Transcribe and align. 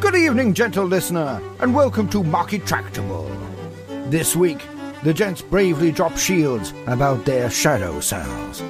Good 0.00 0.14
evening, 0.14 0.52
gentle 0.52 0.84
listener, 0.84 1.42
and 1.60 1.74
welcome 1.74 2.08
to 2.10 2.22
Market 2.22 2.66
Tractable. 2.66 3.26
This 4.10 4.36
week, 4.36 4.62
the 5.02 5.14
gents 5.14 5.40
bravely 5.42 5.90
drop 5.90 6.16
shields 6.16 6.72
about 6.86 7.24
their 7.24 7.50
shadow 7.50 7.98
selves. 7.98 8.62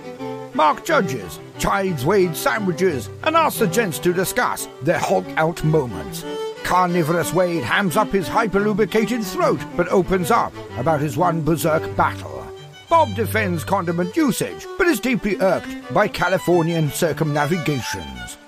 Mark 0.54 0.86
judges, 0.86 1.38
chides 1.58 2.06
Wade 2.06 2.34
sandwiches, 2.34 3.10
and 3.24 3.36
asks 3.36 3.58
the 3.58 3.66
gents 3.66 3.98
to 3.98 4.14
discuss 4.14 4.68
their 4.82 4.98
Hulk 4.98 5.26
out 5.36 5.62
moments. 5.64 6.24
Carnivorous 6.62 7.34
Wade 7.34 7.64
hams 7.64 7.96
up 7.96 8.08
his 8.08 8.28
hyperlubricated 8.28 9.24
throat, 9.24 9.60
but 9.76 9.88
opens 9.88 10.30
up 10.30 10.54
about 10.78 11.00
his 11.00 11.16
one 11.16 11.42
berserk 11.42 11.94
battle. 11.94 12.46
Bob 12.88 13.14
defends 13.14 13.64
condiment 13.64 14.16
usage, 14.16 14.66
but 14.78 14.86
is 14.86 15.00
deeply 15.00 15.36
irked 15.40 15.92
by 15.92 16.08
Californian 16.08 16.90
circumnavigations. 16.90 18.38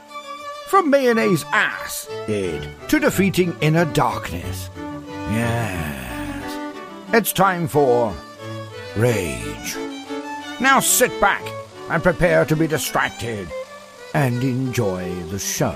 From 0.70 0.88
mayonnaise 0.88 1.44
ass 1.50 2.08
Aid 2.28 2.68
to 2.86 3.00
defeating 3.00 3.56
inner 3.60 3.86
darkness. 3.86 4.70
Yes. 5.32 6.74
It's 7.12 7.32
time 7.32 7.66
for 7.66 8.14
Rage. 8.94 9.74
Now 10.60 10.78
sit 10.78 11.20
back 11.20 11.42
and 11.90 12.00
prepare 12.00 12.44
to 12.44 12.54
be 12.54 12.68
distracted 12.68 13.48
and 14.14 14.44
enjoy 14.44 15.12
the 15.24 15.40
show. 15.40 15.74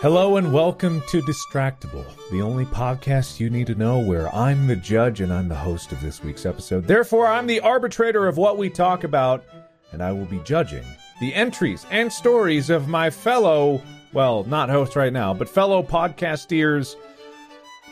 Hello 0.00 0.36
and 0.36 0.52
welcome 0.52 1.02
to 1.08 1.20
Distractible, 1.20 2.06
the 2.30 2.42
only 2.42 2.64
podcast 2.64 3.40
you 3.40 3.50
need 3.50 3.66
to 3.66 3.74
know 3.74 3.98
where 3.98 4.32
I'm 4.32 4.68
the 4.68 4.76
judge 4.76 5.20
and 5.20 5.32
I'm 5.32 5.48
the 5.48 5.56
host 5.56 5.90
of 5.90 6.00
this 6.00 6.22
week's 6.22 6.46
episode. 6.46 6.86
Therefore, 6.86 7.26
I'm 7.26 7.48
the 7.48 7.58
arbitrator 7.58 8.28
of 8.28 8.36
what 8.36 8.56
we 8.56 8.70
talk 8.70 9.02
about, 9.02 9.42
and 9.90 10.00
I 10.00 10.12
will 10.12 10.26
be 10.26 10.38
judging 10.44 10.84
the 11.20 11.34
entries 11.34 11.86
and 11.90 12.12
stories 12.12 12.70
of 12.70 12.88
my 12.88 13.10
fellow, 13.10 13.82
well, 14.12 14.44
not 14.44 14.68
host 14.70 14.96
right 14.96 15.12
now, 15.12 15.34
but 15.34 15.48
fellow 15.48 15.82
podcasteers, 15.82 16.94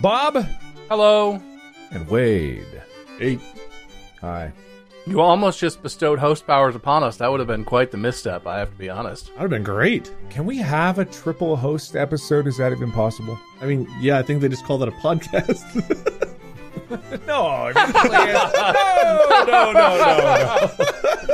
Bob 0.00 0.46
Hello. 0.88 1.40
and 1.90 2.08
Wade. 2.08 2.82
Hey. 3.18 3.38
Hi. 4.20 4.52
You 5.06 5.20
almost 5.20 5.60
just 5.60 5.82
bestowed 5.82 6.18
host 6.18 6.46
powers 6.48 6.74
upon 6.74 7.04
us. 7.04 7.16
That 7.18 7.30
would 7.30 7.38
have 7.38 7.46
been 7.46 7.64
quite 7.64 7.92
the 7.92 7.96
misstep, 7.96 8.44
I 8.46 8.58
have 8.58 8.70
to 8.70 8.76
be 8.76 8.90
honest. 8.90 9.26
That 9.26 9.34
would 9.34 9.42
have 9.42 9.50
been 9.50 9.62
great. 9.62 10.12
Can 10.30 10.44
we 10.46 10.56
have 10.58 10.98
a 10.98 11.04
triple 11.04 11.54
host 11.56 11.94
episode? 11.94 12.46
Is 12.48 12.56
that 12.56 12.72
even 12.72 12.90
possible? 12.90 13.38
I 13.60 13.66
mean, 13.66 13.88
yeah, 14.00 14.18
I 14.18 14.22
think 14.22 14.40
they 14.40 14.48
just 14.48 14.64
call 14.64 14.78
that 14.78 14.88
a 14.88 14.92
podcast. 14.92 15.62
No, 17.26 17.46
I 17.46 17.72
mean, 17.74 17.92
no, 19.46 19.72
no, 19.72 19.72
no, 19.72 19.96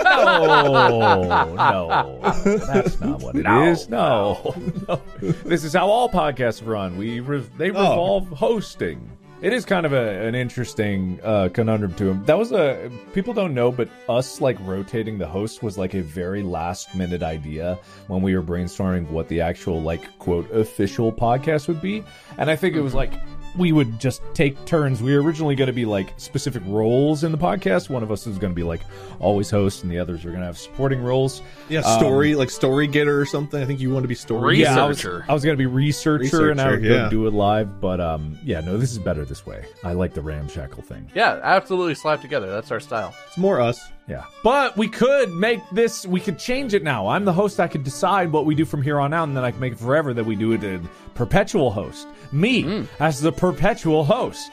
no, 0.03 1.55
no, 1.55 1.55
no. 1.55 2.56
That's 2.67 3.00
not 3.00 3.20
what 3.20 3.36
it 3.36 3.47
is. 3.47 3.89
No, 3.89 4.55
no. 4.89 5.00
This 5.20 5.64
is 5.64 5.75
how 5.75 5.89
all 5.89 6.08
podcasts 6.08 6.67
run. 6.67 6.97
We 6.97 7.20
re- 7.20 7.45
they 7.58 7.70
revolve 7.70 8.28
hosting. 8.28 9.11
It 9.42 9.53
is 9.53 9.64
kind 9.64 9.84
of 9.84 9.92
a, 9.92 10.25
an 10.25 10.36
interesting 10.36 11.19
uh, 11.25 11.48
conundrum 11.53 11.95
to 11.95 12.11
him. 12.11 12.25
That 12.27 12.39
was 12.39 12.53
a 12.53 12.89
people 13.12 13.35
don't 13.35 13.55
know, 13.55 13.73
but 13.73 13.89
us 14.08 14.41
like 14.41 14.57
rotating 14.61 15.18
the 15.18 15.27
host 15.27 15.64
was 15.64 15.77
like 15.77 15.95
a 15.95 16.01
very 16.01 16.45
last 16.45 16.95
minute 16.95 17.24
idea 17.24 17.77
when 18.07 18.23
we 18.23 18.36
were 18.36 18.42
brainstorming 18.42 19.11
what 19.11 19.27
the 19.29 19.41
actual 19.41 19.83
like 19.83 20.17
quote 20.20 20.48
official 20.52 21.12
podcast 21.12 21.67
would 21.67 21.83
be, 21.83 22.05
and 22.39 22.48
I 22.51 22.55
think 22.57 22.77
it 22.77 22.83
was 22.83 22.95
like 22.95 23.12
we 23.57 23.73
would 23.73 24.01
just 24.01 24.23
take 24.35 24.63
turns. 24.64 25.02
We 25.02 25.14
were 25.14 25.23
originally 25.23 25.55
going 25.55 25.67
to 25.67 25.73
be 25.73 25.85
like 25.85 26.13
specific 26.17 26.63
roles 26.67 27.24
in 27.24 27.33
the 27.33 27.39
podcast. 27.39 27.90
One 27.90 28.02
of 28.02 28.11
us 28.11 28.27
was 28.27 28.39
going 28.39 28.52
to 28.52 28.55
be 28.55 28.63
like 28.63 28.80
always 29.20 29.51
host, 29.51 29.83
and 29.83 29.92
the 29.92 29.98
others 29.98 30.24
were 30.24 30.30
going 30.30 30.40
to 30.40 30.46
have 30.46 30.58
supporting 30.58 31.02
roles. 31.02 31.42
yeah, 31.68 31.83
story 31.83 32.35
like 32.35 32.51
story 32.51 32.86
getter 32.86 33.20
or 33.20 33.27
something. 33.27 33.62
I 33.62 33.67
think 33.67 33.80
you 33.80 33.91
want 33.91 34.05
to 34.05 34.08
be 34.08 34.14
story. 34.14 34.58
Research. 34.58 34.77
Yeah, 34.77 34.85
I 34.85 34.86
was, 34.86 35.07
I 35.29 35.33
was 35.33 35.45
going 35.45 35.57
to 35.57 35.58
be 35.58 35.67
researcher, 35.67 36.51
and 36.51 36.61
I 36.61 36.70
would 36.70 36.85
yeah. 36.85 37.08
do 37.08 37.27
it 37.27 37.33
live. 37.33 37.80
But 37.80 38.01
um, 38.01 38.39
yeah, 38.45 38.61
no, 38.61 38.79
this 38.79 38.92
is 38.92 38.98
better 38.98 39.24
this 39.24 39.46
way. 39.46 39.64
I 39.85 39.92
like 39.92 40.14
the 40.14 40.23
ramshackle 40.23 40.83
thing. 40.83 41.11
Yeah, 41.14 41.41
absolutely 41.42 41.95
slap 41.95 42.20
together. 42.20 42.51
That's 42.51 42.70
our 42.70 42.80
style. 42.80 43.14
It's 43.27 43.39
more 43.39 43.61
us. 43.61 43.80
Yeah, 44.08 44.24
but 44.42 44.77
we 44.77 44.89
could 44.89 45.33
make 45.33 45.61
this. 45.70 46.05
We 46.07 46.20
could 46.20 46.39
change 46.39 46.74
it 46.74 46.83
now. 46.83 47.08
I'm 47.08 47.24
the 47.24 47.33
host. 47.33 47.61
I 47.61 47.68
could 47.68 47.85
decide 47.85 48.33
what 48.33 48.46
we 48.46 48.55
do 48.55 48.64
from 48.64 48.83
here 48.83 48.98
on 48.98 49.13
out, 49.13 49.24
and 49.24 49.36
then 49.36 49.45
I 49.45 49.52
can 49.52 49.61
make 49.61 49.74
it 49.74 49.79
forever 49.79 50.13
that 50.13 50.24
we 50.24 50.35
do 50.35 50.52
it 50.52 50.64
in 50.64 50.89
perpetual 51.14 51.70
host. 51.70 52.08
Me 52.33 52.62
hmm. 52.62 52.83
as 53.01 53.20
the 53.20 53.30
perpetual 53.30 54.05
host. 54.05 54.51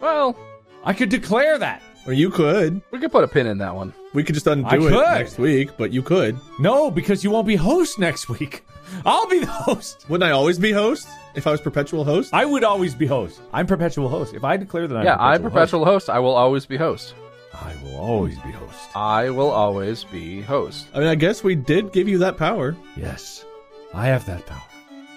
Well, 0.00 0.36
I 0.84 0.94
could 0.94 1.10
declare 1.10 1.58
that. 1.58 1.82
Or 2.06 2.14
you 2.14 2.30
could. 2.30 2.80
we 2.90 2.98
could 2.98 3.12
put 3.12 3.24
a 3.24 3.28
pin 3.28 3.46
in 3.46 3.58
that 3.58 3.74
one. 3.74 3.92
We 4.14 4.24
could 4.24 4.34
just 4.34 4.46
undo 4.46 4.66
I 4.66 4.76
it 4.76 4.78
could. 4.78 5.18
next 5.18 5.38
week, 5.38 5.76
but 5.76 5.92
you 5.92 6.02
could. 6.02 6.38
No, 6.58 6.90
because 6.90 7.22
you 7.22 7.30
won't 7.30 7.46
be 7.46 7.56
host 7.56 7.98
next 7.98 8.30
week. 8.30 8.64
I'll 9.04 9.28
be 9.28 9.40
the 9.40 9.46
host. 9.46 10.06
Wouldn't 10.08 10.26
I 10.26 10.32
always 10.32 10.58
be 10.58 10.72
host 10.72 11.06
if 11.34 11.46
I 11.46 11.50
was 11.50 11.60
perpetual 11.60 12.04
host? 12.04 12.32
I 12.32 12.46
would 12.46 12.64
always 12.64 12.94
be 12.94 13.04
host. 13.04 13.40
I'm 13.52 13.66
perpetual 13.66 14.08
host. 14.08 14.32
If 14.32 14.44
I 14.44 14.56
declare 14.56 14.88
that 14.88 14.96
I'm 14.96 15.04
yeah, 15.04 15.16
perpetual 15.16 15.34
I'm 15.34 15.42
perpetual 15.42 15.84
host. 15.84 16.08
I 16.08 16.18
will 16.20 16.34
always 16.34 16.64
be 16.64 16.78
host. 16.78 17.14
Host, 17.58 17.80
I 17.80 17.84
will 17.84 17.96
always 18.00 18.38
be 18.40 18.50
host. 18.50 18.96
I 18.96 19.30
will 19.30 19.50
always 19.50 20.04
be 20.04 20.40
host. 20.40 20.86
I 20.94 20.98
mean, 21.00 21.08
I 21.08 21.14
guess 21.14 21.42
we 21.42 21.54
did 21.54 21.92
give 21.92 22.08
you 22.08 22.18
that 22.18 22.36
power. 22.36 22.76
Yes, 22.96 23.44
I 23.94 24.06
have 24.06 24.24
that 24.26 24.46
power. 24.46 24.62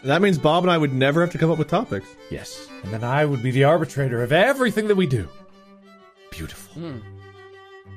That 0.04 0.22
means 0.22 0.38
Bob 0.38 0.64
and 0.64 0.72
I 0.72 0.78
would 0.78 0.94
never 0.94 1.22
have 1.22 1.30
to 1.32 1.38
come 1.38 1.52
up 1.52 1.60
with 1.60 1.68
topics. 1.68 2.08
Yes, 2.32 2.68
and 2.84 2.92
then 2.92 3.04
I 3.04 3.26
would 3.26 3.44
be 3.44 3.52
the 3.52 3.66
arbitrator 3.66 4.24
of 4.24 4.32
everything 4.32 4.88
that 4.88 4.96
we 4.96 5.06
do. 5.06 5.28
Beautiful. 6.32 6.82
Hmm. 6.82 6.98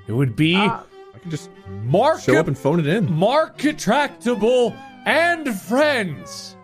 It 0.07 0.13
would 0.13 0.37
be 0.37 0.55
ah, 0.57 0.85
I 1.15 1.19
can 1.19 1.31
just 1.31 1.49
market, 1.85 2.25
show 2.25 2.37
up 2.39 2.47
and 2.49 2.59
phone 2.59 2.79
it 2.81 2.87
in. 2.87 3.11
market 3.11 3.79
tractable 3.79 4.77
and 5.07 5.59
friends. 5.59 6.57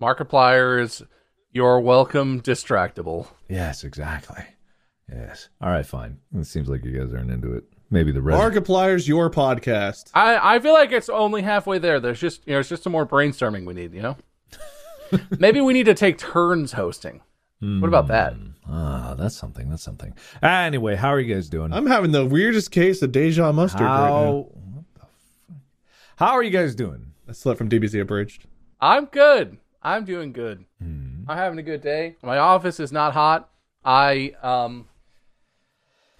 Markiplier's 0.00 1.02
You're 1.52 1.78
welcome, 1.80 2.40
distractible. 2.42 3.28
Yes, 3.48 3.84
exactly. 3.84 4.44
Yes. 5.14 5.48
All 5.60 5.70
right, 5.70 5.86
fine. 5.86 6.18
It 6.36 6.46
seems 6.46 6.68
like 6.68 6.84
you 6.84 6.98
guys 6.98 7.12
aren't 7.14 7.30
into 7.30 7.54
it. 7.54 7.64
Maybe 7.90 8.10
the 8.12 8.20
rest. 8.22 8.38
Markiplier's 8.40 9.06
your 9.06 9.30
podcast. 9.30 10.10
I, 10.14 10.56
I 10.56 10.58
feel 10.58 10.72
like 10.72 10.90
it's 10.90 11.08
only 11.08 11.42
halfway 11.42 11.78
there. 11.78 12.00
There's 12.00 12.20
just 12.20 12.46
you 12.46 12.54
know, 12.54 12.60
it's 12.60 12.68
just 12.68 12.82
some 12.82 12.92
more 12.92 13.06
brainstorming 13.06 13.66
we 13.66 13.74
need, 13.74 13.94
you 13.94 14.02
know? 14.02 14.16
Maybe 15.38 15.60
we 15.60 15.72
need 15.72 15.86
to 15.86 15.94
take 15.94 16.18
turns 16.18 16.72
hosting. 16.72 17.20
What 17.60 17.88
about 17.88 18.08
that? 18.08 18.34
Ah, 18.68 19.14
that's 19.16 19.34
something. 19.34 19.70
That's 19.70 19.82
something. 19.82 20.12
Anyway, 20.42 20.96
how 20.96 21.08
are 21.08 21.18
you 21.20 21.34
guys 21.34 21.48
doing? 21.48 21.72
I'm 21.72 21.86
having 21.86 22.12
the 22.12 22.26
weirdest 22.26 22.70
case 22.70 23.00
of 23.00 23.10
deja 23.10 23.52
mustard 23.52 23.80
right 23.80 23.86
now. 23.86 24.06
how? 24.06 24.32
What 24.50 24.84
the 24.94 25.00
fuck? 25.00 25.08
How 26.16 26.32
are 26.32 26.42
you 26.42 26.50
guys 26.50 26.74
doing? 26.74 27.12
That's 27.26 27.42
that 27.44 27.56
from 27.56 27.70
DBZ 27.70 28.02
Abridged. 28.02 28.44
I'm 28.82 29.06
good. 29.06 29.56
I'm 29.82 30.04
doing 30.04 30.32
good. 30.32 30.64
I'm 30.80 31.24
having 31.38 31.58
a 31.58 31.62
good 31.62 31.80
day. 31.80 32.16
My 32.22 32.36
office 32.36 32.78
is 32.80 32.92
not 32.92 33.14
hot. 33.14 33.48
I 33.82 34.34
um 34.42 34.86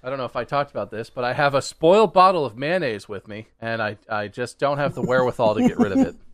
I 0.05 0.11
don't 0.11 0.19
know 0.19 0.27
if 0.27 0.37
I 0.37 0.45
talked 0.45 0.71
about 0.71 0.91
this, 0.91 1.09
but 1.09 1.25
I 1.25 1.33
have 1.33 1.55
a 1.55 1.63
spoiled 1.63 2.13
bottle 2.13 2.45
of 2.45 2.59
mayonnaise 2.59 3.09
with 3.09 3.27
me, 3.27 3.49
and 3.59 3.81
I 3.83 3.97
I 4.09 4.29
just 4.29 4.59
don't 4.59 4.77
have 4.77 4.95
the 4.95 5.01
wherewithal 5.03 5.55
to 5.55 5.67
get 5.67 5.79
rid 5.79 5.93
of 5.93 5.99
it. 5.99 6.15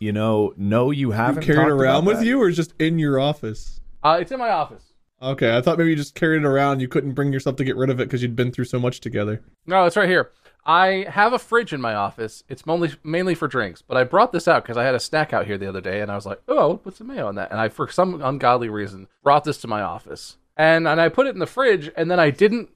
You 0.00 0.12
know, 0.12 0.52
no, 0.58 0.90
you 0.90 1.12
haven't 1.12 1.44
Carried 1.44 1.56
talked 1.56 1.70
around 1.70 2.02
about 2.02 2.04
with 2.04 2.18
that. 2.18 2.26
you, 2.26 2.42
or 2.42 2.50
just 2.50 2.74
in 2.78 2.98
your 2.98 3.18
office? 3.18 3.80
Uh, 4.02 4.18
it's 4.20 4.32
in 4.32 4.38
my 4.38 4.50
office. 4.50 4.92
Okay, 5.22 5.56
I 5.56 5.62
thought 5.62 5.78
maybe 5.78 5.88
you 5.90 5.96
just 5.96 6.14
carried 6.14 6.42
it 6.42 6.44
around. 6.44 6.80
You 6.80 6.88
couldn't 6.88 7.12
bring 7.12 7.32
yourself 7.32 7.56
to 7.56 7.64
get 7.64 7.76
rid 7.76 7.88
of 7.88 8.00
it 8.00 8.04
because 8.08 8.20
you'd 8.20 8.36
been 8.36 8.50
through 8.52 8.66
so 8.66 8.78
much 8.78 9.00
together. 9.00 9.40
No, 9.66 9.86
it's 9.86 9.96
right 9.96 10.08
here. 10.08 10.30
I 10.66 11.06
have 11.08 11.32
a 11.32 11.38
fridge 11.38 11.72
in 11.72 11.80
my 11.80 11.94
office. 11.94 12.42
It's 12.48 12.66
mainly 12.66 12.90
mainly 13.02 13.34
for 13.34 13.48
drinks, 13.48 13.80
but 13.82 13.96
I 13.96 14.04
brought 14.04 14.32
this 14.32 14.48
out 14.48 14.64
because 14.64 14.76
I 14.76 14.84
had 14.84 14.96
a 14.96 15.00
snack 15.00 15.32
out 15.32 15.46
here 15.46 15.56
the 15.56 15.68
other 15.68 15.80
day, 15.80 16.00
and 16.02 16.10
I 16.10 16.16
was 16.16 16.26
like, 16.26 16.42
"Oh, 16.48 16.80
what's 16.82 16.98
the 16.98 17.04
mayo 17.04 17.26
on 17.28 17.36
that?" 17.36 17.50
And 17.52 17.60
I, 17.60 17.68
for 17.68 17.88
some 17.88 18.20
ungodly 18.20 18.68
reason, 18.68 19.06
brought 19.22 19.44
this 19.44 19.58
to 19.58 19.68
my 19.68 19.80
office, 19.80 20.36
and 20.56 20.86
and 20.88 21.00
I 21.00 21.08
put 21.08 21.28
it 21.28 21.34
in 21.34 21.38
the 21.38 21.46
fridge, 21.46 21.90
and 21.96 22.10
then 22.10 22.20
I 22.20 22.28
didn't 22.30 22.68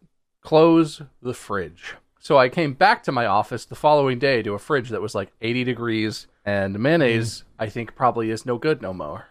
close 0.43 1.02
the 1.23 1.35
fridge. 1.35 1.94
So 2.20 2.37
I 2.38 2.49
came 2.49 2.75
back 2.75 3.02
to 3.05 3.12
my 3.12 3.26
office 3.26 3.64
the 3.64 3.75
following 3.75 4.19
day 4.19 4.43
to 4.43 4.55
a 4.55 4.58
fridge 4.58 4.90
that 4.90 5.00
was 5.00 5.14
like 5.14 5.32
80 5.40 5.64
degrees, 5.64 6.26
and 6.44 6.79
mayonnaise 6.79 7.44
I 7.58 7.69
think 7.69 7.94
probably 7.94 8.31
is 8.31 8.44
no 8.44 8.58
good 8.58 8.82
no 8.82 8.93
more. 8.93 9.26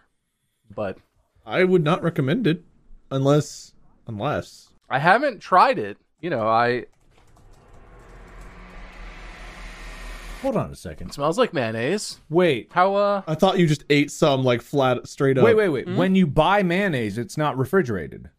But 0.74 0.98
I 1.46 1.64
would 1.64 1.84
not 1.84 2.02
recommend 2.02 2.46
it 2.46 2.62
unless 3.10 3.72
unless 4.06 4.70
I 4.90 4.98
haven't 4.98 5.40
tried 5.40 5.78
it. 5.78 5.98
You 6.20 6.30
know, 6.30 6.48
I 6.48 6.86
Hold 10.42 10.56
on 10.56 10.70
a 10.70 10.76
second. 10.76 11.12
smells 11.12 11.36
like 11.36 11.52
mayonnaise. 11.52 12.20
Wait. 12.30 12.68
How 12.72 12.94
uh? 12.94 13.22
I 13.26 13.34
thought 13.34 13.58
you 13.58 13.66
just 13.66 13.84
ate 13.90 14.10
some 14.10 14.44
like 14.44 14.62
flat 14.62 15.08
straight 15.08 15.36
up. 15.36 15.44
Wait, 15.44 15.56
wait, 15.56 15.68
wait. 15.68 15.88
When 15.88 16.14
you 16.14 16.28
buy 16.28 16.62
mayonnaise, 16.62 17.18
it's 17.18 17.36
not 17.36 17.58
refrigerated. 17.58 18.30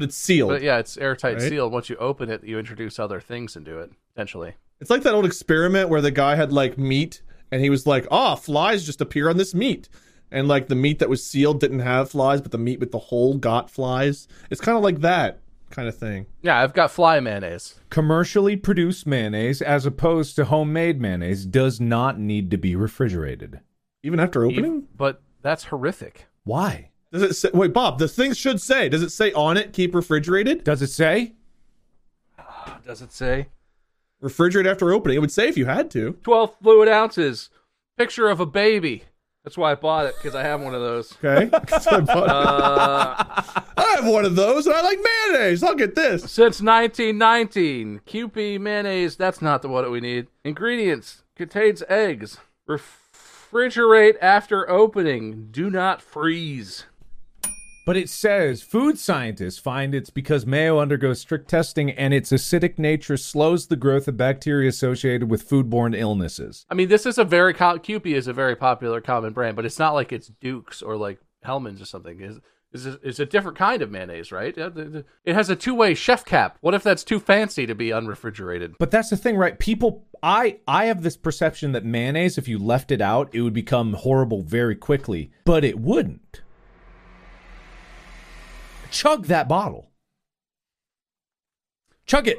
But 0.00 0.08
it's 0.08 0.16
sealed. 0.16 0.50
But 0.50 0.62
yeah, 0.62 0.78
it's 0.78 0.96
airtight 0.96 1.34
Right. 1.38 1.48
sealed. 1.50 1.72
Once 1.72 1.90
you 1.90 1.96
open 1.96 2.30
it, 2.30 2.42
you 2.42 2.58
introduce 2.58 2.98
other 2.98 3.20
things 3.20 3.54
into 3.54 3.78
it 3.78 3.92
potentially. 4.14 4.54
It's 4.80 4.88
like 4.90 5.02
that 5.02 5.12
old 5.12 5.26
experiment 5.26 5.90
where 5.90 6.00
the 6.00 6.10
guy 6.10 6.36
had 6.36 6.52
like 6.52 6.78
meat 6.78 7.20
and 7.52 7.60
he 7.62 7.68
was 7.68 7.86
like, 7.86 8.06
"Ah, 8.10 8.34
flies 8.34 8.84
just 8.86 9.00
appear 9.02 9.28
on 9.28 9.36
this 9.36 9.54
meat." 9.54 9.88
And 10.32 10.48
like 10.48 10.68
the 10.68 10.74
meat 10.74 11.00
that 11.00 11.10
was 11.10 11.22
sealed 11.24 11.60
didn't 11.60 11.80
have 11.80 12.10
flies, 12.10 12.40
but 12.40 12.50
the 12.50 12.56
meat 12.58 12.80
with 12.80 12.92
the 12.92 12.98
hole 12.98 13.36
got 13.36 13.68
flies. 13.70 14.26
It's 14.48 14.60
kind 14.60 14.78
of 14.78 14.82
like 14.82 15.00
that 15.00 15.40
kind 15.70 15.86
of 15.88 15.96
thing. 15.98 16.26
Yeah, 16.40 16.58
I've 16.60 16.72
got 16.72 16.90
fly 16.90 17.20
mayonnaise. 17.20 17.78
Commercially 17.90 18.56
produced 18.56 19.06
mayonnaise, 19.06 19.60
as 19.60 19.84
opposed 19.86 20.34
to 20.36 20.46
homemade 20.46 21.00
mayonnaise, 21.00 21.44
does 21.44 21.78
not 21.80 22.18
need 22.18 22.50
to 22.52 22.56
be 22.56 22.74
refrigerated. 22.74 23.60
Even 24.02 24.18
after 24.18 24.44
opening? 24.44 24.86
But 24.96 25.20
that's 25.42 25.64
horrific. 25.64 26.26
Why? 26.44 26.89
Does 27.12 27.22
it 27.22 27.34
say 27.34 27.50
Wait, 27.52 27.72
Bob, 27.72 27.98
the 27.98 28.08
thing 28.08 28.32
should 28.34 28.60
say, 28.60 28.88
does 28.88 29.02
it 29.02 29.10
say 29.10 29.32
on 29.32 29.56
it 29.56 29.72
keep 29.72 29.94
refrigerated? 29.94 30.62
Does 30.64 30.80
it 30.82 30.88
say? 30.90 31.32
Does 32.86 33.02
it 33.02 33.12
say? 33.12 33.48
Refrigerate 34.22 34.66
after 34.70 34.92
opening. 34.92 35.16
It 35.16 35.20
would 35.20 35.32
say 35.32 35.48
if 35.48 35.56
you 35.56 35.66
had 35.66 35.90
to. 35.92 36.12
12 36.22 36.56
fluid 36.62 36.88
ounces. 36.88 37.48
Picture 37.96 38.28
of 38.28 38.38
a 38.40 38.46
baby. 38.46 39.04
That's 39.44 39.56
why 39.56 39.72
I 39.72 39.74
bought 39.74 40.04
it 40.06 40.14
because 40.16 40.34
I 40.34 40.42
have 40.42 40.60
one 40.60 40.74
of 40.74 40.82
those. 40.82 41.16
Okay. 41.24 41.50
I, 41.54 41.96
Uh, 41.96 43.62
I 43.76 43.94
have 43.96 44.06
one 44.06 44.26
of 44.26 44.36
those 44.36 44.66
and 44.66 44.76
I 44.76 44.82
like 44.82 44.98
mayonnaise. 45.30 45.62
I'll 45.62 45.74
get 45.74 45.94
this. 45.94 46.22
since 46.22 46.60
1919, 46.60 48.02
Kewpie 48.06 48.60
mayonnaise. 48.60 49.16
That's 49.16 49.40
not 49.40 49.62
the 49.62 49.68
what 49.68 49.90
we 49.90 50.00
need. 50.00 50.26
Ingredients 50.44 51.22
contains 51.36 51.82
eggs. 51.88 52.36
Refrigerate 52.68 54.16
after 54.20 54.68
opening. 54.68 55.48
Do 55.50 55.70
not 55.70 56.02
freeze. 56.02 56.84
But 57.90 57.96
it 57.96 58.08
says 58.08 58.62
food 58.62 59.00
scientists 59.00 59.58
find 59.58 59.96
it's 59.96 60.10
because 60.10 60.46
mayo 60.46 60.78
undergoes 60.78 61.20
strict 61.20 61.50
testing 61.50 61.90
and 61.90 62.14
its 62.14 62.30
acidic 62.30 62.78
nature 62.78 63.16
slows 63.16 63.66
the 63.66 63.74
growth 63.74 64.06
of 64.06 64.16
bacteria 64.16 64.68
associated 64.68 65.28
with 65.28 65.48
foodborne 65.48 65.98
illnesses. 65.98 66.64
I 66.70 66.74
mean, 66.74 66.88
this 66.88 67.04
is 67.04 67.18
a 67.18 67.24
very 67.24 67.52
Kewpie 67.52 68.14
is 68.14 68.28
a 68.28 68.32
very 68.32 68.54
popular 68.54 69.00
common 69.00 69.32
brand, 69.32 69.56
but 69.56 69.64
it's 69.64 69.80
not 69.80 69.94
like 69.94 70.12
it's 70.12 70.28
Dukes 70.28 70.82
or 70.82 70.96
like 70.96 71.18
Hellmann's 71.42 71.82
or 71.82 71.84
something. 71.84 72.20
Is 72.20 72.38
is 72.72 72.86
a, 72.86 73.00
it's 73.02 73.18
a 73.18 73.26
different 73.26 73.58
kind 73.58 73.82
of 73.82 73.90
mayonnaise, 73.90 74.30
right? 74.30 74.56
Uh, 74.56 74.70
It 75.24 75.34
has 75.34 75.50
a 75.50 75.56
two 75.56 75.74
way 75.74 75.94
chef 75.94 76.24
cap. 76.24 76.58
What 76.60 76.74
if 76.74 76.84
that's 76.84 77.02
too 77.02 77.18
fancy 77.18 77.66
to 77.66 77.74
be 77.74 77.90
unrefrigerated? 77.90 78.74
But 78.78 78.92
that's 78.92 79.10
the 79.10 79.16
thing, 79.16 79.36
right? 79.36 79.58
People 79.58 80.06
I 80.22 80.60
I 80.68 80.84
have 80.84 81.02
this 81.02 81.16
perception 81.16 81.72
that 81.72 81.84
mayonnaise 81.84 82.38
if 82.38 82.46
you 82.46 82.60
left 82.60 82.92
it 82.92 83.00
out, 83.00 83.30
it 83.32 83.40
would 83.40 83.52
become 83.52 83.94
horrible 83.94 84.42
very 84.42 84.76
quickly, 84.76 85.32
but 85.44 85.64
it 85.64 85.80
wouldn't. 85.80 86.42
Chug 88.90 89.26
that 89.26 89.48
bottle. 89.48 89.90
Chug 92.06 92.28
it. 92.28 92.38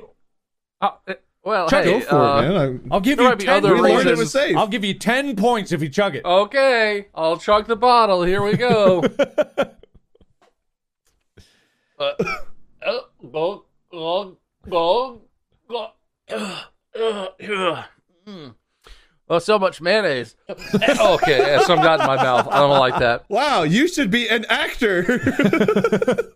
Uh, 0.82 0.92
uh, 1.08 1.14
well, 1.44 1.70
Chug 1.70 1.86
hey, 1.86 2.00
Go 2.00 2.06
for 2.06 2.16
uh, 2.16 2.42
it, 2.42 2.50
man. 2.50 2.88
I'll 2.92 3.00
give 3.00 3.20
you 3.20 3.36
10 3.36 3.50
other 3.50 3.82
We 3.82 3.92
it 3.92 4.04
points. 4.04 4.20
was 4.20 4.32
safe. 4.32 4.56
I'll 4.56 4.68
give 4.68 4.84
you 4.84 4.94
10 4.94 5.36
points 5.36 5.72
if 5.72 5.82
you 5.82 5.90
chug 5.90 6.16
it. 6.16 6.26
Okay, 6.26 7.08
I'll 7.16 7.38
chug 7.38 7.68
the 7.68 7.76
bottle. 7.76 8.24
Here 8.24 8.44
we 8.44 8.58
go. 8.58 9.00
uh, 12.00 12.14
uh, 12.86 13.00
go, 13.32 13.66
go, 13.92 14.38
go, 14.70 15.22
go. 15.68 15.88
Uh, 16.30 16.62
uh, 16.96 17.00
uh, 17.00 17.84
mm. 18.28 18.56
Oh, 19.32 19.40
so 19.40 19.58
much 19.58 19.80
mayonnaise. 19.80 20.36
okay, 20.50 21.38
yeah, 21.38 21.62
some 21.62 21.80
got 21.80 22.02
in 22.02 22.06
my 22.06 22.18
mouth. 22.18 22.50
I 22.50 22.58
don't 22.60 22.78
like 22.78 23.00
that. 23.00 23.24
Wow, 23.30 23.64
you 23.64 23.88
should 23.88 24.12
be 24.12 24.28
an 24.28 24.46
actor. 24.50 25.22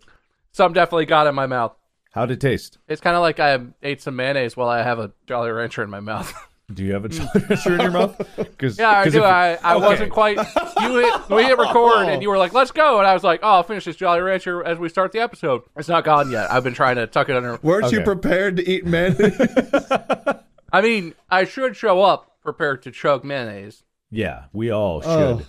Some 0.56 0.72
definitely 0.72 1.04
got 1.04 1.26
in 1.26 1.34
my 1.34 1.44
mouth. 1.46 1.76
How'd 2.12 2.30
it 2.30 2.40
taste? 2.40 2.78
It's 2.88 3.02
kind 3.02 3.14
of 3.14 3.20
like 3.20 3.38
I 3.38 3.58
ate 3.82 4.00
some 4.00 4.16
mayonnaise 4.16 4.56
while 4.56 4.70
I 4.70 4.82
have 4.82 4.98
a 4.98 5.12
Jolly 5.26 5.50
Rancher 5.50 5.82
in 5.82 5.90
my 5.90 6.00
mouth. 6.00 6.32
Do 6.72 6.82
you 6.82 6.94
have 6.94 7.04
a 7.04 7.10
Jolly 7.10 7.28
Rancher 7.46 7.74
in 7.74 7.80
your 7.82 7.90
mouth? 7.90 8.56
Cause, 8.58 8.78
yeah, 8.78 8.88
I 8.88 9.08
do. 9.10 9.18
if- 9.18 9.22
I, 9.24 9.56
I 9.62 9.74
Okay. 9.74 9.84
wasn't 9.86 10.12
quite. 10.12 10.38
You 10.80 10.96
hit, 10.96 11.28
we 11.28 11.44
hit 11.44 11.58
record, 11.58 12.08
and 12.08 12.22
you 12.22 12.30
were 12.30 12.38
like, 12.38 12.54
"Let's 12.54 12.70
go," 12.70 12.98
and 12.98 13.06
I 13.06 13.12
was 13.12 13.22
like, 13.22 13.40
"Oh, 13.42 13.48
I'll 13.50 13.62
finish 13.64 13.84
this 13.84 13.96
Jolly 13.96 14.20
Rancher 14.20 14.64
as 14.64 14.78
we 14.78 14.88
start 14.88 15.12
the 15.12 15.18
episode." 15.20 15.60
It's 15.76 15.88
not 15.90 16.04
gone 16.04 16.30
yet. 16.30 16.50
I've 16.50 16.64
been 16.64 16.72
trying 16.74 16.96
to 16.96 17.06
tuck 17.06 17.28
it 17.28 17.36
under. 17.36 17.58
Weren't 17.62 17.92
you 17.92 18.00
prepared 18.00 18.56
to 18.56 18.66
eat 18.68 18.86
mayonnaise? 18.86 19.38
I 20.72 20.80
mean, 20.80 21.14
I 21.30 21.44
should 21.44 21.76
show 21.76 22.02
up 22.02 22.40
prepared 22.42 22.82
to 22.84 22.90
chug 22.90 23.24
mayonnaise. 23.24 23.84
Yeah, 24.10 24.44
we 24.54 24.70
all 24.70 25.02
should. 25.02 25.10
Oh. 25.10 25.42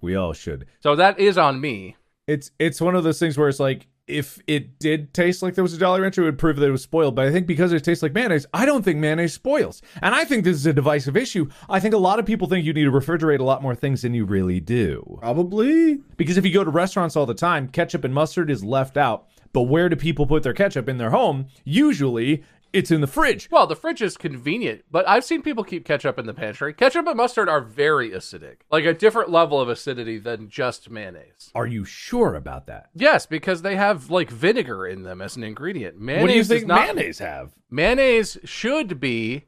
We 0.00 0.16
all 0.16 0.32
should. 0.32 0.66
So 0.80 0.96
that 0.96 1.18
is 1.20 1.36
on 1.36 1.60
me. 1.60 1.96
It's 2.26 2.50
it's 2.58 2.80
one 2.80 2.94
of 2.96 3.04
those 3.04 3.18
things 3.20 3.36
where 3.36 3.48
it's 3.50 3.60
like 3.60 3.86
if 4.06 4.38
it 4.46 4.78
did 4.78 5.14
taste 5.14 5.42
like 5.42 5.54
there 5.54 5.64
was 5.64 5.72
a 5.72 5.78
Jolly 5.78 6.00
Rancher, 6.00 6.22
it 6.22 6.26
would 6.26 6.38
prove 6.38 6.56
that 6.56 6.66
it 6.66 6.72
was 6.72 6.82
spoiled. 6.82 7.14
But 7.14 7.26
I 7.26 7.32
think 7.32 7.46
because 7.46 7.72
it 7.72 7.82
tastes 7.82 8.02
like 8.02 8.12
mayonnaise, 8.12 8.46
I 8.52 8.66
don't 8.66 8.84
think 8.84 8.98
mayonnaise 8.98 9.32
spoils. 9.32 9.80
And 10.02 10.14
I 10.14 10.24
think 10.24 10.44
this 10.44 10.56
is 10.56 10.66
a 10.66 10.72
divisive 10.72 11.16
issue. 11.16 11.48
I 11.68 11.80
think 11.80 11.94
a 11.94 11.98
lot 11.98 12.18
of 12.18 12.26
people 12.26 12.48
think 12.48 12.66
you 12.66 12.72
need 12.72 12.84
to 12.84 12.90
refrigerate 12.90 13.40
a 13.40 13.44
lot 13.44 13.62
more 13.62 13.74
things 13.74 14.02
than 14.02 14.14
you 14.14 14.24
really 14.24 14.60
do. 14.60 15.18
Probably. 15.20 16.00
Because 16.16 16.36
if 16.36 16.44
you 16.44 16.52
go 16.52 16.64
to 16.64 16.70
restaurants 16.70 17.16
all 17.16 17.26
the 17.26 17.34
time, 17.34 17.68
ketchup 17.68 18.04
and 18.04 18.14
mustard 18.14 18.50
is 18.50 18.62
left 18.62 18.96
out. 18.96 19.26
But 19.52 19.62
where 19.62 19.88
do 19.88 19.96
people 19.96 20.26
put 20.26 20.42
their 20.42 20.52
ketchup 20.52 20.88
in 20.88 20.98
their 20.98 21.10
home? 21.10 21.46
Usually 21.64 22.44
it's 22.74 22.90
in 22.90 23.00
the 23.00 23.06
fridge. 23.06 23.48
Well, 23.50 23.66
the 23.68 23.76
fridge 23.76 24.02
is 24.02 24.16
convenient, 24.16 24.82
but 24.90 25.08
I've 25.08 25.24
seen 25.24 25.42
people 25.42 25.62
keep 25.62 25.84
ketchup 25.84 26.18
in 26.18 26.26
the 26.26 26.34
pantry. 26.34 26.74
Ketchup 26.74 27.06
and 27.06 27.16
mustard 27.16 27.48
are 27.48 27.60
very 27.60 28.10
acidic, 28.10 28.56
like 28.70 28.84
a 28.84 28.92
different 28.92 29.30
level 29.30 29.60
of 29.60 29.68
acidity 29.68 30.18
than 30.18 30.48
just 30.48 30.90
mayonnaise. 30.90 31.52
Are 31.54 31.66
you 31.66 31.84
sure 31.84 32.34
about 32.34 32.66
that? 32.66 32.90
Yes, 32.92 33.26
because 33.26 33.62
they 33.62 33.76
have 33.76 34.10
like 34.10 34.28
vinegar 34.28 34.86
in 34.86 35.04
them 35.04 35.22
as 35.22 35.36
an 35.36 35.44
ingredient. 35.44 36.00
Mayonnaise 36.00 36.22
what 36.22 36.30
do 36.32 36.36
you 36.36 36.44
think 36.44 36.66
not, 36.66 36.80
mayonnaise 36.82 37.20
have? 37.20 37.52
Mayonnaise 37.70 38.38
should 38.44 38.98
be 38.98 39.44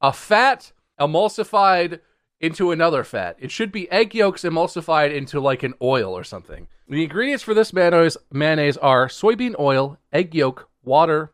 a 0.00 0.12
fat 0.12 0.72
emulsified 1.00 1.98
into 2.40 2.70
another 2.70 3.02
fat. 3.02 3.36
It 3.40 3.50
should 3.50 3.72
be 3.72 3.90
egg 3.90 4.14
yolks 4.14 4.42
emulsified 4.42 5.12
into 5.12 5.40
like 5.40 5.64
an 5.64 5.74
oil 5.82 6.16
or 6.16 6.22
something. 6.22 6.68
The 6.88 7.02
ingredients 7.02 7.42
for 7.42 7.54
this 7.54 7.72
mayonnaise, 7.72 8.16
mayonnaise 8.32 8.76
are 8.76 9.08
soybean 9.08 9.58
oil, 9.58 9.98
egg 10.12 10.34
yolk, 10.34 10.68
water, 10.84 11.32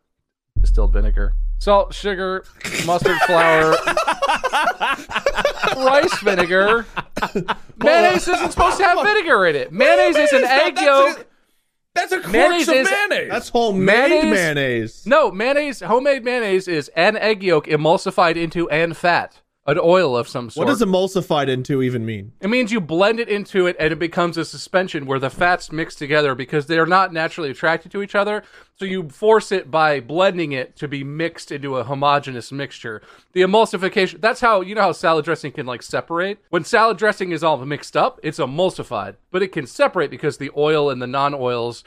distilled 0.64 0.92
vinegar, 0.94 1.34
salt, 1.58 1.92
sugar, 1.94 2.42
mustard 2.86 3.18
flour, 3.26 3.72
rice 5.76 6.18
vinegar. 6.20 6.86
Mayonnaise 7.76 8.26
isn't 8.26 8.52
supposed 8.52 8.78
to 8.78 8.84
have 8.84 9.04
vinegar 9.04 9.44
in 9.46 9.56
it. 9.56 9.72
Mayonnaise 9.72 10.16
is 10.16 10.32
an 10.32 10.44
egg 10.44 10.78
yolk. 10.80 11.26
That's 11.94 12.12
a 12.12 12.26
Mayonnaise 12.28 12.66
corpse 12.66 12.68
of 12.68 12.74
is- 12.86 12.90
mayonnaise. 12.90 13.30
That's 13.30 13.48
homemade 13.50 13.86
Mayonnaise- 14.10 14.32
mayonnaise. 14.34 15.06
No, 15.06 15.30
mayonnaise, 15.30 15.80
homemade 15.80 16.24
mayonnaise 16.24 16.66
is 16.66 16.88
an 16.96 17.16
egg 17.18 17.42
yolk 17.42 17.66
emulsified 17.66 18.36
into 18.36 18.68
an 18.70 18.94
fat, 18.94 19.40
an 19.66 19.78
oil 19.80 20.16
of 20.16 20.28
some 20.28 20.50
sort. 20.50 20.66
What 20.66 20.72
does 20.72 20.82
emulsified 20.82 21.48
into 21.48 21.82
even 21.82 22.04
mean? 22.04 22.32
It 22.40 22.48
means 22.48 22.70
you 22.70 22.80
blend 22.80 23.18
it 23.18 23.28
into 23.28 23.66
it 23.66 23.76
and 23.78 23.92
it 23.92 23.98
becomes 23.98 24.36
a 24.36 24.44
suspension 24.44 25.06
where 25.06 25.18
the 25.18 25.30
fats 25.30 25.72
mix 25.72 25.94
together 25.94 26.34
because 26.34 26.66
they're 26.66 26.86
not 26.86 27.12
naturally 27.12 27.50
attracted 27.50 27.90
to 27.92 28.02
each 28.02 28.14
other. 28.14 28.42
So 28.76 28.84
you 28.84 29.08
force 29.08 29.52
it 29.52 29.70
by 29.70 30.00
blending 30.00 30.52
it 30.52 30.76
to 30.76 30.88
be 30.88 31.02
mixed 31.02 31.50
into 31.50 31.76
a 31.76 31.84
homogeneous 31.84 32.52
mixture. 32.52 33.00
The 33.32 33.42
emulsification, 33.42 34.20
that's 34.20 34.40
how, 34.40 34.60
you 34.60 34.74
know 34.74 34.82
how 34.82 34.92
salad 34.92 35.24
dressing 35.24 35.52
can 35.52 35.64
like 35.64 35.82
separate? 35.82 36.38
When 36.50 36.64
salad 36.64 36.98
dressing 36.98 37.30
is 37.30 37.42
all 37.42 37.56
mixed 37.64 37.96
up, 37.96 38.20
it's 38.22 38.38
emulsified, 38.38 39.16
but 39.30 39.42
it 39.42 39.52
can 39.52 39.66
separate 39.66 40.10
because 40.10 40.36
the 40.36 40.50
oil 40.56 40.90
and 40.90 41.00
the 41.00 41.06
non 41.06 41.34
oils 41.34 41.84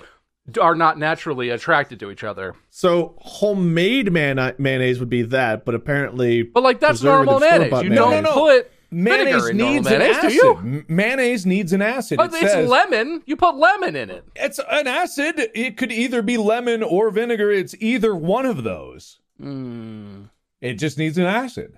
are 0.62 0.76
not 0.76 0.98
naturally 0.98 1.50
attracted 1.50 2.00
to 2.00 2.10
each 2.12 2.24
other. 2.24 2.56
So 2.70 3.16
homemade 3.20 4.12
mayonnaise, 4.12 4.56
mayonnaise 4.58 5.00
would 5.00 5.10
be 5.10 5.24
that, 5.24 5.66
but 5.66 5.76
apparently, 5.76 6.44
But 6.44 6.64
like 6.64 6.80
that's 6.80 7.04
normal 7.04 7.40
mayonnaise. 7.40 7.84
You 7.84 7.90
No, 7.90 8.10
don't 8.12 8.24
no, 8.24 8.30
no. 8.30 8.34
put 8.34 8.72
mayonnaise 8.90 9.26
vinegar 9.34 9.50
in 9.50 9.58
normal 9.58 9.74
needs 9.76 9.88
an 9.88 10.00
do 10.00 10.06
acid. 10.06 10.32
you? 10.34 10.86
Mayonnaise 10.88 11.46
needs 11.46 11.74
an 11.74 11.82
acid. 11.82 12.18
But 12.18 12.34
it 12.34 12.44
it's 12.44 12.54
says 12.54 12.70
lemon. 12.70 13.24
You 13.26 13.36
put 13.36 13.56
lemon 13.58 13.96
in 13.98 14.10
it. 14.10 14.24
it's 14.38 14.60
an 14.72 14.88
acid. 14.88 15.36
It 15.54 15.76
could 15.76 15.92
either 15.92 16.22
be 16.22 16.38
lemon 16.38 16.82
or 16.82 17.10
vinegar. 17.12 17.52
It's 17.52 17.76
either 17.80 18.16
one 18.16 18.46
of 18.46 18.64
those. 18.64 19.20
Hmm. 19.42 20.24
It 20.62 20.76
just 20.76 20.98
needs 20.98 21.18
an 21.18 21.26
acid. 21.26 21.78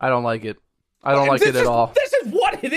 I 0.00 0.08
don't 0.08 0.22
like 0.22 0.44
it. 0.44 0.56
I 1.02 1.12
don't 1.12 1.26
like 1.26 1.42
it 1.42 1.48
at 1.48 1.56
is- 1.56 1.66
all. 1.66 1.92
This 1.94 2.12
is 2.12 2.32
what 2.32 2.62
it 2.62 2.72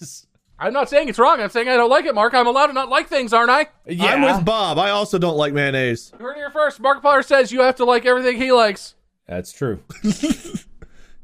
is. 0.00 0.26
I'm 0.58 0.72
not 0.72 0.88
saying 0.88 1.08
it's 1.08 1.18
wrong. 1.18 1.40
I'm 1.40 1.50
saying 1.50 1.68
I 1.68 1.76
don't 1.76 1.90
like 1.90 2.04
it, 2.04 2.14
Mark. 2.14 2.32
I'm 2.34 2.46
allowed 2.46 2.68
to 2.68 2.72
not 2.72 2.88
like 2.88 3.08
things, 3.08 3.32
aren't 3.32 3.50
I? 3.50 3.68
Yeah. 3.86 4.14
I'm 4.14 4.22
with 4.22 4.44
Bob. 4.44 4.78
I 4.78 4.90
also 4.90 5.18
don't 5.18 5.36
like 5.36 5.52
mayonnaise. 5.52 6.12
You 6.18 6.24
heard 6.24 6.32
it 6.32 6.36
here 6.36 6.50
first. 6.50 6.80
Mark 6.80 7.02
Potter 7.02 7.22
says 7.22 7.50
you 7.52 7.62
have 7.62 7.76
to 7.76 7.84
like 7.84 8.06
everything 8.06 8.36
he 8.36 8.52
likes. 8.52 8.94
That's 9.26 9.52
true. 9.52 9.80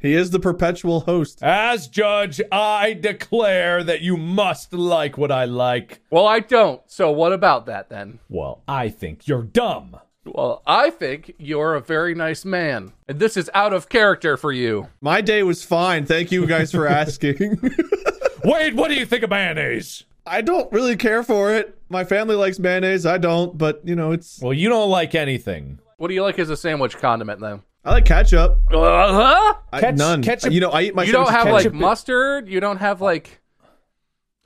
He 0.00 0.14
is 0.14 0.30
the 0.30 0.40
perpetual 0.40 1.00
host. 1.00 1.42
As 1.42 1.86
judge, 1.86 2.40
I 2.50 2.94
declare 2.94 3.84
that 3.84 4.00
you 4.00 4.16
must 4.16 4.72
like 4.72 5.18
what 5.18 5.30
I 5.30 5.44
like. 5.44 6.00
Well, 6.10 6.26
I 6.26 6.40
don't. 6.40 6.80
So 6.86 7.10
what 7.10 7.34
about 7.34 7.66
that 7.66 7.90
then? 7.90 8.18
Well, 8.30 8.62
I 8.66 8.88
think 8.88 9.28
you're 9.28 9.42
dumb. 9.42 10.00
Well, 10.24 10.62
I 10.66 10.88
think 10.88 11.34
you're 11.38 11.74
a 11.74 11.80
very 11.80 12.14
nice 12.14 12.46
man, 12.46 12.92
and 13.08 13.18
this 13.18 13.36
is 13.36 13.50
out 13.52 13.74
of 13.74 13.88
character 13.90 14.36
for 14.38 14.52
you. 14.52 14.88
My 15.02 15.20
day 15.20 15.42
was 15.42 15.64
fine. 15.64 16.06
Thank 16.06 16.32
you 16.32 16.46
guys 16.46 16.70
for 16.72 16.86
asking. 16.88 17.60
Wade, 18.44 18.74
what 18.74 18.88
do 18.88 18.94
you 18.94 19.06
think 19.06 19.22
of 19.22 19.30
mayonnaise? 19.30 20.04
I 20.26 20.40
don't 20.42 20.70
really 20.72 20.96
care 20.96 21.22
for 21.22 21.54
it. 21.54 21.76
My 21.88 22.04
family 22.04 22.36
likes 22.36 22.58
mayonnaise. 22.58 23.06
I 23.06 23.18
don't, 23.18 23.56
but 23.56 23.80
you 23.84 23.96
know, 23.96 24.12
it's. 24.12 24.40
Well, 24.40 24.52
you 24.52 24.68
don't 24.68 24.90
like 24.90 25.14
anything. 25.14 25.78
What 25.96 26.08
do 26.08 26.14
you 26.14 26.22
like 26.22 26.38
as 26.38 26.50
a 26.50 26.56
sandwich 26.56 26.96
condiment, 26.98 27.40
then? 27.40 27.62
I 27.84 27.92
like 27.92 28.04
ketchup. 28.04 28.60
Uh-huh. 28.72 29.54
Ketch- 29.80 29.96
none. 29.96 30.22
ketchup- 30.22 30.52
You 30.52 30.60
know, 30.60 30.70
I 30.70 30.82
eat 30.82 30.94
my. 30.94 31.04
You 31.04 31.12
don't 31.12 31.30
have 31.30 31.46
with 31.46 31.64
like 31.64 31.72
mustard. 31.72 32.48
You 32.48 32.60
don't 32.60 32.76
have 32.76 33.00
like 33.00 33.39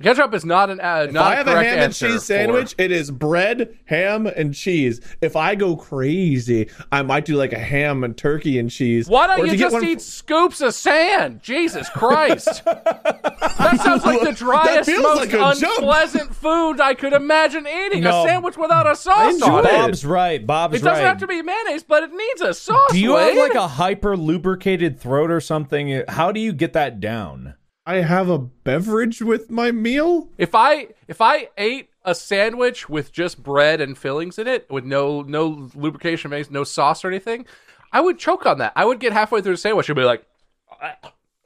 ketchup 0.02 0.34
is 0.34 0.44
not 0.44 0.70
an 0.70 0.80
uh, 0.80 1.04
If 1.08 1.12
not 1.12 1.32
I 1.32 1.36
have 1.36 1.46
a 1.46 1.52
correct 1.52 1.66
ham 1.66 1.74
and 1.74 1.82
answer 1.84 2.06
cheese 2.08 2.14
for- 2.16 2.26
sandwich, 2.26 2.74
it 2.78 2.90
is 2.90 3.10
bread, 3.10 3.78
ham, 3.86 4.26
and 4.26 4.52
cheese. 4.54 5.00
If 5.20 5.36
I 5.36 5.54
go 5.54 5.76
crazy, 5.76 6.68
I 6.90 7.02
might 7.02 7.24
do 7.24 7.36
like 7.36 7.52
a 7.52 7.58
ham 7.58 8.02
and 8.04 8.16
turkey 8.16 8.58
and 8.58 8.70
cheese. 8.70 9.08
Why 9.08 9.26
don't 9.28 9.46
if 9.46 9.52
you 9.52 9.58
just 9.58 9.72
one- 9.72 9.84
eat 9.84 10.00
scoops 10.00 10.60
of 10.60 10.74
sand? 10.74 11.42
Jesus 11.42 11.88
Christ! 11.90 12.64
that 12.64 13.80
sounds 13.82 14.04
like 14.04 14.20
the 14.20 14.32
driest, 14.36 14.90
most 15.00 15.18
like 15.20 15.28
a 15.32 15.60
joke. 15.60 15.78
unpleasant 15.78 16.34
food 16.34 16.80
I 16.80 16.94
could 16.94 17.12
imagine 17.12 17.66
eating. 17.66 18.02
No. 18.02 18.24
A 18.24 18.26
sandwich 18.26 18.56
without 18.56 18.90
a 18.90 18.96
sauce 18.96 19.34
enjoy 19.34 19.46
on 19.46 19.66
it. 19.66 19.68
it. 19.68 19.72
Bob's 19.78 20.04
right. 20.04 20.46
Bob's 20.46 20.72
right. 20.72 20.80
It 20.80 20.84
doesn't 20.84 21.04
right. 21.04 21.08
have 21.08 21.18
to 21.18 21.26
be 21.26 21.40
mayonnaise, 21.42 21.84
but 21.84 22.02
it 22.02 22.10
needs 22.12 22.40
a 22.40 22.52
sauce. 22.52 22.90
do 22.90 22.98
you 22.98 23.14
have 23.14 23.36
like 23.36 23.54
a 23.54 23.68
hyper 23.68 24.16
lubricated 24.16 24.98
throat 24.98 25.30
or 25.30 25.40
something? 25.40 26.02
How 26.08 26.32
do 26.32 26.40
you 26.40 26.52
get 26.52 26.72
that 26.72 27.00
down? 27.00 27.54
I 27.86 27.96
have 27.96 28.30
a 28.30 28.38
beverage 28.38 29.20
with 29.20 29.50
my 29.50 29.70
meal. 29.70 30.30
If 30.38 30.54
I 30.54 30.88
if 31.06 31.20
I 31.20 31.48
ate 31.58 31.90
a 32.04 32.14
sandwich 32.14 32.88
with 32.88 33.12
just 33.12 33.42
bread 33.42 33.80
and 33.80 33.96
fillings 33.96 34.38
in 34.38 34.46
it, 34.46 34.66
with 34.70 34.84
no 34.84 35.22
no 35.22 35.70
lubrication, 35.74 36.30
mayonnaise, 36.30 36.50
no 36.50 36.64
sauce 36.64 37.04
or 37.04 37.08
anything, 37.08 37.46
I 37.92 38.00
would 38.00 38.18
choke 38.18 38.46
on 38.46 38.58
that. 38.58 38.72
I 38.74 38.84
would 38.84 39.00
get 39.00 39.12
halfway 39.12 39.42
through 39.42 39.54
the 39.54 39.58
sandwich 39.58 39.88
and 39.88 39.96
be 39.96 40.04
like, 40.04 40.26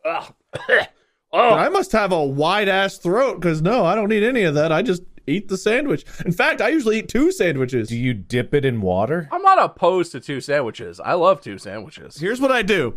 oh. 0.04 0.28
But 1.30 1.58
I 1.58 1.68
must 1.68 1.92
have 1.92 2.10
a 2.10 2.24
wide 2.24 2.70
ass 2.70 2.96
throat 2.96 3.38
because 3.38 3.60
no, 3.60 3.84
I 3.84 3.94
don't 3.94 4.08
need 4.08 4.22
any 4.22 4.44
of 4.44 4.54
that. 4.54 4.72
I 4.72 4.80
just 4.80 5.02
eat 5.26 5.48
the 5.48 5.58
sandwich. 5.58 6.06
In 6.24 6.32
fact, 6.32 6.62
I 6.62 6.68
usually 6.68 7.00
eat 7.00 7.10
two 7.10 7.30
sandwiches. 7.30 7.88
Do 7.88 7.98
you 7.98 8.14
dip 8.14 8.54
it 8.54 8.64
in 8.64 8.80
water? 8.80 9.28
I'm 9.30 9.42
not 9.42 9.62
opposed 9.62 10.12
to 10.12 10.20
two 10.20 10.40
sandwiches. 10.40 11.00
I 11.00 11.12
love 11.12 11.42
two 11.42 11.58
sandwiches. 11.58 12.16
Here's 12.16 12.40
what 12.40 12.50
I 12.50 12.62
do 12.62 12.94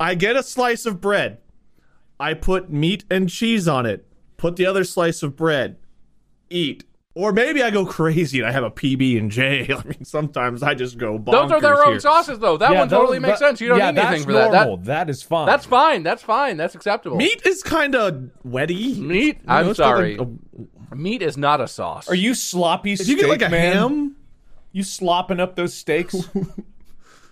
I 0.00 0.16
get 0.16 0.34
a 0.34 0.42
slice 0.42 0.84
of 0.84 1.00
bread, 1.00 1.38
I 2.20 2.34
put 2.34 2.70
meat 2.70 3.04
and 3.10 3.28
cheese 3.28 3.66
on 3.66 3.86
it, 3.86 4.06
put 4.36 4.56
the 4.56 4.66
other 4.66 4.84
slice 4.84 5.22
of 5.22 5.34
bread, 5.36 5.78
eat. 6.50 6.84
Or 7.14 7.32
maybe 7.32 7.60
I 7.62 7.70
go 7.70 7.84
crazy 7.84 8.38
and 8.38 8.46
I 8.48 8.52
have 8.52 8.62
a 8.62 8.70
PB 8.70 9.18
and 9.18 9.30
J. 9.32 9.62
I 9.74 9.82
mean, 9.84 10.04
sometimes 10.04 10.62
I 10.62 10.74
just 10.74 10.96
go 10.96 11.18
bonkers 11.18 11.32
Those 11.32 11.50
are 11.52 11.60
their 11.60 11.84
own 11.84 11.92
here. 11.94 12.00
sauces, 12.00 12.38
though. 12.38 12.56
That 12.56 12.72
one 12.72 12.88
those- 12.88 12.98
totally 12.98 13.18
makes 13.18 13.40
that- 13.40 13.46
sense. 13.48 13.60
You 13.60 13.68
don't 13.70 13.78
yeah, 13.78 13.90
need 13.90 13.98
anything 13.98 14.12
that's 14.12 14.24
for 14.26 14.32
that. 14.32 14.52
normal. 14.52 14.76
that. 14.78 14.84
that 15.06 15.10
is 15.10 15.22
fine. 15.22 15.46
That's 15.46 15.66
fine. 15.66 16.02
That's 16.04 16.22
fine. 16.22 16.56
That's 16.56 16.76
acceptable. 16.76 17.16
Meat 17.16 17.42
is 17.44 17.62
kind 17.64 17.96
of 17.96 18.30
wetty. 18.46 18.96
Meat? 18.98 19.38
You 19.40 19.46
know, 19.46 19.54
I'm 19.54 19.74
sorry. 19.74 20.16
a- 20.18 20.22
a- 20.22 20.96
Meat 20.96 21.22
is 21.22 21.36
not 21.36 21.60
a 21.60 21.66
sauce. 21.66 22.08
Are 22.08 22.14
you 22.14 22.34
sloppy 22.34 22.92
if 22.92 22.98
steak 23.00 23.08
you 23.08 23.16
get 23.16 23.28
like 23.28 23.42
a 23.42 23.48
man? 23.48 23.72
ham, 23.74 24.16
You 24.72 24.82
slopping 24.84 25.40
up 25.40 25.56
those 25.56 25.74
steaks? 25.74 26.14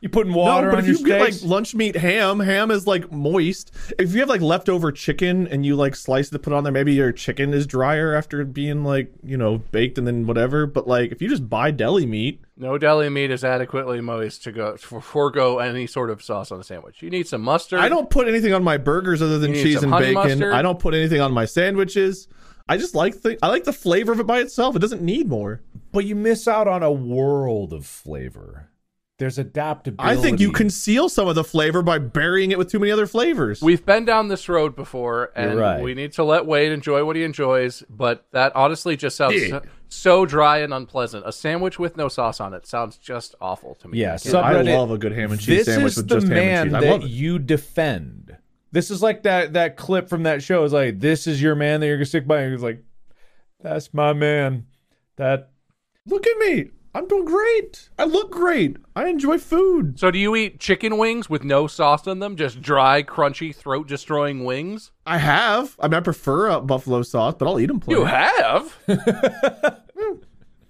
you 0.01 0.09
putting 0.09 0.33
no, 0.33 0.39
water 0.39 0.71
but 0.71 0.79
on 0.79 0.85
if 0.85 0.87
your 0.87 0.97
you 0.99 1.05
get 1.05 1.21
like 1.21 1.35
lunch 1.43 1.75
meat 1.75 1.97
ham, 1.97 2.41
ham 2.41 2.71
is 2.71 2.87
like 2.87 3.11
moist. 3.11 3.73
If 3.99 4.13
you 4.15 4.21
have 4.21 4.29
like 4.29 4.41
leftover 4.41 4.93
chicken 4.93 5.47
and 5.49 5.65
you 5.65 5.77
like 5.77 5.97
slice 5.97 6.29
it 6.29 6.33
to 6.33 6.39
put 6.39 6.53
on 6.53 6.65
there, 6.65 6.73
maybe 6.73 6.95
your 6.95 7.13
chicken 7.13 7.53
is 7.53 7.67
drier 7.67 8.15
after 8.15 8.45
being 8.45 8.85
like 8.85 9.13
you 9.23 9.37
know 9.37 9.59
baked 9.59 9.99
and 9.99 10.07
then 10.07 10.27
whatever. 10.27 10.67
But 10.67 10.87
like 10.87 11.13
if 11.13 11.23
you 11.23 11.29
just 11.29 11.49
buy 11.49 11.71
deli 11.71 12.07
meat, 12.07 12.41
no 12.57 12.79
deli 12.79 13.09
meat 13.09 13.31
is 13.31 13.45
adequately 13.45 14.01
moist 14.01 14.45
to 14.45 14.53
go 14.53 14.77
for 14.77 15.01
forego 15.01 15.59
any 15.59 15.87
sort 15.87 16.11
of 16.11 16.23
sauce 16.23 16.53
on 16.53 16.61
a 16.61 16.65
sandwich. 16.65 17.03
You 17.03 17.11
need 17.11 17.27
some 17.27 17.43
mustard. 17.43 17.81
I 17.81 17.89
don't 17.89 18.11
put 18.11 18.29
anything 18.29 18.53
on 18.53 18.63
my 18.63 18.77
burgers 18.77 19.23
other 19.23 19.39
than 19.39 19.53
cheese 19.55 19.83
and 19.83 19.93
bacon. 19.93 20.15
mustard? 20.15 20.53
I 20.53 20.63
don't 20.63 20.79
put 20.79 20.95
anything 20.95 21.21
on 21.21 21.33
my 21.33 21.45
sandwiches. 21.45 22.29
I 22.69 22.77
just 22.77 22.95
like 22.95 23.23
the 23.23 23.39
I 23.43 23.49
like 23.49 23.65
the 23.65 23.73
flavor 23.73 24.13
of 24.13 24.21
it 24.21 24.27
by 24.27 24.41
itself. 24.41 24.77
It 24.77 24.81
doesn't 24.81 25.03
need 25.03 25.29
more. 25.29 25.63
but 25.91 26.05
you 26.05 26.15
miss 26.15 26.47
out 26.47 26.69
on 26.69 26.83
a 26.83 26.93
world 26.93 27.73
of 27.73 27.87
flavor. 27.87 28.69
There's 29.19 29.37
adaptability. 29.37 30.17
I 30.19 30.21
think 30.21 30.39
you 30.39 30.53
conceal 30.53 31.09
some 31.09 31.27
of 31.27 31.35
the 31.35 31.43
flavor 31.43 31.83
by 31.83 31.99
burying 31.99 32.53
it 32.53 32.59
with 32.59 32.71
too 32.71 32.79
many 32.79 32.93
other 32.93 33.07
flavors. 33.07 33.61
We've 33.61 33.85
been 33.85 34.05
down 34.05 34.29
this 34.29 34.49
road 34.49 34.77
before, 34.77 35.33
and 35.35 35.59
right. 35.59 35.83
we 35.83 35.95
need 35.95 36.13
to 36.13 36.25
let 36.25 36.47
Wade 36.47 36.71
enjoy 36.71 37.05
what 37.05 37.17
he 37.17 37.25
enjoys. 37.25 37.83
But 37.91 38.27
that 38.31 38.55
honestly 38.55 38.97
just 38.97 39.17
sounds 39.17 39.49
so, 39.49 39.63
so 39.89 40.25
dry 40.25 40.59
and 40.59 40.73
unpleasant. 40.73 41.27
A 41.27 41.33
sandwich 41.33 41.81
with 41.81 41.97
no 41.97 42.07
sauce 42.07 42.41
on 42.41 42.55
it 42.55 42.65
sounds 42.65 42.97
just 42.97 43.35
awful 43.41 43.75
to 43.77 43.89
me. 43.89 43.99
Yeah, 43.99 44.11
I 44.11 44.15
I 44.15 44.17
Subreddit, 44.19 44.77
love 44.77 44.93
a 44.93 44.99
good 44.99 45.13
ham 45.13 45.33
and 45.33 45.41
cheese 45.41 45.65
This 45.65 45.75
sandwich 45.75 45.93
is 45.93 45.97
with 45.97 46.09
the 46.09 46.15
just 46.15 46.29
ham 46.29 46.37
man 46.37 46.61
and 46.61 46.71
cheese. 46.71 46.75
I 46.77 46.81
that 46.81 46.91
love 46.91 47.03
it. 47.03 47.11
you 47.11 47.39
defend. 47.41 48.37
This 48.71 48.91
is 48.93 49.03
like 49.03 49.25
that 49.25 49.55
that 49.55 49.77
clip 49.77 50.09
from 50.09 50.23
that 50.23 50.45
show. 50.45 50.63
Is 50.63 50.73
like 50.73 51.01
this 51.01 51.27
is 51.27 51.43
your 51.43 51.57
man 51.57 51.81
that 51.81 51.87
you're 51.87 51.97
gonna 51.97 52.07
stick 52.07 52.27
by. 52.29 52.43
And 52.43 52.53
he's 52.53 52.63
like, 52.63 52.85
that's 53.61 53.93
my 53.93 54.13
man. 54.13 54.67
That 55.17 55.51
Look 56.09 56.27
at 56.27 56.39
me. 56.39 56.71
I'm 56.99 57.07
doing 57.07 57.27
great. 57.27 57.91
I 57.97 58.07
look 58.07 58.33
great. 58.33 58.77
I 58.97 59.07
enjoy 59.07 59.39
food. 59.39 60.01
So 60.01 60.11
do 60.11 60.19
you 60.19 60.35
eat 60.35 60.59
chicken 60.59 60.99
wings 60.99 61.31
with 61.31 61.45
no 61.45 61.69
sauce 61.69 62.09
on 62.09 62.19
them? 62.19 62.35
Just 62.35 62.61
dry, 62.61 63.05
crunchy, 63.05 63.55
throat 63.55 63.87
destroying 63.87 64.45
wings? 64.45 64.91
I 65.07 65.19
have. 65.19 65.77
I 65.79 65.87
mean, 65.87 65.95
I 65.95 66.01
prefer 66.01 66.51
uh, 66.51 66.61
buffalo 66.61 67.03
sauce, 67.03 67.37
but 67.39 67.47
I'll 67.47 67.61
eat 67.61 67.67
them 67.67 67.79
plain. 67.79 67.99
You 67.99 68.05
have? 68.05 68.77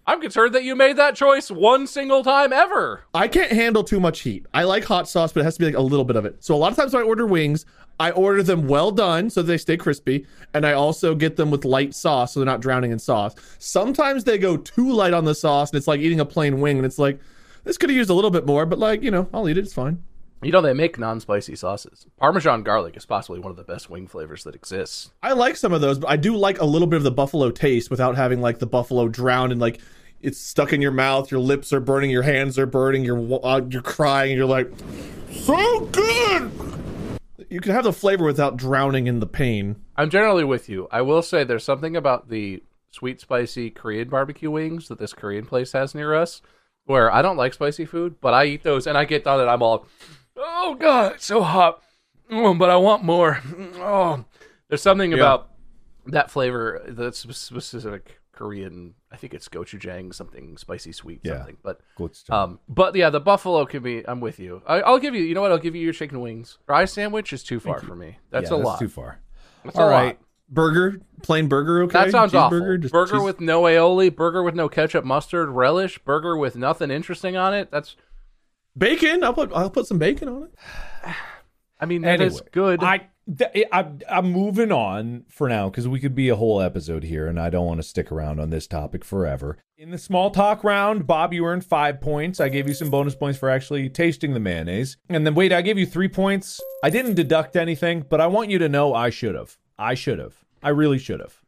I'm 0.07 0.21
concerned 0.21 0.55
that 0.55 0.65
you 0.65 0.77
made 0.77 0.99
that 0.99 1.17
choice 1.17 1.51
one 1.51 1.87
single 1.87 2.23
time 2.23 2.53
ever. 2.53 3.05
I 3.15 3.27
can't 3.27 3.53
handle 3.53 3.83
too 3.83 3.99
much 3.99 4.21
heat. 4.21 4.45
I 4.53 4.65
like 4.65 4.85
hot 4.85 5.09
sauce, 5.09 5.33
but 5.33 5.41
it 5.41 5.45
has 5.45 5.55
to 5.55 5.61
be 5.61 5.65
like 5.65 5.77
a 5.77 5.81
little 5.81 6.05
bit 6.05 6.17
of 6.17 6.27
it. 6.27 6.45
So 6.45 6.55
a 6.55 6.57
lot 6.57 6.73
of 6.73 6.77
times 6.77 6.93
when 6.93 7.05
I 7.05 7.07
order 7.07 7.27
wings, 7.27 7.65
I 8.01 8.11
order 8.13 8.43
them 8.43 8.69
well 8.69 8.91
done 8.91 9.31
so 9.31 9.43
they 9.43 9.59
stay 9.59 9.77
crispy, 9.77 10.27
and 10.55 10.67
I 10.67 10.73
also 10.73 11.15
get 11.15 11.37
them 11.37 11.51
with 11.51 11.65
light 11.65 11.95
sauce 11.95 12.35
so 12.35 12.41
they're 12.41 12.47
not 12.47 12.61
drowning 12.61 12.93
in 12.93 12.99
sauce. 12.99 13.35
Sometimes 13.59 14.25
they 14.25 14.39
go 14.39 14.57
too 14.57 14.93
light 14.93 15.15
on 15.15 15.25
the 15.25 15.35
sauce, 15.35 15.71
and 15.71 15.79
it's 15.79 15.89
like 15.89 16.01
eating 16.01 16.21
a 16.21 16.25
plain 16.25 16.61
wing, 16.61 16.77
and 16.77 16.87
it's 16.87 16.99
like 16.99 17.21
this 17.65 17.77
could 17.77 17.91
have 17.91 17.97
used 17.97 18.11
a 18.11 18.15
little 18.15 18.31
bit 18.31 18.47
more, 18.47 18.67
but 18.67 18.79
like 18.79 19.03
you 19.03 19.11
know, 19.11 19.29
I'll 19.33 19.49
eat 19.49 19.59
it. 19.59 19.65
It's 19.65 19.75
fine. 19.75 20.03
You 20.41 20.53
know, 20.53 20.61
they 20.61 20.73
make 20.73 20.99
non 20.99 21.19
spicy 21.19 21.57
sauces. 21.57 22.07
Parmesan 22.17 22.63
garlic 22.63 22.97
is 22.97 23.05
possibly 23.05 23.41
one 23.41 23.51
of 23.51 23.57
the 23.57 23.65
best 23.65 23.91
wing 23.91 24.07
flavors 24.07 24.45
that 24.45 24.55
exists. 24.55 25.11
I 25.21 25.33
like 25.33 25.57
some 25.57 25.73
of 25.73 25.81
those, 25.81 25.99
but 25.99 26.09
I 26.09 26.17
do 26.17 26.37
like 26.37 26.61
a 26.61 26.65
little 26.65 26.87
bit 26.87 26.99
of 26.99 27.03
the 27.03 27.11
buffalo 27.11 27.51
taste 27.51 27.91
without 27.91 28.15
having 28.15 28.41
like 28.41 28.61
the 28.61 28.67
buffalo 28.67 29.09
drowned 29.09 29.51
and 29.51 29.61
like 29.61 29.81
it's 30.21 30.39
stuck 30.39 30.73
in 30.73 30.81
your 30.81 30.93
mouth. 30.93 31.33
Your 31.33 31.41
lips 31.41 31.73
are 31.73 31.81
burning, 31.81 32.11
your 32.11 32.23
hands 32.23 32.57
are 32.59 32.67
burning, 32.67 33.05
you're 33.05 33.45
uh, 33.45 33.63
you're 33.69 33.83
crying, 33.83 34.31
and 34.31 34.39
you're 34.39 34.47
like, 34.47 34.71
so 35.33 35.81
good. 35.87 36.53
You 37.49 37.61
can 37.61 37.73
have 37.73 37.85
the 37.85 37.93
flavor 37.93 38.25
without 38.25 38.57
drowning 38.57 39.07
in 39.07 39.21
the 39.21 39.27
pain. 39.27 39.77
I'm 39.97 40.11
generally 40.11 40.45
with 40.45 40.69
you. 40.69 40.87
I 40.91 41.03
will 41.03 41.23
say 41.23 41.45
there's 41.45 41.65
something 41.65 41.97
about 41.97 42.29
the 42.29 42.63
sweet, 42.91 43.21
spicy 43.21 43.71
Korean 43.71 44.09
barbecue 44.09 44.51
wings 44.51 44.89
that 44.89 44.99
this 44.99 45.15
Korean 45.15 45.47
place 45.47 45.73
has 45.73 45.95
near 45.95 46.15
us 46.15 46.43
where 46.85 47.13
I 47.13 47.21
don't 47.23 47.37
like 47.37 47.55
spicy 47.55 47.85
food, 47.85 48.17
but 48.21 48.35
I 48.35 48.47
eat 48.47 48.63
those 48.63 48.87
and 48.87 48.97
I 48.97 49.05
get 49.05 49.25
done 49.25 49.41
and 49.41 49.51
I'm 49.51 49.63
all, 49.63 49.87
oh 50.37 50.75
God, 50.75 51.15
it's 51.15 51.27
so 51.27 51.43
hot. 51.43 51.83
Oh, 52.31 52.55
but 52.55 52.71
I 52.71 52.77
want 52.77 53.05
more. 53.05 53.41
Mm, 53.47 53.77
oh, 53.77 54.25
there's 54.69 54.83
something 54.83 55.13
about 55.13 55.51
that 56.07 56.31
flavor 56.31 56.83
that's 56.89 57.19
specific 57.37 58.21
Korean. 58.39 58.95
I 59.11 59.17
think 59.17 59.35
it's 59.35 59.49
gochujang, 59.49 60.15
something 60.15 60.57
spicy 60.57 60.93
sweet, 60.93 61.21
Yeah. 61.25 61.39
something. 61.39 61.57
But 61.63 61.81
good 61.97 62.15
stuff. 62.15 62.35
um, 62.37 62.61
but 62.69 62.95
yeah, 62.95 63.11
the 63.11 63.19
buffalo 63.21 63.67
can 63.67 63.83
be. 63.83 64.07
I'm 64.07 64.21
with 64.21 64.39
you. 64.39 64.63
I, 64.67 64.81
I'll 64.83 65.01
give 65.01 65.15
you. 65.15 65.23
You 65.25 65.35
know 65.35 65.41
what? 65.43 65.51
I'll 65.51 65.59
give 65.59 65.75
you 65.75 65.83
your 65.83 65.93
chicken 65.93 66.21
wings. 66.21 66.59
Fry 66.67 66.85
sandwich 66.85 67.33
is 67.33 67.43
too 67.43 67.59
far 67.59 67.81
for 67.81 67.97
me. 67.97 68.19
That's 68.31 68.51
yeah, 68.51 68.57
a 68.57 68.59
that's 68.59 68.67
lot. 68.67 68.79
too 68.79 68.89
far. 68.89 69.19
That's 69.65 69.77
All 69.77 69.89
a 69.89 69.91
right. 69.91 70.07
lot. 70.07 70.17
Burger, 70.51 71.01
plain 71.23 71.47
burger, 71.49 71.83
okay? 71.83 72.05
That 72.05 72.11
sounds 72.11 72.33
awful. 72.35 72.59
Cheeseburger, 72.61 72.81
just 72.81 72.93
burger 72.93 73.17
cheese- 73.17 73.23
with 73.23 73.41
no 73.41 73.63
aioli, 73.65 74.15
burger 74.15 74.43
with 74.43 74.55
no 74.55 74.69
ketchup, 74.69 75.05
mustard, 75.05 75.51
relish, 75.51 75.99
burger 75.99 76.37
with 76.39 76.57
nothing 76.57 76.91
interesting 76.91 77.37
on 77.37 77.53
it. 77.53 77.71
That's, 77.71 77.97
bacon. 78.77 79.23
I'll 79.25 79.35
put 79.35 79.53
I'll 79.53 79.69
put 79.69 79.87
some 79.87 79.99
bacon 79.99 80.29
on 80.29 80.43
it. 80.45 80.55
I 81.81 81.87
mean, 81.87 82.03
that 82.03 82.21
is 82.21 82.35
Anyway, 82.37 82.49
good. 82.53 82.83
I, 82.83 83.09
th- 83.37 83.67
I 83.73 83.87
I'm 84.09 84.33
moving 84.33 84.73
on 84.73 85.25
for 85.29 85.49
now 85.49 85.69
because 85.69 85.87
we 85.87 86.01
could 86.01 86.15
be 86.15 86.29
a 86.29 86.37
whole 86.37 86.61
episode 86.61 87.05
here, 87.05 87.27
and 87.27 87.39
I 87.39 87.51
don't 87.51 87.67
want 87.67 87.79
to 87.79 87.87
stick 87.87 88.11
around 88.11 88.41
on 88.41 88.51
this 88.51 88.67
topic 88.67 89.05
forever. 89.05 89.59
In 89.77 89.91
the 89.91 89.99
small 89.99 90.31
talk 90.31 90.65
round, 90.65 91.07
Bob, 91.07 91.33
you 91.33 91.45
earned 91.45 91.65
five 91.65 92.01
points. 92.01 92.41
I 92.41 92.49
gave 92.49 92.67
you 92.67 92.75
some 92.75 92.91
bonus 92.91 93.15
points 93.15 93.39
for 93.39 93.49
actually 93.49 93.89
tasting 93.89 94.35
the 94.35 94.41
mayonnaise, 94.41 94.97
and 95.09 95.27
then 95.27 95.35
wait, 95.35 95.53
I 95.53 95.63
gave 95.63 95.79
you 95.79 95.87
three 95.87 96.09
points. 96.09 96.61
I 96.83 96.91
didn't 96.91 97.15
deduct 97.15 97.57
anything, 97.57 98.05
but 98.09 98.21
I 98.21 98.27
want 98.27 98.51
you 98.51 98.59
to 98.59 98.69
know 98.69 98.95
I 98.95 99.11
should 99.11 99.35
have. 99.35 99.59
I 99.79 99.95
should 99.95 100.19
have. 100.19 100.45
I 100.63 100.71
really 100.71 100.99
should 100.99 101.21
have. 101.21 101.41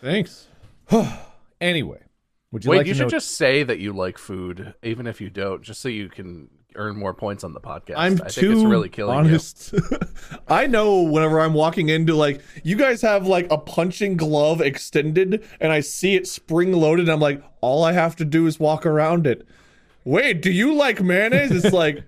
Thanks. 0.00 0.48
Anyway, 1.58 2.02
would 2.52 2.66
you 2.66 2.70
Wait, 2.70 2.76
like 2.76 2.86
you 2.86 2.92
should 2.92 3.04
know? 3.04 3.08
just 3.08 3.30
say 3.30 3.62
that 3.62 3.78
you 3.78 3.94
like 3.94 4.18
food, 4.18 4.74
even 4.82 5.06
if 5.06 5.22
you 5.22 5.30
don't, 5.30 5.62
just 5.62 5.80
so 5.80 5.88
you 5.88 6.10
can 6.10 6.50
earn 6.76 6.96
more 6.96 7.12
points 7.14 7.42
on 7.44 7.52
the 7.52 7.60
podcast. 7.60 7.94
I'm 7.96 8.14
I 8.22 8.28
too 8.28 8.50
think 8.50 8.62
it's 8.62 8.70
really 8.70 8.88
killing 8.88 9.16
honest. 9.18 9.74
I 10.48 10.66
know 10.66 11.02
whenever 11.02 11.40
I'm 11.40 11.54
walking 11.54 11.88
into 11.88 12.14
like 12.14 12.40
you 12.62 12.76
guys 12.76 13.02
have 13.02 13.26
like 13.26 13.50
a 13.50 13.58
punching 13.58 14.16
glove 14.16 14.60
extended, 14.60 15.44
and 15.60 15.72
I 15.72 15.80
see 15.80 16.14
it 16.14 16.26
spring 16.26 16.72
loaded. 16.72 17.08
I'm 17.08 17.20
like, 17.20 17.42
all 17.60 17.84
I 17.84 17.92
have 17.92 18.16
to 18.16 18.24
do 18.24 18.46
is 18.46 18.60
walk 18.60 18.86
around 18.86 19.26
it. 19.26 19.46
Wait, 20.04 20.40
do 20.42 20.50
you 20.52 20.74
like 20.74 21.02
mayonnaise? 21.02 21.50
It's 21.50 21.72
like. 21.72 22.04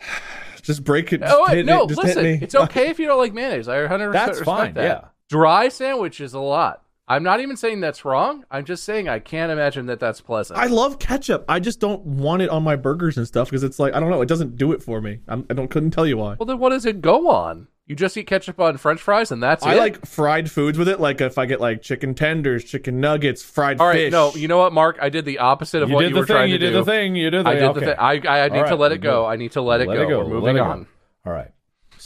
Just 0.62 0.82
break 0.82 1.12
it. 1.12 1.20
Just 1.20 1.32
Oh 1.32 1.44
wait, 1.46 1.58
hit 1.58 1.66
no, 1.66 1.84
it, 1.84 1.90
listen, 1.96 2.24
hit 2.24 2.40
me. 2.40 2.44
it's 2.44 2.54
okay 2.56 2.88
if 2.88 2.98
you 2.98 3.06
don't 3.06 3.18
like 3.18 3.32
mayonnaise. 3.32 3.68
I 3.68 3.80
100 3.82 4.12
That's 4.12 4.28
respect 4.30 4.44
fine, 4.46 4.74
that. 4.74 4.82
yeah. 4.82 5.08
Dry 5.28 5.68
sandwich 5.68 6.20
is 6.20 6.34
a 6.34 6.40
lot. 6.40 6.82
I'm 7.08 7.22
not 7.22 7.40
even 7.40 7.56
saying 7.56 7.80
that's 7.80 8.04
wrong. 8.04 8.44
I'm 8.50 8.64
just 8.64 8.82
saying 8.84 9.08
I 9.08 9.20
can't 9.20 9.52
imagine 9.52 9.86
that 9.86 10.00
that's 10.00 10.20
pleasant. 10.20 10.58
I 10.58 10.66
love 10.66 10.98
ketchup. 10.98 11.44
I 11.48 11.60
just 11.60 11.78
don't 11.78 12.04
want 12.04 12.42
it 12.42 12.50
on 12.50 12.64
my 12.64 12.74
burgers 12.74 13.16
and 13.16 13.26
stuff 13.26 13.48
because 13.48 13.62
it's 13.62 13.78
like 13.78 13.94
I 13.94 14.00
don't 14.00 14.10
know. 14.10 14.22
It 14.22 14.28
doesn't 14.28 14.56
do 14.56 14.72
it 14.72 14.82
for 14.82 15.00
me. 15.00 15.20
I'm, 15.28 15.46
I 15.48 15.54
don't 15.54 15.68
couldn't 15.68 15.92
tell 15.92 16.06
you 16.06 16.16
why. 16.16 16.34
well, 16.38 16.46
then 16.46 16.58
what 16.58 16.70
does 16.70 16.84
it 16.84 17.00
go 17.00 17.28
on? 17.28 17.68
You 17.88 17.94
just 17.94 18.16
eat 18.16 18.24
ketchup 18.26 18.58
on 18.58 18.78
French 18.78 19.00
fries 19.00 19.30
and 19.30 19.40
that's 19.40 19.64
I 19.64 19.74
it. 19.74 19.76
I 19.76 19.78
like 19.78 20.04
fried 20.06 20.50
foods 20.50 20.76
with 20.76 20.88
it. 20.88 20.98
Like 20.98 21.20
if 21.20 21.38
I 21.38 21.46
get 21.46 21.60
like 21.60 21.82
chicken 21.82 22.16
tenders, 22.16 22.64
chicken 22.64 23.00
nuggets, 23.00 23.44
fried 23.44 23.80
All 23.80 23.86
right, 23.86 23.94
fish. 23.94 24.10
no, 24.12 24.34
you 24.34 24.48
know 24.48 24.58
what, 24.58 24.72
Mark? 24.72 24.98
I 25.00 25.08
did 25.08 25.24
the 25.24 25.38
opposite 25.38 25.84
of 25.84 25.88
You 25.90 25.94
what 25.94 26.02
you 26.08 26.10
the 26.12 26.18
were 26.20 26.26
trying 26.26 26.46
thing. 26.46 26.50
You 26.54 26.58
to 26.58 26.66
did 26.66 26.72
do. 26.72 26.78
the 26.78 26.84
thing. 26.84 27.14
You 27.14 27.30
did 27.30 27.44
the 27.46 27.50
thing. 27.50 27.56
I 27.56 27.60
did 27.60 27.62
okay. 27.70 27.80
the 27.80 27.86
thing. 27.86 27.96
I, 27.96 28.12
I, 28.40 28.44
I 28.46 28.48
need 28.48 28.58
All 28.62 28.66
to 28.66 28.74
let 28.74 28.90
it 28.90 28.98
go. 28.98 29.22
do. 29.22 29.26
I 29.26 29.36
need 29.36 29.52
to 29.52 29.62
let 29.62 29.80
it 29.80 29.86
Let 29.86 29.94
go. 29.94 30.02
it 30.02 30.08
go. 30.08 30.18
We're 30.18 30.24
Let 30.24 30.32
moving 30.32 30.56
it 30.56 30.58
go. 30.58 30.64
on. 30.64 30.86
All 31.24 31.32
right. 31.32 31.50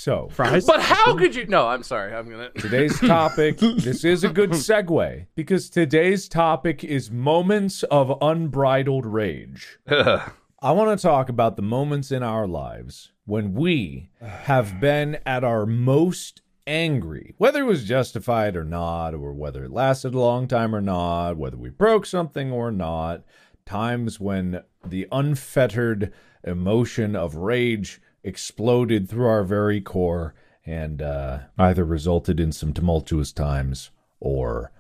So 0.01 0.31
fries. 0.31 0.65
But 0.65 0.81
how 0.81 1.15
could 1.15 1.35
you? 1.35 1.47
No, 1.47 1.69
I'm 1.69 1.83
sorry. 1.83 2.15
I'm 2.15 2.31
gonna. 2.31 2.49
Today's 2.57 2.99
topic, 2.99 3.59
this 3.59 4.03
is 4.03 4.25
a 4.25 4.31
good 4.31 4.53
segue 4.53 5.27
because 5.35 5.69
today's 5.69 6.27
topic 6.27 6.83
is 6.83 7.11
moments 7.11 7.83
of 7.83 8.17
unbridled 8.23 9.05
rage. 9.05 9.79
I 9.91 10.73
want 10.73 10.99
to 10.99 11.03
talk 11.03 11.29
about 11.29 11.57
the 11.57 11.63
moments 11.63 12.11
in 12.11 12.23
our 12.23 12.47
lives 12.47 13.13
when 13.27 13.53
we 13.53 14.09
have 14.23 14.81
been 14.81 15.19
at 15.27 15.45
our 15.45 15.67
most 15.67 16.41
angry, 16.67 17.35
whether 17.37 17.61
it 17.61 17.67
was 17.67 17.85
justified 17.85 18.57
or 18.57 18.65
not, 18.65 19.13
or 19.13 19.35
whether 19.35 19.65
it 19.65 19.71
lasted 19.71 20.15
a 20.15 20.19
long 20.19 20.49
time 20.49 20.75
or 20.75 20.81
not, 20.81 21.37
whether 21.37 21.59
we 21.59 21.69
broke 21.69 22.07
something 22.07 22.51
or 22.51 22.73
not, 22.73 23.23
times 23.67 24.19
when 24.19 24.63
the 24.83 25.07
unfettered 25.13 26.11
emotion 26.45 27.15
of 27.17 27.35
rage 27.37 28.01
exploded 28.23 29.09
through 29.09 29.27
our 29.27 29.45
very 29.45 29.81
core 29.81 30.35
and 30.67 31.01
uh, 31.03 31.41
either 31.59 31.85
resulted 31.85 32.39
in 32.39 32.53
some 32.53 32.73
tumultuous 32.73 33.33
times 33.33 33.91
or 34.21 34.73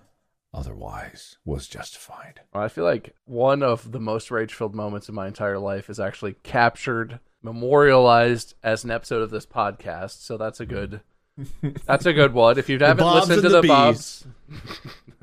otherwise 0.52 1.38
was 1.44 1.66
justified. 1.68 2.40
I 2.52 2.68
feel 2.68 2.84
like 2.84 3.14
one 3.24 3.62
of 3.62 3.92
the 3.92 4.00
most 4.00 4.30
rage-filled 4.30 4.74
moments 4.74 5.08
in 5.08 5.14
my 5.14 5.26
entire 5.26 5.58
life 5.58 5.88
is 5.88 6.00
actually 6.00 6.34
captured, 6.42 7.20
memorialized 7.42 8.54
as 8.62 8.84
an 8.84 8.90
episode 8.90 9.22
of 9.22 9.30
this 9.30 9.46
podcast. 9.46 10.22
So 10.22 10.36
that's 10.36 10.60
a 10.60 10.66
good. 10.66 11.00
That's 11.86 12.04
a 12.04 12.12
good 12.12 12.34
one. 12.34 12.58
If 12.58 12.68
you 12.68 12.78
haven't 12.78 13.06
listened 13.06 13.40
to 13.42 13.48
the 13.48 13.62
the 13.62 13.68
Bobs, 13.68 14.26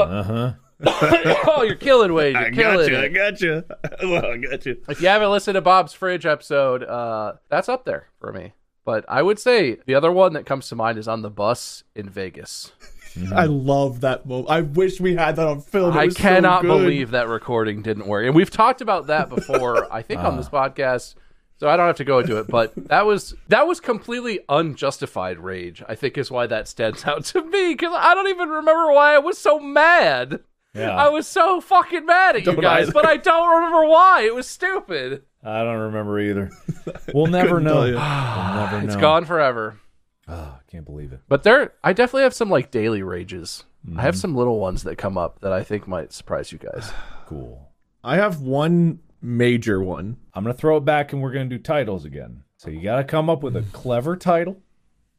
Uh-huh. 0.00 0.52
oh, 1.46 1.62
you're 1.66 1.76
killing 1.76 2.12
Wade. 2.12 2.34
You're 2.34 2.46
I 2.46 2.50
killing 2.50 2.90
gotcha. 2.90 2.98
I 2.98 3.04
it. 3.04 3.14
gotcha. 3.14 3.64
well, 4.02 4.26
I 4.26 4.36
gotcha. 4.36 4.76
If 4.88 5.00
you 5.00 5.08
haven't 5.08 5.30
listened 5.30 5.54
to 5.54 5.60
Bob's 5.60 5.92
Fridge 5.92 6.26
episode, 6.26 6.82
uh, 6.82 7.34
that's 7.48 7.68
up 7.68 7.84
there 7.84 8.08
for 8.18 8.32
me. 8.32 8.52
But 8.84 9.04
I 9.08 9.22
would 9.22 9.38
say 9.38 9.78
the 9.86 9.94
other 9.94 10.12
one 10.12 10.34
that 10.34 10.44
comes 10.44 10.68
to 10.68 10.76
mind 10.76 10.98
is 10.98 11.08
on 11.08 11.22
the 11.22 11.30
bus 11.30 11.84
in 11.94 12.08
Vegas. 12.08 12.72
I 13.34 13.46
love 13.46 14.00
that 14.00 14.26
moment. 14.26 14.50
I 14.50 14.62
wish 14.62 15.00
we 15.00 15.14
had 15.14 15.36
that 15.36 15.46
on 15.46 15.60
film. 15.60 15.96
I 15.96 16.06
was 16.06 16.16
so 16.16 16.20
cannot 16.20 16.62
believe 16.62 17.12
that 17.12 17.28
recording 17.28 17.80
didn't 17.80 18.06
work. 18.06 18.26
And 18.26 18.34
we've 18.34 18.50
talked 18.50 18.80
about 18.80 19.06
that 19.06 19.28
before, 19.28 19.92
I 19.92 20.02
think 20.02 20.20
on 20.20 20.36
this 20.36 20.48
podcast. 20.48 21.14
So 21.56 21.68
I 21.68 21.76
don't 21.76 21.86
have 21.86 21.96
to 21.98 22.04
go 22.04 22.18
into 22.18 22.38
it, 22.38 22.48
but 22.48 22.72
that 22.88 23.06
was 23.06 23.34
that 23.48 23.66
was 23.66 23.78
completely 23.78 24.40
unjustified 24.48 25.38
rage. 25.38 25.82
I 25.88 25.94
think 25.94 26.18
is 26.18 26.30
why 26.30 26.48
that 26.48 26.66
stands 26.66 27.04
out 27.04 27.24
to 27.26 27.44
me 27.44 27.74
because 27.74 27.94
I 27.96 28.14
don't 28.14 28.28
even 28.28 28.48
remember 28.48 28.92
why 28.92 29.14
I 29.14 29.18
was 29.18 29.38
so 29.38 29.60
mad. 29.60 30.40
Yeah. 30.74 30.90
I 30.94 31.08
was 31.08 31.26
so 31.26 31.60
fucking 31.60 32.04
mad 32.04 32.36
at 32.36 32.40
you 32.44 32.52
Don't 32.52 32.60
guys, 32.60 32.84
either. 32.84 32.92
but 32.92 33.06
I 33.06 33.16
don't 33.16 33.48
remember 33.56 33.86
why. 33.86 34.22
It 34.22 34.34
was 34.34 34.46
stupid. 34.48 35.22
I 35.42 35.62
don't 35.62 35.78
remember 35.78 36.18
either. 36.20 36.50
We'll 37.14 37.26
never 37.26 37.60
know. 37.60 37.80
We'll 37.82 37.92
never 37.92 38.80
know. 38.80 38.84
It's 38.84 38.96
gone 38.96 39.24
forever. 39.24 39.78
Oh, 40.26 40.34
I 40.34 40.58
can't 40.70 40.84
believe 40.84 41.12
it. 41.12 41.20
But 41.28 41.42
there, 41.42 41.74
I 41.84 41.92
definitely 41.92 42.22
have 42.22 42.34
some 42.34 42.50
like 42.50 42.70
daily 42.70 43.02
rages. 43.02 43.64
I 43.86 43.90
Mm-hmm. 43.90 43.98
have 43.98 44.16
some 44.16 44.34
little 44.34 44.58
ones 44.58 44.82
that 44.84 44.96
come 44.96 45.18
up 45.18 45.40
that 45.40 45.52
I 45.52 45.62
think 45.62 45.86
might 45.86 46.12
surprise 46.12 46.50
you 46.52 46.58
guys. 46.58 46.90
Cool. 47.26 47.70
I 48.02 48.16
have 48.16 48.40
one 48.42 48.98
major 49.22 49.80
one. 49.82 50.18
I'm 50.34 50.44
going 50.44 50.54
to 50.54 50.60
throw 50.60 50.76
it 50.76 50.84
back 50.84 51.12
and 51.12 51.22
we're 51.22 51.32
going 51.32 51.48
to 51.48 51.56
do 51.56 51.62
titles 51.62 52.04
again. 52.04 52.42
So 52.58 52.68
you 52.70 52.82
got 52.82 52.96
to 52.96 53.04
come 53.04 53.30
up 53.30 53.42
with 53.42 53.56
a 53.56 53.62
clever 53.72 54.14
title. 54.16 54.58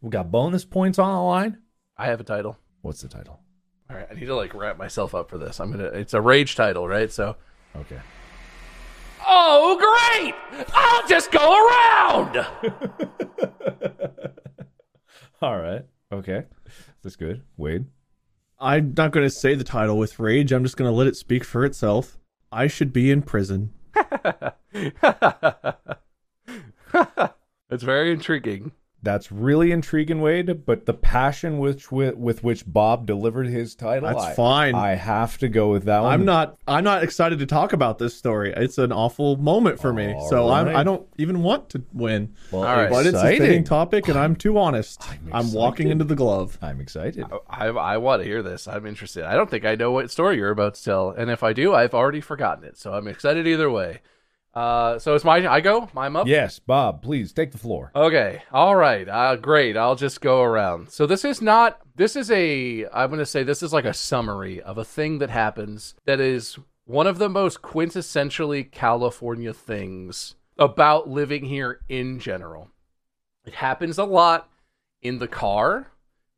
We 0.01 0.09
got 0.11 0.29
bonus 0.31 0.65
points 0.65 0.99
on 0.99 1.13
the 1.15 1.21
line. 1.21 1.57
I 1.97 2.05
have 2.07 2.19
a 2.19 2.23
title. 2.23 2.57
What's 2.81 3.01
the 3.01 3.07
title? 3.07 3.39
All 3.89 3.95
right, 3.95 4.07
I 4.09 4.13
need 4.15 4.25
to 4.25 4.35
like 4.35 4.53
wrap 4.53 4.77
myself 4.77 5.13
up 5.13 5.29
for 5.29 5.37
this. 5.37 5.59
I'm 5.59 5.71
gonna. 5.71 5.85
It's 5.85 6.13
a 6.13 6.21
rage 6.21 6.55
title, 6.55 6.87
right? 6.87 7.11
So. 7.11 7.35
Okay. 7.75 7.99
Oh, 9.27 9.77
great! 9.77 10.35
I'll 10.73 11.07
just 11.07 11.31
go 11.31 11.39
around. 11.67 12.37
All 15.41 15.59
right. 15.59 15.85
Okay. 16.11 16.43
That's 17.03 17.15
good. 17.15 17.43
Wade. 17.57 17.85
I'm 18.59 18.93
not 18.95 19.11
going 19.11 19.25
to 19.25 19.29
say 19.29 19.53
the 19.53 19.63
title 19.63 19.97
with 19.97 20.19
rage. 20.19 20.51
I'm 20.51 20.63
just 20.63 20.77
going 20.77 20.89
to 20.89 20.95
let 20.95 21.07
it 21.07 21.15
speak 21.15 21.43
for 21.43 21.65
itself. 21.65 22.17
I 22.51 22.67
should 22.67 22.93
be 22.93 23.11
in 23.11 23.21
prison. 23.21 23.71
it's 27.69 27.83
very 27.83 28.11
intriguing. 28.11 28.71
That's 29.05 29.31
really 29.31 29.71
intriguing, 29.71 30.19
Wade. 30.19 30.65
But 30.65 30.85
the 30.85 30.93
passion 30.93 31.59
which 31.59 31.91
with, 31.91 32.17
with 32.17 32.43
which 32.43 32.63
Bob 32.65 33.05
delivered 33.05 33.47
his 33.47 33.75
title, 33.75 34.09
That's 34.09 34.23
I- 34.23 34.33
fine. 34.33 34.75
I 34.75 34.95
have 34.95 35.37
to 35.37 35.47
go 35.47 35.69
with 35.71 35.85
that 35.85 36.01
one. 36.01 36.11
I'm 36.11 36.25
not. 36.25 36.57
I'm 36.67 36.83
not 36.83 37.03
excited 37.03 37.39
to 37.39 37.45
talk 37.45 37.71
about 37.71 37.99
this 37.99 38.17
story. 38.17 38.53
It's 38.57 38.77
an 38.77 38.91
awful 38.91 39.37
moment 39.37 39.79
for 39.79 39.93
me. 39.93 40.13
All 40.13 40.29
so 40.29 40.49
I'm. 40.49 40.67
I 40.75 40.83
don't 40.83 41.07
even 41.17 41.43
want 41.43 41.69
to 41.69 41.83
win. 41.93 42.33
Well, 42.51 42.65
All 42.65 42.75
right. 42.75 42.89
But 42.89 43.05
it's 43.05 43.15
a 43.15 43.19
exciting. 43.19 43.39
fitting 43.39 43.63
topic, 43.63 44.07
and 44.07 44.17
I'm 44.17 44.35
too 44.35 44.57
honest. 44.57 45.01
I'm 45.09 45.29
I'm, 45.31 45.53
walking 45.53 45.89
into 45.89 46.03
the 46.03 46.15
glove. 46.15 46.57
I'm 46.61 46.81
excited. 46.81 47.25
I 47.49 47.67
I 47.67 47.97
want 47.97 48.23
to 48.23 48.27
hear 48.27 48.41
this. 48.41 48.67
I'm 48.67 48.85
interested. 48.85 49.23
I 49.23 49.35
don't 49.35 49.49
think 49.49 49.65
I 49.65 49.75
know 49.75 49.91
what 49.91 50.09
story 50.09 50.37
you're 50.37 50.49
about 50.49 50.73
to 50.75 50.83
tell, 50.83 51.11
and 51.11 51.29
if 51.29 51.43
I 51.43 51.53
do, 51.53 51.73
I've 51.73 51.93
already 51.93 52.21
forgotten 52.21 52.63
it. 52.63 52.77
So 52.77 52.93
I'm 52.93 53.07
excited 53.07 53.45
either 53.47 53.69
way. 53.69 54.01
Uh, 54.55 54.97
so 54.97 55.15
it's 55.15 55.25
my 55.25 55.45
I 55.47 55.59
go. 55.59 55.89
I'm 55.97 56.15
up. 56.15 56.27
Yes, 56.27 56.59
Bob. 56.59 57.01
Please 57.01 57.33
take 57.33 57.51
the 57.51 57.57
floor. 57.57 57.91
Okay. 57.93 58.41
All 58.53 58.75
right. 58.75 59.07
Uh, 59.07 59.35
great. 59.35 59.75
I'll 59.75 59.95
just 59.97 60.21
go 60.21 60.41
around. 60.41 60.89
So 60.91 61.05
this 61.05 61.25
is 61.25 61.41
not. 61.41 61.81
This 61.95 62.15
is 62.15 62.31
a. 62.31 62.85
I'm 62.93 63.09
going 63.09 63.19
to 63.19 63.25
say 63.25 63.43
this 63.43 63.61
is 63.61 63.73
like 63.73 63.85
a 63.85 63.93
summary 63.93 64.61
of 64.61 64.77
a 64.77 64.85
thing 64.85 65.19
that 65.19 65.29
happens 65.29 65.95
that 66.05 66.21
is 66.21 66.57
one 66.85 67.07
of 67.07 67.17
the 67.17 67.29
most 67.29 67.61
quintessentially 67.61 68.71
California 68.71 69.53
things 69.53 70.35
about 70.57 71.09
living 71.09 71.45
here 71.45 71.81
in 71.89 72.19
general. 72.19 72.69
It 73.45 73.55
happens 73.55 73.97
a 73.97 74.05
lot 74.05 74.49
in 75.01 75.19
the 75.19 75.27
car, 75.27 75.91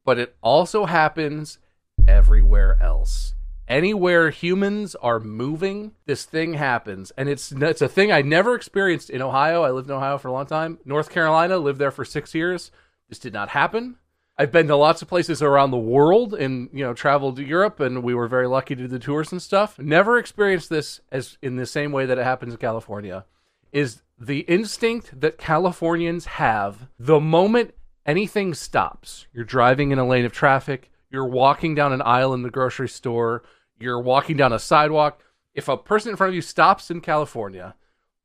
but 0.04 0.18
it 0.18 0.36
also 0.42 0.86
happens 0.86 1.60
everywhere 2.08 2.82
else. 2.82 3.36
Anywhere 3.68 4.30
humans 4.30 4.96
are 4.96 5.20
moving, 5.20 5.92
this 6.06 6.24
thing 6.24 6.54
happens, 6.54 7.12
and 7.18 7.28
it's 7.28 7.52
it's 7.52 7.82
a 7.82 7.90
thing 7.90 8.14
I 8.14 8.22
never 8.22 8.56
experienced 8.56 9.10
in 9.10 9.22
Ohio. 9.22 9.64
I 9.64 9.72
lived 9.72 9.90
in 9.90 9.96
Ohio 9.96 10.18
for 10.18 10.30
a 10.30 10.32
long 10.32 10.46
time. 10.46 10.80
North 10.86 11.10
Carolina, 11.10 11.58
lived 11.58 11.80
there 11.80 11.92
for 11.92 12.06
six 12.06 12.34
years. 12.34 12.72
This 13.10 13.20
did 13.20 13.34
not 13.34 13.50
happen. 13.50 13.98
I've 14.38 14.54
been 14.54 14.68
to 14.68 14.76
lots 14.76 15.02
of 15.02 15.10
places 15.10 15.42
around 15.42 15.72
the 15.72 15.78
world, 15.78 16.34
and 16.34 16.70
you 16.72 16.86
know, 16.86 16.94
traveled 16.94 17.36
to 17.38 17.44
Europe, 17.44 17.82
and 17.82 18.04
we 18.04 18.14
were 18.14 18.30
very 18.30 18.48
lucky 18.48 18.74
to 18.74 18.84
do 18.84 18.88
the 18.88 19.00
tours 19.00 19.34
and 19.34 19.42
stuff. 19.42 19.78
Never 19.78 20.18
experienced 20.18 20.70
this 20.70 21.02
as 21.12 21.38
in 21.42 21.58
the 21.58 21.66
same 21.66 21.92
way 21.92 22.06
that 22.06 22.18
it 22.18 22.24
happens 22.24 22.54
in 22.54 22.60
California. 22.60 23.26
Is 23.74 24.02
the 24.18 24.40
instinct 24.42 25.20
that 25.20 25.38
Californians 25.38 26.26
have 26.26 26.88
the 26.98 27.20
moment 27.20 27.74
anything 28.06 28.54
stops. 28.54 29.28
You're 29.34 29.44
driving 29.44 29.92
in 29.92 30.00
a 30.00 30.08
lane 30.08 30.26
of 30.26 30.32
traffic, 30.32 30.90
you're 31.12 31.28
walking 31.28 31.76
down 31.76 31.94
an 31.94 32.02
aisle 32.02 32.34
in 32.34 32.44
the 32.44 32.50
grocery 32.50 32.90
store, 32.90 33.44
you're 33.80 34.00
walking 34.00 34.38
down 34.38 34.54
a 34.54 34.60
sidewalk. 34.60 35.22
If 35.54 35.68
a 35.68 35.78
person 35.78 36.12
in 36.12 36.18
front 36.18 36.30
of 36.30 36.36
you 36.36 36.42
stops 36.42 36.92
in 36.92 37.02
California, 37.02 37.76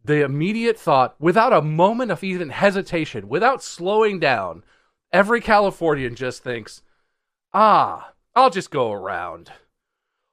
the 0.04 0.24
immediate 0.24 0.78
thought, 0.78 1.14
without 1.18 1.52
a 1.52 1.62
moment 1.62 2.10
of 2.10 2.24
even 2.24 2.50
hesitation, 2.50 3.28
without 3.28 3.62
slowing 3.62 4.18
down, 4.18 4.64
every 5.12 5.40
Californian 5.40 6.14
just 6.14 6.42
thinks, 6.42 6.82
ah, 7.52 8.12
I'll 8.34 8.50
just 8.50 8.70
go 8.70 8.92
around. 8.92 9.52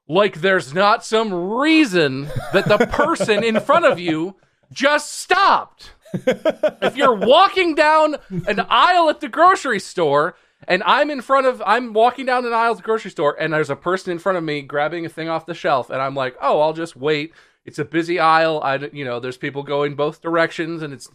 Like 0.07 0.41
there's 0.41 0.73
not 0.73 1.05
some 1.05 1.33
reason 1.33 2.29
that 2.51 2.67
the 2.67 2.87
person 2.87 3.43
in 3.43 3.59
front 3.59 3.85
of 3.85 3.99
you 3.99 4.35
just 4.71 5.13
stopped. 5.13 5.93
if 6.13 6.97
you're 6.97 7.13
walking 7.13 7.75
down 7.75 8.15
an 8.47 8.65
aisle 8.69 9.09
at 9.09 9.21
the 9.21 9.29
grocery 9.29 9.79
store 9.79 10.35
and 10.67 10.83
I'm 10.85 11.09
in 11.09 11.21
front 11.21 11.47
of 11.47 11.61
I'm 11.65 11.93
walking 11.93 12.25
down 12.25 12.45
an 12.45 12.53
aisle 12.53 12.71
at 12.71 12.77
the 12.77 12.83
grocery 12.83 13.11
store 13.11 13.35
and 13.39 13.53
there's 13.53 13.69
a 13.69 13.75
person 13.75 14.11
in 14.11 14.19
front 14.19 14.37
of 14.37 14.43
me 14.43 14.61
grabbing 14.61 15.05
a 15.05 15.09
thing 15.09 15.29
off 15.29 15.45
the 15.45 15.53
shelf 15.53 15.89
and 15.89 16.01
I'm 16.01 16.15
like, 16.15 16.35
"Oh, 16.41 16.59
I'll 16.61 16.73
just 16.73 16.95
wait 16.95 17.33
It's 17.65 17.79
a 17.79 17.85
busy 17.85 18.19
aisle. 18.19 18.61
I, 18.63 18.75
you 18.93 19.05
know, 19.05 19.19
there's 19.19 19.37
people 19.37 19.63
going 19.63 19.95
both 19.95 20.21
directions, 20.21 20.81
and 20.81 20.93
it's. 20.93 21.09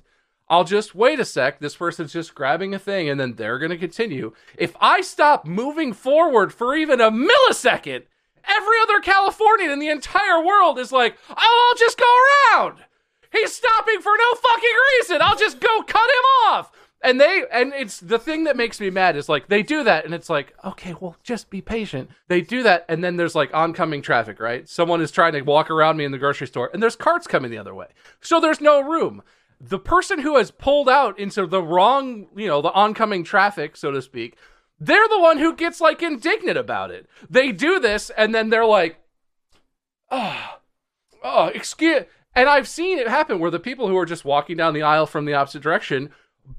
I'll 0.49 0.65
just 0.65 0.95
wait 0.95 1.19
a 1.19 1.25
sec. 1.25 1.59
This 1.59 1.75
person's 1.75 2.13
just 2.13 2.35
grabbing 2.35 2.75
a 2.75 2.79
thing, 2.79 3.09
and 3.09 3.19
then 3.19 3.35
they're 3.35 3.59
going 3.59 3.71
to 3.71 3.79
continue. 3.79 4.33
If 4.57 4.77
I 4.81 5.01
stop 5.01 5.47
moving 5.47 5.93
forward 5.95 6.53
for 6.53 6.77
even 6.77 7.01
a 7.01 7.11
millisecond, 7.11 8.05
every 8.45 8.77
other 8.83 9.01
Californian 9.01 9.71
in 9.71 9.79
the 9.79 9.89
entire 9.89 10.45
world 10.45 10.79
is 10.79 10.93
like, 10.93 11.17
"Oh, 11.31 11.69
I'll 11.71 11.79
just 11.79 11.99
go 11.99 12.13
around." 12.55 12.85
He's 13.33 13.53
stopping 13.55 14.01
for 14.01 14.13
no 14.17 14.35
fucking 14.35 14.77
reason. 15.01 15.23
I'll 15.23 15.37
just 15.37 15.59
go 15.59 15.83
cut 15.83 16.09
him 16.09 16.53
off. 16.53 16.71
And 17.05 17.21
they 17.21 17.45
and 17.53 17.75
it's 17.75 18.01
the 18.01 18.19
thing 18.19 18.45
that 18.45 18.57
makes 18.57 18.81
me 18.81 18.89
mad 18.89 19.15
is 19.15 19.29
like 19.29 19.49
they 19.49 19.63
do 19.63 19.85
that 19.85 20.07
and 20.07 20.15
it's 20.15 20.31
like, 20.31 20.55
okay, 20.65 20.95
well, 20.99 21.17
just 21.23 21.51
be 21.51 21.61
patient. 21.61 22.09
They 22.29 22.41
do 22.41 22.63
that 22.63 22.87
and 22.89 23.05
then 23.05 23.17
there's 23.17 23.35
like 23.35 23.53
oncoming 23.53 24.01
traffic, 24.01 24.41
right? 24.41 24.67
Someone 24.67 25.03
is 25.03 25.11
trying 25.11 25.35
to 25.35 25.43
walk 25.43 25.71
around 25.71 25.99
me 25.99 26.07
in 26.07 26.13
the 26.13 26.19
grocery 26.19 26.47
store 26.47 26.71
and 26.73 26.83
there's 26.83 26.97
carts 26.97 27.27
coming 27.27 27.51
the 27.51 27.59
other 27.59 27.75
way. 27.75 27.89
So 28.23 28.41
there's 28.41 28.63
no 28.63 28.81
room. 28.81 29.23
The 29.61 29.79
person 29.79 30.21
who 30.21 30.39
has 30.39 30.51
pulled 30.51 30.89
out 30.89 31.19
into 31.19 31.47
the 31.47 31.63
wrong, 31.63 32.29
you 32.35 32.49
know, 32.49 32.63
the 32.63 32.73
oncoming 32.73 33.23
traffic, 33.23 33.77
so 33.77 33.91
to 33.91 34.01
speak, 34.01 34.39
they're 34.81 35.09
the 35.09 35.21
one 35.21 35.37
who 35.37 35.55
gets 35.55 35.83
like 35.83 36.03
indignant 36.03 36.57
about 36.57 36.91
it. 36.91 37.07
They 37.29 37.53
do 37.53 37.79
this 37.79 38.09
and 38.17 38.35
then 38.35 38.49
they're 38.49 38.65
like, 38.65 38.99
oh, 40.11 40.59
oh, 41.23 41.47
excuse 41.49 42.05
and 42.35 42.49
I've 42.49 42.69
seen 42.69 42.99
it 42.99 43.09
happen 43.09 43.39
where 43.39 43.51
the 43.51 43.61
people 43.61 43.89
who 43.89 43.97
are 43.97 44.07
just 44.07 44.25
walking 44.25 44.57
down 44.57 44.75
the 44.75 44.83
aisle 44.83 45.07
from 45.07 45.25
the 45.25 45.35
opposite 45.35 45.63
direction 45.63 46.11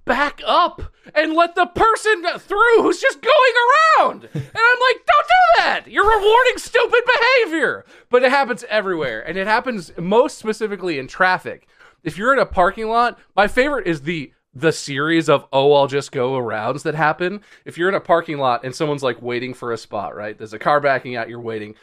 back 0.06 0.42
up 0.46 0.82
and 1.14 1.34
let 1.34 1.56
the 1.56 1.66
person 1.66 2.24
through 2.40 2.82
who's 2.82 3.00
just 3.00 3.22
going 3.22 3.54
around. 4.00 4.30
And 4.34 4.44
I'm 4.56 4.80
like, 4.80 5.06
don't 5.06 5.28
do 5.28 5.58
that. 5.58 5.84
You're 5.88 6.08
rewarding 6.08 6.58
stupid 6.58 7.02
behavior. 7.06 7.86
But 8.10 8.24
it 8.24 8.32
happens 8.32 8.64
everywhere. 8.70 9.22
And 9.22 9.38
it 9.38 9.48
happens 9.48 9.92
most 9.98 10.38
specifically 10.38 11.00
in 11.00 11.08
traffic. 11.08 11.68
If 12.04 12.18
you're 12.18 12.34
in 12.34 12.40
a 12.40 12.46
parking 12.46 12.88
lot, 12.88 13.20
my 13.36 13.48
favorite 13.48 13.88
is 13.88 14.02
the 14.02 14.32
the 14.58 14.72
series 14.72 15.28
of 15.28 15.46
oh 15.52 15.74
I'll 15.74 15.88
just 15.88 16.14
go 16.14 16.32
arounds 16.34 16.84
that 16.84 16.96
happen. 16.96 17.42
If 17.66 17.78
you're 17.78 17.90
in 17.90 17.96
a 17.96 18.00
parking 18.00 18.38
lot 18.38 18.64
and 18.64 18.74
someone's 18.74 19.04
like 19.04 19.22
waiting 19.22 19.54
for 19.54 19.74
a 19.74 19.78
spot, 19.78 20.16
right? 20.16 20.38
There's 20.38 20.54
a 20.54 20.60
car 20.60 20.80
backing 20.80 21.18
out, 21.18 21.28
you're 21.28 21.42
waiting 21.42 21.76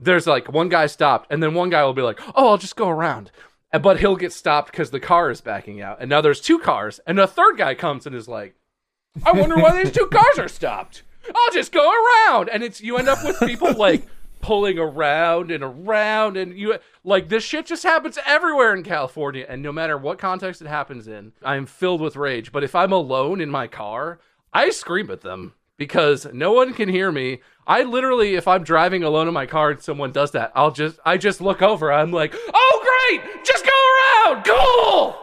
there's 0.00 0.26
like 0.26 0.50
one 0.52 0.68
guy 0.68 0.86
stopped, 0.86 1.30
and 1.30 1.42
then 1.42 1.54
one 1.54 1.70
guy 1.70 1.84
will 1.84 1.92
be 1.92 2.02
like, 2.02 2.20
"Oh, 2.34 2.48
I'll 2.48 2.58
just 2.58 2.76
go 2.76 2.88
around," 2.88 3.30
but 3.72 4.00
he'll 4.00 4.16
get 4.16 4.32
stopped 4.32 4.70
because 4.70 4.90
the 4.90 5.00
car 5.00 5.30
is 5.30 5.40
backing 5.40 5.80
out. 5.80 5.98
And 6.00 6.10
now 6.10 6.20
there's 6.20 6.40
two 6.40 6.58
cars, 6.58 7.00
and 7.06 7.18
a 7.18 7.26
third 7.26 7.56
guy 7.56 7.74
comes 7.74 8.06
and 8.06 8.14
is 8.14 8.28
like, 8.28 8.54
"I 9.24 9.32
wonder 9.32 9.56
why 9.56 9.82
these 9.82 9.92
two 9.92 10.06
cars 10.06 10.38
are 10.38 10.48
stopped. 10.48 11.02
I'll 11.34 11.52
just 11.52 11.72
go 11.72 11.90
around." 11.90 12.48
And 12.48 12.62
it's 12.62 12.80
you 12.80 12.96
end 12.96 13.08
up 13.08 13.24
with 13.24 13.38
people 13.40 13.72
like 13.74 14.06
pulling 14.40 14.78
around 14.78 15.50
and 15.50 15.62
around, 15.62 16.36
and 16.36 16.58
you 16.58 16.78
like 17.04 17.28
this 17.28 17.44
shit 17.44 17.66
just 17.66 17.82
happens 17.82 18.18
everywhere 18.26 18.74
in 18.74 18.82
California. 18.82 19.46
And 19.48 19.62
no 19.62 19.72
matter 19.72 19.96
what 19.96 20.18
context 20.18 20.62
it 20.62 20.68
happens 20.68 21.06
in, 21.06 21.32
I'm 21.42 21.66
filled 21.66 22.00
with 22.00 22.16
rage. 22.16 22.52
But 22.52 22.64
if 22.64 22.74
I'm 22.74 22.92
alone 22.92 23.40
in 23.40 23.50
my 23.50 23.66
car, 23.66 24.18
I 24.52 24.70
scream 24.70 25.10
at 25.10 25.20
them 25.20 25.54
because 25.80 26.26
no 26.34 26.52
one 26.52 26.74
can 26.74 26.90
hear 26.90 27.10
me. 27.10 27.40
I 27.66 27.84
literally, 27.84 28.34
if 28.34 28.46
I'm 28.46 28.64
driving 28.64 29.02
alone 29.02 29.28
in 29.28 29.32
my 29.32 29.46
car 29.46 29.70
and 29.70 29.80
someone 29.80 30.12
does 30.12 30.32
that, 30.32 30.52
I'll 30.54 30.72
just, 30.72 30.98
I 31.06 31.16
just 31.16 31.40
look 31.40 31.62
over. 31.62 31.90
I'm 31.90 32.12
like, 32.12 32.34
oh 32.52 33.08
great, 33.08 33.44
just 33.46 33.64
go 33.64 34.30
around, 34.30 34.44
cool. 34.44 35.16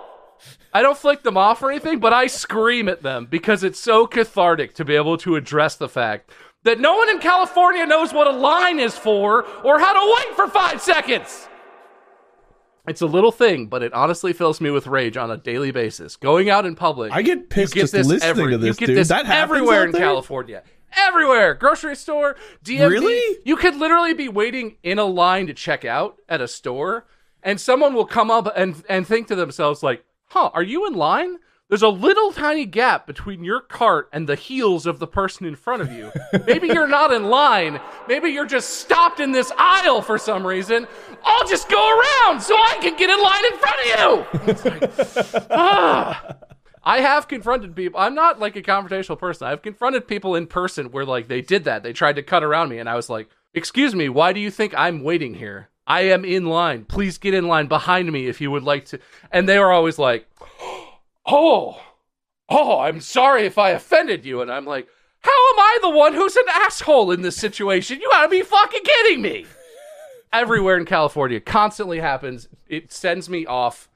I 0.73 0.81
don't 0.81 0.97
flick 0.97 1.21
them 1.21 1.37
off 1.37 1.61
or 1.61 1.69
anything, 1.69 1.99
but 1.99 2.11
I 2.11 2.25
scream 2.25 2.89
at 2.89 3.03
them 3.03 3.27
because 3.29 3.63
it's 3.63 3.79
so 3.79 4.07
cathartic 4.07 4.73
to 4.73 4.83
be 4.83 4.95
able 4.95 5.17
to 5.17 5.35
address 5.35 5.75
the 5.75 5.87
fact 5.87 6.31
that 6.63 6.79
no 6.79 6.97
one 6.97 7.11
in 7.11 7.19
California 7.19 7.85
knows 7.85 8.11
what 8.11 8.25
a 8.25 8.31
line 8.31 8.79
is 8.79 8.97
for 8.97 9.45
or 9.63 9.77
how 9.77 9.93
to 9.93 10.15
wait 10.17 10.35
for 10.35 10.47
five 10.47 10.81
seconds. 10.81 11.47
It's 12.87 13.01
a 13.01 13.05
little 13.05 13.31
thing, 13.33 13.67
but 13.67 13.83
it 13.83 13.93
honestly 13.93 14.31
fills 14.33 14.61
me 14.61 14.69
with 14.69 14.87
rage 14.87 15.17
on 15.17 15.29
a 15.29 15.37
daily 15.37 15.71
basis. 15.71 16.15
Going 16.15 16.49
out 16.49 16.65
in 16.65 16.75
public, 16.75 17.11
I 17.11 17.21
get 17.21 17.49
pissed 17.49 17.73
get 17.73 17.81
just 17.81 17.93
this 17.93 18.07
listening 18.07 18.29
every- 18.29 18.51
to 18.53 18.57
this, 18.57 18.67
You 18.67 18.73
get 18.75 18.85
dude. 18.87 18.97
this 18.97 19.07
That 19.09 19.25
everywhere 19.25 19.85
in? 19.85 19.91
California. 19.91 20.63
Everywhere, 20.95 21.53
grocery 21.53 21.95
store, 21.97 22.37
DMV. 22.63 22.89
Really? 22.89 23.37
You 23.43 23.57
could 23.57 23.75
literally 23.75 24.13
be 24.13 24.29
waiting 24.29 24.77
in 24.83 24.99
a 24.99 25.05
line 25.05 25.47
to 25.47 25.53
check 25.53 25.83
out 25.83 26.15
at 26.29 26.39
a 26.39 26.47
store, 26.47 27.05
and 27.43 27.59
someone 27.59 27.93
will 27.93 28.05
come 28.05 28.31
up 28.31 28.51
and 28.55 28.81
and 28.87 29.05
think 29.05 29.27
to 29.27 29.35
themselves 29.35 29.83
like, 29.83 30.05
"Huh, 30.29 30.49
are 30.53 30.63
you 30.63 30.87
in 30.87 30.93
line?" 30.93 31.37
There's 31.69 31.81
a 31.81 31.89
little 31.89 32.31
tiny 32.31 32.65
gap 32.65 33.05
between 33.05 33.43
your 33.43 33.59
cart 33.59 34.07
and 34.13 34.27
the 34.27 34.35
heels 34.35 34.85
of 34.85 34.99
the 34.99 35.07
person 35.07 35.45
in 35.45 35.55
front 35.57 35.81
of 35.81 35.91
you. 35.91 36.11
Maybe 36.45 36.67
you're 36.67 36.87
not 36.87 37.11
in 37.11 37.25
line. 37.25 37.81
Maybe 38.07 38.29
you're 38.29 38.45
just 38.45 38.69
stopped 38.79 39.19
in 39.19 39.33
this 39.33 39.51
aisle 39.57 40.01
for 40.01 40.17
some 40.17 40.47
reason. 40.47 40.87
I'll 41.25 41.45
just 41.45 41.67
go 41.67 41.77
around 41.77 42.41
so 42.41 42.55
I 42.55 42.77
can 42.81 42.95
get 42.95 43.09
in 43.09 43.21
line 43.21 43.45
in 43.45 43.57
front 43.59 43.79
of 43.81 44.71
you. 44.71 44.87
Like, 45.35 45.47
ah. 45.51 46.37
I 46.85 47.01
have 47.01 47.27
confronted 47.27 47.75
people. 47.75 47.99
I'm 47.99 48.15
not 48.15 48.39
like 48.39 48.55
a 48.55 48.61
confrontational 48.61 49.19
person. 49.19 49.45
I've 49.45 49.61
confronted 49.61 50.07
people 50.07 50.35
in 50.35 50.47
person 50.47 50.89
where 50.91 51.03
like 51.03 51.27
they 51.27 51.41
did 51.41 51.65
that. 51.65 51.83
They 51.83 51.91
tried 51.91 52.15
to 52.15 52.23
cut 52.23 52.45
around 52.45 52.69
me 52.69 52.79
and 52.79 52.87
I 52.87 52.95
was 52.95 53.09
like, 53.09 53.27
"Excuse 53.53 53.93
me, 53.93 54.07
why 54.07 54.31
do 54.31 54.39
you 54.39 54.49
think 54.49 54.73
I'm 54.73 55.03
waiting 55.03 55.33
here? 55.33 55.67
I 55.85 56.03
am 56.03 56.23
in 56.23 56.45
line. 56.45 56.85
Please 56.85 57.17
get 57.17 57.33
in 57.33 57.49
line 57.49 57.67
behind 57.67 58.09
me 58.09 58.27
if 58.27 58.39
you 58.39 58.51
would 58.51 58.63
like 58.63 58.85
to." 58.85 58.99
And 59.33 59.49
they 59.49 59.59
were 59.59 59.73
always 59.73 59.99
like, 59.99 60.29
"Oh. 61.27 61.81
Oh, 62.49 62.79
I'm 62.79 63.01
sorry 63.01 63.45
if 63.45 63.57
I 63.57 63.71
offended 63.71 64.25
you." 64.25 64.41
And 64.41 64.51
I'm 64.51 64.65
like, 64.65 64.87
"How 65.19 65.31
am 65.31 65.59
I 65.59 65.77
the 65.81 65.89
one 65.89 66.13
who's 66.13 66.35
an 66.35 66.45
asshole 66.47 67.11
in 67.11 67.21
this 67.21 67.35
situation? 67.35 67.99
You 68.01 68.09
got 68.09 68.23
to 68.23 68.29
be 68.29 68.41
fucking 68.41 68.83
kidding 68.83 69.21
me." 69.21 69.45
Everywhere 70.33 70.77
in 70.77 70.85
California 70.85 71.39
constantly 71.39 71.99
happens. 71.99 72.47
It 72.67 72.91
sends 72.91 73.29
me 73.29 73.45
off 73.45 73.89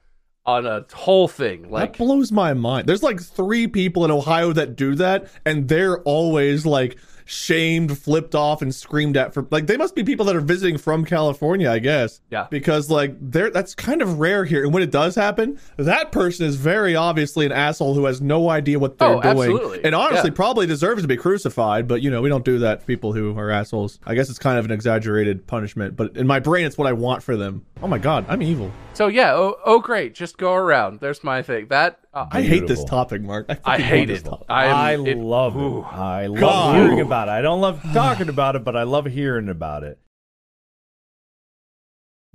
on 0.44 0.66
a 0.66 0.84
whole 0.92 1.28
thing. 1.28 1.70
Like 1.70 1.92
that 1.92 1.98
blows 1.98 2.32
my 2.32 2.54
mind. 2.54 2.88
There's 2.88 3.02
like 3.02 3.20
three 3.20 3.66
people 3.66 4.04
in 4.04 4.10
Ohio 4.10 4.52
that 4.52 4.76
do 4.76 4.94
that, 4.96 5.28
and 5.44 5.68
they're 5.68 6.00
always 6.02 6.66
like 6.66 6.96
shamed, 7.24 7.98
flipped 7.98 8.34
off, 8.34 8.62
and 8.62 8.74
screamed 8.74 9.16
at 9.16 9.34
for 9.34 9.46
like 9.50 9.66
they 9.66 9.76
must 9.76 9.94
be 9.94 10.04
people 10.04 10.26
that 10.26 10.36
are 10.36 10.40
visiting 10.40 10.78
from 10.78 11.04
California, 11.04 11.70
I 11.70 11.78
guess. 11.78 12.20
Yeah. 12.30 12.46
Because 12.50 12.90
like 12.90 13.14
they're 13.20 13.50
that's 13.50 13.74
kind 13.74 14.02
of 14.02 14.18
rare 14.20 14.44
here. 14.44 14.64
And 14.64 14.72
when 14.72 14.82
it 14.82 14.90
does 14.90 15.14
happen, 15.14 15.58
that 15.76 16.12
person 16.12 16.46
is 16.46 16.56
very 16.56 16.94
obviously 16.96 17.46
an 17.46 17.52
asshole 17.52 17.94
who 17.94 18.04
has 18.06 18.20
no 18.20 18.48
idea 18.50 18.78
what 18.78 18.98
they're 18.98 19.08
Oh, 19.08 19.20
doing. 19.22 19.26
absolutely. 19.50 19.84
And 19.84 19.94
honestly 19.94 20.30
Yeah. 20.30 20.34
probably 20.36 20.66
deserves 20.66 21.02
to 21.02 21.08
be 21.08 21.16
crucified, 21.16 21.86
but 21.88 22.02
you 22.02 22.10
know, 22.10 22.22
we 22.22 22.28
don't 22.28 22.44
do 22.44 22.58
that 22.60 22.86
people 22.86 23.12
who 23.12 23.36
are 23.38 23.50
assholes. 23.50 23.98
I 24.06 24.14
guess 24.14 24.28
it's 24.30 24.38
kind 24.38 24.58
of 24.58 24.64
an 24.64 24.70
exaggerated 24.70 25.46
punishment, 25.46 25.96
but 25.96 26.16
in 26.16 26.26
my 26.26 26.40
brain 26.40 26.66
it's 26.66 26.78
what 26.78 26.86
I 26.88 26.92
want 26.92 27.22
for 27.22 27.36
them. 27.36 27.64
Oh 27.82 27.86
my 27.88 27.98
god, 27.98 28.24
I'm 28.28 28.42
evil. 28.42 28.70
So 28.94 29.08
yeah, 29.08 29.32
oh, 29.34 29.56
oh 29.64 29.80
great, 29.80 30.14
just 30.14 30.38
go 30.38 30.54
around. 30.54 31.00
There's 31.00 31.24
my 31.24 31.42
thing. 31.42 31.66
That 31.68 31.98
uh, 32.12 32.26
I 32.30 32.42
hate 32.42 32.66
this 32.66 32.84
topic, 32.84 33.22
Mark. 33.22 33.46
I, 33.48 33.52
I 33.52 33.56
fucking 33.56 33.84
hate 33.84 34.04
this 34.08 34.20
it. 34.20 34.24
topic. 34.24 34.46
I, 34.48 34.66
am, 34.92 35.06
I 35.06 35.10
it- 35.10 35.16
love 35.18 35.56
ooh. 35.56 35.78
it. 35.80 35.84
I 35.84 36.26
love 36.26 36.40
God. 36.40 36.76
hearing 36.76 37.00
about 37.00 37.28
it. 37.28 37.32
I 37.32 37.40
don't 37.42 37.60
love 37.60 37.82
talking 37.92 38.28
about 38.28 38.56
it, 38.56 38.64
but 38.64 38.76
I 38.76 38.82
love 38.82 39.06
hearing 39.06 39.48
about 39.48 39.82
it. 39.82 39.98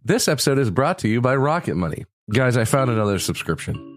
This 0.03 0.27
episode 0.27 0.57
is 0.57 0.69
brought 0.71 0.99
to 0.99 1.07
you 1.07 1.19
by 1.21 1.35
Rocket 1.35 1.75
Money. 1.75 2.05
Guys, 2.31 2.57
I 2.57 2.65
found 2.65 2.89
another 2.89 3.19
subscription. 3.19 3.96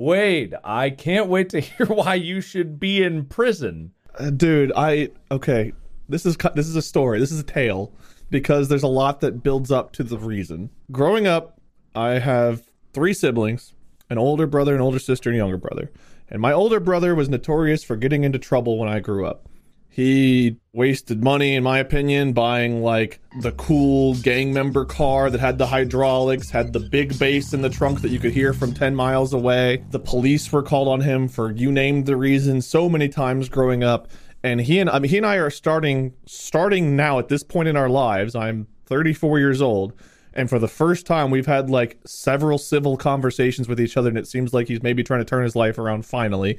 Wade, 0.00 0.54
I 0.64 0.88
can't 0.88 1.26
wait 1.26 1.50
to 1.50 1.60
hear 1.60 1.84
why 1.84 2.14
you 2.14 2.40
should 2.40 2.80
be 2.80 3.02
in 3.02 3.26
prison. 3.26 3.92
Uh, 4.18 4.30
dude, 4.30 4.72
I 4.74 5.10
okay. 5.30 5.74
This 6.08 6.24
is 6.24 6.38
this 6.54 6.66
is 6.66 6.74
a 6.74 6.80
story. 6.80 7.20
This 7.20 7.30
is 7.30 7.38
a 7.38 7.44
tale 7.44 7.92
because 8.30 8.68
there's 8.68 8.82
a 8.82 8.88
lot 8.88 9.20
that 9.20 9.42
builds 9.42 9.70
up 9.70 9.92
to 9.92 10.02
the 10.02 10.16
reason. 10.16 10.70
Growing 10.90 11.26
up, 11.26 11.60
I 11.94 12.12
have 12.12 12.62
three 12.94 13.12
siblings: 13.12 13.74
an 14.08 14.16
older 14.16 14.46
brother, 14.46 14.74
an 14.74 14.80
older 14.80 14.98
sister, 14.98 15.28
and 15.28 15.36
a 15.36 15.38
younger 15.38 15.58
brother. 15.58 15.92
And 16.30 16.40
my 16.40 16.52
older 16.52 16.80
brother 16.80 17.14
was 17.14 17.28
notorious 17.28 17.84
for 17.84 17.96
getting 17.96 18.24
into 18.24 18.38
trouble 18.38 18.78
when 18.78 18.88
I 18.88 19.00
grew 19.00 19.26
up. 19.26 19.49
He 19.92 20.56
wasted 20.72 21.22
money, 21.22 21.56
in 21.56 21.64
my 21.64 21.78
opinion, 21.78 22.32
buying 22.32 22.80
like 22.80 23.18
the 23.40 23.50
cool 23.52 24.14
gang 24.14 24.52
member 24.52 24.84
car 24.84 25.28
that 25.30 25.40
had 25.40 25.58
the 25.58 25.66
hydraulics, 25.66 26.48
had 26.48 26.72
the 26.72 26.78
big 26.78 27.18
bass 27.18 27.52
in 27.52 27.60
the 27.60 27.68
trunk 27.68 28.00
that 28.02 28.10
you 28.10 28.20
could 28.20 28.32
hear 28.32 28.52
from 28.52 28.72
10 28.72 28.94
miles 28.94 29.32
away. 29.32 29.84
The 29.90 29.98
police 29.98 30.50
were 30.52 30.62
called 30.62 30.86
on 30.86 31.00
him 31.00 31.26
for 31.26 31.50
you 31.50 31.72
named 31.72 32.06
the 32.06 32.16
reason 32.16 32.62
so 32.62 32.88
many 32.88 33.08
times 33.08 33.48
growing 33.48 33.82
up. 33.82 34.08
And 34.44 34.60
he 34.60 34.78
and 34.78 34.88
I 34.88 35.00
mean 35.00 35.10
he 35.10 35.16
and 35.16 35.26
I 35.26 35.36
are 35.36 35.50
starting 35.50 36.14
starting 36.24 36.94
now 36.94 37.18
at 37.18 37.28
this 37.28 37.42
point 37.42 37.68
in 37.68 37.76
our 37.76 37.90
lives. 37.90 38.36
I'm 38.36 38.68
34 38.86 39.40
years 39.40 39.60
old. 39.60 39.92
And 40.32 40.48
for 40.48 40.60
the 40.60 40.68
first 40.68 41.04
time, 41.04 41.30
we've 41.30 41.46
had 41.46 41.68
like 41.68 41.98
several 42.06 42.58
civil 42.58 42.96
conversations 42.96 43.68
with 43.68 43.80
each 43.80 43.96
other, 43.96 44.08
and 44.08 44.16
it 44.16 44.28
seems 44.28 44.54
like 44.54 44.68
he's 44.68 44.82
maybe 44.82 45.02
trying 45.02 45.20
to 45.20 45.24
turn 45.24 45.42
his 45.42 45.56
life 45.56 45.78
around 45.78 46.06
finally. 46.06 46.58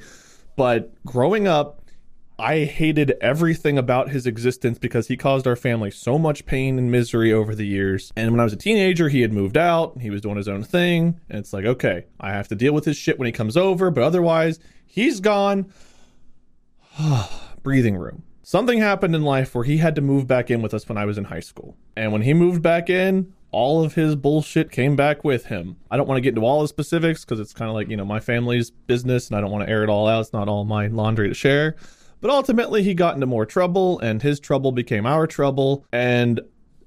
But 0.54 0.92
growing 1.06 1.48
up, 1.48 1.81
I 2.38 2.64
hated 2.64 3.14
everything 3.20 3.78
about 3.78 4.10
his 4.10 4.26
existence 4.26 4.78
because 4.78 5.08
he 5.08 5.16
caused 5.16 5.46
our 5.46 5.56
family 5.56 5.90
so 5.90 6.18
much 6.18 6.46
pain 6.46 6.78
and 6.78 6.90
misery 6.90 7.32
over 7.32 7.54
the 7.54 7.66
years. 7.66 8.12
And 8.16 8.30
when 8.30 8.40
I 8.40 8.44
was 8.44 8.52
a 8.52 8.56
teenager, 8.56 9.08
he 9.08 9.20
had 9.20 9.32
moved 9.32 9.56
out, 9.56 10.00
he 10.00 10.10
was 10.10 10.22
doing 10.22 10.36
his 10.36 10.48
own 10.48 10.64
thing, 10.64 11.20
and 11.28 11.38
it's 11.38 11.52
like, 11.52 11.64
okay, 11.64 12.06
I 12.18 12.30
have 12.32 12.48
to 12.48 12.54
deal 12.54 12.72
with 12.72 12.84
his 12.84 12.96
shit 12.96 13.18
when 13.18 13.26
he 13.26 13.32
comes 13.32 13.56
over, 13.56 13.90
but 13.90 14.02
otherwise, 14.02 14.58
he's 14.86 15.20
gone. 15.20 15.72
Breathing 17.62 17.96
room. 17.96 18.24
Something 18.42 18.80
happened 18.80 19.14
in 19.14 19.22
life 19.22 19.54
where 19.54 19.64
he 19.64 19.78
had 19.78 19.94
to 19.94 20.00
move 20.00 20.26
back 20.26 20.50
in 20.50 20.62
with 20.62 20.74
us 20.74 20.88
when 20.88 20.98
I 20.98 21.04
was 21.04 21.16
in 21.16 21.24
high 21.24 21.40
school. 21.40 21.76
And 21.96 22.12
when 22.12 22.22
he 22.22 22.34
moved 22.34 22.60
back 22.60 22.90
in, 22.90 23.32
all 23.52 23.84
of 23.84 23.94
his 23.94 24.16
bullshit 24.16 24.72
came 24.72 24.96
back 24.96 25.22
with 25.22 25.46
him. 25.46 25.76
I 25.90 25.96
don't 25.96 26.08
want 26.08 26.16
to 26.16 26.22
get 26.22 26.30
into 26.30 26.42
all 26.42 26.62
the 26.62 26.68
specifics 26.68 27.24
because 27.24 27.38
it's 27.38 27.52
kind 27.52 27.68
of 27.68 27.74
like, 27.74 27.88
you 27.88 27.96
know, 27.96 28.04
my 28.04 28.18
family's 28.18 28.70
business 28.70 29.28
and 29.28 29.36
I 29.36 29.40
don't 29.40 29.50
want 29.50 29.64
to 29.64 29.70
air 29.70 29.84
it 29.84 29.90
all 29.90 30.08
out. 30.08 30.22
It's 30.22 30.32
not 30.32 30.48
all 30.48 30.64
my 30.64 30.88
laundry 30.88 31.28
to 31.28 31.34
share. 31.34 31.76
But 32.22 32.30
ultimately, 32.30 32.84
he 32.84 32.94
got 32.94 33.14
into 33.14 33.26
more 33.26 33.44
trouble, 33.44 33.98
and 33.98 34.22
his 34.22 34.40
trouble 34.40 34.72
became 34.72 35.04
our 35.04 35.26
trouble. 35.26 35.84
And 35.92 36.40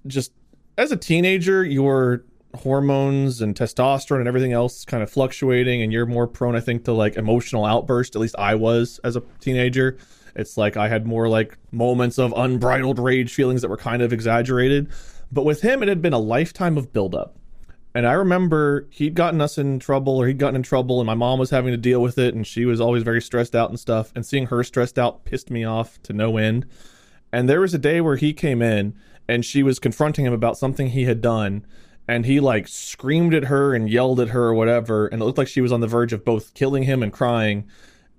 just 0.07 0.31
as 0.77 0.91
a 0.93 0.97
teenager, 0.97 1.63
your 1.63 2.23
hormones 2.55 3.41
and 3.41 3.53
testosterone 3.53 4.19
and 4.19 4.29
everything 4.29 4.53
else 4.53 4.85
kind 4.85 5.03
of 5.03 5.11
fluctuating, 5.11 5.83
and 5.83 5.91
you're 5.91 6.05
more 6.05 6.25
prone, 6.25 6.55
I 6.55 6.61
think, 6.61 6.85
to 6.85 6.93
like 6.93 7.17
emotional 7.17 7.65
outburst. 7.65 8.15
At 8.15 8.21
least 8.21 8.35
I 8.39 8.55
was 8.55 8.99
as 9.03 9.17
a 9.17 9.23
teenager. 9.41 9.97
It's 10.37 10.57
like 10.57 10.77
I 10.77 10.87
had 10.87 11.05
more 11.05 11.27
like 11.27 11.57
moments 11.71 12.17
of 12.17 12.33
unbridled 12.35 12.97
rage 12.97 13.33
feelings 13.33 13.61
that 13.61 13.69
were 13.69 13.77
kind 13.77 14.01
of 14.01 14.13
exaggerated. 14.13 14.89
But 15.33 15.43
with 15.43 15.61
him, 15.61 15.83
it 15.83 15.89
had 15.89 16.01
been 16.01 16.13
a 16.13 16.19
lifetime 16.19 16.77
of 16.77 16.93
buildup. 16.93 17.35
And 17.95 18.05
I 18.05 18.11
remember 18.11 18.87
he'd 18.91 19.15
gotten 19.15 19.39
us 19.39 19.57
in 19.57 19.79
trouble 19.79 20.17
or 20.17 20.27
he'd 20.27 20.37
gotten 20.37 20.57
in 20.57 20.63
trouble 20.63 20.99
and 20.99 21.07
my 21.07 21.13
mom 21.13 21.39
was 21.39 21.49
having 21.49 21.71
to 21.71 21.77
deal 21.77 22.01
with 22.01 22.17
it 22.17 22.35
and 22.35 22.45
she 22.45 22.65
was 22.65 22.81
always 22.81 23.03
very 23.03 23.21
stressed 23.21 23.55
out 23.55 23.69
and 23.69 23.79
stuff. 23.79 24.11
And 24.13 24.25
seeing 24.25 24.47
her 24.47 24.65
stressed 24.65 24.99
out 24.99 25.23
pissed 25.23 25.49
me 25.49 25.63
off 25.63 26.03
to 26.03 26.11
no 26.11 26.35
end. 26.35 26.65
And 27.31 27.47
there 27.47 27.61
was 27.61 27.73
a 27.73 27.79
day 27.79 28.01
where 28.01 28.17
he 28.17 28.33
came 28.33 28.61
in 28.61 28.95
and 29.29 29.45
she 29.45 29.63
was 29.63 29.79
confronting 29.79 30.25
him 30.25 30.33
about 30.33 30.57
something 30.57 30.89
he 30.89 31.05
had 31.05 31.21
done. 31.21 31.65
And 32.05 32.25
he 32.25 32.41
like 32.41 32.67
screamed 32.67 33.33
at 33.33 33.45
her 33.45 33.73
and 33.73 33.89
yelled 33.89 34.19
at 34.19 34.29
her 34.29 34.43
or 34.43 34.53
whatever. 34.53 35.07
And 35.07 35.21
it 35.21 35.25
looked 35.25 35.37
like 35.37 35.47
she 35.47 35.61
was 35.61 35.71
on 35.71 35.79
the 35.79 35.87
verge 35.87 36.11
of 36.11 36.25
both 36.25 36.53
killing 36.53 36.83
him 36.83 37.01
and 37.01 37.13
crying. 37.13 37.65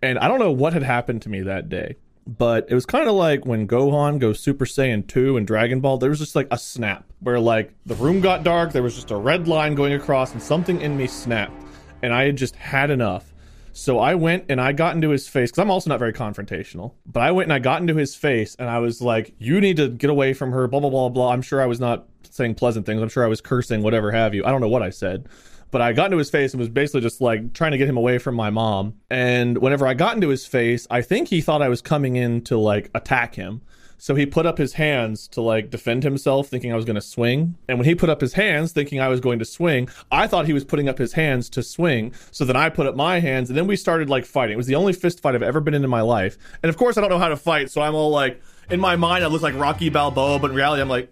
And 0.01 0.19
I 0.19 0.27
don't 0.27 0.41
know 0.41 0.53
what 0.53 0.73
had 0.73 0.85
happened 0.85 1.21
to 1.23 1.29
me 1.29 1.43
that 1.43 1.69
day 1.69 1.97
but 2.27 2.67
it 2.69 2.75
was 2.75 2.87
kind 2.87 3.09
of 3.09 3.15
like 3.15 3.47
when 3.47 3.69
Gohan 3.69 4.19
goes 4.19 4.41
Super 4.41 4.65
Saiyan 4.65 5.07
2 5.07 5.37
and 5.37 5.47
Dragon 5.47 5.81
Ball, 5.81 5.99
there 5.99 6.11
was 6.11 6.19
just 6.19 6.35
like 6.35 6.49
a 6.51 6.59
snap 6.59 7.05
where 7.21 7.39
like 7.39 7.73
the 7.87 7.95
room 7.95 8.21
got 8.21 8.43
dark, 8.43 8.73
there 8.73 8.83
was 8.83 8.95
just 8.95 9.11
a 9.11 9.17
red 9.17 9.47
line 9.47 9.75
going 9.75 9.93
across, 9.93 10.33
and 10.33 10.43
something 10.43 10.81
in 10.81 10.97
me 10.97 11.07
snapped, 11.07 11.65
and 12.03 12.13
I 12.13 12.25
had 12.25 12.37
just 12.37 12.57
had 12.57 12.91
enough. 12.91 13.33
So 13.73 13.99
I 13.99 14.15
went 14.15 14.47
and 14.49 14.59
I 14.59 14.73
got 14.73 14.95
into 14.95 15.11
his 15.11 15.29
face 15.29 15.51
because 15.51 15.63
I'm 15.63 15.71
also 15.71 15.91
not 15.91 15.99
very 15.99 16.15
confrontational, 16.15 16.95
but 17.05 17.21
I 17.21 17.31
went 17.31 17.47
and 17.47 17.53
I 17.53 17.59
got 17.59 17.83
into 17.83 17.95
his 17.95 18.15
face 18.15 18.57
and 18.59 18.71
I 18.71 18.79
was 18.79 19.03
like, 19.03 19.35
You 19.39 19.61
need 19.61 19.77
to 19.77 19.89
get 19.91 20.09
away 20.09 20.33
from 20.33 20.51
her, 20.53 20.67
blah, 20.67 20.81
blah, 20.81 20.89
blah, 20.89 21.11
blah. 21.11 21.31
I'm 21.31 21.43
sure 21.43 21.61
I 21.61 21.67
was 21.67 21.79
not 21.79 22.07
saying 22.31 22.55
pleasant 22.55 22.87
things. 22.87 23.03
I'm 23.03 23.11
sure 23.11 23.23
I 23.23 23.29
was 23.29 23.43
cursing, 23.43 23.83
whatever 23.83 24.11
have 24.13 24.35
you. 24.35 24.47
I 24.47 24.51
don't 24.51 24.63
know 24.63 24.69
what 24.69 24.83
I 24.83 24.89
said 24.89 25.29
but 25.71 25.81
I 25.81 25.93
got 25.93 26.07
into 26.07 26.19
his 26.19 26.31
face 26.31 26.53
and 26.53 26.61
was 26.61 26.69
basically 26.69 27.01
just 27.01 27.21
like 27.21 27.53
trying 27.53 27.73
to 27.73 27.79
get 27.79 27.89
him 27.89 27.97
away 27.97 28.19
from 28.19 28.35
my 28.35 28.51
mom. 28.51 28.95
And 29.11 29.59
whenever 29.59 29.87
I 29.87 29.95
got 29.95 30.15
into 30.15 30.29
his 30.29 30.47
face, 30.47 30.87
I 30.91 31.03
think 31.03 31.29
he 31.29 31.41
thought 31.41 31.63
I 31.63 31.69
was 31.69 31.83
coming 31.83 32.17
in 32.17 32.43
to 32.45 32.57
like 32.57 32.91
attack 32.95 33.35
him. 33.35 33.63
So 33.99 34.15
he 34.15 34.27
put 34.27 34.45
up 34.45 34.59
his 34.59 34.75
hands 34.75 35.27
to 35.29 35.41
like 35.41 35.71
defend 35.71 36.03
himself, 36.03 36.49
thinking 36.49 36.73
I 36.73 36.77
was 36.77 36.85
going 36.85 36.97
to 36.97 37.01
swing. 37.01 37.57
And 37.69 37.79
when 37.79 37.87
he 37.87 37.95
put 37.95 38.11
up 38.11 38.21
his 38.21 38.35
hands, 38.35 38.73
thinking 38.73 39.01
I 39.01 39.09
was 39.09 39.21
going 39.21 39.39
to 39.39 39.45
swing, 39.45 39.89
I 40.13 40.27
thought 40.27 40.47
he 40.47 40.53
was 40.53 40.65
putting 40.65 40.89
up 40.89 40.99
his 40.99 41.15
hands 41.15 41.49
to 41.51 41.63
swing. 41.63 42.13
So 42.31 42.45
then 42.45 42.57
I 42.57 42.69
put 42.69 42.87
up 42.87 42.95
my 42.95 43.21
hands, 43.21 43.49
and 43.49 43.57
then 43.57 43.67
we 43.67 43.77
started 43.77 44.11
like 44.11 44.27
fighting. 44.27 44.55
It 44.55 44.59
was 44.59 44.67
the 44.67 44.75
only 44.75 44.93
fist 44.93 45.21
fight 45.21 45.35
I've 45.35 45.43
ever 45.43 45.61
been 45.61 45.75
in 45.75 45.83
in 45.83 45.91
my 45.91 46.03
life. 46.03 46.37
And 46.63 46.69
of 46.69 46.77
course, 46.77 46.99
I 46.99 47.01
don't 47.01 47.11
know 47.11 47.19
how 47.19 47.29
to 47.29 47.37
fight, 47.37 47.71
so 47.71 47.81
I'm 47.81 47.95
all 47.95 48.11
like, 48.11 48.41
in 48.71 48.81
my 48.81 48.97
mind, 48.97 49.25
I 49.25 49.29
look 49.29 49.43
like 49.43 49.55
Rocky 49.55 49.89
Balboa, 49.89 50.39
but 50.39 50.51
in 50.51 50.57
reality, 50.57 50.83
I'm 50.83 50.89
like, 50.89 51.11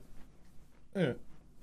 eh, 0.94 1.12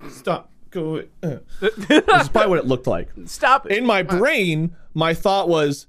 stop. 0.08 0.50
Go. 0.72 1.04
Eh. 1.22 1.36
this 1.60 2.22
is 2.22 2.28
probably 2.28 2.48
what 2.48 2.58
it 2.58 2.66
looked 2.66 2.86
like. 2.86 3.10
Stop 3.26 3.66
it. 3.66 3.76
In 3.76 3.86
my 3.86 4.02
brain, 4.02 4.74
my 4.94 5.12
thought 5.12 5.48
was 5.48 5.86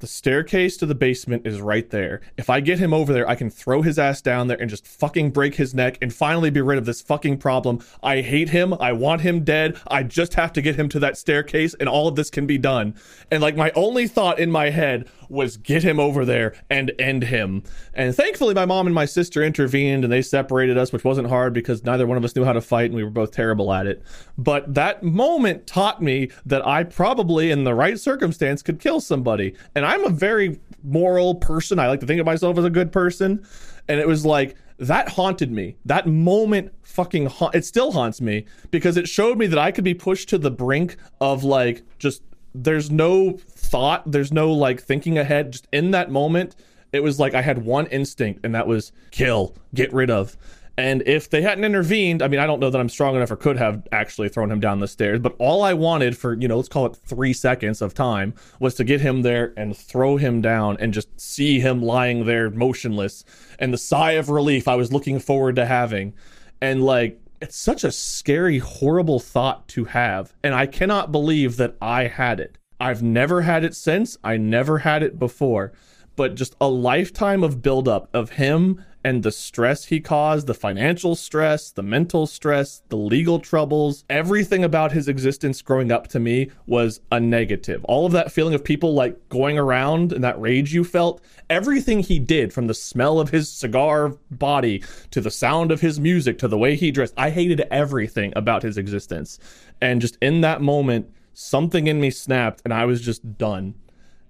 the 0.00 0.06
staircase 0.06 0.76
to 0.76 0.84
the 0.84 0.94
basement 0.94 1.46
is 1.46 1.60
right 1.60 1.88
there. 1.88 2.20
If 2.36 2.50
I 2.50 2.60
get 2.60 2.78
him 2.78 2.92
over 2.92 3.12
there, 3.12 3.28
I 3.28 3.34
can 3.34 3.48
throw 3.48 3.82
his 3.82 3.98
ass 3.98 4.20
down 4.20 4.48
there 4.48 4.60
and 4.60 4.68
just 4.68 4.86
fucking 4.86 5.30
break 5.30 5.54
his 5.54 5.74
neck 5.74 5.96
and 6.02 6.12
finally 6.12 6.50
be 6.50 6.60
rid 6.60 6.76
of 6.76 6.84
this 6.84 7.00
fucking 7.00 7.38
problem. 7.38 7.80
I 8.02 8.20
hate 8.20 8.50
him. 8.50 8.74
I 8.74 8.92
want 8.92 9.22
him 9.22 9.42
dead. 9.42 9.80
I 9.86 10.02
just 10.02 10.34
have 10.34 10.52
to 10.54 10.62
get 10.62 10.76
him 10.76 10.88
to 10.90 10.98
that 10.98 11.16
staircase 11.16 11.74
and 11.74 11.88
all 11.88 12.08
of 12.08 12.16
this 12.16 12.28
can 12.28 12.46
be 12.46 12.58
done. 12.58 12.94
And 13.30 13.42
like 13.42 13.56
my 13.56 13.70
only 13.74 14.06
thought 14.06 14.38
in 14.38 14.50
my 14.50 14.70
head 14.70 15.08
was 15.28 15.56
get 15.56 15.82
him 15.82 15.98
over 15.98 16.24
there 16.24 16.54
and 16.70 16.92
end 16.98 17.24
him. 17.24 17.62
And 17.94 18.14
thankfully, 18.14 18.54
my 18.54 18.66
mom 18.66 18.86
and 18.86 18.94
my 18.94 19.04
sister 19.04 19.42
intervened 19.42 20.04
and 20.04 20.12
they 20.12 20.22
separated 20.22 20.78
us, 20.78 20.92
which 20.92 21.04
wasn't 21.04 21.28
hard 21.28 21.52
because 21.52 21.84
neither 21.84 22.06
one 22.06 22.16
of 22.16 22.24
us 22.24 22.34
knew 22.34 22.44
how 22.44 22.52
to 22.52 22.60
fight 22.60 22.86
and 22.86 22.94
we 22.94 23.04
were 23.04 23.10
both 23.10 23.32
terrible 23.32 23.72
at 23.72 23.86
it. 23.86 24.02
But 24.38 24.74
that 24.74 25.02
moment 25.02 25.66
taught 25.66 26.02
me 26.02 26.30
that 26.44 26.66
I 26.66 26.84
probably, 26.84 27.50
in 27.50 27.64
the 27.64 27.74
right 27.74 27.98
circumstance, 27.98 28.62
could 28.62 28.80
kill 28.80 29.00
somebody. 29.00 29.54
And 29.74 29.84
I'm 29.84 30.04
a 30.04 30.10
very 30.10 30.60
moral 30.82 31.34
person. 31.34 31.78
I 31.78 31.88
like 31.88 32.00
to 32.00 32.06
think 32.06 32.20
of 32.20 32.26
myself 32.26 32.58
as 32.58 32.64
a 32.64 32.70
good 32.70 32.92
person. 32.92 33.46
And 33.88 34.00
it 34.00 34.06
was 34.06 34.24
like, 34.24 34.56
that 34.78 35.08
haunted 35.08 35.50
me. 35.50 35.76
That 35.84 36.06
moment 36.06 36.72
fucking 36.82 37.26
ha- 37.26 37.50
it 37.54 37.64
still 37.64 37.92
haunts 37.92 38.20
me 38.20 38.46
because 38.70 38.96
it 38.96 39.08
showed 39.08 39.38
me 39.38 39.46
that 39.46 39.58
I 39.58 39.70
could 39.70 39.84
be 39.84 39.94
pushed 39.94 40.28
to 40.30 40.38
the 40.38 40.50
brink 40.50 40.96
of 41.20 41.44
like 41.44 41.82
just 41.98 42.22
there's 42.62 42.90
no 42.90 43.38
thought, 43.48 44.10
there's 44.10 44.32
no 44.32 44.52
like 44.52 44.80
thinking 44.80 45.18
ahead. 45.18 45.52
Just 45.52 45.68
in 45.72 45.90
that 45.92 46.10
moment, 46.10 46.56
it 46.92 47.02
was 47.02 47.20
like 47.20 47.34
I 47.34 47.42
had 47.42 47.64
one 47.64 47.86
instinct, 47.86 48.44
and 48.44 48.54
that 48.54 48.66
was 48.66 48.92
kill, 49.10 49.54
get 49.74 49.92
rid 49.92 50.10
of. 50.10 50.36
And 50.78 51.02
if 51.06 51.30
they 51.30 51.40
hadn't 51.40 51.64
intervened, 51.64 52.20
I 52.20 52.28
mean, 52.28 52.38
I 52.38 52.46
don't 52.46 52.60
know 52.60 52.68
that 52.68 52.78
I'm 52.78 52.90
strong 52.90 53.16
enough 53.16 53.30
or 53.30 53.36
could 53.36 53.56
have 53.56 53.88
actually 53.92 54.28
thrown 54.28 54.52
him 54.52 54.60
down 54.60 54.80
the 54.80 54.88
stairs, 54.88 55.20
but 55.20 55.34
all 55.38 55.62
I 55.62 55.72
wanted 55.72 56.18
for, 56.18 56.34
you 56.34 56.48
know, 56.48 56.56
let's 56.56 56.68
call 56.68 56.84
it 56.84 56.96
three 56.96 57.32
seconds 57.32 57.80
of 57.80 57.94
time 57.94 58.34
was 58.60 58.74
to 58.74 58.84
get 58.84 59.00
him 59.00 59.22
there 59.22 59.54
and 59.56 59.74
throw 59.74 60.18
him 60.18 60.42
down 60.42 60.76
and 60.78 60.92
just 60.92 61.18
see 61.18 61.60
him 61.60 61.82
lying 61.82 62.26
there 62.26 62.50
motionless 62.50 63.24
and 63.58 63.72
the 63.72 63.78
sigh 63.78 64.12
of 64.12 64.28
relief 64.28 64.68
I 64.68 64.74
was 64.74 64.92
looking 64.92 65.18
forward 65.18 65.56
to 65.56 65.64
having. 65.64 66.12
And 66.60 66.84
like, 66.84 67.18
it's 67.40 67.56
such 67.56 67.84
a 67.84 67.92
scary, 67.92 68.58
horrible 68.58 69.20
thought 69.20 69.68
to 69.68 69.84
have. 69.86 70.32
And 70.42 70.54
I 70.54 70.66
cannot 70.66 71.12
believe 71.12 71.56
that 71.56 71.76
I 71.80 72.06
had 72.06 72.40
it. 72.40 72.58
I've 72.78 73.02
never 73.02 73.42
had 73.42 73.64
it 73.64 73.74
since. 73.74 74.16
I 74.22 74.36
never 74.36 74.78
had 74.78 75.02
it 75.02 75.18
before. 75.18 75.72
But 76.16 76.34
just 76.34 76.56
a 76.60 76.68
lifetime 76.68 77.44
of 77.44 77.62
buildup 77.62 78.08
of 78.14 78.30
him 78.30 78.82
and 79.06 79.22
the 79.22 79.30
stress 79.30 79.84
he 79.84 80.00
caused 80.00 80.48
the 80.48 80.54
financial 80.54 81.14
stress, 81.14 81.70
the 81.70 81.82
mental 81.84 82.26
stress, 82.26 82.82
the 82.88 82.96
legal 82.96 83.38
troubles 83.38 84.04
everything 84.10 84.64
about 84.64 84.90
his 84.90 85.06
existence 85.06 85.62
growing 85.62 85.92
up 85.92 86.08
to 86.08 86.18
me 86.18 86.50
was 86.66 87.00
a 87.12 87.20
negative. 87.20 87.84
All 87.84 88.04
of 88.04 88.10
that 88.12 88.32
feeling 88.32 88.52
of 88.54 88.64
people 88.64 88.94
like 88.94 89.28
going 89.28 89.58
around 89.58 90.12
and 90.12 90.24
that 90.24 90.40
rage 90.40 90.74
you 90.74 90.82
felt, 90.82 91.22
everything 91.48 92.00
he 92.00 92.18
did 92.18 92.52
from 92.52 92.66
the 92.66 92.74
smell 92.74 93.20
of 93.20 93.30
his 93.30 93.48
cigar 93.48 94.16
body 94.28 94.82
to 95.12 95.20
the 95.20 95.30
sound 95.30 95.70
of 95.70 95.82
his 95.82 96.00
music 96.00 96.36
to 96.38 96.48
the 96.48 96.58
way 96.58 96.74
he 96.74 96.90
dressed, 96.90 97.14
I 97.16 97.30
hated 97.30 97.60
everything 97.70 98.32
about 98.34 98.64
his 98.64 98.76
existence. 98.76 99.38
And 99.80 100.00
just 100.00 100.18
in 100.20 100.40
that 100.40 100.62
moment, 100.62 101.08
something 101.32 101.86
in 101.86 102.00
me 102.00 102.10
snapped 102.10 102.60
and 102.64 102.74
I 102.74 102.86
was 102.86 103.02
just 103.02 103.38
done. 103.38 103.74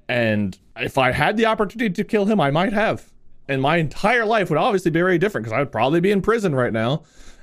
And 0.09 0.59
if 0.77 0.99
I 0.99 1.13
had 1.13 1.37
the 1.37 1.47
opportunity 1.47 1.91
to 1.91 2.05
kill 2.05 2.27
him, 2.27 2.41
I 2.41 2.51
might 2.51 2.73
have 2.73 3.11
and 3.49 3.63
my 3.63 3.77
entire 3.77 4.25
life 4.25 4.51
would 4.51 4.59
obviously 4.59 4.91
be 4.91 5.01
very 5.01 5.19
different 5.19 5.45
because 5.45 5.57
I 5.57 5.61
would 5.61 5.73
probably 5.73 6.01
be 6.01 6.11
in 6.11 6.21
prison 6.21 6.55
right 6.55 6.73
now. 6.73 7.03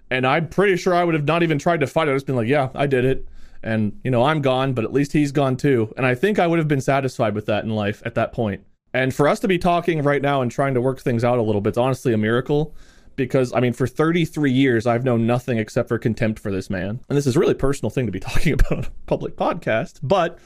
And 0.10 0.28
I'm 0.28 0.50
pretty 0.50 0.78
sure 0.78 0.94
I 0.94 1.04
would 1.04 1.16
have 1.16 1.26
not 1.26 1.44
even 1.44 1.58
tried 1.58 1.80
to 1.80 1.88
fight. 1.88 2.08
It. 2.08 2.12
I'd 2.12 2.16
just 2.16 2.26
been 2.26 2.36
like, 2.36 2.48
yeah, 2.48 2.70
I 2.76 2.88
did 2.88 3.06
it. 3.06 3.28
And, 3.64 3.98
you 4.04 4.12
know, 4.12 4.24
I'm 4.24 4.42
gone, 4.42 4.74
but 4.74 4.84
at 4.84 4.92
least 4.92 5.14
he's 5.14 5.32
gone 5.32 5.56
too. 5.56 5.94
And 5.96 6.06
I 6.06 6.16
think 6.16 6.38
I 6.38 6.48
would 6.48 6.60
have 6.60 6.68
been 6.68 6.82
satisfied 6.82 7.34
with 7.34 7.46
that 7.46 7.64
in 7.64 7.70
life 7.70 8.04
at 8.06 8.16
that 8.16 8.34
point. 8.34 8.64
And 8.94 9.16
for 9.16 9.28
us 9.28 9.40
to 9.40 9.48
be 9.48 9.58
talking 9.58 10.04
right 10.04 10.22
now 10.22 10.42
and 10.42 10.52
trying 10.52 10.74
to 10.74 10.82
work 10.82 11.00
things 11.00 11.24
out 11.24 11.40
a 11.40 11.42
little 11.42 11.62
bit, 11.62 11.70
it's 11.70 11.78
honestly 11.78 12.14
a 12.14 12.18
miracle 12.18 12.76
because 13.16 13.54
I 13.54 13.60
mean, 13.60 13.74
for 13.74 13.88
33 13.88 14.52
years, 14.52 14.86
I've 14.86 15.06
known 15.06 15.26
nothing 15.26 15.58
except 15.58 15.88
for 15.88 15.98
contempt 15.98 16.40
for 16.40 16.52
this 16.52 16.70
man. 16.70 17.00
And 17.08 17.18
this 17.18 17.26
is 17.26 17.38
a 17.38 17.40
really 17.40 17.54
personal 17.54 17.90
thing 17.90 18.06
to 18.06 18.12
be 18.12 18.20
talking 18.20 18.54
about 18.54 18.72
on 18.72 18.84
a 18.84 18.92
public 19.08 19.38
podcast. 19.38 20.00
But 20.04 20.38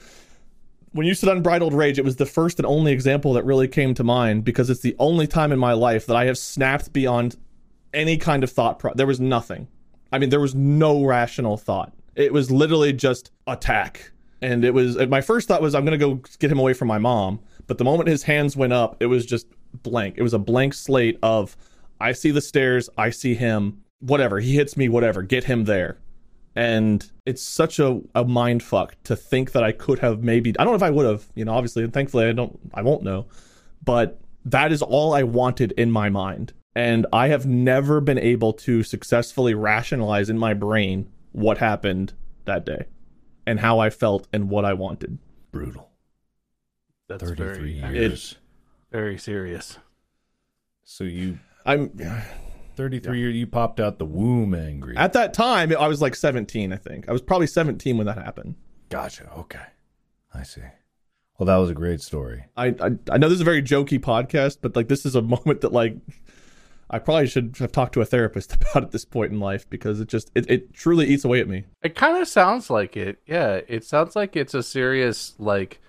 when 0.98 1.06
you 1.06 1.14
said 1.14 1.30
unbridled 1.30 1.76
rage, 1.76 2.00
it 2.00 2.06
was 2.06 2.16
the 2.16 2.26
first 2.26 2.58
and 2.58 2.66
only 2.66 2.92
example 2.92 3.34
that 3.34 3.46
really 3.46 3.68
came 3.68 3.94
to 3.94 4.04
mind 4.04 4.44
because 4.44 4.70
it's 4.70 4.82
the 4.82 4.96
only 4.98 5.28
time 5.28 5.52
in 5.52 5.60
my 5.60 5.74
life 5.74 6.08
that 6.08 6.16
I 6.16 6.26
have 6.26 6.40
snapped 6.40 6.92
beyond 6.92 7.36
any 7.94 8.18
kind 8.18 8.44
of 8.44 8.52
thought. 8.52 8.80
Pro- 8.80 8.96
there 8.96 9.06
was 9.06 9.20
nothing. 9.20 9.68
I 10.12 10.18
mean, 10.18 10.32
there 10.32 10.40
was 10.40 10.56
no 10.56 11.04
rational 11.04 11.56
thought. 11.56 11.94
It 12.16 12.34
was 12.34 12.50
literally 12.50 12.94
just 12.94 13.30
attack. 13.46 14.12
And 14.42 14.66
it 14.66 14.74
was 14.74 14.98
my 15.08 15.22
first 15.22 15.48
thought 15.48 15.62
was 15.62 15.76
I'm 15.76 15.86
gonna 15.86 16.00
go 16.00 16.16
get 16.40 16.52
him 16.52 16.60
away 16.60 16.74
from 16.74 16.88
my 16.88 16.98
mom. 16.98 17.42
But 17.68 17.78
the 17.78 17.84
moment 17.84 18.10
his 18.10 18.24
hands 18.24 18.58
went 18.58 18.74
up, 18.74 18.98
it 19.00 19.06
was 19.06 19.24
just 19.24 19.46
blank. 19.84 20.16
It 20.18 20.24
was 20.24 20.34
a 20.34 20.40
blank 20.40 20.74
slate 20.74 21.20
of 21.22 21.56
I 22.02 22.14
see 22.14 22.32
the 22.32 22.42
stairs, 22.42 22.90
I 22.98 23.12
see 23.12 23.36
him, 23.36 23.84
whatever. 24.00 24.40
He 24.40 24.56
hits 24.56 24.76
me, 24.76 24.90
whatever. 24.90 25.22
Get 25.22 25.44
him 25.44 25.66
there 25.66 26.00
and 26.58 27.12
it's 27.28 27.44
such 27.44 27.78
a, 27.78 28.02
a 28.16 28.26
mind 28.26 28.64
fuck 28.64 28.96
to 29.04 29.16
think 29.16 29.52
that 29.52 29.64
I 29.64 29.72
could 29.72 30.00
have 30.00 30.24
maybe 30.24 30.56
I 30.58 30.64
don't 30.64 30.74
know 30.74 30.76
if 30.78 30.82
I 30.82 30.90
would 30.90 31.06
have, 31.06 31.28
you 31.36 31.46
know, 31.46 31.54
obviously 31.54 31.84
and 31.84 31.94
thankfully 31.94 32.26
I 32.26 32.32
don't 32.32 32.60
I 32.74 32.82
won't 32.82 33.04
know. 33.04 33.28
But 33.86 34.20
that 34.44 34.72
is 34.72 34.82
all 34.82 35.14
I 35.14 35.22
wanted 35.22 35.72
in 35.74 35.92
my 35.92 36.10
mind. 36.10 36.54
And 36.76 37.06
I 37.14 37.28
have 37.28 37.46
never 37.46 38.02
been 38.02 38.18
able 38.18 38.54
to 38.54 38.82
successfully 38.82 39.54
rationalize 39.54 40.32
in 40.32 40.40
my 40.40 40.56
brain 40.56 41.12
what 41.32 41.60
happened 41.60 42.14
that 42.46 42.66
day 42.66 42.86
and 43.46 43.60
how 43.60 43.78
I 43.78 43.92
felt 43.92 44.28
and 44.34 44.50
what 44.50 44.66
I 44.66 44.74
wanted. 44.74 45.20
Brutal. 45.52 45.92
That's 47.08 47.24
33 47.24 47.80
very, 47.82 48.00
years. 48.00 48.36
very 48.92 49.20
serious. 49.20 49.78
So 50.84 51.04
you 51.04 51.38
I'm 51.68 51.92
33 52.78 53.20
years 53.20 53.36
you 53.36 53.48
popped 53.48 53.80
out 53.80 53.98
the 54.00 54.06
womb 54.06 54.54
angry. 54.54 54.96
at 54.96 55.14
that 55.14 55.34
time 55.34 55.76
I 55.78 55.88
was 55.88 56.02
like 56.02 56.16
17, 56.16 56.72
I 56.72 56.78
think. 56.78 57.10
I 57.10 57.12
was 57.12 57.22
probably 57.22 57.48
17 57.48 57.98
when 57.98 58.08
that 58.08 58.18
happened. 58.18 58.56
Gotcha. 58.90 59.30
Okay. 59.38 59.66
I 60.34 60.44
see. 60.44 60.62
Well, 61.38 61.48
that 61.48 61.58
was 61.58 61.70
a 61.70 61.74
great 61.76 62.02
story. 62.02 62.46
I, 62.56 62.68
I 62.68 62.92
I 63.12 63.18
know 63.18 63.28
this 63.30 63.36
is 63.36 63.42
a 63.42 63.46
very 63.46 63.62
jokey 63.62 64.00
podcast, 64.00 64.58
but 64.62 64.76
like 64.76 64.88
this 64.88 65.06
is 65.06 65.16
a 65.16 65.22
moment 65.36 65.62
that 65.62 65.74
like 65.74 65.98
I 66.90 67.00
probably 67.00 67.28
should 67.28 67.58
have 67.60 67.72
talked 67.72 67.94
to 67.94 68.02
a 68.02 68.06
therapist 68.06 68.56
about 68.62 68.84
at 68.84 68.92
this 68.92 69.06
point 69.06 69.32
in 69.34 69.40
life 69.40 69.70
because 69.70 70.00
it 70.00 70.08
just 70.08 70.32
it, 70.36 70.50
it 70.50 70.74
truly 70.74 71.06
eats 71.08 71.26
away 71.26 71.40
at 71.40 71.48
me. 71.48 71.66
It 71.84 71.96
kind 71.96 72.18
of 72.18 72.28
sounds 72.28 72.70
like 72.70 72.96
it. 72.96 73.20
Yeah, 73.26 73.62
it 73.68 73.84
sounds 73.84 74.16
like 74.16 74.36
it's 74.36 74.54
a 74.54 74.64
serious 74.64 75.36
like 75.38 75.80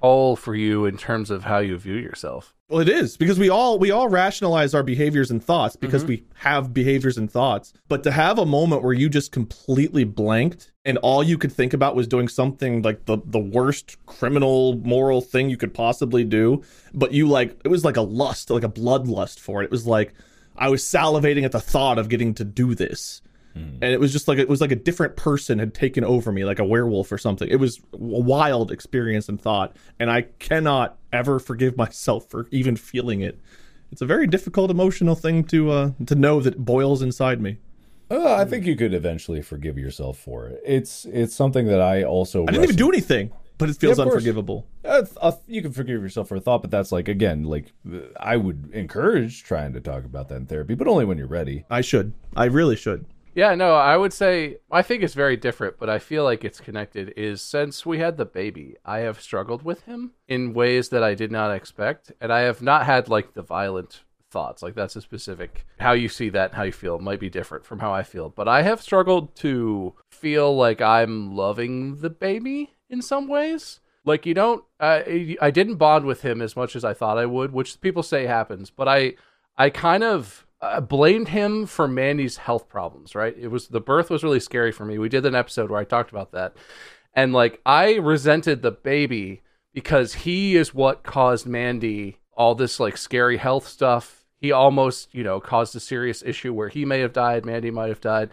all 0.00 0.36
for 0.36 0.54
you 0.54 0.84
in 0.84 0.96
terms 0.96 1.30
of 1.30 1.44
how 1.44 1.58
you 1.58 1.76
view 1.78 1.94
yourself. 1.94 2.54
Well, 2.72 2.80
it 2.80 2.88
is 2.88 3.18
because 3.18 3.38
we 3.38 3.50
all 3.50 3.78
we 3.78 3.90
all 3.90 4.08
rationalize 4.08 4.72
our 4.72 4.82
behaviors 4.82 5.30
and 5.30 5.44
thoughts 5.44 5.76
because 5.76 6.04
Mhm. 6.04 6.08
we 6.08 6.24
have 6.36 6.72
behaviors 6.72 7.18
and 7.18 7.30
thoughts. 7.30 7.74
But 7.86 8.02
to 8.04 8.10
have 8.10 8.38
a 8.38 8.46
moment 8.46 8.82
where 8.82 8.94
you 8.94 9.10
just 9.10 9.30
completely 9.30 10.04
blanked 10.04 10.72
and 10.86 10.96
all 10.98 11.22
you 11.22 11.36
could 11.36 11.52
think 11.52 11.74
about 11.74 11.94
was 11.94 12.08
doing 12.08 12.28
something 12.28 12.80
like 12.80 13.04
the 13.04 13.18
the 13.26 13.38
worst 13.38 13.98
criminal 14.06 14.78
moral 14.78 15.20
thing 15.20 15.50
you 15.50 15.58
could 15.58 15.74
possibly 15.74 16.24
do, 16.24 16.62
but 16.94 17.12
you 17.12 17.28
like 17.28 17.58
it 17.62 17.68
was 17.68 17.84
like 17.84 17.98
a 17.98 18.02
lust, 18.02 18.48
like 18.48 18.64
a 18.64 18.70
bloodlust 18.70 19.38
for 19.38 19.60
it. 19.60 19.66
It 19.66 19.70
was 19.70 19.86
like 19.86 20.14
I 20.56 20.70
was 20.70 20.82
salivating 20.82 21.42
at 21.44 21.52
the 21.52 21.60
thought 21.60 21.98
of 21.98 22.08
getting 22.08 22.32
to 22.34 22.44
do 22.44 22.74
this. 22.74 23.20
And 23.54 23.84
it 23.84 24.00
was 24.00 24.12
just 24.12 24.28
like 24.28 24.38
it 24.38 24.48
was 24.48 24.60
like 24.60 24.72
a 24.72 24.76
different 24.76 25.16
person 25.16 25.58
had 25.58 25.74
taken 25.74 26.04
over 26.04 26.32
me, 26.32 26.44
like 26.44 26.58
a 26.58 26.64
werewolf 26.64 27.10
or 27.12 27.18
something. 27.18 27.48
It 27.48 27.56
was 27.56 27.80
a 27.92 27.96
wild 27.98 28.70
experience 28.70 29.28
and 29.28 29.40
thought, 29.40 29.76
and 29.98 30.10
I 30.10 30.22
cannot 30.38 30.98
ever 31.12 31.38
forgive 31.38 31.76
myself 31.84 32.30
for 32.30 32.46
even 32.50 32.76
feeling 32.76 33.20
it. 33.20 33.38
It's 33.90 34.00
a 34.00 34.06
very 34.06 34.26
difficult 34.26 34.70
emotional 34.70 35.14
thing 35.14 35.44
to 35.44 35.70
uh, 35.70 35.90
to 36.06 36.14
know 36.14 36.40
that 36.40 36.64
boils 36.64 37.02
inside 37.02 37.40
me. 37.40 37.58
Oh, 38.10 38.34
I 38.34 38.44
think 38.44 38.66
you 38.66 38.76
could 38.76 38.92
eventually 38.92 39.40
forgive 39.40 39.78
yourself 39.78 40.18
for 40.18 40.46
it. 40.46 40.62
It's 40.64 41.06
it's 41.06 41.34
something 41.34 41.66
that 41.66 41.80
I 41.80 42.04
also 42.04 42.44
I 42.44 42.52
didn't 42.52 42.64
even 42.64 42.76
do 42.76 42.90
anything, 42.90 43.32
but 43.58 43.70
it 43.70 43.76
feels 43.76 43.98
Yeah, 43.98 44.04
unforgivable. 44.04 44.66
Uh, 44.84 45.04
uh, 45.20 45.32
you 45.46 45.62
can 45.62 45.72
forgive 45.72 46.02
yourself 46.02 46.28
for 46.28 46.36
a 46.36 46.40
thought, 46.40 46.62
but 46.62 46.70
that's 46.70 46.92
like 46.92 47.08
again, 47.08 47.44
like 47.44 47.72
uh, 47.90 48.00
I 48.20 48.36
would 48.36 48.70
encourage 48.74 49.44
trying 49.44 49.72
to 49.72 49.80
talk 49.80 50.04
about 50.04 50.28
that 50.28 50.36
in 50.36 50.46
therapy, 50.46 50.74
but 50.74 50.86
only 50.88 51.04
when 51.04 51.16
you're 51.16 51.26
ready. 51.26 51.64
I 51.70 51.80
should. 51.80 52.12
I 52.36 52.44
really 52.44 52.76
should. 52.76 53.06
Yeah, 53.34 53.54
no, 53.54 53.74
I 53.74 53.96
would 53.96 54.12
say 54.12 54.58
I 54.70 54.82
think 54.82 55.02
it's 55.02 55.14
very 55.14 55.36
different, 55.36 55.78
but 55.78 55.88
I 55.88 55.98
feel 55.98 56.24
like 56.24 56.44
it's 56.44 56.60
connected. 56.60 57.14
Is 57.16 57.40
since 57.40 57.86
we 57.86 57.98
had 57.98 58.16
the 58.16 58.26
baby, 58.26 58.76
I 58.84 58.98
have 58.98 59.20
struggled 59.20 59.62
with 59.62 59.82
him 59.84 60.12
in 60.28 60.52
ways 60.52 60.90
that 60.90 61.02
I 61.02 61.14
did 61.14 61.32
not 61.32 61.50
expect, 61.50 62.12
and 62.20 62.32
I 62.32 62.40
have 62.40 62.60
not 62.60 62.84
had 62.84 63.08
like 63.08 63.32
the 63.32 63.42
violent 63.42 64.02
thoughts. 64.30 64.62
Like 64.62 64.74
that's 64.74 64.96
a 64.96 65.00
specific 65.00 65.66
how 65.78 65.92
you 65.92 66.08
see 66.08 66.28
that, 66.30 66.54
how 66.54 66.62
you 66.64 66.72
feel 66.72 66.98
might 66.98 67.20
be 67.20 67.30
different 67.30 67.64
from 67.64 67.78
how 67.78 67.92
I 67.92 68.02
feel. 68.02 68.28
But 68.28 68.48
I 68.48 68.62
have 68.62 68.82
struggled 68.82 69.34
to 69.36 69.94
feel 70.10 70.54
like 70.56 70.80
I'm 70.80 71.36
loving 71.36 71.96
the 71.96 72.10
baby 72.10 72.74
in 72.90 73.02
some 73.02 73.28
ways. 73.28 73.80
Like 74.04 74.26
you 74.26 74.34
don't, 74.34 74.64
uh, 74.80 75.02
I 75.40 75.50
didn't 75.52 75.76
bond 75.76 76.06
with 76.06 76.22
him 76.22 76.42
as 76.42 76.56
much 76.56 76.74
as 76.74 76.84
I 76.84 76.92
thought 76.92 77.18
I 77.18 77.26
would, 77.26 77.52
which 77.52 77.80
people 77.80 78.02
say 78.02 78.26
happens. 78.26 78.68
But 78.68 78.88
I, 78.88 79.14
I 79.56 79.70
kind 79.70 80.02
of 80.02 80.44
uh, 80.62 80.80
blamed 80.80 81.28
him 81.28 81.66
for 81.66 81.86
Mandy's 81.86 82.38
health 82.38 82.68
problems. 82.68 83.14
Right? 83.14 83.36
It 83.38 83.48
was 83.48 83.68
the 83.68 83.80
birth 83.80 84.08
was 84.08 84.24
really 84.24 84.40
scary 84.40 84.72
for 84.72 84.84
me. 84.86 84.98
We 84.98 85.08
did 85.08 85.26
an 85.26 85.34
episode 85.34 85.70
where 85.70 85.80
I 85.80 85.84
talked 85.84 86.10
about 86.10 86.32
that, 86.32 86.56
and 87.14 87.32
like 87.32 87.60
I 87.66 87.96
resented 87.96 88.62
the 88.62 88.70
baby 88.70 89.42
because 89.74 90.14
he 90.14 90.56
is 90.56 90.74
what 90.74 91.02
caused 91.02 91.46
Mandy 91.46 92.18
all 92.34 92.54
this 92.54 92.80
like 92.80 92.96
scary 92.96 93.36
health 93.36 93.66
stuff. 93.66 94.24
He 94.38 94.50
almost, 94.50 95.14
you 95.14 95.22
know, 95.22 95.40
caused 95.40 95.76
a 95.76 95.80
serious 95.80 96.22
issue 96.22 96.52
where 96.52 96.68
he 96.68 96.84
may 96.84 97.00
have 97.00 97.12
died, 97.12 97.44
Mandy 97.44 97.70
might 97.70 97.88
have 97.88 98.00
died. 98.00 98.30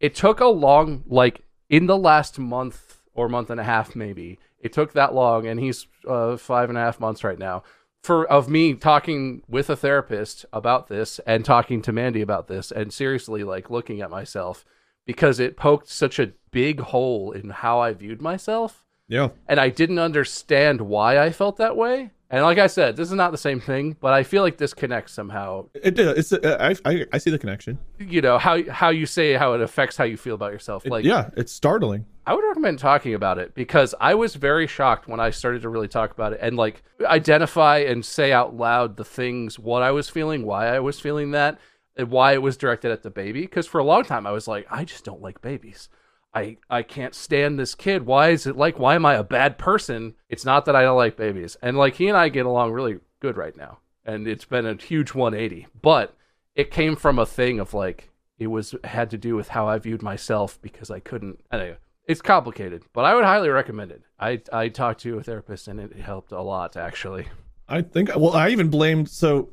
It 0.00 0.14
took 0.14 0.40
a 0.40 0.46
long 0.46 1.04
like 1.06 1.42
in 1.68 1.86
the 1.86 1.96
last 1.96 2.38
month 2.38 3.02
or 3.14 3.28
month 3.28 3.50
and 3.50 3.60
a 3.60 3.64
half, 3.64 3.96
maybe. 3.96 4.38
It 4.58 4.72
took 4.72 4.92
that 4.92 5.14
long, 5.14 5.46
and 5.46 5.60
he's 5.60 5.86
uh, 6.08 6.36
five 6.36 6.68
and 6.68 6.78
a 6.78 6.80
half 6.80 6.98
months 6.98 7.22
right 7.22 7.38
now. 7.38 7.62
For 8.06 8.24
of 8.30 8.48
me 8.48 8.74
talking 8.74 9.42
with 9.48 9.68
a 9.68 9.74
therapist 9.74 10.46
about 10.52 10.86
this 10.86 11.18
and 11.26 11.44
talking 11.44 11.82
to 11.82 11.92
Mandy 11.92 12.20
about 12.22 12.46
this, 12.46 12.70
and 12.70 12.92
seriously 12.92 13.42
like 13.42 13.68
looking 13.68 14.00
at 14.00 14.10
myself 14.10 14.64
because 15.06 15.40
it 15.40 15.56
poked 15.56 15.88
such 15.88 16.20
a 16.20 16.30
big 16.52 16.78
hole 16.78 17.32
in 17.32 17.50
how 17.50 17.80
I 17.80 17.92
viewed 17.94 18.22
myself 18.22 18.84
Yeah. 19.08 19.30
and 19.48 19.58
I 19.58 19.70
didn't 19.70 19.98
understand 19.98 20.80
why 20.82 21.18
I 21.18 21.30
felt 21.30 21.56
that 21.56 21.76
way. 21.76 22.10
And 22.30 22.44
like 22.44 22.58
I 22.58 22.68
said, 22.68 22.96
this 22.96 23.08
is 23.08 23.14
not 23.14 23.32
the 23.32 23.38
same 23.38 23.58
thing, 23.60 23.96
but 24.00 24.12
I 24.12 24.22
feel 24.22 24.42
like 24.44 24.56
this 24.56 24.72
connects 24.72 25.12
somehow. 25.12 25.66
It 25.74 25.96
did. 25.96 26.16
It's. 26.16 26.32
Uh, 26.32 26.56
I, 26.60 26.76
I. 26.88 27.06
I 27.12 27.18
see 27.18 27.30
the 27.30 27.38
connection. 27.40 27.76
You 27.98 28.20
know 28.20 28.38
how 28.38 28.62
how 28.70 28.90
you 28.90 29.06
say 29.06 29.32
how 29.34 29.52
it 29.54 29.60
affects 29.60 29.96
how 29.96 30.04
you 30.04 30.16
feel 30.16 30.36
about 30.36 30.52
yourself. 30.52 30.86
Like 30.86 31.04
yeah, 31.04 31.30
it's 31.36 31.52
startling. 31.52 32.06
I 32.26 32.34
would 32.34 32.44
recommend 32.44 32.80
talking 32.80 33.14
about 33.14 33.38
it 33.38 33.54
because 33.54 33.94
I 34.00 34.14
was 34.14 34.34
very 34.34 34.66
shocked 34.66 35.06
when 35.06 35.20
I 35.20 35.30
started 35.30 35.62
to 35.62 35.68
really 35.68 35.86
talk 35.86 36.10
about 36.10 36.32
it 36.32 36.40
and 36.42 36.56
like 36.56 36.82
identify 37.04 37.78
and 37.78 38.04
say 38.04 38.32
out 38.32 38.56
loud 38.56 38.96
the 38.96 39.04
things 39.04 39.60
what 39.60 39.82
I 39.82 39.92
was 39.92 40.10
feeling, 40.10 40.44
why 40.44 40.66
I 40.66 40.80
was 40.80 40.98
feeling 40.98 41.30
that, 41.30 41.58
and 41.96 42.10
why 42.10 42.32
it 42.32 42.42
was 42.42 42.56
directed 42.56 42.90
at 42.90 43.04
the 43.04 43.10
baby. 43.10 43.42
Because 43.42 43.68
for 43.68 43.78
a 43.78 43.84
long 43.84 44.02
time 44.02 44.26
I 44.26 44.32
was 44.32 44.48
like, 44.48 44.66
I 44.68 44.84
just 44.84 45.04
don't 45.04 45.22
like 45.22 45.40
babies. 45.40 45.88
I 46.34 46.58
I 46.68 46.82
can't 46.82 47.14
stand 47.14 47.58
this 47.58 47.74
kid. 47.74 48.04
Why 48.04 48.30
is 48.30 48.46
it 48.46 48.56
like? 48.56 48.78
Why 48.78 48.96
am 48.96 49.06
I 49.06 49.14
a 49.14 49.24
bad 49.24 49.56
person? 49.56 50.14
It's 50.28 50.44
not 50.44 50.66
that 50.66 50.76
I 50.76 50.82
don't 50.82 50.96
like 50.96 51.16
babies, 51.16 51.56
and 51.62 51.78
like 51.78 51.94
he 51.94 52.08
and 52.08 52.16
I 52.16 52.28
get 52.28 52.44
along 52.44 52.72
really 52.72 52.98
good 53.20 53.38
right 53.38 53.56
now, 53.56 53.78
and 54.04 54.28
it's 54.28 54.44
been 54.44 54.66
a 54.66 54.74
huge 54.74 55.14
180. 55.14 55.68
But 55.80 56.14
it 56.54 56.70
came 56.70 56.94
from 56.94 57.18
a 57.18 57.24
thing 57.24 57.58
of 57.58 57.72
like 57.72 58.10
it 58.38 58.48
was 58.48 58.74
had 58.84 59.08
to 59.10 59.18
do 59.18 59.34
with 59.34 59.48
how 59.48 59.66
I 59.66 59.78
viewed 59.78 60.02
myself 60.02 60.60
because 60.60 60.90
I 60.90 61.00
couldn't. 61.00 61.40
Anyway, 61.50 61.78
it's 62.06 62.22
complicated, 62.22 62.84
but 62.92 63.04
I 63.04 63.14
would 63.14 63.24
highly 63.24 63.48
recommend 63.48 63.90
it. 63.90 64.02
I 64.18 64.40
I 64.52 64.68
talked 64.68 65.00
to 65.02 65.18
a 65.18 65.22
therapist 65.22 65.68
and 65.68 65.80
it 65.80 65.96
helped 65.96 66.32
a 66.32 66.40
lot 66.40 66.76
actually. 66.76 67.28
I 67.68 67.82
think. 67.82 68.10
Well, 68.14 68.34
I 68.34 68.50
even 68.50 68.68
blamed. 68.68 69.10
So, 69.10 69.50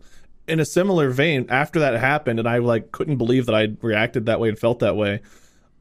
in 0.48 0.60
a 0.60 0.66
similar 0.66 1.10
vein, 1.10 1.48
after 1.50 1.80
that 1.80 1.96
happened, 1.96 2.40
and 2.40 2.48
I 2.48 2.60
like 2.60 2.92
couldn't 2.92 3.18
believe 3.18 3.48
that 3.48 3.56
I 3.56 3.70
reacted 3.82 4.28
that 4.28 4.40
way 4.40 4.50
and 4.50 4.58
felt 4.58 4.80
that 4.80 4.96
way. 4.96 5.22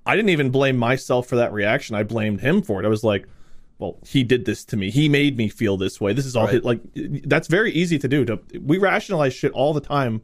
I 0.06 0.16
didn't 0.16 0.30
even 0.30 0.50
blame 0.50 0.76
myself 0.76 1.28
for 1.28 1.36
that 1.36 1.52
reaction. 1.52 1.94
I 1.94 2.02
blamed 2.02 2.40
him 2.40 2.62
for 2.62 2.82
it. 2.82 2.86
I 2.86 2.88
was 2.88 3.04
like, 3.04 3.26
"Well, 3.78 3.98
he 4.06 4.24
did 4.24 4.46
this 4.46 4.64
to 4.66 4.76
me. 4.76 4.90
He 4.90 5.08
made 5.08 5.36
me 5.36 5.48
feel 5.48 5.76
this 5.76 6.00
way. 6.00 6.12
This 6.12 6.26
is 6.26 6.34
all 6.34 6.46
his, 6.46 6.64
like." 6.64 6.80
That's 6.94 7.48
very 7.48 7.70
easy 7.72 7.98
to 7.98 8.08
do. 8.08 8.24
To 8.24 8.40
we 8.60 8.78
rationalize 8.78 9.34
shit 9.34 9.52
all 9.52 9.74
the 9.74 9.80
time. 9.80 10.22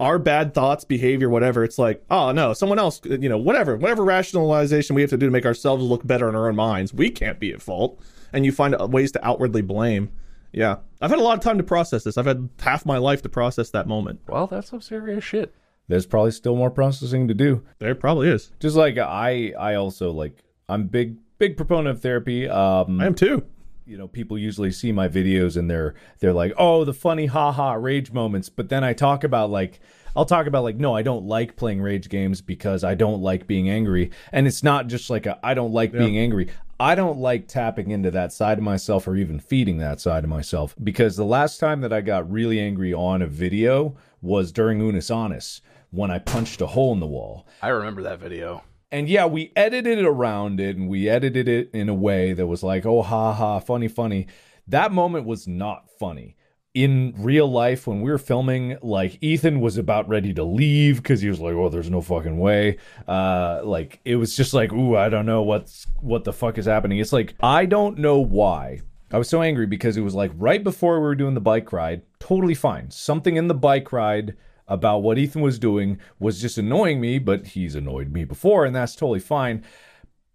Our 0.00 0.18
bad 0.18 0.54
thoughts, 0.54 0.84
behavior, 0.84 1.28
whatever. 1.28 1.64
It's 1.64 1.78
like, 1.78 2.04
oh 2.10 2.30
no, 2.32 2.52
someone 2.52 2.78
else. 2.78 3.00
You 3.04 3.28
know, 3.28 3.38
whatever, 3.38 3.76
whatever 3.76 4.04
rationalization 4.04 4.94
we 4.94 5.02
have 5.02 5.10
to 5.10 5.16
do 5.16 5.26
to 5.26 5.32
make 5.32 5.46
ourselves 5.46 5.82
look 5.82 6.06
better 6.06 6.28
in 6.28 6.34
our 6.36 6.48
own 6.48 6.56
minds. 6.56 6.94
We 6.94 7.10
can't 7.10 7.40
be 7.40 7.52
at 7.52 7.60
fault, 7.60 8.00
and 8.32 8.44
you 8.44 8.52
find 8.52 8.76
ways 8.92 9.10
to 9.12 9.26
outwardly 9.26 9.62
blame. 9.62 10.10
Yeah, 10.52 10.76
I've 11.00 11.10
had 11.10 11.18
a 11.18 11.22
lot 11.22 11.36
of 11.36 11.42
time 11.44 11.58
to 11.58 11.64
process 11.64 12.04
this. 12.04 12.16
I've 12.16 12.26
had 12.26 12.48
half 12.60 12.86
my 12.86 12.98
life 12.98 13.22
to 13.22 13.28
process 13.28 13.70
that 13.70 13.86
moment. 13.86 14.20
Well, 14.28 14.46
that's 14.46 14.68
some 14.70 14.80
serious 14.80 15.24
shit. 15.24 15.54
There's 15.88 16.06
probably 16.06 16.30
still 16.30 16.54
more 16.54 16.70
processing 16.70 17.28
to 17.28 17.34
do. 17.34 17.64
There 17.78 17.94
probably 17.94 18.28
is. 18.28 18.52
Just 18.60 18.76
like 18.76 18.98
I, 18.98 19.52
I 19.58 19.74
also 19.74 20.10
like 20.12 20.44
I'm 20.68 20.86
big, 20.86 21.16
big 21.38 21.56
proponent 21.56 21.88
of 21.88 22.02
therapy. 22.02 22.48
Um, 22.48 23.00
I 23.00 23.06
am 23.06 23.14
too. 23.14 23.44
You 23.88 23.96
know, 23.96 24.06
people 24.06 24.36
usually 24.36 24.70
see 24.70 24.92
my 24.92 25.08
videos 25.08 25.56
and 25.56 25.70
they're 25.70 25.94
they're 26.20 26.34
like, 26.34 26.52
oh, 26.58 26.84
the 26.84 26.92
funny 26.92 27.24
haha 27.24 27.72
rage 27.72 28.12
moments. 28.12 28.50
But 28.50 28.68
then 28.68 28.84
I 28.84 28.92
talk 28.92 29.24
about 29.24 29.50
like 29.50 29.80
I'll 30.14 30.26
talk 30.26 30.46
about 30.46 30.62
like, 30.62 30.76
no, 30.76 30.94
I 30.94 31.00
don't 31.00 31.24
like 31.24 31.56
playing 31.56 31.80
rage 31.80 32.10
games 32.10 32.42
because 32.42 32.84
I 32.84 32.94
don't 32.94 33.22
like 33.22 33.46
being 33.46 33.70
angry. 33.70 34.10
And 34.30 34.46
it's 34.46 34.62
not 34.62 34.88
just 34.88 35.08
like 35.08 35.24
a, 35.24 35.38
I 35.42 35.54
don't 35.54 35.72
like 35.72 35.92
being 35.92 36.18
angry. 36.18 36.48
I 36.78 36.96
don't 36.96 37.18
like 37.18 37.48
tapping 37.48 37.90
into 37.90 38.10
that 38.10 38.30
side 38.30 38.58
of 38.58 38.64
myself 38.64 39.08
or 39.08 39.16
even 39.16 39.40
feeding 39.40 39.78
that 39.78 40.00
side 40.00 40.22
of 40.22 40.28
myself 40.28 40.74
because 40.84 41.16
the 41.16 41.24
last 41.24 41.58
time 41.58 41.80
that 41.80 41.92
I 41.92 42.02
got 42.02 42.30
really 42.30 42.60
angry 42.60 42.92
on 42.92 43.22
a 43.22 43.26
video 43.26 43.96
was 44.20 44.52
during 44.52 44.80
Unus 44.80 45.10
Annus 45.10 45.62
when 45.92 46.10
I 46.10 46.18
punched 46.18 46.60
a 46.60 46.66
hole 46.66 46.92
in 46.92 47.00
the 47.00 47.06
wall. 47.06 47.46
I 47.62 47.68
remember 47.68 48.02
that 48.02 48.20
video. 48.20 48.62
And 48.90 49.08
yeah, 49.08 49.26
we 49.26 49.52
edited 49.54 49.98
it 49.98 50.04
around 50.04 50.60
it 50.60 50.76
and 50.76 50.88
we 50.88 51.08
edited 51.08 51.48
it 51.48 51.70
in 51.72 51.88
a 51.88 51.94
way 51.94 52.32
that 52.32 52.46
was 52.46 52.62
like, 52.62 52.86
oh, 52.86 53.02
ha 53.02 53.32
ha, 53.32 53.58
funny, 53.58 53.88
funny. 53.88 54.26
That 54.66 54.92
moment 54.92 55.26
was 55.26 55.46
not 55.46 55.90
funny. 55.98 56.36
In 56.74 57.14
real 57.18 57.50
life, 57.50 57.86
when 57.86 58.02
we 58.02 58.10
were 58.10 58.18
filming, 58.18 58.78
like 58.82 59.18
Ethan 59.20 59.60
was 59.60 59.78
about 59.78 60.08
ready 60.08 60.32
to 60.34 60.44
leave 60.44 60.98
because 60.98 61.20
he 61.20 61.28
was 61.28 61.40
like, 61.40 61.54
"Oh, 61.54 61.70
there's 61.70 61.90
no 61.90 62.02
fucking 62.02 62.38
way." 62.38 62.76
Uh, 63.08 63.62
like 63.64 64.00
it 64.04 64.16
was 64.16 64.36
just 64.36 64.54
like, 64.54 64.72
"Ooh, 64.72 64.94
I 64.94 65.08
don't 65.08 65.26
know 65.26 65.42
what's 65.42 65.86
what 66.00 66.22
the 66.22 66.32
fuck 66.32 66.56
is 66.56 66.66
happening." 66.66 66.98
It's 66.98 67.12
like 67.12 67.34
I 67.40 67.64
don't 67.64 67.98
know 67.98 68.18
why. 68.18 68.82
I 69.10 69.18
was 69.18 69.28
so 69.28 69.42
angry 69.42 69.66
because 69.66 69.96
it 69.96 70.02
was 70.02 70.14
like 70.14 70.30
right 70.36 70.62
before 70.62 71.00
we 71.00 71.06
were 71.06 71.14
doing 71.14 71.34
the 71.34 71.40
bike 71.40 71.72
ride, 71.72 72.02
totally 72.20 72.54
fine. 72.54 72.90
Something 72.90 73.36
in 73.36 73.48
the 73.48 73.54
bike 73.54 73.90
ride 73.90 74.36
about 74.68 75.02
what 75.02 75.18
Ethan 75.18 75.42
was 75.42 75.58
doing 75.58 75.98
was 76.18 76.40
just 76.40 76.58
annoying 76.58 77.00
me, 77.00 77.18
but 77.18 77.48
he's 77.48 77.74
annoyed 77.74 78.12
me 78.12 78.24
before, 78.24 78.64
and 78.64 78.74
that's 78.74 78.94
totally 78.94 79.20
fine. 79.20 79.64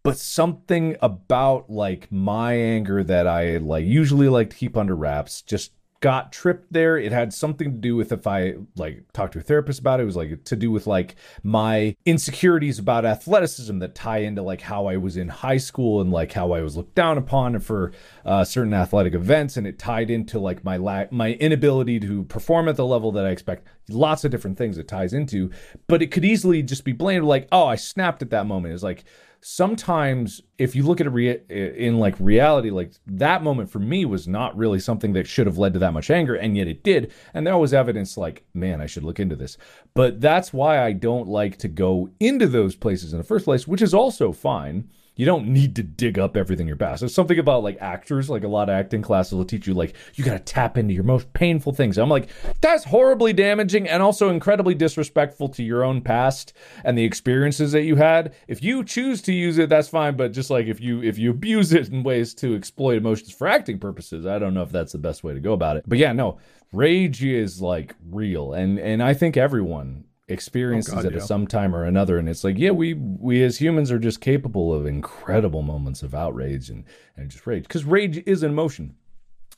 But 0.03 0.17
something 0.17 0.97
about 1.01 1.69
like 1.69 2.11
my 2.11 2.53
anger 2.53 3.03
that 3.03 3.25
I 3.25 3.57
like 3.57 3.85
usually 3.85 4.27
like 4.27 4.49
to 4.49 4.55
keep 4.55 4.75
under 4.75 4.95
wraps 4.95 5.41
just 5.41 5.71
got 6.03 6.33
tripped 6.33 6.73
there. 6.73 6.97
It 6.97 7.13
had 7.13 7.33
something 7.33 7.71
to 7.71 7.77
do 7.77 7.95
with 7.95 8.11
if 8.11 8.27
I 8.27 8.55
like 8.75 9.05
talked 9.13 9.31
to 9.33 9.39
a 9.39 9.41
therapist 9.41 9.79
about 9.79 10.01
it. 10.01 10.03
It 10.03 10.07
was 10.07 10.17
like 10.17 10.43
to 10.43 10.57
do 10.57 10.69
with 10.69 10.85
like 10.85 11.15
my 11.43 11.95
insecurities 12.05 12.77
about 12.77 13.05
athleticism 13.05 13.79
that 13.79 13.95
tie 13.95 14.17
into 14.17 14.41
like 14.41 14.59
how 14.59 14.87
I 14.87 14.97
was 14.97 15.15
in 15.15 15.29
high 15.29 15.55
school 15.55 16.01
and 16.01 16.11
like 16.11 16.33
how 16.33 16.51
I 16.51 16.59
was 16.59 16.75
looked 16.75 16.93
down 16.93 17.17
upon 17.17 17.57
for 17.61 17.93
uh, 18.25 18.43
certain 18.43 18.73
athletic 18.73 19.13
events, 19.13 19.55
and 19.55 19.65
it 19.65 19.79
tied 19.79 20.09
into 20.09 20.39
like 20.39 20.65
my 20.65 20.75
la- 20.75 21.05
my 21.09 21.35
inability 21.35 22.01
to 22.01 22.23
perform 22.25 22.67
at 22.67 22.75
the 22.75 22.85
level 22.85 23.13
that 23.13 23.25
I 23.25 23.29
expect. 23.29 23.65
Lots 23.87 24.25
of 24.25 24.31
different 24.31 24.57
things 24.57 24.77
it 24.77 24.89
ties 24.89 25.13
into, 25.13 25.51
but 25.87 26.01
it 26.01 26.11
could 26.11 26.25
easily 26.25 26.63
just 26.63 26.83
be 26.83 26.91
blamed 26.91 27.23
like, 27.23 27.47
oh, 27.53 27.65
I 27.65 27.75
snapped 27.75 28.21
at 28.21 28.29
that 28.31 28.45
moment. 28.45 28.73
It's 28.73 28.83
like 28.83 29.05
sometimes 29.45 30.41
if 30.57 30.73
you 30.73 30.83
look 30.83 31.01
at 31.01 31.07
it 31.07 31.09
rea- 31.09 31.41
in 31.49 31.99
like 31.99 32.15
reality 32.17 32.69
like 32.69 32.93
that 33.05 33.43
moment 33.43 33.69
for 33.69 33.79
me 33.79 34.05
was 34.05 34.25
not 34.25 34.55
really 34.55 34.79
something 34.79 35.11
that 35.11 35.27
should 35.27 35.45
have 35.45 35.57
led 35.57 35.73
to 35.73 35.79
that 35.79 35.91
much 35.91 36.09
anger 36.09 36.33
and 36.33 36.55
yet 36.55 36.65
it 36.65 36.81
did 36.81 37.11
and 37.33 37.45
there 37.45 37.57
was 37.57 37.73
evidence 37.73 38.15
like 38.15 38.45
man 38.53 38.79
i 38.79 38.85
should 38.85 39.03
look 39.03 39.19
into 39.19 39.35
this. 39.35 39.57
But 39.93 40.21
that's 40.21 40.53
why 40.53 40.81
i 40.81 40.93
don't 40.93 41.27
like 41.27 41.57
to 41.57 41.67
go 41.67 42.09
into 42.21 42.47
those 42.47 42.75
places 42.75 43.11
in 43.11 43.17
the 43.17 43.23
first 43.25 43.43
place 43.43 43.67
which 43.67 43.81
is 43.81 43.93
also 43.93 44.31
fine 44.31 44.89
you 45.15 45.25
don't 45.25 45.47
need 45.47 45.75
to 45.75 45.83
dig 45.83 46.17
up 46.17 46.35
everything 46.35 46.67
your 46.67 46.75
past. 46.75 47.01
There's 47.01 47.13
something 47.13 47.37
about 47.37 47.63
like 47.63 47.77
actors, 47.81 48.29
like 48.29 48.43
a 48.43 48.47
lot 48.47 48.69
of 48.69 48.75
acting 48.75 49.01
classes 49.01 49.33
will 49.33 49.45
teach 49.45 49.67
you, 49.67 49.73
like, 49.73 49.95
you 50.15 50.23
got 50.23 50.33
to 50.33 50.39
tap 50.39 50.77
into 50.77 50.93
your 50.93 51.03
most 51.03 51.31
painful 51.33 51.73
things. 51.73 51.97
I'm 51.97 52.09
like, 52.09 52.29
that's 52.61 52.83
horribly 52.85 53.33
damaging 53.33 53.87
and 53.87 54.01
also 54.01 54.29
incredibly 54.29 54.73
disrespectful 54.73 55.49
to 55.49 55.63
your 55.63 55.83
own 55.83 56.01
past 56.01 56.53
and 56.83 56.97
the 56.97 57.03
experiences 57.03 57.71
that 57.73 57.83
you 57.83 57.95
had. 57.95 58.33
If 58.47 58.63
you 58.63 58.83
choose 58.83 59.21
to 59.23 59.33
use 59.33 59.57
it, 59.57 59.69
that's 59.69 59.87
fine. 59.87 60.15
But 60.15 60.33
just 60.33 60.49
like 60.49 60.67
if 60.67 60.81
you 60.81 61.03
if 61.03 61.17
you 61.17 61.31
abuse 61.31 61.73
it 61.73 61.89
in 61.89 62.03
ways 62.03 62.33
to 62.35 62.55
exploit 62.55 62.97
emotions 62.97 63.31
for 63.31 63.47
acting 63.47 63.79
purposes, 63.79 64.25
I 64.25 64.39
don't 64.39 64.53
know 64.53 64.63
if 64.63 64.71
that's 64.71 64.93
the 64.93 64.97
best 64.97 65.23
way 65.23 65.33
to 65.33 65.39
go 65.39 65.53
about 65.53 65.77
it. 65.77 65.83
But 65.87 65.99
yeah, 65.99 66.13
no, 66.13 66.39
rage 66.71 67.23
is 67.23 67.61
like 67.61 67.95
real, 68.09 68.53
and 68.53 68.79
and 68.79 69.03
I 69.03 69.13
think 69.13 69.37
everyone 69.37 70.05
experiences 70.27 70.93
Oh, 70.93 70.97
God, 70.97 71.05
it 71.05 71.11
yeah. 71.13 71.17
at 71.19 71.27
some 71.27 71.47
time 71.47 71.75
or 71.75 71.83
another 71.83 72.17
and 72.17 72.29
it's 72.29 72.43
like 72.43 72.57
yeah 72.57 72.71
we 72.71 72.93
we 72.93 73.43
as 73.43 73.59
humans 73.59 73.91
are 73.91 73.99
just 73.99 74.21
capable 74.21 74.73
of 74.73 74.85
incredible 74.85 75.61
moments 75.63 76.01
of 76.01 76.15
outrage 76.15 76.69
and 76.69 76.85
and 77.17 77.29
just 77.29 77.45
rage 77.45 77.63
because 77.63 77.83
rage 77.83 78.23
is 78.25 78.41
an 78.41 78.51
emotion 78.51 78.95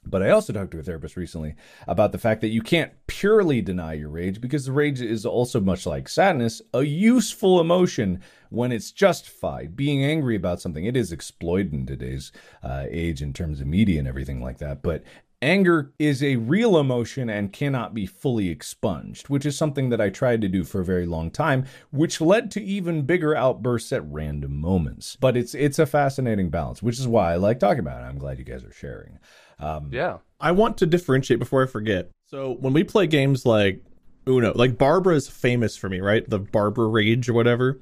but 0.07 0.21
I 0.21 0.29
also 0.29 0.53
talked 0.53 0.69
to 0.71 0.79
a 0.79 0.83
therapist 0.83 1.17
recently 1.17 1.55
about 1.87 2.11
the 2.11 2.19
fact 2.19 2.41
that 2.41 2.49
you 2.49 2.61
can't 2.61 2.91
purely 3.07 3.59
deny 3.61 3.93
your 3.93 4.09
rage 4.09 4.39
because 4.39 4.65
the 4.65 4.71
rage 4.71 5.01
is 5.01 5.25
also 5.25 5.59
much 5.59 5.87
like 5.87 6.07
sadness, 6.07 6.61
a 6.75 6.83
useful 6.83 7.59
emotion 7.59 8.21
when 8.49 8.71
it's 8.71 8.91
justified. 8.91 9.75
Being 9.75 10.05
angry 10.05 10.35
about 10.35 10.61
something, 10.61 10.85
it 10.85 10.95
is 10.95 11.11
exploited 11.11 11.73
in 11.73 11.87
today's 11.87 12.31
uh, 12.61 12.85
age 12.87 13.23
in 13.23 13.33
terms 13.33 13.59
of 13.59 13.65
media 13.65 13.97
and 13.97 14.07
everything 14.07 14.43
like 14.43 14.59
that. 14.59 14.83
But 14.83 15.03
anger 15.41 15.93
is 15.99 16.23
a 16.23 16.35
real 16.37 16.77
emotion 16.77 17.29
and 17.29 17.51
cannot 17.51 17.93
be 17.93 18.05
fully 18.05 18.49
expunged, 18.49 19.29
which 19.29 19.45
is 19.45 19.57
something 19.57 19.89
that 19.89 20.01
I 20.01 20.09
tried 20.09 20.41
to 20.41 20.47
do 20.47 20.63
for 20.63 20.81
a 20.81 20.85
very 20.85 21.05
long 21.05 21.31
time, 21.31 21.65
which 21.91 22.21
led 22.21 22.51
to 22.51 22.63
even 22.63 23.03
bigger 23.03 23.35
outbursts 23.35 23.91
at 23.93 24.03
random 24.05 24.59
moments. 24.59 25.15
But 25.19 25.37
it's 25.37 25.53
it's 25.53 25.79
a 25.79 25.85
fascinating 25.85 26.49
balance, 26.49 26.81
which 26.81 26.99
is 26.99 27.07
why 27.07 27.33
I 27.33 27.35
like 27.35 27.59
talking 27.59 27.79
about 27.79 28.01
it. 28.01 28.05
I'm 28.05 28.17
glad 28.17 28.39
you 28.39 28.45
guys 28.45 28.63
are 28.63 28.73
sharing. 28.73 29.19
Um, 29.59 29.89
Yeah. 29.91 30.17
I 30.39 30.51
want 30.51 30.77
to 30.79 30.85
differentiate 30.85 31.39
before 31.39 31.63
I 31.63 31.65
forget. 31.65 32.09
So 32.25 32.57
when 32.59 32.73
we 32.73 32.83
play 32.83 33.07
games 33.07 33.45
like 33.45 33.81
Uno, 34.27 34.51
like 34.53 34.77
Barbara 34.77 35.15
is 35.15 35.27
famous 35.27 35.77
for 35.77 35.87
me, 35.87 36.01
right? 36.01 36.29
The 36.29 36.39
Barbara 36.39 36.87
Rage 36.87 37.29
or 37.29 37.33
whatever. 37.33 37.77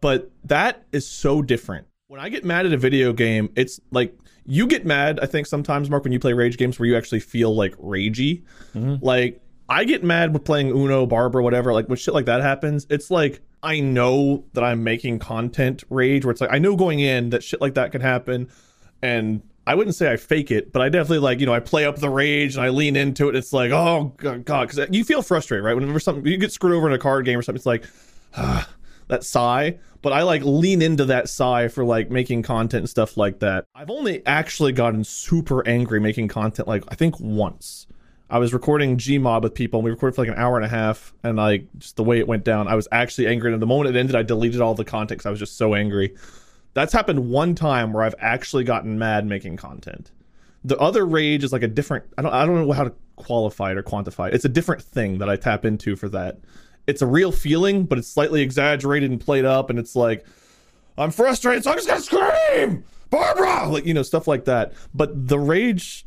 But 0.00 0.30
that 0.44 0.84
is 0.92 1.06
so 1.06 1.42
different. 1.42 1.86
When 2.08 2.20
I 2.20 2.28
get 2.28 2.44
mad 2.44 2.66
at 2.66 2.72
a 2.72 2.76
video 2.76 3.12
game, 3.12 3.50
it's 3.56 3.80
like 3.90 4.16
you 4.46 4.66
get 4.66 4.84
mad, 4.84 5.18
I 5.22 5.26
think 5.26 5.46
sometimes, 5.46 5.88
Mark, 5.88 6.04
when 6.04 6.12
you 6.12 6.20
play 6.20 6.32
rage 6.32 6.56
games 6.58 6.78
where 6.78 6.86
you 6.86 6.96
actually 6.96 7.20
feel 7.20 7.54
like 7.54 7.74
ragey. 7.76 8.42
Like 9.02 9.40
I 9.68 9.84
get 9.84 10.04
mad 10.04 10.32
with 10.32 10.44
playing 10.44 10.70
Uno, 10.70 11.06
Barbara, 11.06 11.42
whatever. 11.42 11.72
Like 11.72 11.88
when 11.88 11.96
shit 11.96 12.14
like 12.14 12.26
that 12.26 12.42
happens, 12.42 12.86
it's 12.90 13.10
like 13.10 13.40
I 13.62 13.80
know 13.80 14.44
that 14.52 14.62
I'm 14.62 14.84
making 14.84 15.18
content 15.20 15.84
rage 15.88 16.24
where 16.24 16.32
it's 16.32 16.40
like 16.40 16.52
I 16.52 16.58
know 16.58 16.76
going 16.76 17.00
in 17.00 17.30
that 17.30 17.42
shit 17.42 17.60
like 17.60 17.74
that 17.74 17.92
can 17.92 18.02
happen 18.02 18.50
and 19.02 19.42
I 19.66 19.74
wouldn't 19.74 19.96
say 19.96 20.12
I 20.12 20.18
fake 20.18 20.50
it, 20.50 20.72
but 20.72 20.82
I 20.82 20.90
definitely 20.90 21.20
like, 21.20 21.40
you 21.40 21.46
know, 21.46 21.54
I 21.54 21.60
play 21.60 21.86
up 21.86 21.96
the 21.96 22.10
rage 22.10 22.56
and 22.56 22.64
I 22.64 22.68
lean 22.68 22.96
into 22.96 23.30
it. 23.30 23.36
It's 23.36 23.52
like, 23.52 23.70
oh 23.70 24.14
god, 24.18 24.68
because 24.68 24.88
you 24.90 25.04
feel 25.04 25.22
frustrated, 25.22 25.64
right? 25.64 25.74
Whenever 25.74 25.98
something 25.98 26.26
you 26.26 26.36
get 26.36 26.52
screwed 26.52 26.74
over 26.74 26.86
in 26.86 26.92
a 26.92 26.98
card 26.98 27.24
game 27.24 27.38
or 27.38 27.42
something, 27.42 27.56
it's 27.56 27.66
like 27.66 27.84
ah, 28.36 28.68
that 29.08 29.24
sigh. 29.24 29.78
But 30.02 30.12
I 30.12 30.22
like 30.22 30.42
lean 30.44 30.82
into 30.82 31.06
that 31.06 31.28
sigh 31.28 31.68
for 31.68 31.84
like 31.84 32.10
making 32.10 32.42
content 32.42 32.82
and 32.82 32.90
stuff 32.90 33.16
like 33.16 33.38
that. 33.38 33.64
I've 33.74 33.90
only 33.90 34.24
actually 34.26 34.72
gotten 34.72 35.02
super 35.02 35.66
angry 35.66 35.98
making 35.98 36.28
content 36.28 36.68
like 36.68 36.84
I 36.88 36.94
think 36.94 37.18
once. 37.18 37.86
I 38.30 38.38
was 38.38 38.52
recording 38.52 38.96
Gmod 38.96 39.42
with 39.42 39.54
people 39.54 39.78
and 39.78 39.84
we 39.84 39.90
recorded 39.90 40.16
for 40.16 40.22
like 40.22 40.30
an 40.30 40.42
hour 40.42 40.56
and 40.56 40.64
a 40.64 40.68
half 40.68 41.14
and 41.22 41.36
like 41.36 41.66
just 41.78 41.96
the 41.96 42.04
way 42.04 42.18
it 42.18 42.26
went 42.26 42.44
down, 42.44 42.68
I 42.68 42.74
was 42.74 42.88
actually 42.90 43.28
angry. 43.28 43.52
And 43.52 43.62
the 43.62 43.66
moment 43.66 43.94
it 43.94 43.98
ended, 43.98 44.16
I 44.16 44.22
deleted 44.22 44.60
all 44.60 44.74
the 44.74 44.84
content 44.84 45.18
because 45.18 45.26
I 45.26 45.30
was 45.30 45.38
just 45.38 45.56
so 45.56 45.74
angry. 45.74 46.14
That's 46.74 46.92
happened 46.92 47.30
one 47.30 47.54
time 47.54 47.92
where 47.92 48.02
I've 48.02 48.14
actually 48.18 48.64
gotten 48.64 48.98
mad 48.98 49.26
making 49.26 49.56
content. 49.56 50.10
The 50.64 50.76
other 50.78 51.06
rage 51.06 51.44
is 51.44 51.52
like 51.52 51.62
a 51.62 51.68
different. 51.68 52.04
I 52.18 52.22
don't. 52.22 52.32
I 52.32 52.46
don't 52.46 52.66
know 52.66 52.72
how 52.72 52.84
to 52.84 52.94
qualify 53.16 53.72
it 53.72 53.78
or 53.78 53.82
quantify 53.82 54.28
it. 54.28 54.34
It's 54.34 54.46
a 54.46 54.48
different 54.48 54.82
thing 54.82 55.18
that 55.18 55.28
I 55.28 55.36
tap 55.36 55.64
into 55.64 55.94
for 55.94 56.08
that. 56.08 56.38
It's 56.86 57.02
a 57.02 57.06
real 57.06 57.32
feeling, 57.32 57.84
but 57.84 57.98
it's 57.98 58.08
slightly 58.08 58.42
exaggerated 58.42 59.10
and 59.10 59.20
played 59.20 59.44
up, 59.44 59.70
and 59.70 59.78
it's 59.78 59.96
like 59.96 60.26
I'm 60.96 61.10
frustrated, 61.10 61.64
so 61.64 61.70
I'm 61.70 61.76
just 61.76 61.88
gonna 61.88 62.00
scream, 62.00 62.84
Barbara, 63.10 63.68
like 63.68 63.86
you 63.86 63.94
know 63.94 64.02
stuff 64.02 64.28
like 64.28 64.44
that. 64.46 64.72
But 64.94 65.28
the 65.28 65.38
rage 65.38 66.06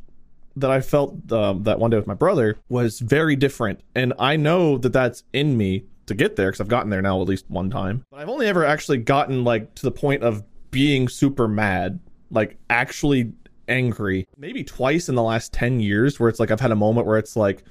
that 0.56 0.72
I 0.72 0.82
felt 0.82 1.32
um, 1.32 1.64
that 1.64 1.80
one 1.80 1.92
day 1.92 1.98
with 1.98 2.08
my 2.08 2.14
brother 2.14 2.58
was 2.70 3.00
very 3.00 3.36
different, 3.36 3.82
and 3.96 4.14
I 4.20 4.38
know 4.38 4.78
that 4.78 4.94
that's 4.94 5.24
in 5.34 5.58
me 5.58 5.86
to 6.08 6.16
get 6.16 6.36
there 6.36 6.48
because 6.48 6.62
I've 6.62 6.68
gotten 6.68 6.90
there 6.90 7.02
now 7.02 7.22
at 7.22 7.28
least 7.28 7.46
one 7.50 7.70
time. 7.70 8.04
But 8.12 8.22
I've 8.22 8.30
only 8.30 8.48
ever 8.48 8.66
actually 8.66 8.98
gotten 8.98 9.44
like 9.44 9.76
to 9.76 9.84
the 9.84 9.92
point 9.92 10.24
of 10.24 10.44
being 10.72 11.08
super 11.10 11.48
mad, 11.48 12.00
like 12.32 12.58
actually 12.70 13.34
angry, 13.68 14.28
maybe 14.38 14.64
twice 14.64 15.10
in 15.10 15.16
the 15.16 15.24
last 15.24 15.54
10 15.54 15.80
years 15.80 16.20
where 16.20 16.30
it's 16.30 16.40
like 16.40 16.52
I've 16.52 16.60
had 16.60 16.72
a 16.72 16.76
moment 16.76 17.08
where 17.08 17.18
it's 17.18 17.36
like 17.36 17.64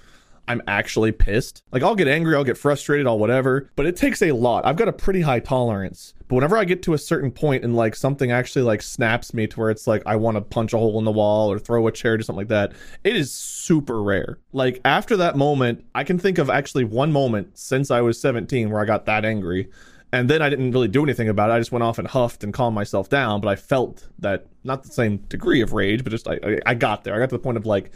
I'm 0.49 0.63
actually 0.67 1.13
pissed. 1.13 1.63
Like 1.73 1.83
I'll 1.83 1.95
get 1.95 2.09
angry, 2.09 2.35
I'll 2.35 2.45
get 2.45 2.59
frustrated, 2.59 3.07
I'll 3.07 3.19
whatever, 3.19 3.71
but 3.77 3.87
it 3.87 3.97
takes 3.97 4.23
a 4.23 4.33
lot. 4.33 4.65
I've 4.65 4.77
got 4.77 4.89
a 4.89 4.93
pretty 4.93 5.23
high 5.23 5.41
tolerance. 5.41 6.15
But 6.29 6.37
whenever 6.37 6.57
I 6.57 6.65
get 6.65 6.83
to 6.85 6.95
a 6.95 6.99
certain 6.99 7.31
point 7.31 7.65
and 7.65 7.77
like 7.77 7.95
something 7.95 8.33
actually 8.33 8.63
like 8.63 8.83
snaps 8.83 9.33
me 9.33 9.47
to 9.47 9.61
where 9.61 9.71
it's 9.71 9.87
like 9.87 10.03
I 10.07 10.17
want 10.17 10.37
to 10.37 10.41
punch 10.41 10.73
a 10.73 10.79
hole 10.79 10.99
in 10.99 11.05
the 11.05 11.13
wall 11.13 11.53
or 11.53 11.59
throw 11.59 11.87
a 11.87 11.93
chair 11.93 12.15
or 12.15 12.23
something 12.23 12.39
like 12.39 12.49
that, 12.49 12.73
it 13.05 13.15
is 13.15 13.33
super 13.33 14.03
rare. 14.03 14.39
Like 14.53 14.81
after 14.85 15.17
that 15.19 15.37
moment, 15.37 15.85
I 15.95 16.05
can 16.05 16.19
think 16.19 16.39
of 16.39 16.51
actually 16.51 16.85
one 16.85 17.13
moment 17.13 17.57
since 17.59 17.91
I 17.91 18.01
was 18.01 18.21
17 18.21 18.71
where 18.71 18.81
I 18.81 18.85
got 18.85 19.07
that 19.07 19.25
angry 19.25 19.71
and 20.13 20.31
then 20.31 20.41
I 20.41 20.49
didn't 20.49 20.71
really 20.71 20.89
do 20.89 21.03
anything 21.03 21.29
about 21.29 21.51
it. 21.51 21.55
I 21.55 21.59
just 21.59 21.73
went 21.73 21.83
off 21.83 21.99
and 21.99 22.07
huffed 22.07 22.45
and 22.45 22.55
calmed 22.55 22.75
myself 22.75 23.09
down. 23.09 23.41
But 23.41 23.49
I 23.49 23.57
felt 23.57 24.09
that 24.21 24.47
not 24.65 24.83
the 24.83 24.91
same 24.91 25.19
degree 25.29 25.61
of 25.61 25.73
rage, 25.73 26.05
but 26.05 26.11
just 26.11 26.29
I, 26.29 26.39
I, 26.43 26.59
I 26.67 26.75
got 26.75 27.05
there. 27.05 27.15
I 27.15 27.19
got 27.19 27.31
to 27.31 27.37
the 27.37 27.43
point 27.43 27.57
of 27.57 27.67
like, 27.67 27.93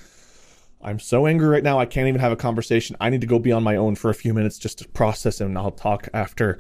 I'm 0.83 0.99
so 0.99 1.27
angry 1.27 1.49
right 1.49 1.63
now. 1.63 1.79
I 1.79 1.87
can't 1.87 2.09
even 2.09 2.21
have 2.21 2.33
a 2.33 2.37
conversation. 2.37 2.97
I 3.01 3.11
need 3.11 3.21
to 3.21 3.27
go 3.27 3.39
be 3.39 3.53
on 3.53 3.63
my 3.63 3.77
own 3.77 3.97
for 3.97 4.11
a 4.11 4.15
few 4.15 4.33
minutes 4.33 4.59
just 4.59 4.79
to 4.79 4.89
process 4.89 5.41
and 5.41 5.57
I'll 5.59 5.71
talk 5.71 6.09
after. 6.15 6.59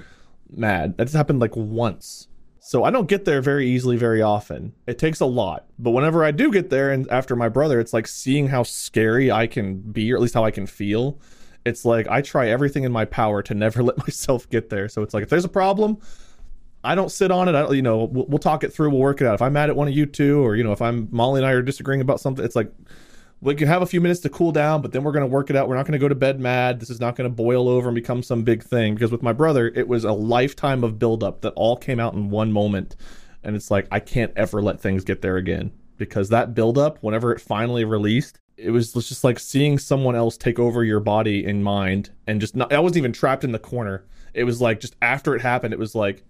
Mad. 0.52 0.96
That's 0.96 1.12
happened 1.12 1.38
like 1.38 1.54
once. 1.54 2.26
So 2.58 2.84
I 2.84 2.90
don't 2.90 3.08
get 3.08 3.24
there 3.24 3.40
very 3.40 3.68
easily, 3.68 3.96
very 3.96 4.20
often. 4.20 4.74
It 4.86 4.98
takes 4.98 5.20
a 5.20 5.26
lot. 5.26 5.66
But 5.78 5.92
whenever 5.92 6.24
I 6.24 6.32
do 6.32 6.50
get 6.50 6.70
there, 6.70 6.90
and 6.90 7.08
after 7.10 7.34
my 7.36 7.48
brother, 7.48 7.80
it's 7.80 7.92
like 7.92 8.06
seeing 8.06 8.48
how 8.48 8.64
scary 8.64 9.30
I 9.30 9.46
can 9.46 9.78
be, 9.78 10.12
or 10.12 10.16
at 10.16 10.22
least 10.22 10.34
how 10.34 10.44
I 10.44 10.50
can 10.50 10.66
feel 10.66 11.18
it's 11.64 11.84
like 11.84 12.08
I 12.08 12.22
try 12.22 12.48
everything 12.48 12.84
in 12.84 12.92
my 12.92 13.04
power 13.04 13.42
to 13.42 13.54
never 13.54 13.82
let 13.82 13.98
myself 13.98 14.48
get 14.48 14.70
there. 14.70 14.88
So 14.88 15.02
it's 15.02 15.14
like 15.14 15.22
if 15.22 15.28
there's 15.28 15.44
a 15.44 15.48
problem, 15.48 15.98
I 16.82 16.94
don't 16.94 17.10
sit 17.10 17.30
on 17.30 17.48
it. 17.48 17.54
I 17.54 17.62
don't, 17.62 17.76
you 17.76 17.82
know, 17.82 18.04
we'll, 18.04 18.26
we'll, 18.26 18.38
talk 18.38 18.64
it 18.64 18.72
through. 18.72 18.90
We'll 18.90 19.00
work 19.00 19.20
it 19.20 19.26
out. 19.26 19.34
If 19.34 19.42
I'm 19.42 19.52
mad 19.52 19.68
at 19.68 19.76
one 19.76 19.88
of 19.88 19.94
you 19.94 20.06
two, 20.06 20.40
or 20.40 20.56
you 20.56 20.64
know, 20.64 20.72
if 20.72 20.80
I'm 20.80 21.08
Molly 21.10 21.40
and 21.40 21.46
I 21.46 21.52
are 21.52 21.62
disagreeing 21.62 22.00
about 22.00 22.20
something, 22.20 22.44
it's 22.44 22.56
like 22.56 22.72
we 23.42 23.54
can 23.54 23.68
have 23.68 23.82
a 23.82 23.86
few 23.86 24.00
minutes 24.00 24.20
to 24.20 24.28
cool 24.28 24.52
down, 24.52 24.82
but 24.82 24.92
then 24.92 25.02
we're 25.02 25.12
going 25.12 25.24
to 25.24 25.30
work 25.30 25.48
it 25.48 25.56
out. 25.56 25.68
We're 25.68 25.76
not 25.76 25.86
going 25.86 25.92
to 25.92 25.98
go 25.98 26.08
to 26.08 26.14
bed 26.14 26.38
mad. 26.40 26.78
This 26.78 26.90
is 26.90 27.00
not 27.00 27.16
going 27.16 27.28
to 27.28 27.34
boil 27.34 27.68
over 27.68 27.88
and 27.88 27.94
become 27.94 28.22
some 28.22 28.42
big 28.42 28.62
thing. 28.62 28.94
Because 28.94 29.10
with 29.10 29.22
my 29.22 29.32
brother, 29.32 29.68
it 29.68 29.88
was 29.88 30.04
a 30.04 30.12
lifetime 30.12 30.84
of 30.84 30.98
buildup 30.98 31.40
that 31.40 31.54
all 31.54 31.76
came 31.76 31.98
out 31.98 32.14
in 32.14 32.30
one 32.30 32.52
moment, 32.52 32.96
and 33.42 33.56
it's 33.56 33.70
like 33.70 33.88
I 33.90 34.00
can't 34.00 34.32
ever 34.36 34.60
let 34.60 34.80
things 34.80 35.04
get 35.04 35.22
there 35.22 35.36
again 35.36 35.72
because 35.96 36.30
that 36.30 36.54
buildup, 36.54 36.98
whenever 37.02 37.32
it 37.32 37.40
finally 37.40 37.84
released, 37.84 38.40
it 38.56 38.70
was 38.70 38.92
just 38.92 39.24
like 39.24 39.38
seeing 39.38 39.78
someone 39.78 40.16
else 40.16 40.36
take 40.36 40.58
over 40.58 40.84
your 40.84 41.00
body 41.00 41.44
and 41.44 41.64
mind 41.64 42.10
and 42.26 42.40
just 42.40 42.54
not 42.54 42.72
I 42.72 42.78
wasn't 42.78 42.98
even 42.98 43.12
trapped 43.12 43.44
in 43.44 43.52
the 43.52 43.58
corner. 43.58 44.04
It 44.34 44.44
was 44.44 44.60
like 44.60 44.80
just 44.80 44.96
after 45.00 45.34
it 45.34 45.42
happened, 45.42 45.72
it 45.72 45.78
was 45.78 45.94
like 45.94 46.24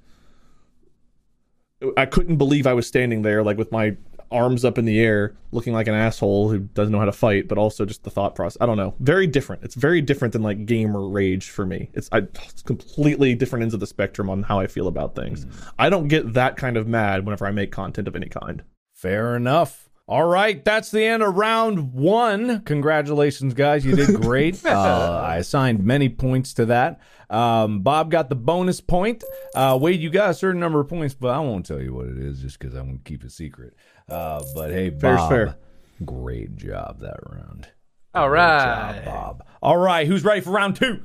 I 1.96 2.04
couldn't 2.06 2.36
believe 2.36 2.66
I 2.66 2.74
was 2.74 2.86
standing 2.86 3.22
there 3.22 3.42
like 3.42 3.56
with 3.56 3.72
my 3.72 3.96
arms 4.30 4.64
up 4.64 4.78
in 4.78 4.84
the 4.84 5.00
air 5.00 5.36
looking 5.52 5.72
like 5.72 5.88
an 5.88 5.94
asshole 5.94 6.48
who 6.48 6.60
doesn't 6.60 6.92
know 6.92 6.98
how 6.98 7.04
to 7.04 7.12
fight, 7.12 7.48
but 7.48 7.58
also 7.58 7.84
just 7.84 8.04
the 8.04 8.10
thought 8.10 8.34
process. 8.34 8.58
I 8.60 8.66
don't 8.66 8.76
know. 8.76 8.94
Very 9.00 9.26
different. 9.26 9.64
It's 9.64 9.74
very 9.74 10.00
different 10.00 10.32
than 10.32 10.42
like 10.42 10.66
gamer 10.66 11.08
rage 11.08 11.50
for 11.50 11.66
me. 11.66 11.90
It's 11.94 12.08
I 12.12 12.18
it's 12.18 12.62
completely 12.62 13.34
different 13.34 13.62
ends 13.62 13.74
of 13.74 13.80
the 13.80 13.86
spectrum 13.86 14.30
on 14.30 14.42
how 14.42 14.60
I 14.60 14.66
feel 14.66 14.88
about 14.88 15.14
things. 15.14 15.44
Mm. 15.44 15.72
I 15.78 15.90
don't 15.90 16.08
get 16.08 16.34
that 16.34 16.56
kind 16.56 16.76
of 16.76 16.86
mad 16.86 17.24
whenever 17.24 17.46
I 17.46 17.50
make 17.50 17.72
content 17.72 18.08
of 18.08 18.16
any 18.16 18.28
kind. 18.28 18.62
Fair 18.94 19.36
enough. 19.36 19.90
All 20.10 20.26
right, 20.26 20.64
that's 20.64 20.90
the 20.90 21.04
end 21.04 21.22
of 21.22 21.36
round 21.36 21.92
one. 21.92 22.62
Congratulations, 22.62 23.54
guys. 23.54 23.86
You 23.86 23.94
did 23.94 24.20
great. 24.20 24.60
uh, 24.66 25.22
I 25.24 25.36
assigned 25.36 25.84
many 25.84 26.08
points 26.08 26.52
to 26.54 26.66
that. 26.66 27.00
Um, 27.30 27.82
Bob 27.82 28.10
got 28.10 28.28
the 28.28 28.34
bonus 28.34 28.80
point. 28.80 29.22
Uh, 29.54 29.78
Wade, 29.80 30.00
you 30.00 30.10
got 30.10 30.30
a 30.30 30.34
certain 30.34 30.60
number 30.60 30.80
of 30.80 30.88
points, 30.88 31.14
but 31.14 31.28
I 31.28 31.38
won't 31.38 31.64
tell 31.64 31.80
you 31.80 31.94
what 31.94 32.06
it 32.06 32.18
is 32.18 32.40
just 32.40 32.58
because 32.58 32.74
I'm 32.74 32.86
going 32.86 32.98
to 32.98 33.04
keep 33.04 33.22
it 33.22 33.30
secret. 33.30 33.76
Uh, 34.10 34.42
but 34.54 34.70
hey, 34.70 34.90
Bob, 34.90 35.30
fair. 35.30 35.56
great 36.04 36.56
job 36.56 37.00
that 37.00 37.18
round. 37.30 37.68
All 38.14 38.28
great 38.28 38.38
right, 38.40 39.02
job, 39.04 39.04
Bob. 39.04 39.44
All 39.62 39.76
right, 39.76 40.06
who's 40.06 40.24
ready 40.24 40.40
for 40.40 40.50
round 40.50 40.76
two? 40.76 41.00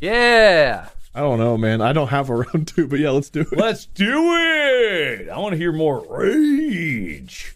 Yeah. 0.00 0.88
I 1.14 1.20
don't 1.20 1.38
know, 1.38 1.56
man. 1.56 1.80
I 1.80 1.92
don't 1.92 2.08
have 2.08 2.28
a 2.30 2.34
round 2.36 2.68
two, 2.68 2.86
but 2.86 2.98
yeah, 3.00 3.10
let's 3.10 3.30
do 3.30 3.40
it. 3.40 3.52
Let's 3.56 3.86
do 3.86 4.34
it. 4.36 5.28
I 5.28 5.38
want 5.38 5.52
to 5.52 5.56
hear 5.58 5.72
more 5.72 6.04
rage. 6.08 7.54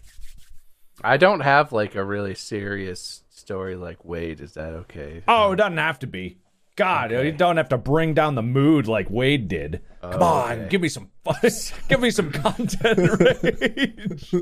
I 1.03 1.17
don't 1.17 1.41
have 1.41 1.71
like 1.71 1.95
a 1.95 2.03
really 2.03 2.35
serious 2.35 3.23
story 3.29 3.75
like 3.75 4.03
Wade. 4.03 4.41
Is 4.41 4.53
that 4.55 4.73
okay? 4.73 5.23
Oh, 5.27 5.51
it 5.51 5.57
doesn't 5.57 5.77
have 5.77 5.99
to 5.99 6.07
be. 6.07 6.37
God, 6.75 7.13
okay. 7.13 7.25
you 7.25 7.31
don't 7.31 7.55
have 7.55 7.69
to 7.69 7.77
bring 7.77 8.13
down 8.13 8.35
the 8.35 8.41
mood 8.41 8.87
like 8.87 9.09
Wade 9.09 9.47
did. 9.47 9.81
Oh, 10.03 10.09
Come 10.11 10.23
on, 10.23 10.51
okay. 10.51 10.69
give 10.69 10.81
me 10.81 10.89
some 10.89 11.09
fun. 11.23 11.37
give 11.89 12.01
me 12.01 12.11
some 12.11 12.31
content 12.31 13.19
rage. 13.19 14.33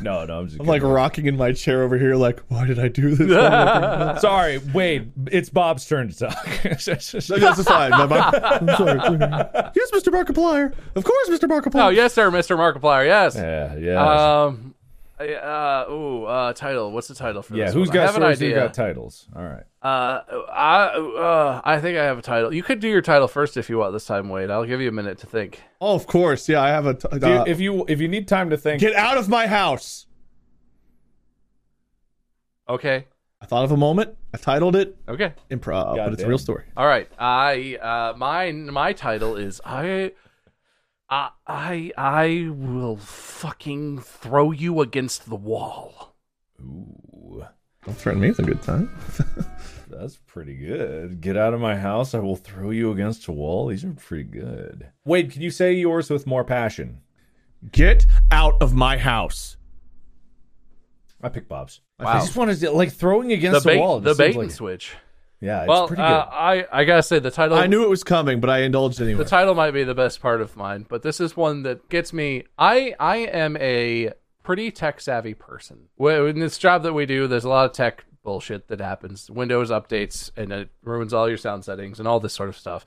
no, 0.00 0.24
no, 0.24 0.40
I'm 0.40 0.48
just 0.48 0.58
I'm 0.58 0.66
like 0.66 0.82
rocking 0.82 1.26
in 1.26 1.36
my 1.36 1.52
chair 1.52 1.82
over 1.82 1.98
here, 1.98 2.16
like, 2.16 2.40
why 2.48 2.66
did 2.66 2.78
I 2.78 2.88
do 2.88 3.14
this? 3.14 3.28
sorry, 4.22 4.58
Wade. 4.72 5.12
It's 5.30 5.50
Bob's 5.50 5.86
turn 5.86 6.08
to 6.08 6.18
talk. 6.18 6.46
That's 6.62 7.62
fine. 7.64 7.92
I'm 7.92 8.08
sorry. 8.08 9.00
yes, 9.76 9.90
Mr. 9.92 10.08
Markiplier. 10.10 10.74
Of 10.94 11.04
course, 11.04 11.28
Mr. 11.28 11.46
Markiplier. 11.46 11.84
Oh, 11.84 11.88
yes, 11.90 12.14
sir, 12.14 12.30
Mr. 12.30 12.56
Markiplier. 12.56 13.04
Yes. 13.04 13.36
Yeah, 13.36 13.76
yeah. 13.76 14.44
Um, 14.44 14.74
uh, 15.20 15.84
ooh, 15.90 16.24
uh, 16.24 16.52
title. 16.54 16.90
What's 16.90 17.08
the 17.08 17.14
title 17.14 17.42
for 17.42 17.54
yeah, 17.54 17.66
this? 17.66 17.74
who's 17.74 17.88
one? 17.88 17.94
got 17.94 18.00
I 18.00 18.06
have 18.06 18.16
an 18.16 18.22
stories? 18.22 18.40
Who 18.40 18.54
got 18.54 18.74
titles? 18.74 19.28
All 19.36 19.42
right. 19.42 19.62
Uh, 19.84 20.22
I, 20.50 20.84
uh, 20.86 21.60
I 21.62 21.78
think 21.78 21.98
I 21.98 22.04
have 22.04 22.16
a 22.16 22.22
title. 22.22 22.54
You 22.54 22.62
could 22.62 22.80
do 22.80 22.88
your 22.88 23.02
title 23.02 23.28
first 23.28 23.58
if 23.58 23.68
you 23.68 23.76
want 23.76 23.92
this 23.92 24.06
time, 24.06 24.30
Wade. 24.30 24.50
I'll 24.50 24.64
give 24.64 24.80
you 24.80 24.88
a 24.88 24.92
minute 24.92 25.18
to 25.18 25.26
think. 25.26 25.60
Oh, 25.78 25.94
of 25.94 26.06
course. 26.06 26.48
Yeah, 26.48 26.62
I 26.62 26.68
have 26.68 26.86
a. 26.86 26.94
T- 26.94 27.06
uh, 27.06 27.44
you, 27.44 27.52
if 27.52 27.60
you 27.60 27.84
if 27.86 28.00
you 28.00 28.08
need 28.08 28.26
time 28.26 28.48
to 28.48 28.56
think, 28.56 28.80
get 28.80 28.94
out 28.94 29.18
of 29.18 29.28
my 29.28 29.46
house. 29.46 30.06
Okay. 32.66 33.08
I 33.42 33.46
thought 33.46 33.64
of 33.64 33.72
a 33.72 33.76
moment. 33.76 34.16
I 34.32 34.38
titled 34.38 34.74
it. 34.74 34.96
Okay. 35.06 35.34
Improv, 35.50 35.96
God 35.96 35.96
but 35.96 36.12
it's 36.14 36.22
damn. 36.22 36.28
a 36.28 36.30
real 36.30 36.38
story. 36.38 36.64
All 36.78 36.86
right. 36.86 37.10
I 37.18 37.76
uh, 37.76 38.16
my 38.16 38.52
my 38.52 38.94
title 38.94 39.36
is 39.36 39.60
I 39.66 40.12
I, 41.10 41.28
I 41.46 41.92
I 41.98 42.48
will 42.48 42.96
fucking 42.96 43.98
throw 43.98 44.50
you 44.50 44.80
against 44.80 45.28
the 45.28 45.36
wall. 45.36 46.14
Ooh. 46.58 47.44
Don't 47.84 47.96
threaten 47.96 48.20
me. 48.20 48.28
It's 48.28 48.38
a 48.38 48.42
good 48.42 48.62
time. 48.62 48.90
That's 49.90 50.16
pretty 50.26 50.54
good. 50.54 51.20
Get 51.20 51.36
out 51.36 51.54
of 51.54 51.60
my 51.60 51.76
house. 51.76 52.14
I 52.14 52.18
will 52.18 52.36
throw 52.36 52.70
you 52.70 52.90
against 52.90 53.28
a 53.28 53.32
wall. 53.32 53.68
These 53.68 53.84
are 53.84 53.92
pretty 53.92 54.24
good. 54.24 54.88
Wait, 55.04 55.30
can 55.30 55.42
you 55.42 55.50
say 55.50 55.74
yours 55.74 56.10
with 56.10 56.26
more 56.26 56.44
passion? 56.44 57.00
Get 57.72 58.06
out 58.30 58.60
of 58.60 58.74
my 58.74 58.98
house. 58.98 59.56
I 61.22 61.28
pick 61.28 61.48
Bob's. 61.48 61.80
Wow. 61.98 62.08
I 62.08 62.18
just 62.18 62.36
wanted 62.36 62.58
to 62.60 62.70
like 62.72 62.92
throwing 62.92 63.32
against 63.32 63.62
the, 63.62 63.70
bait, 63.70 63.74
the 63.76 63.80
wall. 63.80 64.00
The 64.00 64.14
bait 64.14 64.36
and 64.36 64.52
switch. 64.52 64.92
Yeah, 65.40 65.62
it's 65.62 65.68
well, 65.68 65.86
pretty 65.86 66.02
good. 66.02 66.08
Uh, 66.08 66.28
I 66.30 66.66
I 66.72 66.84
gotta 66.84 67.02
say 67.02 67.18
the 67.18 67.30
title. 67.30 67.56
I 67.56 67.66
knew 67.66 67.82
it 67.84 67.88
was 67.88 68.04
coming, 68.04 68.40
but 68.40 68.50
I 68.50 68.60
indulged 68.60 69.00
anyway. 69.00 69.18
The 69.22 69.28
title 69.28 69.54
might 69.54 69.72
be 69.72 69.84
the 69.84 69.94
best 69.94 70.20
part 70.20 70.40
of 70.40 70.56
mine, 70.56 70.86
but 70.88 71.02
this 71.02 71.20
is 71.20 71.36
one 71.36 71.62
that 71.62 71.88
gets 71.88 72.12
me. 72.12 72.44
I 72.58 72.94
I 72.98 73.16
am 73.18 73.56
a 73.58 74.12
pretty 74.44 74.70
tech 74.70 75.00
savvy 75.00 75.34
person. 75.34 75.88
In 75.98 76.38
this 76.38 76.58
job 76.58 76.84
that 76.84 76.92
we 76.92 77.06
do, 77.06 77.26
there's 77.26 77.44
a 77.44 77.48
lot 77.48 77.66
of 77.66 77.72
tech 77.72 78.04
bullshit 78.22 78.68
that 78.68 78.80
happens. 78.80 79.28
Windows 79.30 79.70
updates 79.70 80.30
and 80.36 80.52
it 80.52 80.68
ruins 80.82 81.12
all 81.12 81.28
your 81.28 81.38
sound 81.38 81.64
settings 81.64 81.98
and 81.98 82.06
all 82.06 82.20
this 82.20 82.32
sort 82.32 82.48
of 82.48 82.56
stuff. 82.56 82.86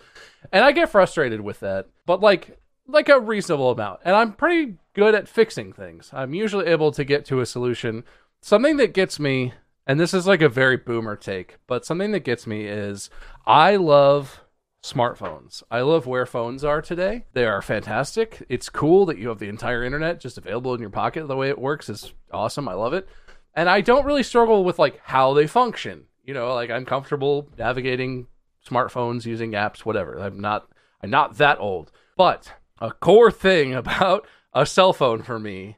And 0.54 0.64
I 0.64 0.72
get 0.72 0.90
frustrated 0.90 1.42
with 1.42 1.60
that, 1.60 1.88
but 2.06 2.22
like 2.22 2.58
like 2.88 3.10
a 3.10 3.20
reasonable 3.20 3.72
amount. 3.72 4.00
And 4.06 4.16
I'm 4.16 4.32
pretty 4.32 4.76
good 4.94 5.14
at 5.14 5.28
fixing 5.28 5.74
things. 5.74 6.10
I'm 6.14 6.34
usually 6.34 6.68
able 6.68 6.92
to 6.94 7.04
get 7.04 7.26
to 7.26 7.42
a 7.42 7.46
solution. 7.46 8.06
Something 8.42 8.78
that 8.78 8.94
gets 8.94 9.20
me, 9.20 9.54
and 9.86 10.00
this 10.00 10.14
is 10.14 10.26
like 10.26 10.42
a 10.42 10.48
very 10.48 10.78
boomer 10.78 11.18
take, 11.18 11.58
but 11.68 11.86
something 11.86 12.12
that 12.14 12.22
gets 12.22 12.48
me 12.48 12.66
is 12.66 13.10
I 13.46 13.76
love 13.76 14.42
smartphones. 14.84 15.64
I 15.70 15.82
love 15.82 16.06
where 16.06 16.26
phones 16.26 16.64
are 16.64 16.82
today. 16.82 17.26
They 17.34 17.46
are 17.46 17.62
fantastic. 17.62 18.44
It's 18.50 18.70
cool 18.70 19.06
that 19.08 19.18
you 19.18 19.30
have 19.30 19.40
the 19.40 19.50
entire 19.50 19.84
internet 19.84 20.20
just 20.20 20.38
available 20.38 20.74
in 20.74 20.82
your 20.82 20.90
pocket. 20.90 21.28
The 21.28 21.36
way 21.36 21.50
it 21.50 21.60
works 21.60 21.90
is 21.90 22.14
awesome. 22.32 22.68
I 22.68 22.74
love 22.74 22.94
it. 22.94 23.08
And 23.54 23.70
I 23.70 23.82
don't 23.82 24.06
really 24.06 24.24
struggle 24.24 24.64
with 24.64 24.80
like 24.80 25.00
how 25.04 25.34
they 25.34 25.48
function. 25.48 26.06
You 26.24 26.34
know, 26.34 26.54
like 26.54 26.70
I'm 26.70 26.86
comfortable 26.86 27.50
navigating 27.58 28.28
smartphones 28.68 29.26
using 29.26 29.52
apps, 29.54 29.80
whatever. 29.80 30.20
I'm 30.20 30.40
not 30.40 30.68
I'm 31.02 31.10
not 31.10 31.38
that 31.38 31.60
old. 31.60 31.92
But 32.16 32.54
a 32.80 32.92
core 32.92 33.32
thing 33.32 33.74
about 33.74 34.28
a 34.54 34.66
cell 34.66 34.94
phone 34.94 35.24
for 35.24 35.40
me 35.40 35.78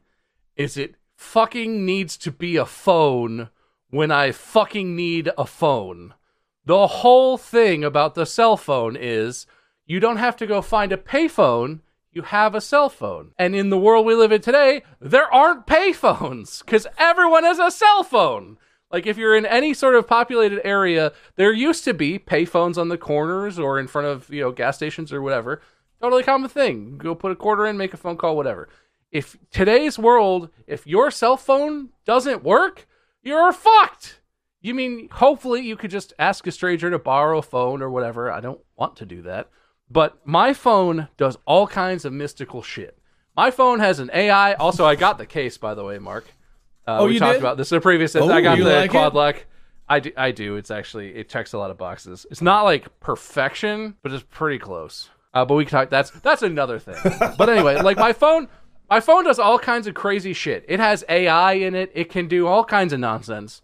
is 0.56 0.76
it 0.76 0.96
fucking 1.16 1.84
needs 1.84 2.16
to 2.18 2.30
be 2.30 2.56
a 2.56 2.66
phone 2.66 3.48
when 3.90 4.10
I 4.10 4.32
fucking 4.32 4.94
need 4.94 5.30
a 5.36 5.46
phone. 5.46 6.14
The 6.70 6.86
whole 6.86 7.36
thing 7.36 7.82
about 7.82 8.14
the 8.14 8.24
cell 8.24 8.56
phone 8.56 8.94
is 8.94 9.44
you 9.86 9.98
don't 9.98 10.18
have 10.18 10.36
to 10.36 10.46
go 10.46 10.62
find 10.62 10.92
a 10.92 10.96
payphone. 10.96 11.80
You 12.12 12.22
have 12.22 12.54
a 12.54 12.60
cell 12.60 12.88
phone. 12.88 13.32
And 13.36 13.56
in 13.56 13.70
the 13.70 13.76
world 13.76 14.06
we 14.06 14.14
live 14.14 14.30
in 14.30 14.40
today, 14.40 14.84
there 15.00 15.26
aren't 15.34 15.66
payphones 15.66 16.64
because 16.64 16.86
everyone 16.96 17.42
has 17.42 17.58
a 17.58 17.72
cell 17.72 18.04
phone. 18.04 18.56
Like 18.88 19.04
if 19.04 19.18
you're 19.18 19.34
in 19.34 19.46
any 19.46 19.74
sort 19.74 19.96
of 19.96 20.06
populated 20.06 20.64
area, 20.64 21.12
there 21.34 21.52
used 21.52 21.82
to 21.86 21.92
be 21.92 22.20
payphones 22.20 22.78
on 22.78 22.88
the 22.88 22.96
corners 22.96 23.58
or 23.58 23.80
in 23.80 23.88
front 23.88 24.06
of, 24.06 24.30
you 24.30 24.42
know, 24.42 24.52
gas 24.52 24.76
stations 24.76 25.12
or 25.12 25.20
whatever. 25.20 25.60
Totally 26.00 26.22
common 26.22 26.50
thing. 26.50 26.98
Go 26.98 27.16
put 27.16 27.32
a 27.32 27.34
quarter 27.34 27.66
in, 27.66 27.78
make 27.78 27.94
a 27.94 27.96
phone 27.96 28.16
call, 28.16 28.36
whatever. 28.36 28.68
If 29.10 29.36
today's 29.50 29.98
world, 29.98 30.50
if 30.68 30.86
your 30.86 31.10
cell 31.10 31.36
phone 31.36 31.88
doesn't 32.04 32.44
work, 32.44 32.86
you're 33.24 33.50
fucked. 33.52 34.19
You 34.62 34.74
mean 34.74 35.08
hopefully 35.10 35.62
you 35.62 35.76
could 35.76 35.90
just 35.90 36.12
ask 36.18 36.46
a 36.46 36.52
stranger 36.52 36.90
to 36.90 36.98
borrow 36.98 37.38
a 37.38 37.42
phone 37.42 37.80
or 37.82 37.90
whatever? 37.90 38.30
I 38.30 38.40
don't 38.40 38.60
want 38.76 38.96
to 38.96 39.06
do 39.06 39.22
that. 39.22 39.48
But 39.90 40.18
my 40.26 40.52
phone 40.52 41.08
does 41.16 41.36
all 41.46 41.66
kinds 41.66 42.04
of 42.04 42.12
mystical 42.12 42.62
shit. 42.62 42.98
My 43.36 43.50
phone 43.50 43.80
has 43.80 43.98
an 44.00 44.10
AI. 44.12 44.52
Also, 44.54 44.84
I 44.84 44.94
got 44.96 45.18
the 45.18 45.26
case, 45.26 45.56
by 45.56 45.74
the 45.74 45.84
way, 45.84 45.98
Mark. 45.98 46.26
Uh, 46.86 46.98
Oh, 47.00 47.06
we 47.06 47.14
you 47.14 47.18
talked 47.20 47.34
did? 47.34 47.40
about 47.40 47.56
this 47.56 47.72
in 47.72 47.78
a 47.78 47.80
previous. 47.80 48.14
Oh, 48.14 48.30
I 48.30 48.40
got 48.40 48.58
the 48.58 48.64
like 48.64 48.90
quad 48.90 49.14
it? 49.14 49.16
lock. 49.16 49.46
I 49.88 49.98
do, 50.00 50.12
I 50.16 50.30
do. 50.30 50.56
It's 50.56 50.70
actually 50.70 51.14
it 51.16 51.28
checks 51.28 51.52
a 51.52 51.58
lot 51.58 51.70
of 51.70 51.78
boxes. 51.78 52.24
It's 52.30 52.42
not 52.42 52.62
like 52.62 53.00
perfection, 53.00 53.96
but 54.02 54.12
it's 54.12 54.24
pretty 54.30 54.58
close. 54.58 55.08
Uh, 55.34 55.44
but 55.44 55.54
we 55.54 55.64
can 55.64 55.70
talk. 55.72 55.90
That's 55.90 56.10
that's 56.10 56.42
another 56.42 56.78
thing. 56.78 56.96
but 57.38 57.48
anyway, 57.48 57.80
like 57.80 57.96
my 57.96 58.12
phone, 58.12 58.48
my 58.90 58.98
phone 59.00 59.24
does 59.24 59.38
all 59.38 59.58
kinds 59.58 59.86
of 59.86 59.94
crazy 59.94 60.32
shit. 60.32 60.64
It 60.68 60.80
has 60.80 61.04
AI 61.08 61.52
in 61.52 61.76
it. 61.76 61.92
It 61.94 62.10
can 62.10 62.26
do 62.26 62.48
all 62.48 62.64
kinds 62.64 62.92
of 62.92 62.98
nonsense. 62.98 63.62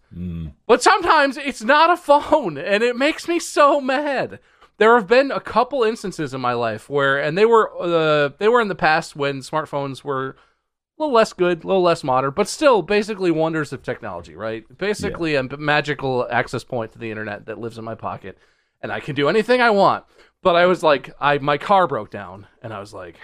But 0.65 0.81
sometimes 0.81 1.35
it's 1.35 1.61
not 1.61 1.89
a 1.89 1.97
phone, 1.97 2.57
and 2.57 2.81
it 2.81 2.95
makes 2.95 3.27
me 3.27 3.37
so 3.37 3.81
mad. 3.81 4.39
There 4.77 4.95
have 4.95 5.07
been 5.07 5.31
a 5.31 5.41
couple 5.41 5.83
instances 5.83 6.33
in 6.33 6.39
my 6.39 6.53
life 6.53 6.89
where, 6.89 7.19
and 7.19 7.37
they 7.37 7.45
were 7.45 7.71
uh, 7.77 8.29
they 8.37 8.47
were 8.47 8.61
in 8.61 8.69
the 8.69 8.75
past 8.75 9.15
when 9.15 9.39
smartphones 9.39 10.03
were 10.03 10.29
a 10.29 11.03
little 11.03 11.13
less 11.13 11.33
good, 11.33 11.63
a 11.63 11.67
little 11.67 11.81
less 11.81 12.03
modern, 12.03 12.31
but 12.31 12.47
still 12.47 12.81
basically 12.81 13.29
wonders 13.31 13.73
of 13.73 13.83
technology, 13.83 14.35
right? 14.35 14.65
Basically 14.77 15.35
a 15.35 15.43
magical 15.57 16.27
access 16.31 16.63
point 16.63 16.93
to 16.93 16.99
the 16.99 17.11
internet 17.11 17.47
that 17.47 17.59
lives 17.59 17.77
in 17.77 17.83
my 17.83 17.95
pocket, 17.95 18.37
and 18.81 18.91
I 18.91 18.99
can 18.99 19.13
do 19.13 19.27
anything 19.27 19.61
I 19.61 19.71
want. 19.71 20.05
But 20.41 20.55
I 20.55 20.67
was 20.67 20.83
like, 20.83 21.09
I 21.19 21.39
my 21.39 21.57
car 21.57 21.85
broke 21.87 22.11
down, 22.11 22.47
and 22.61 22.71
I 22.71 22.79
was 22.79 22.93
like, 22.93 23.15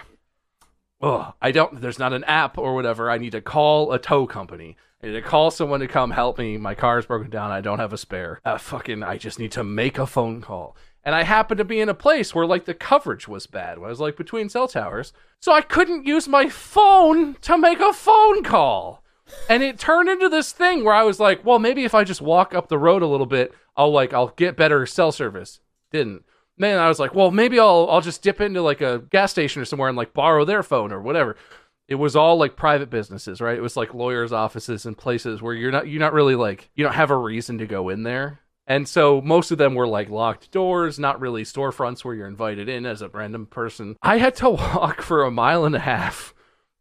oh, 1.00 1.34
I 1.40 1.50
don't. 1.50 1.80
There's 1.80 1.98
not 1.98 2.12
an 2.12 2.24
app 2.24 2.58
or 2.58 2.74
whatever. 2.74 3.10
I 3.10 3.18
need 3.18 3.32
to 3.32 3.40
call 3.40 3.92
a 3.92 3.98
tow 3.98 4.26
company. 4.26 4.76
I 5.02 5.08
need 5.08 5.12
to 5.14 5.22
call 5.22 5.50
someone 5.50 5.80
to 5.80 5.88
come 5.88 6.12
help 6.12 6.38
me. 6.38 6.56
My 6.56 6.74
car's 6.74 7.06
broken 7.06 7.30
down. 7.30 7.50
I 7.50 7.60
don't 7.60 7.78
have 7.78 7.92
a 7.92 7.98
spare. 7.98 8.40
Uh, 8.44 8.56
fucking, 8.56 9.02
I 9.02 9.18
just 9.18 9.38
need 9.38 9.52
to 9.52 9.62
make 9.62 9.98
a 9.98 10.06
phone 10.06 10.40
call. 10.40 10.76
And 11.04 11.14
I 11.14 11.24
happened 11.24 11.58
to 11.58 11.64
be 11.64 11.80
in 11.80 11.90
a 11.90 11.94
place 11.94 12.34
where 12.34 12.46
like 12.46 12.64
the 12.64 12.72
coverage 12.72 13.28
was 13.28 13.46
bad. 13.46 13.76
I 13.76 13.80
was 13.80 14.00
like 14.00 14.16
between 14.16 14.48
cell 14.48 14.66
towers, 14.66 15.12
so 15.40 15.52
I 15.52 15.60
couldn't 15.60 16.06
use 16.06 16.26
my 16.26 16.48
phone 16.48 17.34
to 17.42 17.58
make 17.58 17.80
a 17.80 17.92
phone 17.92 18.42
call. 18.42 19.04
And 19.48 19.62
it 19.62 19.78
turned 19.78 20.08
into 20.08 20.28
this 20.28 20.52
thing 20.52 20.84
where 20.84 20.94
I 20.94 21.02
was 21.02 21.20
like, 21.20 21.44
well, 21.44 21.58
maybe 21.58 21.84
if 21.84 21.94
I 21.94 22.04
just 22.04 22.22
walk 22.22 22.54
up 22.54 22.68
the 22.68 22.78
road 22.78 23.02
a 23.02 23.06
little 23.06 23.26
bit, 23.26 23.54
I'll 23.76 23.92
like 23.92 24.14
I'll 24.14 24.28
get 24.28 24.56
better 24.56 24.86
cell 24.86 25.12
service. 25.12 25.60
Didn't. 25.90 26.24
Then 26.56 26.78
I 26.78 26.88
was 26.88 27.00
like, 27.00 27.14
well, 27.14 27.30
maybe 27.30 27.58
I'll 27.58 27.88
I'll 27.90 28.00
just 28.00 28.22
dip 28.22 28.40
into 28.40 28.62
like 28.62 28.80
a 28.80 29.02
gas 29.10 29.32
station 29.32 29.60
or 29.60 29.64
somewhere 29.64 29.88
and 29.88 29.96
like 29.96 30.14
borrow 30.14 30.44
their 30.44 30.62
phone 30.62 30.92
or 30.92 31.00
whatever. 31.00 31.36
It 31.88 31.96
was 31.96 32.16
all 32.16 32.36
like 32.36 32.56
private 32.56 32.90
businesses, 32.90 33.40
right? 33.40 33.58
It 33.58 33.62
was 33.62 33.76
like 33.76 33.92
lawyers' 33.92 34.32
offices 34.32 34.86
and 34.86 34.96
places 34.96 35.42
where 35.42 35.54
you're 35.54 35.72
not 35.72 35.88
you're 35.88 36.00
not 36.00 36.12
really 36.12 36.36
like 36.36 36.70
you 36.74 36.84
don't 36.84 36.94
have 36.94 37.10
a 37.10 37.16
reason 37.16 37.58
to 37.58 37.66
go 37.66 37.88
in 37.88 38.04
there. 38.04 38.40
And 38.66 38.88
so 38.88 39.20
most 39.20 39.50
of 39.50 39.58
them 39.58 39.74
were 39.74 39.86
like 39.86 40.08
locked 40.08 40.50
doors, 40.50 40.98
not 40.98 41.20
really 41.20 41.42
storefronts 41.42 42.04
where 42.04 42.14
you're 42.14 42.26
invited 42.26 42.68
in 42.68 42.86
as 42.86 43.02
a 43.02 43.08
random 43.08 43.46
person. 43.46 43.96
I 44.02 44.18
had 44.18 44.36
to 44.36 44.50
walk 44.50 45.02
for 45.02 45.22
a 45.22 45.30
mile 45.30 45.64
and 45.64 45.74
a 45.74 45.80
half 45.80 46.34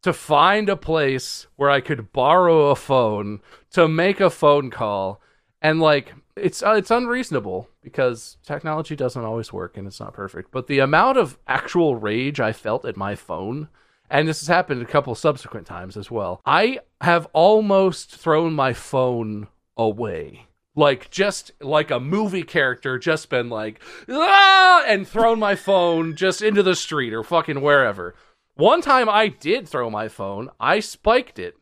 to 0.03 0.13
find 0.13 0.69
a 0.69 0.77
place 0.77 1.47
where 1.55 1.69
I 1.69 1.81
could 1.81 2.13
borrow 2.13 2.69
a 2.69 2.75
phone 2.75 3.41
to 3.71 3.87
make 3.87 4.19
a 4.19 4.29
phone 4.29 4.69
call. 4.69 5.21
And 5.61 5.79
like 5.79 6.13
it's 6.35 6.61
uh, 6.61 6.73
it's 6.73 6.91
unreasonable 6.91 7.69
because 7.83 8.37
technology 8.43 8.95
doesn't 8.95 9.23
always 9.23 9.51
work 9.51 9.77
and 9.77 9.87
it's 9.87 9.99
not 9.99 10.13
perfect. 10.13 10.51
But 10.51 10.67
the 10.67 10.79
amount 10.79 11.17
of 11.17 11.37
actual 11.47 11.95
rage 11.95 12.39
I 12.39 12.51
felt 12.53 12.85
at 12.85 12.97
my 12.97 13.15
phone 13.15 13.67
and 14.09 14.27
this 14.27 14.41
has 14.41 14.47
happened 14.47 14.81
a 14.81 14.85
couple 14.85 15.15
subsequent 15.15 15.65
times 15.65 15.97
as 15.97 16.11
well. 16.11 16.39
I 16.45 16.79
have 17.01 17.27
almost 17.33 18.15
thrown 18.15 18.53
my 18.53 18.73
phone 18.73 19.47
away. 19.75 20.47
Like 20.75 21.09
just 21.09 21.51
like 21.59 21.91
a 21.91 21.99
movie 21.99 22.43
character, 22.43 22.97
just 22.97 23.29
been 23.29 23.49
like 23.49 23.79
ah, 24.09 24.83
and 24.87 25.07
thrown 25.07 25.39
my 25.39 25.55
phone 25.55 26.15
just 26.15 26.41
into 26.41 26.63
the 26.63 26.75
street 26.75 27.13
or 27.13 27.23
fucking 27.23 27.61
wherever. 27.61 28.15
One 28.55 28.81
time 28.81 29.09
I 29.09 29.27
did 29.27 29.67
throw 29.67 29.89
my 29.89 30.07
phone. 30.07 30.49
I 30.59 30.79
spiked 30.79 31.39
it. 31.39 31.55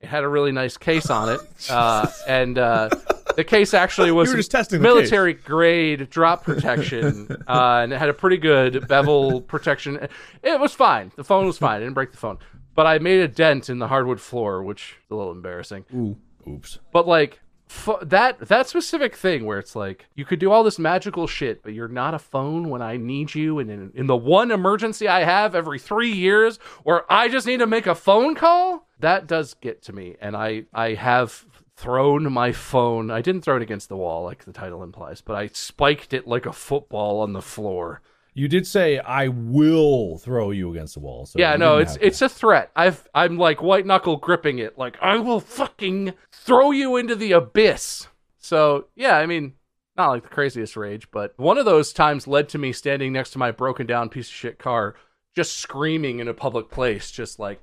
It 0.00 0.06
had 0.06 0.24
a 0.24 0.28
really 0.28 0.52
nice 0.52 0.76
case 0.76 1.10
on 1.10 1.30
it, 1.30 1.40
uh, 1.70 2.08
and 2.28 2.58
uh, 2.58 2.90
the 3.36 3.44
case 3.44 3.74
actually 3.74 4.10
was 4.12 4.32
just 4.32 4.50
testing 4.50 4.80
the 4.80 4.82
military 4.82 5.34
grade 5.34 6.10
drop 6.10 6.44
protection, 6.44 7.28
uh, 7.48 7.80
and 7.82 7.92
it 7.92 7.98
had 7.98 8.08
a 8.08 8.14
pretty 8.14 8.38
good 8.38 8.88
bevel 8.88 9.40
protection. 9.40 10.08
It 10.42 10.58
was 10.58 10.72
fine. 10.72 11.12
The 11.16 11.24
phone 11.24 11.46
was 11.46 11.58
fine. 11.58 11.76
I 11.76 11.78
didn't 11.80 11.94
break 11.94 12.10
the 12.12 12.18
phone, 12.18 12.38
but 12.74 12.86
I 12.86 12.98
made 12.98 13.20
a 13.20 13.28
dent 13.28 13.68
in 13.70 13.78
the 13.78 13.88
hardwood 13.88 14.20
floor, 14.20 14.62
which 14.62 14.96
is 15.04 15.10
a 15.10 15.14
little 15.14 15.32
embarrassing. 15.32 15.84
Ooh, 15.94 16.16
Oops. 16.48 16.78
But 16.92 17.06
like 17.06 17.40
f- 17.68 17.98
that 18.02 18.38
that 18.48 18.68
specific 18.68 19.16
thing 19.16 19.44
where 19.44 19.58
it's 19.58 19.76
like 19.76 20.06
you 20.14 20.24
could 20.24 20.38
do 20.38 20.50
all 20.50 20.62
this 20.62 20.78
magical 20.78 21.26
shit, 21.26 21.62
but 21.62 21.72
you're 21.72 21.88
not 21.88 22.14
a 22.14 22.18
phone 22.18 22.68
when 22.68 22.82
I 22.82 22.96
need 22.96 23.34
you, 23.34 23.58
and 23.58 23.70
in, 23.70 23.92
in 23.94 24.06
the 24.06 24.16
one 24.16 24.50
emergency 24.50 25.08
I 25.08 25.24
have 25.24 25.54
every 25.54 25.78
three 25.78 26.12
years, 26.12 26.58
where 26.84 27.10
I 27.12 27.28
just 27.28 27.46
need 27.46 27.58
to 27.58 27.66
make 27.66 27.86
a 27.86 27.94
phone 27.94 28.34
call. 28.34 28.86
That 29.00 29.26
does 29.26 29.54
get 29.54 29.82
to 29.84 29.92
me, 29.92 30.16
and 30.20 30.36
I 30.36 30.64
I 30.72 30.94
have 30.94 31.44
thrown 31.76 32.32
my 32.32 32.52
phone. 32.52 33.10
I 33.10 33.20
didn't 33.20 33.42
throw 33.42 33.56
it 33.56 33.62
against 33.62 33.88
the 33.88 33.96
wall 33.96 34.24
like 34.24 34.44
the 34.44 34.52
title 34.52 34.82
implies, 34.82 35.20
but 35.20 35.36
I 35.36 35.48
spiked 35.48 36.12
it 36.12 36.26
like 36.26 36.46
a 36.46 36.52
football 36.52 37.20
on 37.20 37.32
the 37.32 37.42
floor. 37.42 38.00
You 38.32 38.48
did 38.48 38.66
say 38.66 38.98
I 38.98 39.28
will 39.28 40.18
throw 40.18 40.50
you 40.50 40.70
against 40.70 40.94
the 40.94 41.00
wall. 41.00 41.26
So 41.26 41.38
yeah, 41.38 41.56
no, 41.56 41.78
it's 41.78 41.96
it's 42.00 42.20
a 42.20 42.28
threat. 42.28 42.70
I've 42.76 43.08
I'm 43.14 43.38
like 43.38 43.62
white 43.62 43.86
knuckle 43.86 44.16
gripping 44.16 44.58
it, 44.58 44.76
like 44.76 44.96
I 45.00 45.16
will 45.16 45.40
fucking 45.40 46.12
throw 46.32 46.70
you 46.70 46.96
into 46.96 47.14
the 47.14 47.32
abyss. 47.32 48.08
So 48.38 48.88
yeah, 48.94 49.16
I 49.16 49.26
mean, 49.26 49.54
not 49.96 50.10
like 50.10 50.22
the 50.22 50.28
craziest 50.28 50.76
rage, 50.76 51.10
but 51.10 51.32
one 51.38 51.56
of 51.56 51.64
those 51.64 51.92
times 51.92 52.26
led 52.26 52.48
to 52.50 52.58
me 52.58 52.72
standing 52.72 53.12
next 53.12 53.30
to 53.30 53.38
my 53.38 53.50
broken 53.50 53.86
down 53.86 54.10
piece 54.10 54.28
of 54.28 54.34
shit 54.34 54.58
car, 54.58 54.96
just 55.34 55.56
screaming 55.56 56.20
in 56.20 56.28
a 56.28 56.34
public 56.34 56.70
place, 56.70 57.10
just 57.10 57.38
like, 57.38 57.60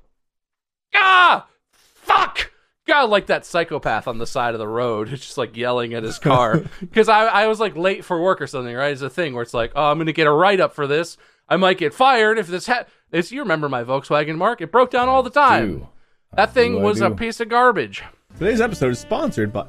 ah, 0.94 1.46
fuck. 1.72 2.50
God, 2.86 3.08
like 3.10 3.26
that 3.26 3.46
psychopath 3.46 4.06
on 4.06 4.18
the 4.18 4.26
side 4.26 4.54
of 4.54 4.58
the 4.58 4.68
road, 4.68 5.08
just 5.10 5.38
like 5.38 5.56
yelling 5.56 5.94
at 5.94 6.02
his 6.02 6.18
car. 6.18 6.62
Because 6.80 7.08
I, 7.08 7.24
I 7.26 7.46
was 7.46 7.60
like 7.60 7.76
late 7.76 8.04
for 8.04 8.20
work 8.20 8.40
or 8.40 8.46
something, 8.46 8.74
right? 8.74 8.92
It's 8.92 9.00
a 9.02 9.10
thing 9.10 9.34
where 9.34 9.42
it's 9.42 9.54
like, 9.54 9.72
oh, 9.74 9.90
I'm 9.90 9.96
going 9.96 10.06
to 10.06 10.12
get 10.12 10.26
a 10.26 10.32
write 10.32 10.60
up 10.60 10.74
for 10.74 10.86
this. 10.86 11.16
I 11.48 11.56
might 11.56 11.78
get 11.78 11.92
fired 11.94 12.38
if 12.38 12.46
this. 12.46 12.66
Ha- 12.66 12.84
it's, 13.12 13.32
you 13.32 13.40
remember 13.40 13.68
my 13.68 13.84
Volkswagen, 13.84 14.36
Mark? 14.36 14.60
It 14.60 14.72
broke 14.72 14.90
down 14.90 15.08
all 15.08 15.22
the 15.22 15.30
time. 15.30 15.78
do. 15.78 15.88
That 16.34 16.52
thing 16.52 16.82
was 16.82 17.00
a 17.00 17.10
piece 17.10 17.40
of 17.40 17.48
garbage. 17.48 18.02
Today's 18.38 18.60
episode 18.60 18.90
is 18.92 18.98
sponsored 18.98 19.52
by. 19.52 19.68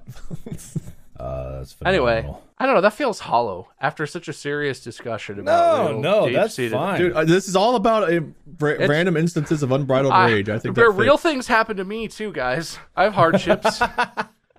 Uh, 1.19 1.57
that's 1.59 1.75
Anyway. 1.85 2.27
I 2.57 2.65
don't 2.65 2.75
know. 2.75 2.81
That 2.81 2.93
feels 2.93 3.19
hollow 3.19 3.69
after 3.81 4.05
such 4.07 4.27
a 4.29 4.33
serious 4.33 4.81
discussion 4.81 5.37
No, 5.37 5.41
about 5.43 5.89
real 5.91 5.99
no, 6.01 6.31
that's 6.31 6.55
deep-seated- 6.55 6.71
fine. 6.71 6.99
Dude, 7.01 7.13
uh, 7.13 7.25
this 7.25 7.47
is 7.49 7.55
all 7.55 7.75
about 7.75 8.11
uh, 8.13 8.21
ra- 8.59 8.75
random 8.79 9.17
instances 9.17 9.61
of 9.61 9.71
unbridled 9.73 10.13
I- 10.13 10.31
rage. 10.31 10.47
I 10.49 10.59
think 10.59 10.75
there 10.75 10.89
that 10.89 10.97
real 10.97 11.17
things 11.17 11.47
happen 11.47 11.75
to 11.77 11.83
me 11.83 12.07
too, 12.07 12.31
guys. 12.31 12.77
I 12.95 13.03
have 13.03 13.13
hardships. 13.13 13.81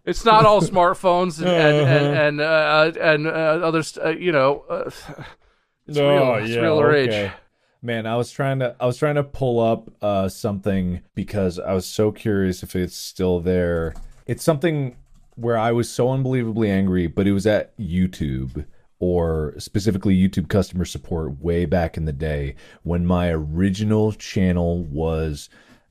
It's 0.05 0.25
not 0.25 0.47
all 0.47 0.61
smartphones 0.61 1.39
and 1.41 1.49
and 1.49 2.17
and, 2.17 2.41
uh, 2.41 2.93
and 3.01 3.27
uh, 3.27 3.31
other, 3.31 3.83
st- 3.83 4.07
uh, 4.07 4.11
you 4.11 4.31
know. 4.31 4.65
Uh, 4.71 4.91
it's 5.89 5.99
Oh, 5.99 6.09
real. 6.37 6.45
It's 6.45 6.55
real 6.55 6.81
rage. 6.81 7.09
okay. 7.09 7.33
Man, 7.83 8.07
I 8.07 8.15
was 8.17 8.31
trying 8.31 8.61
to 8.61 8.77
I 8.79 8.87
was 8.87 8.99
trying 8.99 9.17
to 9.17 9.25
pull 9.25 9.59
up 9.59 9.91
uh 10.01 10.29
something 10.29 11.01
because 11.17 11.59
I 11.59 11.73
was 11.73 11.87
so 11.87 12.13
curious 12.13 12.63
if 12.63 12.77
it's 12.77 12.97
still 12.97 13.41
there. 13.41 13.95
It's 14.27 14.45
something 14.45 14.95
where 15.37 15.57
I 15.57 15.73
was 15.73 15.89
so 15.89 16.11
unbelievably 16.11 16.71
angry, 16.71 17.07
but 17.07 17.27
it 17.27 17.33
was 17.33 17.47
at 17.47 17.77
YouTube 17.79 18.67
or 18.99 19.55
specifically 19.59 20.17
YouTube 20.17 20.49
customer 20.49 20.85
support 20.85 21.41
way 21.41 21.67
back 21.67 21.97
in 21.97 22.07
the 22.07 22.13
day 22.13 22.55
when 22.83 23.07
my 23.07 23.31
original 23.31 24.13
channel 24.13 24.85
was 24.85 25.49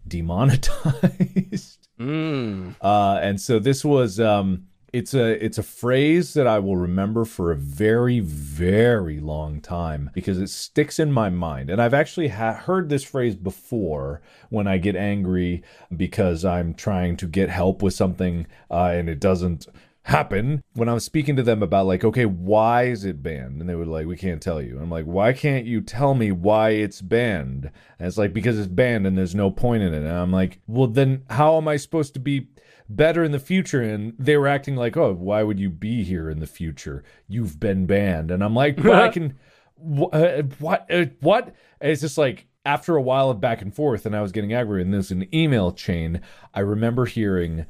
demonetized. 0.07 1.87
Mm. 1.99 2.75
Uh, 2.81 3.19
and 3.21 3.39
so 3.39 3.57
this 3.59 3.85
was 3.85 4.19
um, 4.19 4.65
it's 4.95 5.13
a 5.13 5.43
it's 5.43 5.57
a 5.57 5.63
phrase 5.63 6.33
that 6.35 6.47
I 6.47 6.59
will 6.59 6.77
remember 6.77 7.25
for 7.25 7.51
a 7.51 7.55
very 7.57 8.21
very 8.21 9.19
long 9.19 9.59
time 9.59 10.09
because 10.13 10.39
it 10.39 10.49
sticks 10.49 10.99
in 10.99 11.11
my 11.11 11.29
mind. 11.29 11.69
And 11.69 11.81
I've 11.81 11.93
actually 11.93 12.29
ha- 12.29 12.53
heard 12.53 12.87
this 12.87 13.03
phrase 13.03 13.35
before 13.35 14.21
when 14.49 14.67
I 14.67 14.77
get 14.77 14.95
angry 14.95 15.63
because 15.95 16.45
I'm 16.45 16.73
trying 16.73 17.17
to 17.17 17.27
get 17.27 17.49
help 17.49 17.83
with 17.83 17.93
something 17.93 18.47
uh, 18.71 18.93
and 18.93 19.09
it 19.09 19.19
doesn't 19.19 19.67
happen 20.03 20.63
when 20.75 20.87
I 20.87 20.93
was 20.93 21.03
speaking 21.03 21.35
to 21.35 21.43
them 21.43 21.61
about 21.61 21.87
like, 21.87 22.05
okay, 22.05 22.25
why 22.25 22.83
is 22.83 23.03
it 23.03 23.21
banned? 23.21 23.59
And 23.59 23.69
they 23.69 23.75
were 23.75 23.85
like, 23.85 24.05
we 24.07 24.15
can't 24.15 24.41
tell 24.41 24.61
you. 24.61 24.79
I'm 24.79 24.89
like, 24.89 25.05
why 25.05 25.33
can't 25.33 25.65
you 25.65 25.81
tell 25.81 26.13
me 26.13 26.31
why 26.31 26.69
it's 26.69 27.01
banned? 27.01 27.69
And 27.99 28.07
it's 28.07 28.17
like 28.17 28.31
because 28.31 28.57
it's 28.57 28.69
banned 28.69 29.05
and 29.05 29.17
there's 29.17 29.35
no 29.35 29.51
point 29.51 29.83
in 29.83 29.93
it. 29.93 30.03
And 30.03 30.07
I'm 30.07 30.31
like, 30.31 30.61
well, 30.67 30.87
then 30.87 31.23
how 31.31 31.57
am 31.57 31.67
I 31.67 31.75
supposed 31.75 32.13
to 32.13 32.21
be 32.21 32.47
better 32.89 33.23
in 33.23 33.31
the 33.31 33.39
future? 33.39 33.81
And 33.81 34.13
they 34.19 34.37
were 34.37 34.47
acting 34.47 34.75
like, 34.75 34.95
oh, 34.97 35.13
why 35.13 35.43
would 35.43 35.59
you 35.59 35.69
be 35.69 36.03
here 36.03 36.29
in 36.29 36.39
the 36.39 36.47
future? 36.47 37.03
You've 37.27 37.59
been 37.59 37.85
banned. 37.85 38.31
And 38.31 38.43
I'm 38.43 38.55
like, 38.55 38.77
but 38.77 38.93
I 38.93 39.09
can. 39.13 39.37
wh- 39.77 40.13
uh, 40.13 40.43
what? 40.59 40.85
Uh, 40.91 41.05
what? 41.21 41.53
And 41.81 41.91
it's 41.91 42.01
just 42.01 42.17
like 42.17 42.47
after 42.65 42.95
a 42.95 43.01
while 43.01 43.29
of 43.29 43.39
back 43.39 43.61
and 43.61 43.73
forth, 43.73 44.05
and 44.05 44.15
I 44.15 44.21
was 44.21 44.31
getting 44.31 44.53
aggravated. 44.53 44.87
And 44.87 44.93
there's 44.93 45.11
an 45.11 45.33
email 45.33 45.71
chain. 45.71 46.21
I 46.53 46.61
remember 46.61 47.05
hearing 47.05 47.65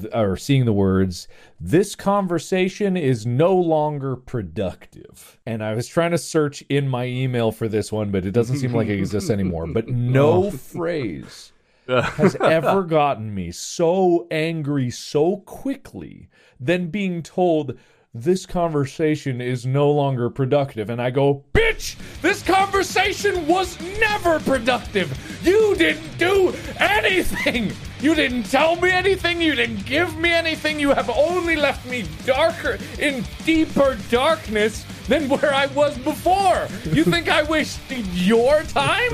th- 0.00 0.12
or 0.12 0.36
seeing 0.36 0.64
the 0.64 0.72
words, 0.72 1.28
"This 1.60 1.94
conversation 1.94 2.96
is 2.96 3.24
no 3.26 3.54
longer 3.54 4.16
productive." 4.16 5.38
And 5.46 5.62
I 5.62 5.74
was 5.74 5.86
trying 5.86 6.10
to 6.12 6.18
search 6.18 6.62
in 6.68 6.88
my 6.88 7.04
email 7.06 7.52
for 7.52 7.68
this 7.68 7.92
one, 7.92 8.10
but 8.10 8.24
it 8.26 8.32
doesn't 8.32 8.56
seem 8.58 8.72
like 8.74 8.88
it 8.88 8.98
exists 8.98 9.30
anymore. 9.30 9.66
But 9.66 9.88
no 9.88 10.50
phrase 10.50 11.52
has 11.90 12.34
ever 12.40 12.82
gotten 12.84 13.34
me 13.34 13.50
so 13.50 14.26
angry 14.30 14.90
so 14.90 15.38
quickly 15.38 16.28
than 16.58 16.90
being 16.90 17.22
told 17.22 17.78
this 18.12 18.44
conversation 18.44 19.40
is 19.40 19.64
no 19.64 19.90
longer 19.90 20.28
productive. 20.30 20.90
And 20.90 21.00
I 21.00 21.10
go, 21.10 21.44
bitch, 21.52 21.96
this 22.22 22.42
conversation 22.42 23.46
was 23.46 23.78
never 24.00 24.40
productive. 24.40 25.16
You 25.44 25.76
didn't 25.76 26.18
do 26.18 26.52
anything. 26.78 27.72
You 28.00 28.14
didn't 28.14 28.44
tell 28.44 28.76
me 28.76 28.90
anything. 28.90 29.40
You 29.40 29.54
didn't 29.54 29.86
give 29.86 30.16
me 30.16 30.30
anything. 30.30 30.80
You 30.80 30.90
have 30.90 31.08
only 31.10 31.54
left 31.54 31.86
me 31.86 32.04
darker, 32.24 32.78
in 32.98 33.24
deeper 33.44 33.96
darkness 34.10 34.84
than 35.06 35.28
where 35.28 35.54
I 35.54 35.66
was 35.66 35.96
before. 35.98 36.66
You 36.92 37.04
think 37.12 37.28
I 37.28 37.44
wasted 37.44 38.06
your 38.08 38.62
time? 38.64 39.12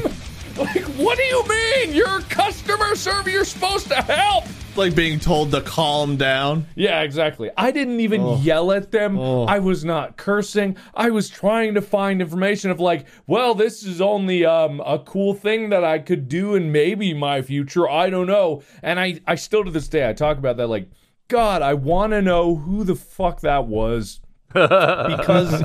Like, 0.58 0.84
what 0.96 1.18
do 1.18 1.24
you 1.24 1.44
mean? 1.48 1.92
You're 1.92 2.18
a 2.18 2.22
customer 2.22 2.94
service. 2.96 3.32
You're 3.32 3.44
supposed 3.44 3.88
to 3.88 3.96
help. 3.96 4.44
Like 4.74 4.94
being 4.94 5.18
told 5.18 5.52
to 5.52 5.62
calm 5.62 6.16
down. 6.16 6.66
Yeah, 6.74 7.00
exactly. 7.00 7.50
I 7.56 7.70
didn't 7.70 8.00
even 8.00 8.38
yell 8.38 8.72
at 8.72 8.90
them. 8.90 9.18
I 9.18 9.58
was 9.58 9.84
not 9.84 10.16
cursing. 10.18 10.76
I 10.94 11.10
was 11.10 11.30
trying 11.30 11.74
to 11.74 11.82
find 11.82 12.20
information 12.20 12.70
of 12.70 12.78
like, 12.78 13.06
well, 13.26 13.54
this 13.54 13.82
is 13.82 14.00
only 14.00 14.44
um 14.44 14.80
a 14.80 14.98
cool 14.98 15.32
thing 15.34 15.70
that 15.70 15.82
I 15.84 15.98
could 15.98 16.28
do 16.28 16.54
in 16.54 16.72
maybe 16.72 17.14
my 17.14 17.40
future. 17.42 17.88
I 17.88 18.10
don't 18.10 18.26
know. 18.26 18.62
And 18.82 19.00
I 19.00 19.20
I 19.26 19.34
still 19.36 19.64
to 19.64 19.70
this 19.70 19.88
day 19.88 20.08
I 20.08 20.12
talk 20.12 20.36
about 20.36 20.58
that 20.58 20.68
like, 20.68 20.90
God, 21.28 21.62
I 21.62 21.72
want 21.74 22.12
to 22.12 22.20
know 22.20 22.56
who 22.56 22.84
the 22.84 22.96
fuck 22.96 23.40
that 23.40 23.66
was. 23.66 24.20
Because 24.56 25.62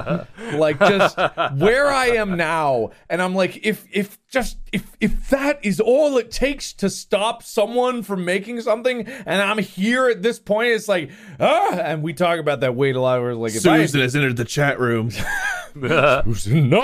like 0.53 0.79
just 0.79 1.17
where 1.57 1.87
I 1.87 2.07
am 2.07 2.37
now 2.37 2.91
and 3.09 3.21
I'm 3.21 3.33
like 3.33 3.65
if 3.65 3.85
if 3.91 4.17
just 4.27 4.57
if 4.71 4.95
if 4.99 5.29
that 5.29 5.63
is 5.63 5.79
all 5.79 6.17
it 6.17 6.31
takes 6.31 6.73
to 6.73 6.89
stop 6.89 7.43
someone 7.43 8.03
from 8.03 8.25
making 8.25 8.61
something 8.61 9.07
and 9.07 9.41
I'm 9.41 9.57
here 9.59 10.09
at 10.09 10.21
this 10.21 10.39
point 10.39 10.69
it's 10.69 10.87
like 10.87 11.11
ah 11.39 11.73
and 11.73 12.03
we 12.03 12.13
talk 12.13 12.39
about 12.39 12.59
that 12.59 12.75
weight 12.75 12.95
a 12.95 13.01
lot 13.01 13.21
where 13.21 13.31
it's 13.31 13.39
like 13.39 13.55
if 13.55 13.65
I 13.65 13.77
Susan 13.85 14.01
has 14.01 14.15
entered 14.15 14.37
the 14.37 14.45
chat 14.45 14.79
room. 14.79 15.11
Susan, 15.73 16.69
no 16.69 16.81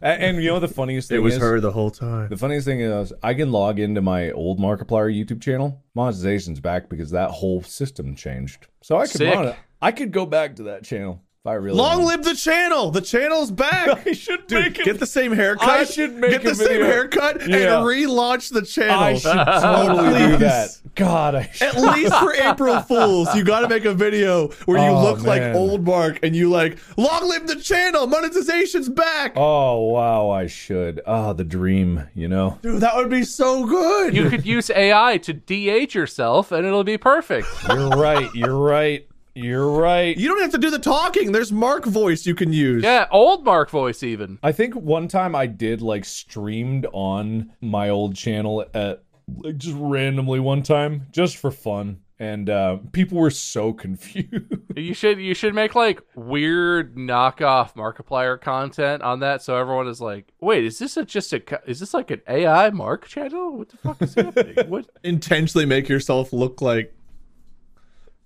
and, 0.00 0.22
and 0.22 0.42
you 0.42 0.50
know 0.50 0.60
the 0.60 0.68
funniest 0.68 1.08
thing 1.08 1.18
it 1.18 1.20
was 1.20 1.34
is, 1.34 1.40
her 1.40 1.60
the 1.60 1.72
whole 1.72 1.90
time. 1.90 2.28
the 2.28 2.36
funniest 2.36 2.66
thing 2.66 2.80
is 2.80 3.12
I 3.22 3.34
can 3.34 3.52
log 3.52 3.78
into 3.78 4.00
my 4.00 4.30
old 4.30 4.58
Markiplier 4.58 5.12
YouTube 5.12 5.42
channel. 5.42 5.82
Monetization's 5.96 6.60
back 6.60 6.88
because 6.88 7.10
that 7.10 7.30
whole 7.30 7.62
system 7.62 8.14
changed. 8.14 8.66
So 8.82 8.96
I 8.96 9.06
could 9.06 9.18
Sick. 9.18 9.34
monet- 9.34 9.56
I 9.80 9.92
could 9.92 10.12
go 10.12 10.26
back 10.26 10.56
to 10.56 10.64
that 10.64 10.84
channel 10.84 11.22
if 11.40 11.46
I 11.46 11.54
really 11.54 11.76
Long 11.78 12.02
wanted. 12.02 12.16
live 12.16 12.24
the 12.24 12.34
channel! 12.34 12.90
The 12.90 13.00
channel's 13.00 13.52
back. 13.52 14.06
I 14.06 14.12
should 14.12 14.46
Dude, 14.48 14.60
make 14.64 14.78
a- 14.80 14.82
get 14.84 14.98
the 14.98 15.06
same 15.06 15.30
haircut. 15.32 15.68
I 15.68 15.84
should 15.84 16.16
make 16.16 16.32
get 16.32 16.44
a 16.44 16.48
the 16.48 16.54
same 16.56 16.80
haircut 16.82 17.48
Yeah. 17.48 17.78
and 17.78 17.86
relaunch 17.86 18.52
the 18.52 18.62
channel. 18.62 18.98
I 18.98 19.14
should 19.16 19.32
totally 19.34 20.18
do 20.18 20.28
Please. 20.30 20.38
that. 20.40 20.94
God, 20.96 21.36
I 21.36 21.42
should. 21.52 21.68
At 21.76 21.80
least 21.80 22.12
for 22.16 22.34
April 22.34 22.80
Fools, 22.88 23.32
you 23.36 23.44
got 23.44 23.60
to 23.60 23.68
make 23.68 23.84
a 23.84 23.94
video 23.94 24.48
where 24.64 24.78
you 24.78 24.88
Oh, 24.90 25.00
look 25.04 25.22
like 25.22 25.40
man. 25.42 25.54
old 25.54 25.84
Mark 25.86 26.18
and 26.24 26.34
you 26.34 26.50
like, 26.50 26.76
long 26.96 27.28
live 27.28 27.46
the 27.46 27.54
channel, 27.54 28.08
monetization's 28.08 28.88
back. 28.88 29.34
Oh 29.36 29.90
wow, 29.90 30.30
I 30.30 30.48
should. 30.48 31.00
Ah, 31.06 31.32
the 31.34 31.44
dream, 31.44 32.08
you 32.16 32.26
know. 32.26 32.58
Dude, 32.62 32.80
that 32.80 32.96
would 32.96 33.10
be 33.10 33.22
so 33.22 33.64
good. 33.64 34.12
You 34.12 34.28
could 34.28 34.44
use 34.44 34.70
AI 34.70 35.18
to 35.18 35.32
de-age 35.32 35.94
yourself, 35.94 36.50
and 36.50 36.66
it'll 36.66 36.82
be 36.82 36.98
perfect. 36.98 37.46
You're 37.68 37.90
right. 37.90 38.28
You're 38.34 38.58
right. 38.58 39.07
You're 39.38 39.70
right. 39.70 40.16
You 40.16 40.28
don't 40.28 40.40
have 40.40 40.50
to 40.52 40.58
do 40.58 40.70
the 40.70 40.80
talking. 40.80 41.30
There's 41.30 41.52
Mark 41.52 41.84
voice 41.84 42.26
you 42.26 42.34
can 42.34 42.52
use. 42.52 42.82
Yeah, 42.82 43.06
old 43.10 43.44
Mark 43.44 43.70
voice 43.70 44.02
even. 44.02 44.38
I 44.42 44.50
think 44.50 44.74
one 44.74 45.06
time 45.06 45.36
I 45.36 45.46
did 45.46 45.80
like 45.80 46.04
streamed 46.04 46.86
on 46.92 47.52
my 47.60 47.88
old 47.88 48.16
channel 48.16 48.64
at 48.74 49.04
like 49.36 49.58
just 49.58 49.76
randomly 49.78 50.40
one 50.40 50.62
time 50.62 51.06
just 51.12 51.36
for 51.36 51.50
fun 51.50 52.00
and 52.18 52.50
uh, 52.50 52.78
people 52.92 53.18
were 53.18 53.30
so 53.30 53.72
confused. 53.84 54.56
You 54.76 54.94
should 54.94 55.18
you 55.20 55.34
should 55.34 55.54
make 55.54 55.74
like 55.74 56.00
weird 56.14 56.96
knockoff 56.96 57.74
Markiplier 57.74 58.40
content 58.40 59.02
on 59.02 59.20
that, 59.20 59.42
so 59.42 59.56
everyone 59.56 59.88
is 59.88 60.00
like, 60.00 60.32
"Wait, 60.40 60.64
is 60.64 60.78
this 60.78 60.96
a, 60.96 61.04
just 61.04 61.32
a 61.32 61.42
is 61.66 61.80
this 61.80 61.94
like 61.94 62.10
an 62.10 62.22
AI 62.28 62.70
Mark 62.70 63.06
channel? 63.06 63.56
What 63.56 63.68
the 63.68 63.76
fuck 63.76 64.02
is 64.02 64.14
happening? 64.14 64.56
What?" 64.68 64.86
Intentionally 65.04 65.66
make 65.66 65.88
yourself 65.88 66.32
look 66.32 66.60
like, 66.60 66.94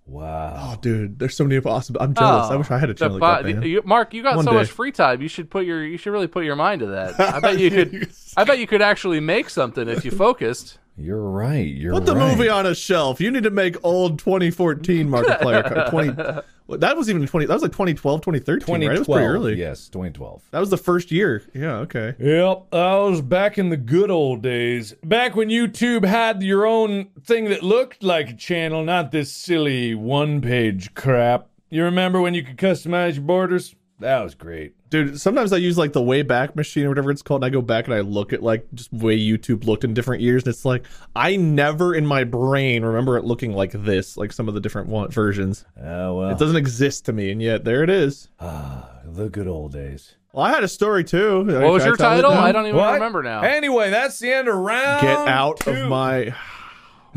wow. 0.07 0.73
oh, 0.73 0.79
dude, 0.81 1.19
there's 1.19 1.37
so 1.37 1.45
many 1.45 1.61
possible. 1.61 2.01
I'm 2.03 2.15
jealous. 2.15 2.51
I 2.51 2.55
Oh, 2.55 2.59
wish 2.59 2.71
I 2.71 2.79
had 2.79 2.91
a 2.91 2.95
channel 2.95 3.19
bo- 3.19 3.27
like 3.27 3.45
that, 3.45 3.55
man. 3.57 3.63
you- 3.63 3.83
Mark, 3.85 4.15
you 4.15 4.23
got 4.23 4.37
One 4.37 4.45
so 4.45 4.51
day. 4.53 4.57
much 4.59 4.71
free 4.71 4.93
time. 4.93 5.23
You 5.23 5.29
should 5.29 5.51
put 5.51 5.65
your 5.67 5.85
you 5.85 5.97
should 5.97 6.13
really 6.13 6.27
put 6.27 6.45
your 6.45 6.57
mind 6.57 6.81
to 6.81 6.87
that. 6.87 7.19
I 7.21 7.41
bet 7.41 7.59
you 7.59 7.71
could. 7.71 8.11
I 8.37 8.45
bet 8.45 8.59
you 8.59 8.67
could 8.67 8.83
actually 8.83 9.21
make 9.21 9.49
something 9.51 9.89
if 9.89 10.05
you 10.05 10.11
focused. 10.11 10.79
You're 10.97 11.23
right. 11.31 11.67
You're 11.67 11.95
Put 11.95 12.07
the 12.07 12.15
right. 12.15 12.37
movie 12.37 12.49
on 12.49 12.67
a 12.67 12.75
shelf. 12.75 13.21
You 13.21 13.31
need 13.31 13.45
to 13.45 13.51
make 13.51 13.77
old 13.83 14.19
2014 14.19 15.09
Markiplier. 15.09 15.91
20. 16.67 16.79
That 16.79 16.97
was 16.97 17.11
even 17.11 17.27
20. 17.27 17.47
That 17.47 17.55
was 17.55 17.63
like 17.63 17.73
2012, 17.73 18.21
2013, 18.21 18.75
right? 18.75 18.83
It 18.83 18.99
was 18.99 19.07
pretty 19.07 19.25
2012. 19.27 19.31
early. 19.31 19.59
Yes, 19.59 19.89
2012. 19.89 20.43
That 20.53 20.61
was 20.61 20.71
the 20.71 20.77
first 20.77 21.11
year. 21.11 21.43
Yeah. 21.55 21.77
Okay. 21.79 22.15
Yep, 22.19 22.67
I 22.75 22.97
was 22.99 23.21
back 23.21 23.59
in 23.59 23.71
the 23.71 23.77
good 23.77 24.11
old 24.11 24.43
days. 24.43 24.93
Back 25.05 25.35
when 25.35 25.49
YouTube 25.49 26.05
had 26.05 26.43
your 26.43 26.67
own 26.67 27.07
thing 27.25 27.47
that 27.47 27.63
looked 27.63 28.03
like 28.03 28.31
a 28.31 28.35
channel, 28.37 28.85
not 28.85 29.13
this 29.13 29.33
silly 29.33 29.95
one 29.95 30.41
page 30.41 30.95
crap. 30.95 31.49
You 31.71 31.85
remember 31.85 32.21
when 32.21 32.35
you 32.35 32.43
could 32.45 32.59
customize 32.59 33.15
your 33.15 33.25
borders? 33.25 33.75
That 33.99 34.21
was 34.23 34.35
great. 34.35 34.75
Dude, 34.93 35.19
sometimes 35.19 35.55
I 35.55 35.57
use 35.57 35.79
like 35.79 35.95
the 35.95 36.03
Wayback 36.03 36.55
Machine 36.55 36.85
or 36.85 36.91
whatever 36.91 37.11
it's 37.11 37.23
called, 37.23 37.43
and 37.43 37.47
I 37.47 37.49
go 37.49 37.63
back 37.63 37.87
and 37.87 37.95
I 37.95 38.01
look 38.01 38.35
at 38.35 38.43
like 38.43 38.67
just 38.75 38.93
way 38.93 39.19
YouTube 39.19 39.65
looked 39.65 39.85
in 39.85 39.95
different 39.95 40.21
years, 40.21 40.43
and 40.45 40.53
it's 40.53 40.67
like 40.67 40.85
I 41.17 41.37
never 41.37 41.95
in 41.95 42.05
my 42.05 42.25
brain 42.25 42.85
remember 42.85 43.17
it 43.17 43.25
looking 43.25 43.55
like 43.55 43.73
this, 43.73 44.19
like 44.19 44.35
some 44.35 44.49
of 44.49 44.55
the 44.55 44.61
different 44.61 44.91
one- 44.91 45.11
versions. 45.11 45.65
Oh, 45.83 46.17
well. 46.17 46.29
It 46.29 46.39
doesn't 46.39 46.57
exist 46.57 47.07
to 47.07 47.15
me, 47.15 47.31
and 47.31 47.41
yet 47.41 47.65
there 47.65 47.83
it 47.83 47.89
is. 47.89 48.29
Ah, 48.39 48.91
the 49.07 49.31
good 49.31 49.49
old 49.49 49.73
days. 49.73 50.15
Well, 50.35 50.45
I 50.45 50.51
had 50.51 50.63
a 50.63 50.69
story 50.69 51.05
too. 51.05 51.43
What 51.47 51.73
was 51.73 51.87
your 51.87 51.97
title? 51.97 52.31
I 52.31 52.53
don't 52.53 52.67
even 52.67 52.79
remember 52.79 53.23
now. 53.23 53.41
Anyway, 53.41 53.89
that's 53.89 54.19
the 54.19 54.31
end 54.31 54.47
of 54.47 54.57
round. 54.57 55.01
Get 55.01 55.17
out 55.17 55.61
two. 55.61 55.71
of 55.71 55.89
my 55.89 56.35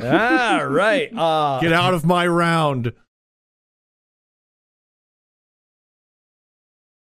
All 0.02 0.66
right. 0.66 1.12
Uh, 1.18 1.60
get 1.60 1.74
out 1.74 1.94
of 1.94 2.06
my 2.06 2.26
round. 2.26 2.94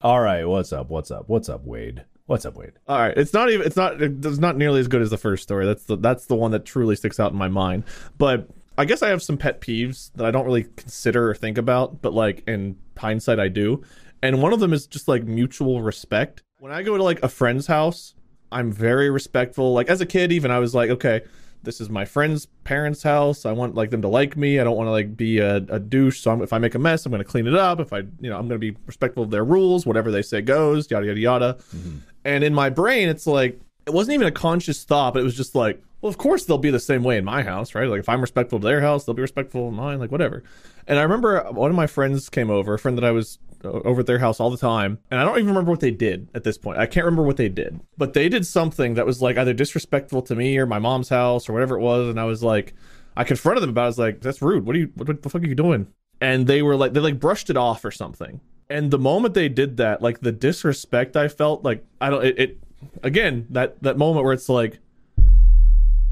All 0.01 0.21
right. 0.21 0.45
What's 0.45 0.71
up? 0.71 0.89
What's 0.89 1.09
up? 1.09 1.27
What's 1.27 1.49
up, 1.49 1.65
Wade? 1.65 2.05
What's 2.27 2.45
up, 2.45 2.55
Wade? 2.55 2.73
All 2.87 2.99
right, 2.99 3.17
it's 3.17 3.33
not 3.33 3.49
even 3.49 3.65
it's 3.65 3.77
not 3.77 4.01
it's 4.01 4.37
not 4.37 4.57
nearly 4.57 4.79
as 4.81 4.87
good 4.87 5.01
as 5.01 5.09
the 5.09 5.17
first 5.17 5.43
story. 5.43 5.65
That's 5.65 5.85
the 5.85 5.95
that's 5.95 6.25
the 6.25 6.35
one 6.35 6.51
that 6.51 6.65
truly 6.65 6.95
sticks 6.95 7.19
out 7.19 7.31
in 7.31 7.37
my 7.37 7.47
mind. 7.47 7.85
But 8.17 8.49
I 8.77 8.85
guess 8.85 9.01
I 9.01 9.07
have 9.07 9.23
some 9.23 9.37
pet 9.37 9.61
peeves 9.61 10.11
that 10.15 10.25
I 10.25 10.31
don't 10.31 10.45
really 10.45 10.65
consider 10.75 11.31
or 11.31 11.33
think 11.33 11.57
about, 11.57 12.01
but 12.01 12.13
like 12.13 12.43
in 12.47 12.77
hindsight, 12.97 13.39
I 13.39 13.47
do. 13.47 13.81
And 14.21 14.41
one 14.41 14.53
of 14.53 14.59
them 14.59 14.73
is 14.73 14.85
just 14.85 15.07
like 15.07 15.23
mutual 15.23 15.81
respect. 15.81 16.43
When 16.59 16.71
I 16.71 16.83
go 16.83 16.97
to 16.97 17.03
like 17.03 17.23
a 17.23 17.29
friend's 17.29 17.65
house, 17.65 18.13
I'm 18.51 18.71
very 18.71 19.09
respectful. 19.09 19.73
Like 19.73 19.89
as 19.89 20.01
a 20.01 20.05
kid, 20.05 20.31
even 20.31 20.51
I 20.51 20.59
was 20.59 20.75
like, 20.75 20.89
okay, 20.91 21.21
this 21.67 21.81
is 21.81 21.89
my 21.89 22.05
friend's 22.05 22.45
parents' 22.63 23.03
house. 23.03 23.45
I 23.45 23.51
want 23.51 23.75
like 23.75 23.89
them 23.89 24.01
to 24.01 24.07
like 24.07 24.37
me. 24.37 24.57
I 24.57 24.63
don't 24.63 24.77
want 24.77 24.87
to 24.87 24.91
like 24.91 25.17
be 25.17 25.39
a, 25.39 25.57
a 25.57 25.79
douche. 25.79 26.21
So 26.21 26.31
I'm, 26.31 26.41
if 26.41 26.53
I 26.53 26.59
make 26.59 26.75
a 26.75 26.79
mess, 26.79 27.05
I'm 27.05 27.11
going 27.11 27.21
to 27.21 27.29
clean 27.29 27.45
it 27.45 27.53
up. 27.53 27.81
If 27.81 27.91
I, 27.91 27.99
you 27.99 28.29
know, 28.29 28.37
I'm 28.37 28.47
going 28.47 28.59
to 28.59 28.71
be 28.71 28.75
respectful 28.85 29.23
of 29.23 29.31
their 29.31 29.43
rules. 29.43 29.85
Whatever 29.85 30.09
they 30.09 30.21
say 30.21 30.41
goes. 30.41 30.89
Yada 30.89 31.05
yada 31.05 31.19
yada. 31.19 31.57
Mm-hmm. 31.75 31.97
And 32.23 32.43
in 32.45 32.53
my 32.53 32.69
brain, 32.69 33.09
it's 33.09 33.27
like 33.27 33.59
it 33.85 33.93
wasn't 33.93 34.15
even 34.15 34.27
a 34.27 34.31
conscious 34.31 34.85
thought, 34.85 35.13
but 35.13 35.19
it 35.19 35.23
was 35.23 35.35
just 35.35 35.55
like, 35.55 35.83
well, 35.99 36.09
of 36.09 36.17
course 36.17 36.45
they'll 36.45 36.57
be 36.57 36.71
the 36.71 36.79
same 36.79 37.03
way 37.03 37.17
in 37.17 37.25
my 37.25 37.43
house, 37.43 37.75
right? 37.75 37.89
Like 37.89 37.99
if 37.99 38.07
I'm 38.07 38.21
respectful 38.21 38.59
to 38.59 38.65
their 38.65 38.79
house, 38.79 39.03
they'll 39.03 39.15
be 39.15 39.21
respectful 39.21 39.67
of 39.67 39.73
mine, 39.73 39.99
like 39.99 40.11
whatever. 40.11 40.43
And 40.87 40.97
I 40.97 41.01
remember 41.01 41.43
one 41.51 41.69
of 41.69 41.75
my 41.75 41.87
friends 41.87 42.29
came 42.29 42.49
over, 42.49 42.75
a 42.75 42.79
friend 42.79 42.97
that 42.97 43.03
I 43.03 43.11
was 43.11 43.39
Uh, 43.63 43.69
over 43.69 44.01
at 44.01 44.05
their 44.05 44.19
house 44.19 44.39
all 44.39 44.51
the 44.51 44.57
time, 44.57 44.99
and 45.09 45.19
I 45.19 45.25
don't 45.25 45.37
even 45.37 45.47
remember 45.47 45.71
what 45.71 45.79
they 45.79 45.91
did 45.91 46.29
at 46.35 46.43
this 46.43 46.57
point. 46.57 46.77
I 46.77 46.85
can't 46.85 47.05
remember 47.05 47.23
what 47.23 47.37
they 47.37 47.49
did, 47.49 47.79
but 47.97 48.13
they 48.13 48.29
did 48.29 48.45
something 48.45 48.93
that 48.93 49.05
was 49.05 49.19
like 49.21 49.37
either 49.37 49.53
disrespectful 49.53 50.21
to 50.23 50.35
me 50.35 50.57
or 50.57 50.67
my 50.67 50.77
mom's 50.77 51.09
house 51.09 51.49
or 51.49 51.53
whatever 51.53 51.75
it 51.75 51.81
was, 51.81 52.07
and 52.07 52.19
I 52.19 52.25
was 52.25 52.43
like, 52.43 52.75
I 53.15 53.23
confronted 53.23 53.63
them 53.63 53.71
about. 53.71 53.81
it. 53.81 53.85
I 53.85 53.87
was 53.87 53.97
like, 53.99 54.21
"That's 54.21 54.41
rude. 54.43 54.65
What 54.67 54.75
are 54.75 54.79
you? 54.79 54.91
What, 54.93 55.07
what 55.07 55.23
the 55.23 55.29
fuck 55.29 55.41
are 55.41 55.47
you 55.47 55.55
doing?" 55.55 55.87
And 56.21 56.45
they 56.47 56.61
were 56.61 56.75
like, 56.75 56.93
they 56.93 56.99
like 56.99 57.19
brushed 57.19 57.49
it 57.49 57.57
off 57.57 57.83
or 57.83 57.91
something. 57.91 58.41
And 58.69 58.91
the 58.91 58.99
moment 58.99 59.33
they 59.33 59.49
did 59.49 59.77
that, 59.77 60.01
like 60.01 60.19
the 60.19 60.31
disrespect 60.31 61.15
I 61.15 61.27
felt, 61.27 61.63
like 61.63 61.85
I 62.01 62.09
don't, 62.09 62.25
it, 62.25 62.39
it 62.39 62.57
again 63.01 63.47
that 63.51 63.81
that 63.81 63.97
moment 63.97 64.23
where 64.23 64.33
it's 64.33 64.49
like, 64.49 64.79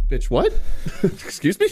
bitch, 0.10 0.30
what? 0.30 0.52
Excuse 1.04 1.60
me, 1.60 1.68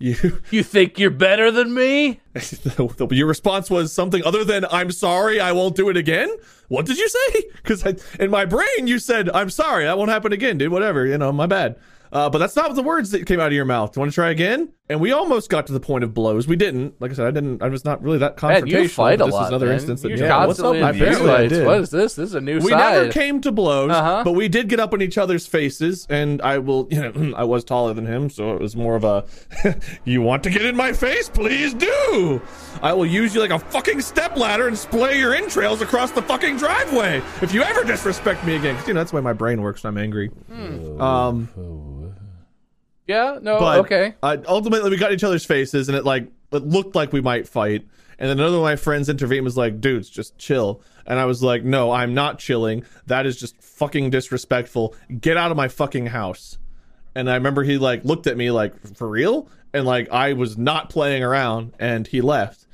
you. 0.00 0.40
You 0.50 0.62
think 0.62 0.98
you're 0.98 1.10
better 1.10 1.50
than 1.50 1.72
me? 1.74 2.20
Your 3.10 3.26
response 3.26 3.70
was 3.70 3.92
something 3.92 4.24
other 4.24 4.44
than 4.44 4.64
"I'm 4.70 4.90
sorry, 4.90 5.40
I 5.40 5.52
won't 5.52 5.76
do 5.76 5.88
it 5.88 5.96
again." 5.96 6.34
What 6.68 6.86
did 6.86 6.98
you 6.98 7.08
say? 7.08 7.44
Because 7.62 7.84
in 8.18 8.30
my 8.30 8.44
brain 8.44 8.86
you 8.86 8.98
said 8.98 9.30
"I'm 9.30 9.50
sorry, 9.50 9.84
that 9.84 9.98
won't 9.98 10.10
happen 10.10 10.32
again, 10.32 10.58
dude." 10.58 10.72
Whatever, 10.72 11.06
you 11.06 11.18
know, 11.18 11.30
my 11.32 11.46
bad. 11.46 11.76
Uh, 12.12 12.28
but 12.28 12.38
that's 12.38 12.56
not 12.56 12.74
the 12.74 12.82
words 12.82 13.10
that 13.12 13.24
came 13.26 13.38
out 13.38 13.46
of 13.48 13.52
your 13.52 13.64
mouth. 13.64 13.92
Do 13.92 13.98
you 13.98 14.00
want 14.02 14.10
to 14.12 14.14
try 14.14 14.30
again? 14.30 14.72
And 14.88 15.00
we 15.00 15.12
almost 15.12 15.48
got 15.48 15.68
to 15.68 15.72
the 15.72 15.78
point 15.78 16.02
of 16.02 16.12
blows. 16.12 16.48
We 16.48 16.56
didn't. 16.56 17.00
Like 17.00 17.12
I 17.12 17.14
said, 17.14 17.26
I 17.28 17.30
didn't. 17.30 17.62
I 17.62 17.68
was 17.68 17.84
not 17.84 18.02
really 18.02 18.18
that 18.18 18.42
Man, 18.42 18.62
confrontational. 18.64 18.82
you 18.82 18.88
fight 18.88 19.20
a 19.20 19.24
this 19.26 19.32
lot. 19.34 19.42
is 19.44 19.48
another 19.50 19.66
man. 19.66 19.74
instance 19.76 20.02
that 20.02 20.08
You're 20.08 20.18
yeah, 20.18 20.44
what's 20.46 20.58
up? 20.58 20.64
constantly 20.74 20.78
in 20.80 20.84
Apparently 20.96 21.30
I 21.30 21.36
fights. 21.36 21.52
did. 21.52 21.66
What 21.66 21.80
is 21.80 21.90
this? 21.90 22.14
This 22.16 22.28
is 22.30 22.34
a 22.34 22.40
new 22.40 22.56
We 22.58 22.70
side. 22.72 22.78
never 22.78 23.12
came 23.12 23.40
to 23.42 23.52
blows, 23.52 23.92
Uh-huh. 23.92 24.22
but 24.24 24.32
we 24.32 24.48
did 24.48 24.68
get 24.68 24.80
up 24.80 24.92
in 24.92 25.00
each 25.00 25.16
other's 25.16 25.46
faces, 25.46 26.08
and 26.10 26.42
I 26.42 26.58
will, 26.58 26.88
you 26.90 27.00
know, 27.00 27.34
I 27.36 27.44
was 27.44 27.62
taller 27.62 27.94
than 27.94 28.06
him, 28.06 28.28
so 28.30 28.52
it 28.54 28.60
was 28.60 28.74
more 28.74 28.96
of 28.96 29.04
a, 29.04 29.24
you 30.04 30.22
want 30.22 30.42
to 30.42 30.50
get 30.50 30.64
in 30.64 30.74
my 30.74 30.92
face? 30.92 31.28
Please 31.28 31.72
do. 31.74 32.42
I 32.82 32.92
will 32.92 33.06
use 33.06 33.32
you 33.32 33.40
like 33.40 33.50
a 33.50 33.60
fucking 33.60 34.00
stepladder 34.00 34.66
and 34.66 34.76
splay 34.76 35.16
your 35.20 35.32
entrails 35.36 35.82
across 35.82 36.10
the 36.10 36.22
fucking 36.22 36.56
driveway 36.56 37.22
if 37.42 37.54
you 37.54 37.62
ever 37.62 37.84
disrespect 37.84 38.44
me 38.44 38.56
again. 38.56 38.74
'Cause, 38.74 38.88
you 38.88 38.94
know, 38.94 39.00
that's 39.00 39.12
the 39.12 39.16
way 39.18 39.22
my 39.22 39.32
brain 39.34 39.62
works 39.62 39.84
when 39.84 39.92
I'm 39.92 39.98
angry. 40.02 40.28
Hmm. 40.52 41.00
Um, 41.00 41.48
yeah. 43.10 43.38
No. 43.42 43.58
but 43.58 43.78
okay. 43.80 44.14
uh, 44.22 44.36
ultimately, 44.46 44.88
we 44.88 44.96
got 44.96 45.12
each 45.12 45.24
other's 45.24 45.44
faces, 45.44 45.88
and 45.88 45.98
it 45.98 46.04
like 46.04 46.30
it 46.52 46.64
looked 46.64 46.94
like 46.94 47.12
we 47.12 47.20
might 47.20 47.48
fight. 47.48 47.86
And 48.18 48.28
then 48.28 48.38
another 48.38 48.58
of 48.58 48.62
my 48.62 48.76
friends 48.76 49.08
intervened, 49.08 49.44
was 49.44 49.56
like, 49.56 49.80
"Dudes, 49.80 50.08
just 50.08 50.38
chill." 50.38 50.82
And 51.06 51.18
I 51.18 51.24
was 51.24 51.42
like, 51.42 51.64
"No, 51.64 51.90
I'm 51.90 52.14
not 52.14 52.38
chilling. 52.38 52.84
That 53.06 53.26
is 53.26 53.36
just 53.36 53.60
fucking 53.60 54.10
disrespectful. 54.10 54.94
Get 55.20 55.36
out 55.36 55.50
of 55.50 55.56
my 55.56 55.68
fucking 55.68 56.06
house." 56.06 56.58
And 57.16 57.28
I 57.28 57.34
remember 57.34 57.64
he 57.64 57.78
like 57.78 58.04
looked 58.04 58.28
at 58.28 58.36
me 58.36 58.52
like, 58.52 58.96
"For 58.96 59.08
real?" 59.08 59.48
And 59.74 59.84
like 59.84 60.08
I 60.10 60.34
was 60.34 60.56
not 60.56 60.88
playing 60.88 61.24
around, 61.24 61.74
and 61.80 62.06
he 62.06 62.20
left. 62.20 62.66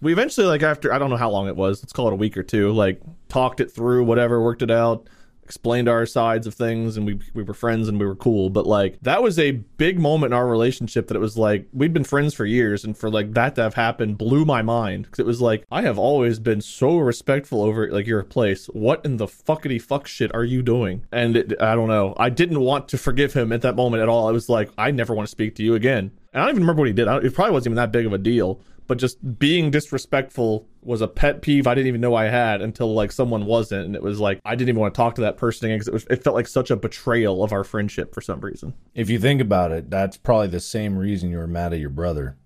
We 0.00 0.12
eventually 0.12 0.46
like 0.46 0.62
after 0.62 0.92
I 0.92 0.98
don't 0.98 1.10
know 1.10 1.16
how 1.16 1.30
long 1.30 1.48
it 1.48 1.56
was. 1.56 1.82
Let's 1.82 1.92
call 1.92 2.06
it 2.06 2.12
a 2.12 2.16
week 2.16 2.36
or 2.36 2.44
two. 2.44 2.70
Like 2.70 3.00
talked 3.28 3.60
it 3.60 3.72
through, 3.72 4.04
whatever, 4.04 4.40
worked 4.40 4.62
it 4.62 4.70
out 4.70 5.08
explained 5.50 5.88
our 5.88 6.06
sides 6.06 6.46
of 6.46 6.54
things 6.54 6.96
and 6.96 7.04
we 7.04 7.18
we 7.34 7.42
were 7.42 7.52
friends 7.52 7.88
and 7.88 7.98
we 7.98 8.06
were 8.06 8.14
cool. 8.14 8.50
But 8.50 8.68
like 8.68 9.00
that 9.02 9.20
was 9.20 9.36
a 9.36 9.50
big 9.50 9.98
moment 9.98 10.32
in 10.32 10.38
our 10.38 10.46
relationship 10.46 11.08
that 11.08 11.16
it 11.16 11.20
was 11.20 11.36
like 11.36 11.66
we'd 11.72 11.92
been 11.92 12.04
friends 12.04 12.34
for 12.34 12.46
years 12.46 12.84
and 12.84 12.96
for 12.96 13.10
like 13.10 13.34
that 13.34 13.56
to 13.56 13.62
have 13.62 13.74
happened 13.74 14.16
blew 14.16 14.44
my 14.44 14.62
mind. 14.62 15.06
Because 15.06 15.18
it 15.18 15.26
was 15.26 15.40
like 15.40 15.64
I 15.68 15.82
have 15.82 15.98
always 15.98 16.38
been 16.38 16.60
so 16.60 16.98
respectful 16.98 17.62
over 17.62 17.90
like 17.90 18.06
your 18.06 18.22
place. 18.22 18.66
What 18.66 19.04
in 19.04 19.16
the 19.16 19.26
fuckity 19.26 19.82
fuck 19.82 20.06
shit 20.06 20.32
are 20.32 20.44
you 20.44 20.62
doing? 20.62 21.04
And 21.10 21.36
it, 21.36 21.60
I 21.60 21.74
don't 21.74 21.88
know. 21.88 22.14
I 22.16 22.30
didn't 22.30 22.60
want 22.60 22.86
to 22.90 22.98
forgive 22.98 23.32
him 23.32 23.50
at 23.50 23.62
that 23.62 23.74
moment 23.74 24.04
at 24.04 24.08
all. 24.08 24.28
I 24.28 24.32
was 24.32 24.48
like 24.48 24.70
I 24.78 24.92
never 24.92 25.14
want 25.14 25.26
to 25.26 25.32
speak 25.32 25.56
to 25.56 25.64
you 25.64 25.74
again. 25.74 26.12
And 26.32 26.40
I 26.40 26.46
don't 26.46 26.50
even 26.50 26.62
remember 26.62 26.82
what 26.82 26.86
he 26.86 26.94
did. 26.94 27.08
It 27.08 27.34
probably 27.34 27.52
wasn't 27.52 27.72
even 27.72 27.76
that 27.76 27.90
big 27.90 28.06
of 28.06 28.12
a 28.12 28.18
deal 28.18 28.60
but 28.90 28.98
just 28.98 29.38
being 29.38 29.70
disrespectful 29.70 30.66
was 30.82 31.00
a 31.00 31.06
pet 31.06 31.42
peeve 31.42 31.68
I 31.68 31.76
didn't 31.76 31.86
even 31.86 32.00
know 32.00 32.16
I 32.16 32.24
had 32.24 32.60
until 32.60 32.92
like 32.92 33.12
someone 33.12 33.46
wasn't, 33.46 33.86
and 33.86 33.94
it 33.94 34.02
was 34.02 34.18
like 34.18 34.40
I 34.44 34.56
didn't 34.56 34.70
even 34.70 34.80
want 34.80 34.94
to 34.94 34.98
talk 34.98 35.14
to 35.14 35.20
that 35.20 35.36
person 35.36 35.66
again 35.66 35.76
because 35.76 35.86
it 35.86 35.92
was 35.92 36.06
it 36.10 36.24
felt 36.24 36.34
like 36.34 36.48
such 36.48 36.72
a 36.72 36.76
betrayal 36.76 37.44
of 37.44 37.52
our 37.52 37.62
friendship 37.62 38.12
for 38.12 38.20
some 38.20 38.40
reason. 38.40 38.74
If 38.96 39.08
you 39.08 39.20
think 39.20 39.40
about 39.40 39.70
it, 39.70 39.90
that's 39.90 40.16
probably 40.16 40.48
the 40.48 40.58
same 40.58 40.98
reason 40.98 41.30
you 41.30 41.38
were 41.38 41.46
mad 41.46 41.72
at 41.72 41.78
your 41.78 41.88
brother. 41.88 42.36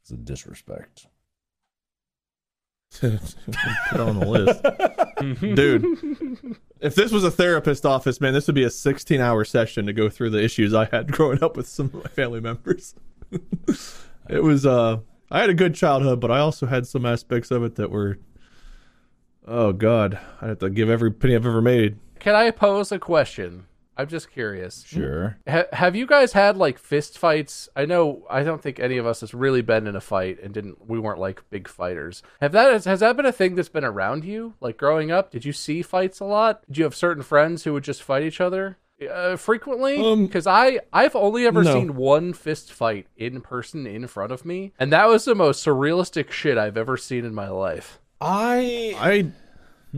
It's 0.00 0.08
the 0.08 0.16
disrespect. 0.16 1.06
Put 2.98 4.00
on 4.00 4.18
the 4.18 4.26
list, 4.26 5.40
dude. 5.54 6.56
If 6.80 6.94
this 6.94 7.12
was 7.12 7.24
a 7.24 7.30
therapist 7.30 7.84
office, 7.84 8.22
man, 8.22 8.32
this 8.32 8.46
would 8.46 8.54
be 8.54 8.64
a 8.64 8.70
16-hour 8.70 9.44
session 9.44 9.84
to 9.84 9.92
go 9.92 10.08
through 10.08 10.30
the 10.30 10.42
issues 10.42 10.72
I 10.72 10.86
had 10.86 11.12
growing 11.12 11.44
up 11.44 11.58
with 11.58 11.68
some 11.68 11.88
of 11.92 11.94
my 11.96 12.08
family 12.08 12.40
members. 12.40 12.94
it 14.30 14.42
was 14.42 14.64
uh, 14.64 15.00
I 15.30 15.40
had 15.40 15.50
a 15.50 15.54
good 15.54 15.74
childhood, 15.74 16.20
but 16.20 16.30
I 16.30 16.40
also 16.40 16.66
had 16.66 16.86
some 16.86 17.06
aspects 17.06 17.50
of 17.50 17.62
it 17.62 17.76
that 17.76 17.90
were, 17.90 18.18
oh 19.46 19.72
god, 19.72 20.18
I 20.40 20.48
have 20.48 20.58
to 20.58 20.70
give 20.70 20.90
every 20.90 21.12
penny 21.12 21.36
I've 21.36 21.46
ever 21.46 21.62
made. 21.62 21.98
Can 22.18 22.34
I 22.34 22.50
pose 22.50 22.90
a 22.90 22.98
question? 22.98 23.66
I'm 23.96 24.08
just 24.08 24.30
curious. 24.30 24.84
Sure. 24.86 25.38
Ha- 25.46 25.66
have 25.74 25.94
you 25.94 26.06
guys 26.06 26.32
had 26.32 26.56
like 26.56 26.78
fist 26.78 27.18
fights? 27.18 27.68
I 27.76 27.84
know 27.84 28.24
I 28.30 28.42
don't 28.42 28.62
think 28.62 28.80
any 28.80 28.96
of 28.96 29.06
us 29.06 29.20
has 29.20 29.34
really 29.34 29.60
been 29.60 29.86
in 29.86 29.94
a 29.94 30.00
fight 30.00 30.40
and 30.42 30.54
didn't 30.54 30.88
we 30.88 30.98
weren't 30.98 31.20
like 31.20 31.48
big 31.50 31.68
fighters. 31.68 32.22
Have 32.40 32.52
that 32.52 32.72
has, 32.72 32.84
has 32.86 33.00
that 33.00 33.16
been 33.16 33.26
a 33.26 33.32
thing 33.32 33.56
that's 33.56 33.68
been 33.68 33.84
around 33.84 34.24
you 34.24 34.54
like 34.58 34.78
growing 34.78 35.10
up? 35.10 35.30
Did 35.30 35.44
you 35.44 35.52
see 35.52 35.82
fights 35.82 36.18
a 36.18 36.24
lot? 36.24 36.66
Did 36.66 36.78
you 36.78 36.84
have 36.84 36.96
certain 36.96 37.22
friends 37.22 37.64
who 37.64 37.74
would 37.74 37.84
just 37.84 38.02
fight 38.02 38.22
each 38.22 38.40
other? 38.40 38.78
Uh, 39.08 39.36
frequently 39.36 39.96
Um, 40.04 40.26
because 40.26 40.46
I 40.46 40.80
I've 40.92 41.16
only 41.16 41.46
ever 41.46 41.62
no. 41.62 41.72
seen 41.72 41.96
one 41.96 42.32
fist 42.32 42.72
fight 42.72 43.06
in 43.16 43.40
person 43.40 43.86
in 43.86 44.06
front 44.06 44.30
of 44.32 44.44
me 44.44 44.72
and 44.78 44.92
that 44.92 45.08
was 45.08 45.24
the 45.24 45.34
most 45.34 45.64
surrealistic 45.64 46.30
shit 46.30 46.58
I've 46.58 46.76
ever 46.76 46.96
seen 46.96 47.24
in 47.24 47.34
my 47.34 47.48
life. 47.48 47.98
I 48.20 48.94
I 48.98 49.96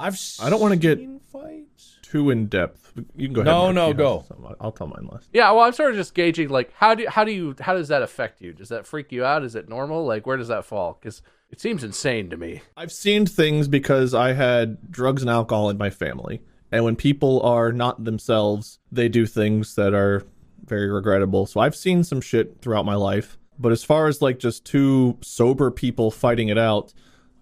I've 0.00 0.18
I 0.40 0.50
don't 0.50 0.60
wanna 0.60 0.76
get- 0.76 1.00
fights. 1.32 1.96
too 2.02 2.30
in 2.30 2.46
depth. 2.46 2.92
You 3.16 3.28
can 3.28 3.34
go 3.34 3.40
ahead. 3.42 3.50
No, 3.52 3.70
no, 3.72 3.92
go. 3.92 4.24
some. 4.28 4.44
I'll 4.60 4.72
tell 4.72 4.86
mine 4.88 5.08
last. 5.10 5.28
Yeah, 5.32 5.50
well, 5.52 5.60
I'm 5.64 5.72
sort 5.72 5.90
of 5.90 5.96
just 5.96 6.14
gauging 6.14 6.48
like 6.48 6.72
how 6.74 6.94
do 6.94 7.06
how 7.08 7.24
do 7.24 7.32
you 7.32 7.54
how 7.60 7.74
does 7.74 7.88
that 7.88 8.02
affect 8.02 8.40
you? 8.40 8.52
Does 8.52 8.68
that 8.70 8.86
freak 8.86 9.12
you 9.12 9.24
out? 9.24 9.44
Is 9.44 9.54
it 9.54 9.68
normal? 9.68 10.04
Like 10.06 10.26
where 10.26 10.36
does 10.36 10.48
that 10.48 10.64
fall? 10.64 10.98
Because 11.00 11.22
it 11.50 11.60
seems 11.60 11.82
insane 11.84 12.28
to 12.30 12.36
me. 12.36 12.62
I've 12.76 12.92
seen 12.92 13.24
things 13.26 13.68
because 13.68 14.14
I 14.14 14.32
had 14.34 14.90
drugs 14.90 15.22
and 15.22 15.30
alcohol 15.30 15.70
in 15.70 15.78
my 15.78 15.90
family. 15.90 16.42
And 16.70 16.84
when 16.84 16.96
people 16.96 17.40
are 17.42 17.72
not 17.72 18.04
themselves, 18.04 18.78
they 18.92 19.08
do 19.08 19.26
things 19.26 19.74
that 19.76 19.94
are 19.94 20.24
very 20.64 20.90
regrettable. 20.90 21.46
So 21.46 21.60
I've 21.60 21.76
seen 21.76 22.04
some 22.04 22.20
shit 22.20 22.60
throughout 22.60 22.84
my 22.84 22.94
life. 22.94 23.38
But 23.58 23.72
as 23.72 23.82
far 23.82 24.06
as 24.06 24.22
like 24.22 24.38
just 24.38 24.64
two 24.64 25.18
sober 25.20 25.70
people 25.70 26.10
fighting 26.10 26.48
it 26.48 26.58
out, 26.58 26.92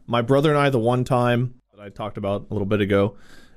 my 0.06 0.22
brother 0.22 0.50
and 0.50 0.58
I, 0.58 0.70
the 0.70 0.78
one 0.78 1.04
time 1.04 1.54
that 1.74 1.82
I 1.82 1.88
talked 1.88 2.16
about 2.16 2.46
a 2.50 2.54
little 2.54 2.66
bit 2.66 2.80
ago, 2.80 3.16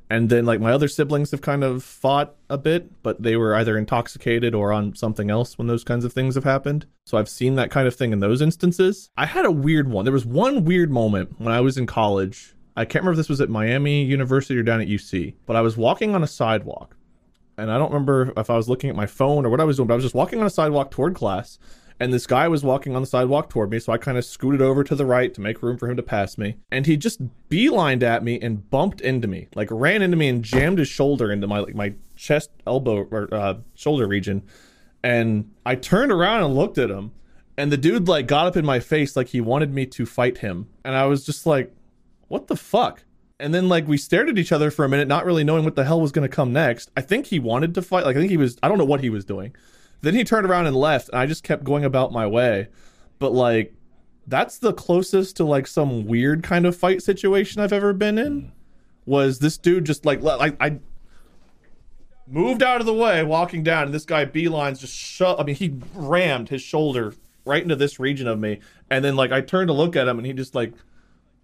and 0.09 0.29
then 0.29 0.45
like 0.45 0.59
my 0.59 0.71
other 0.71 0.87
siblings 0.87 1.31
have 1.31 1.41
kind 1.41 1.63
of 1.63 1.83
fought 1.83 2.35
a 2.49 2.57
bit, 2.57 3.03
but 3.03 3.21
they 3.21 3.35
were 3.35 3.55
either 3.55 3.77
intoxicated 3.77 4.55
or 4.55 4.73
on 4.73 4.95
something 4.95 5.29
else 5.29 5.57
when 5.57 5.67
those 5.67 5.83
kinds 5.83 6.03
of 6.03 6.11
things 6.11 6.35
have 6.35 6.43
happened. 6.43 6.87
So 7.05 7.17
I've 7.17 7.29
seen 7.29 7.55
that 7.55 7.69
kind 7.69 7.87
of 7.87 7.95
thing 7.95 8.11
in 8.11 8.19
those 8.19 8.41
instances. 8.41 9.11
I 9.15 9.27
had 9.27 9.45
a 9.45 9.51
weird 9.51 9.87
one. 9.87 10.05
There 10.05 10.13
was 10.13 10.25
one 10.25 10.65
weird 10.65 10.89
moment 10.89 11.39
when 11.39 11.53
I 11.53 11.61
was 11.61 11.77
in 11.77 11.85
college. 11.85 12.55
I 12.79 12.85
can't 12.85 13.03
remember 13.03 13.11
if 13.11 13.17
this 13.17 13.29
was 13.29 13.41
at 13.41 13.49
Miami 13.49 14.05
University 14.05 14.57
or 14.57 14.63
down 14.63 14.79
at 14.79 14.87
UC, 14.87 15.33
but 15.45 15.57
I 15.57 15.61
was 15.61 15.75
walking 15.75 16.15
on 16.15 16.23
a 16.23 16.27
sidewalk. 16.27 16.95
And 17.57 17.69
I 17.69 17.77
don't 17.77 17.91
remember 17.91 18.31
if 18.37 18.49
I 18.49 18.55
was 18.55 18.69
looking 18.69 18.89
at 18.89 18.95
my 18.95 19.05
phone 19.05 19.45
or 19.45 19.49
what 19.49 19.59
I 19.59 19.65
was 19.65 19.75
doing, 19.75 19.87
but 19.87 19.95
I 19.95 19.97
was 19.97 20.05
just 20.05 20.15
walking 20.15 20.39
on 20.39 20.47
a 20.47 20.49
sidewalk 20.49 20.89
toward 20.89 21.13
class. 21.13 21.59
And 21.99 22.13
this 22.13 22.25
guy 22.25 22.47
was 22.47 22.63
walking 22.63 22.95
on 22.95 23.01
the 23.01 23.07
sidewalk 23.07 23.49
toward 23.49 23.69
me, 23.69 23.79
so 23.79 23.91
I 23.91 23.97
kind 23.97 24.17
of 24.17 24.23
scooted 24.23 24.61
over 24.61 24.85
to 24.85 24.95
the 24.95 25.05
right 25.05 25.33
to 25.33 25.41
make 25.41 25.61
room 25.61 25.77
for 25.77 25.89
him 25.89 25.97
to 25.97 26.03
pass 26.03 26.37
me. 26.37 26.55
And 26.71 26.85
he 26.85 26.95
just 26.95 27.19
beelined 27.49 28.01
at 28.01 28.23
me 28.23 28.39
and 28.39 28.69
bumped 28.69 29.01
into 29.01 29.27
me, 29.27 29.49
like 29.55 29.67
ran 29.69 30.01
into 30.01 30.15
me 30.15 30.29
and 30.29 30.41
jammed 30.41 30.79
his 30.79 30.87
shoulder 30.87 31.33
into 31.33 31.47
my 31.47 31.59
like 31.59 31.75
my 31.75 31.95
chest, 32.15 32.49
elbow, 32.65 33.05
or 33.11 33.27
uh, 33.33 33.55
shoulder 33.75 34.07
region. 34.07 34.43
And 35.03 35.51
I 35.65 35.75
turned 35.75 36.13
around 36.13 36.45
and 36.45 36.55
looked 36.55 36.77
at 36.77 36.89
him, 36.89 37.11
and 37.57 37.73
the 37.73 37.77
dude 37.77 38.07
like 38.07 38.25
got 38.25 38.47
up 38.47 38.55
in 38.55 38.65
my 38.65 38.79
face 38.79 39.17
like 39.17 39.27
he 39.27 39.41
wanted 39.41 39.73
me 39.73 39.85
to 39.87 40.05
fight 40.05 40.37
him. 40.37 40.69
And 40.85 40.95
I 40.95 41.07
was 41.07 41.25
just 41.25 41.45
like, 41.45 41.73
"What 42.29 42.47
the 42.47 42.55
fuck?" 42.55 43.03
And 43.39 43.53
then 43.53 43.69
like 43.69 43.87
we 43.87 43.97
stared 43.97 44.29
at 44.29 44.37
each 44.37 44.51
other 44.51 44.71
for 44.71 44.83
a 44.85 44.89
minute, 44.89 45.07
not 45.07 45.25
really 45.25 45.43
knowing 45.43 45.63
what 45.63 45.75
the 45.75 45.85
hell 45.85 46.01
was 46.01 46.11
going 46.11 46.27
to 46.27 46.35
come 46.35 46.51
next. 46.51 46.91
I 46.97 47.01
think 47.01 47.27
he 47.27 47.39
wanted 47.39 47.73
to 47.75 47.81
fight. 47.81 48.05
Like 48.05 48.15
I 48.15 48.19
think 48.19 48.31
he 48.31 48.37
was. 48.37 48.57
I 48.63 48.67
don't 48.67 48.77
know 48.77 48.85
what 48.85 49.01
he 49.01 49.09
was 49.09 49.25
doing, 49.25 49.53
Then 50.01 50.15
he 50.15 50.23
turned 50.23 50.45
around 50.47 50.65
and 50.67 50.75
left, 50.75 51.09
and 51.09 51.19
I 51.19 51.25
just 51.25 51.43
kept 51.43 51.63
going 51.63 51.85
about 51.85 52.11
my 52.11 52.25
way. 52.27 52.69
But 53.17 53.33
like, 53.33 53.73
that's 54.27 54.57
the 54.57 54.73
closest 54.73 55.37
to 55.37 55.43
like 55.43 55.67
some 55.67 56.05
weird 56.05 56.43
kind 56.43 56.65
of 56.65 56.75
fight 56.75 57.01
situation 57.01 57.61
I've 57.61 57.73
ever 57.73 57.93
been 57.93 58.17
in. 58.17 58.51
Was 59.05 59.39
this 59.39 59.57
dude 59.57 59.85
just 59.85 60.05
like 60.05 60.21
like 60.21 60.55
I 60.61 60.79
moved 62.27 62.61
out 62.61 62.79
of 62.79 62.85
the 62.85 62.93
way, 62.93 63.23
walking 63.23 63.63
down, 63.63 63.85
and 63.85 63.93
this 63.93 64.05
guy 64.05 64.25
beelines 64.25 64.79
just 64.79 64.95
shut. 64.95 65.39
I 65.39 65.43
mean, 65.43 65.55
he 65.55 65.75
rammed 65.93 66.49
his 66.49 66.61
shoulder 66.61 67.13
right 67.45 67.63
into 67.63 67.75
this 67.75 67.99
region 67.99 68.27
of 68.27 68.39
me, 68.39 68.59
and 68.89 69.03
then 69.03 69.15
like 69.15 69.31
I 69.31 69.41
turned 69.41 69.69
to 69.69 69.73
look 69.73 69.95
at 69.95 70.07
him, 70.07 70.17
and 70.17 70.27
he 70.27 70.33
just 70.33 70.53
like, 70.55 70.73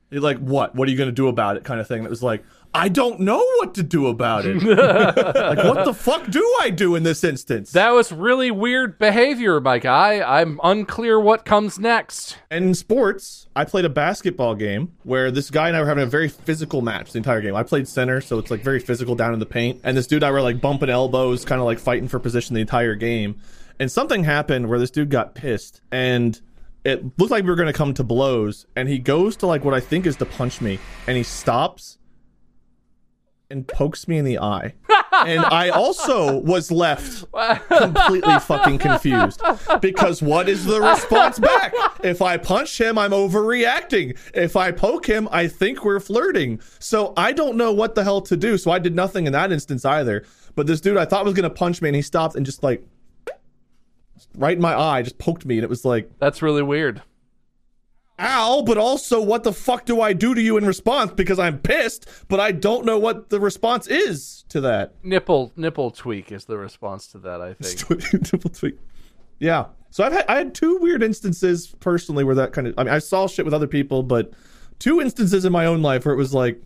he 0.10 0.20
like, 0.20 0.38
what? 0.40 0.76
What 0.76 0.88
are 0.88 0.92
you 0.92 0.98
gonna 0.98 1.12
do 1.12 1.28
about 1.28 1.58
it? 1.58 1.64
Kind 1.64 1.80
of 1.80 1.88
thing. 1.88 2.04
It 2.04 2.10
was 2.10 2.24
like, 2.24 2.44
I 2.76 2.90
don't 2.90 3.22
know 3.22 3.38
what 3.60 3.74
to 3.76 3.84
do 3.84 4.08
about 4.08 4.46
it. 4.46 4.56
like, 4.64 5.64
what 5.64 5.86
the 5.86 5.94
fuck 5.94 6.30
do 6.30 6.58
I 6.60 6.70
do 6.70 6.96
in 6.96 7.04
this 7.04 7.24
instance? 7.24 7.72
That 7.72 7.92
was 7.92 8.12
really 8.12 8.52
weird 8.52 9.00
behavior, 9.00 9.62
my 9.62 9.80
guy. 9.80 10.22
I'm 10.22 10.60
unclear 10.62 11.18
what 11.18 11.46
comes 11.46 11.80
next. 11.80 12.38
And 12.52 12.66
in 12.66 12.76
sports, 12.76 13.48
I 13.56 13.64
played 13.64 13.86
a 13.86 13.90
basketball 13.90 14.56
game 14.56 14.92
where 15.04 15.32
this 15.32 15.50
guy 15.50 15.70
and 15.70 15.78
I 15.78 15.80
were 15.80 15.88
having 15.88 16.04
a 16.04 16.08
very 16.08 16.28
physical 16.28 16.82
match 16.82 17.14
the 17.14 17.18
entire 17.18 17.40
game. 17.40 17.56
I 17.56 17.64
played 17.64 17.88
center, 17.88 18.20
so 18.20 18.38
it's 18.40 18.52
like 18.52 18.62
very 18.62 18.82
physical 18.82 19.16
down 19.16 19.34
in 19.34 19.40
the 19.40 19.46
paint. 19.46 19.80
And 19.86 19.96
this 19.96 20.06
dude 20.06 20.18
and 20.18 20.26
I 20.26 20.32
were 20.32 20.42
like 20.42 20.60
bumping 20.60 20.90
elbows, 20.90 21.46
kind 21.46 21.62
of 21.62 21.66
like 21.66 21.80
fighting 21.80 22.10
for 22.10 22.20
position 22.20 22.56
the 22.56 22.62
entire 22.62 22.96
game. 22.96 23.40
And 23.80 23.90
something 23.90 24.26
happened 24.26 24.68
where 24.68 24.80
this 24.80 24.92
dude 24.92 25.10
got 25.10 25.34
pissed 25.34 25.80
and 25.94 26.42
it 26.86 27.04
looked 27.18 27.32
like 27.32 27.44
we 27.44 27.50
were 27.50 27.56
going 27.56 27.68
to 27.68 27.74
come 27.74 27.94
to 27.96 28.04
blows. 28.04 28.68
And 28.76 28.88
he 28.88 29.00
goes 29.00 29.36
to 29.38 29.48
like 29.48 29.66
what 29.66 29.74
I 29.74 29.80
think 29.80 30.06
is 30.06 30.16
to 30.18 30.26
punch 30.26 30.62
me. 30.62 30.80
And 31.08 31.18
he 31.18 31.24
stops 31.24 31.98
and 33.50 33.68
pokes 33.68 34.08
me 34.08 34.18
in 34.18 34.26
the 34.26 34.38
eye. 34.38 34.76
and 35.26 35.44
I 35.46 35.70
also 35.70 36.38
was 36.38 36.72
left 36.72 37.26
completely 37.70 38.40
fucking 38.40 38.78
confused 38.78 39.42
because 39.82 40.22
what 40.22 40.48
is 40.48 40.66
the 40.66 40.80
response 40.80 41.40
back? 41.40 41.74
If 42.04 42.22
I 42.22 42.38
punch 42.38 42.80
him, 42.80 42.98
I'm 42.98 43.12
overreacting. 43.12 44.18
If 44.34 44.56
I 44.56 44.72
poke 44.72 45.08
him, 45.08 45.28
I 45.32 45.48
think 45.48 45.84
we're 45.84 46.00
flirting. 46.00 46.60
So 46.80 47.14
I 47.18 47.34
don't 47.34 47.58
know 47.58 47.72
what 47.72 47.96
the 47.96 48.04
hell 48.04 48.22
to 48.22 48.38
do. 48.38 48.58
So 48.58 48.72
I 48.72 48.80
did 48.80 48.96
nothing 48.96 49.26
in 49.26 49.34
that 49.34 49.52
instance 49.52 49.86
either. 49.86 50.24
But 50.56 50.68
this 50.68 50.82
dude 50.82 50.98
I 50.98 51.06
thought 51.06 51.26
was 51.26 51.34
going 51.34 51.50
to 51.50 51.50
punch 51.50 51.82
me 51.82 51.90
and 51.90 51.96
he 51.96 52.02
stopped 52.02 52.36
and 52.36 52.46
just 52.46 52.64
like 52.64 52.84
right 54.38 54.56
in 54.56 54.62
my 54.62 54.78
eye 54.78 55.02
just 55.02 55.18
poked 55.18 55.46
me 55.46 55.56
and 55.58 55.64
it 55.64 55.70
was 55.70 55.86
like 55.86 56.10
That's 56.20 56.42
really 56.42 56.64
weird. 56.64 57.02
ow, 58.20 58.64
but 58.66 58.78
also 58.78 59.22
what 59.22 59.44
the 59.44 59.52
fuck 59.54 59.86
do 59.86 60.02
I 60.02 60.14
do 60.14 60.34
to 60.34 60.42
you 60.42 60.58
in 60.58 60.66
response 60.66 61.12
because 61.12 61.38
I'm 61.40 61.60
pissed, 61.60 62.08
but 62.28 62.40
I 62.40 62.52
don't 62.52 62.86
know 62.86 62.98
what 62.98 63.30
the 63.30 63.40
response 63.40 63.88
is 63.88 64.46
to 64.50 64.62
that. 64.62 64.94
Nipple 65.04 65.52
nipple 65.56 65.92
tweak 65.92 66.32
is 66.32 66.46
the 66.46 66.58
response 66.58 67.08
to 67.08 67.18
that, 67.20 67.42
I 67.42 67.54
think. 67.62 68.32
Nipple 68.34 68.52
tweak. 68.52 68.78
Yeah. 69.40 69.66
So 69.90 70.04
I've 70.04 70.14
had 70.14 70.26
I 70.28 70.38
had 70.38 70.56
two 70.56 70.78
weird 70.78 71.04
instances 71.04 71.68
personally 71.80 72.24
where 72.24 72.36
that 72.36 72.54
kind 72.54 72.68
of 72.68 72.74
I 72.78 72.84
mean 72.84 72.94
I 72.94 73.00
saw 73.00 73.28
shit 73.28 73.46
with 73.46 73.54
other 73.54 73.68
people, 73.68 74.04
but 74.04 74.32
two 74.80 75.02
instances 75.02 75.46
in 75.46 75.52
my 75.52 75.66
own 75.66 75.82
life 75.82 76.06
where 76.06 76.14
it 76.14 76.18
was 76.18 76.34
like 76.34 76.62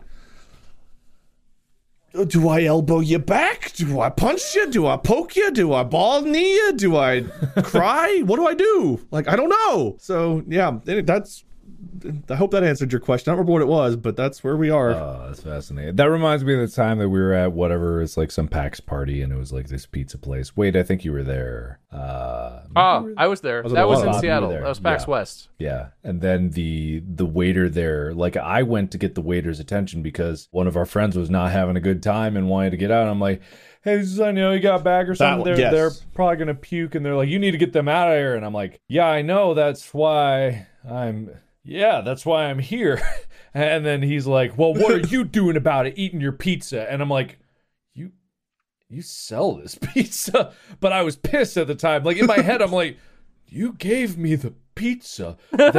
do 2.26 2.48
I 2.48 2.64
elbow 2.64 3.00
you 3.00 3.18
back? 3.18 3.72
Do 3.74 4.00
I 4.00 4.10
punch 4.10 4.54
you? 4.54 4.70
Do 4.70 4.86
I 4.86 4.96
poke 4.96 5.36
you? 5.36 5.50
Do 5.52 5.72
I 5.72 5.82
ball 5.84 6.22
knee 6.22 6.54
you? 6.54 6.72
Do 6.72 6.96
I 6.96 7.22
cry? 7.62 8.22
What 8.24 8.36
do 8.36 8.46
I 8.46 8.54
do? 8.54 9.06
Like 9.10 9.28
I 9.28 9.36
don't 9.36 9.48
know. 9.48 9.96
So 9.98 10.42
yeah, 10.48 10.78
that's. 10.84 11.44
I 12.30 12.34
hope 12.34 12.50
that 12.52 12.64
answered 12.64 12.92
your 12.92 13.00
question. 13.00 13.30
I 13.30 13.36
don't 13.36 13.46
remember 13.46 13.52
what 13.52 13.62
it 13.62 13.68
was, 13.68 13.96
but 13.96 14.16
that's 14.16 14.42
where 14.42 14.56
we 14.56 14.70
are. 14.70 14.90
Oh, 14.92 15.24
that's 15.26 15.42
fascinating. 15.42 15.96
That 15.96 16.10
reminds 16.10 16.44
me 16.44 16.54
of 16.54 16.60
the 16.60 16.74
time 16.74 16.98
that 16.98 17.08
we 17.08 17.20
were 17.20 17.32
at 17.32 17.52
whatever 17.52 18.00
it's 18.02 18.16
like 18.16 18.30
some 18.30 18.48
PAX 18.48 18.80
party, 18.80 19.22
and 19.22 19.32
it 19.32 19.36
was 19.36 19.52
like 19.52 19.68
this 19.68 19.86
pizza 19.86 20.16
place. 20.18 20.56
Wait, 20.56 20.76
I 20.76 20.82
think 20.82 21.04
you 21.04 21.12
were 21.12 21.22
there. 21.24 21.80
Uh, 21.92 22.62
Oh, 22.76 23.12
I 23.16 23.26
was 23.26 23.40
there. 23.40 23.62
Was 23.62 23.72
that 23.72 23.88
was 23.88 24.02
in 24.02 24.14
Seattle. 24.14 24.48
there. 24.50 24.60
That 24.60 24.68
was 24.68 24.80
PAX 24.80 25.04
Yeah. 25.04 25.10
West. 25.10 25.48
Yeah, 25.58 25.86
and 26.04 26.20
then 26.20 26.50
the 26.50 27.02
the 27.06 27.26
waiter 27.26 27.68
there, 27.68 28.14
like 28.14 28.36
I 28.36 28.62
went 28.62 28.92
to 28.92 28.98
get 28.98 29.14
the 29.14 29.20
waiter's 29.20 29.60
attention 29.60 30.02
because 30.02 30.48
one 30.52 30.66
of 30.66 30.76
our 30.76 30.86
friends 30.86 31.16
was 31.18 31.28
not 31.30 31.50
having 31.52 31.76
a 31.76 31.80
good 31.80 32.02
time 32.02 32.36
and 32.36 32.48
wanted 32.48 32.70
to 32.70 32.76
get 32.76 32.90
out. 32.90 33.02
And 33.02 33.10
I'm 33.10 33.20
like, 33.20 33.42
"Hey, 33.82 34.02
son, 34.04 34.36
you 34.36 34.42
know 34.42 34.52
you 34.52 34.60
got 34.60 34.80
a 34.80 34.84
bag 34.84 35.08
or 35.10 35.14
something? 35.14 35.40
one, 35.40 35.44
they're 35.46 35.58
yes. 35.58 35.72
they're 35.72 35.90
probably 36.14 36.36
gonna 36.36 36.54
puke." 36.54 36.94
And 36.94 37.04
they're 37.04 37.16
like, 37.16 37.28
"You 37.28 37.38
need 37.38 37.50
to 37.52 37.58
get 37.58 37.72
them 37.72 37.88
out 37.88 38.08
of 38.08 38.14
here." 38.16 38.36
And 38.36 38.44
I'm 38.46 38.54
like, 38.54 38.80
"Yeah, 38.88 39.06
I 39.06 39.22
know. 39.22 39.54
That's 39.54 39.92
why 39.92 40.66
I'm. 40.88 41.30
Yeah, 41.64 42.00
that's 42.00 42.24
why 42.26 42.46
I'm 42.46 42.58
here." 42.58 43.00
And 43.52 43.84
then 43.84 44.00
he's 44.00 44.28
like, 44.28 44.56
"Well, 44.56 44.74
what 44.74 44.92
are 44.92 45.00
you 45.08 45.24
doing 45.24 45.56
about 45.56 45.84
it? 45.84 45.94
Eating 45.98 46.20
your 46.20 46.30
pizza?" 46.30 46.88
And 46.88 47.02
I'm 47.02 47.10
like, 47.10 47.40
"You." 47.94 48.12
You 48.88 49.02
sell 49.02 49.56
this 49.56 49.74
pizza, 49.92 50.52
but 50.78 50.92
I 50.92 51.02
was 51.02 51.16
pissed 51.16 51.56
at 51.56 51.66
the 51.66 51.74
time. 51.74 52.04
Like 52.04 52.16
in 52.16 52.26
my 52.26 52.40
head, 52.42 52.62
I'm 52.62 52.70
like, 52.70 52.96
you 53.48 53.72
gave 53.72 54.16
me 54.16 54.36
the 54.36 54.54
pizza. 54.76 55.36
That, 55.50 55.74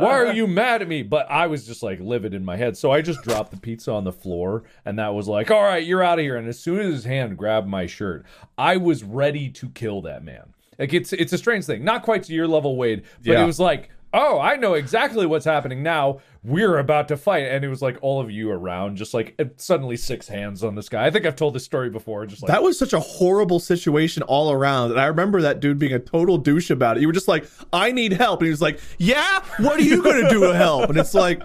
why 0.00 0.14
are 0.18 0.32
you 0.32 0.46
mad 0.46 0.80
at 0.80 0.88
me? 0.88 1.02
But 1.02 1.30
I 1.30 1.46
was 1.46 1.66
just 1.66 1.82
like 1.82 2.00
livid 2.00 2.32
in 2.32 2.42
my 2.42 2.56
head. 2.56 2.74
So 2.78 2.90
I 2.90 3.02
just 3.02 3.20
dropped 3.22 3.50
the 3.50 3.58
pizza 3.58 3.92
on 3.92 4.04
the 4.04 4.12
floor 4.12 4.64
and 4.86 4.98
that 4.98 5.12
was 5.14 5.28
like, 5.28 5.50
all 5.50 5.62
right, 5.62 5.84
you're 5.84 6.02
out 6.02 6.18
of 6.18 6.22
here. 6.22 6.36
And 6.36 6.48
as 6.48 6.58
soon 6.58 6.80
as 6.80 6.86
his 6.92 7.04
hand 7.04 7.36
grabbed 7.36 7.68
my 7.68 7.84
shirt, 7.84 8.24
I 8.56 8.78
was 8.78 9.04
ready 9.04 9.50
to 9.50 9.68
kill 9.68 10.00
that 10.02 10.24
man. 10.24 10.54
Like 10.78 10.94
it's 10.94 11.12
it's 11.12 11.34
a 11.34 11.38
strange 11.38 11.66
thing. 11.66 11.84
Not 11.84 12.02
quite 12.02 12.22
to 12.24 12.32
your 12.32 12.48
level, 12.48 12.76
Wade, 12.76 13.02
but 13.22 13.32
Yeah. 13.32 13.42
it 13.42 13.46
was 13.46 13.60
like, 13.60 13.90
oh, 14.14 14.40
I 14.40 14.56
know 14.56 14.74
exactly 14.74 15.26
what's 15.26 15.44
happening 15.44 15.82
now. 15.82 16.20
We're 16.44 16.78
about 16.78 17.08
to 17.08 17.16
fight. 17.16 17.46
And 17.46 17.64
it 17.64 17.68
was 17.68 17.82
like 17.82 17.98
all 18.00 18.20
of 18.20 18.30
you 18.30 18.50
around, 18.50 18.96
just 18.96 19.12
like 19.12 19.38
suddenly 19.56 19.96
six 19.96 20.28
hands 20.28 20.62
on 20.62 20.76
this 20.76 20.88
guy. 20.88 21.04
I 21.04 21.10
think 21.10 21.26
I've 21.26 21.36
told 21.36 21.54
this 21.54 21.64
story 21.64 21.90
before. 21.90 22.24
Just 22.24 22.42
like 22.42 22.48
That 22.48 22.62
was 22.62 22.78
such 22.78 22.92
a 22.92 23.00
horrible 23.00 23.58
situation 23.58 24.22
all 24.22 24.52
around. 24.52 24.92
And 24.92 25.00
I 25.00 25.06
remember 25.06 25.42
that 25.42 25.60
dude 25.60 25.78
being 25.78 25.92
a 25.92 25.98
total 25.98 26.38
douche 26.38 26.70
about 26.70 26.96
it. 26.96 27.00
You 27.00 27.08
were 27.08 27.12
just 27.12 27.28
like, 27.28 27.46
I 27.72 27.90
need 27.90 28.12
help. 28.12 28.40
And 28.40 28.46
he 28.46 28.50
was 28.50 28.62
like, 28.62 28.80
Yeah, 28.98 29.42
what 29.58 29.78
are 29.78 29.82
you 29.82 30.02
going 30.02 30.22
to 30.22 30.30
do 30.30 30.40
to 30.40 30.54
help? 30.54 30.88
And 30.88 30.98
it's 30.98 31.14
like, 31.14 31.42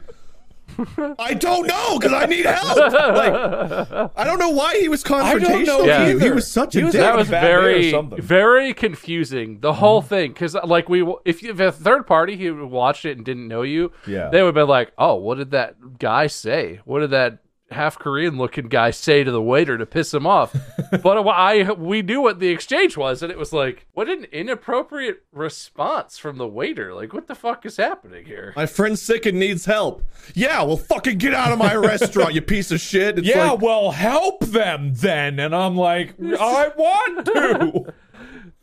I 1.19 1.33
don't 1.33 1.67
know 1.67 1.99
because 1.99 2.13
I 2.13 2.25
need 2.25 2.45
help. 2.45 2.77
Like, 2.77 4.11
I 4.15 4.23
don't 4.23 4.39
know 4.39 4.49
why 4.51 4.79
he 4.79 4.87
was 4.89 5.03
confrontational. 5.03 5.65
know 5.65 5.83
with 5.83 6.09
you. 6.09 6.17
He 6.19 6.29
was 6.31 6.49
such 6.49 6.73
He 6.73 6.81
a 6.81 6.85
was 6.85 6.91
dick. 6.93 7.01
that 7.01 7.15
was 7.15 7.29
bad 7.29 7.41
day 7.41 7.93
or 7.93 8.03
very 8.03 8.21
very 8.21 8.73
confusing 8.73 9.59
the 9.59 9.73
whole 9.73 10.01
thing 10.01 10.31
because 10.31 10.55
uh, 10.55 10.61
like 10.65 10.89
we 10.89 11.05
if 11.25 11.41
you 11.43 11.51
if 11.51 11.59
a 11.59 11.71
third 11.71 12.05
party 12.07 12.37
who 12.37 12.65
watched 12.67 13.05
it 13.05 13.17
and 13.17 13.25
didn't 13.25 13.47
know 13.47 13.61
you 13.61 13.91
Yeah. 14.07 14.29
they 14.29 14.39
would 14.41 14.47
have 14.49 14.55
been 14.55 14.67
like 14.67 14.91
oh 14.97 15.15
what 15.15 15.37
did 15.37 15.51
that 15.51 15.97
guy 15.99 16.27
say 16.27 16.79
what 16.85 16.99
did 16.99 17.11
that 17.11 17.39
half 17.71 17.97
korean 17.99 18.37
looking 18.37 18.67
guy 18.67 18.89
say 18.91 19.23
to 19.23 19.31
the 19.31 19.41
waiter 19.41 19.77
to 19.77 19.85
piss 19.85 20.13
him 20.13 20.25
off 20.25 20.55
but 21.03 21.27
i 21.27 21.71
we 21.73 22.01
knew 22.01 22.21
what 22.21 22.39
the 22.39 22.49
exchange 22.49 22.97
was 22.97 23.21
and 23.21 23.31
it 23.31 23.37
was 23.37 23.53
like 23.53 23.85
what 23.93 24.09
an 24.09 24.25
inappropriate 24.31 25.23
response 25.31 26.17
from 26.17 26.37
the 26.37 26.47
waiter 26.47 26.93
like 26.93 27.13
what 27.13 27.27
the 27.27 27.35
fuck 27.35 27.65
is 27.65 27.77
happening 27.77 28.25
here 28.25 28.53
My 28.55 28.65
friend's 28.65 29.01
sick 29.01 29.25
and 29.25 29.39
needs 29.39 29.65
help. 29.65 30.03
Yeah, 30.33 30.63
well, 30.63 30.77
fucking 30.77 31.17
get 31.17 31.33
out 31.33 31.51
of 31.51 31.57
my 31.59 31.75
restaurant, 31.91 32.33
you 32.33 32.41
piece 32.41 32.71
of 32.71 32.79
shit. 32.79 33.17
It's 33.19 33.27
yeah, 33.27 33.51
like, 33.51 33.61
well, 33.61 33.91
help 33.91 34.41
them 34.45 34.93
then. 34.93 35.39
And 35.39 35.55
I'm 35.55 35.75
like, 35.75 36.15
I 36.19 36.69
want 36.75 37.25
to. 37.25 37.93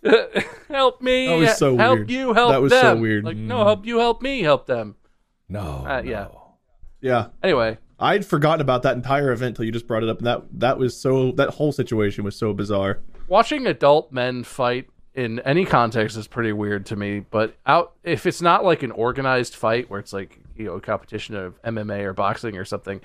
help 0.69 1.03
me 1.03 1.27
That 1.27 1.37
was 1.37 1.57
so 1.57 1.77
help 1.77 1.97
weird. 1.99 2.11
you 2.11 2.33
help 2.33 2.51
That 2.51 2.63
was 2.63 2.73
so 2.73 2.97
weird. 2.97 3.25
like 3.25 3.37
no 3.37 3.65
help 3.65 3.87
you 3.87 3.99
help 3.99 4.23
me 4.23 4.43
help 4.43 4.67
them 4.67 4.97
No. 5.49 5.85
Uh, 5.87 6.03
yeah. 6.05 6.25
no. 6.33 6.55
yeah. 7.01 7.27
anyway 7.43 7.79
I'd 7.99 8.26
forgotten 8.26 8.61
about 8.61 8.82
that 8.82 8.94
entire 8.97 9.32
event 9.32 9.51
until 9.51 9.64
you 9.64 9.72
just 9.72 9.86
brought 9.86 10.03
it 10.03 10.09
up. 10.09 10.18
And 10.18 10.26
that, 10.26 10.42
that 10.53 10.78
was 10.78 10.97
so, 10.97 11.32
that 11.32 11.51
whole 11.51 11.72
situation 11.72 12.24
was 12.24 12.36
so 12.36 12.53
bizarre. 12.53 13.01
watching 13.28 13.66
adult 13.66 14.12
men 14.12 14.44
fight 14.44 14.88
in 15.14 15.40
any 15.40 15.64
context 15.64 16.14
is 16.16 16.28
pretty 16.28 16.53
weird 16.53 16.84
to 16.84 16.94
me 16.94 17.20
but 17.20 17.57
out 17.64 17.94
if 18.05 18.26
it's 18.26 18.42
not 18.42 18.64
like 18.66 18.82
an 18.82 18.90
organized 18.90 19.55
fight 19.55 19.88
where 19.88 19.99
it's 19.99 20.12
like 20.12 20.38
you 20.55 20.66
know 20.66 20.74
a 20.74 20.80
competition 20.80 21.34
of 21.34 21.61
mma 21.62 22.03
or 22.05 22.12
boxing 22.12 22.59
or 22.59 22.66
something 22.66 23.01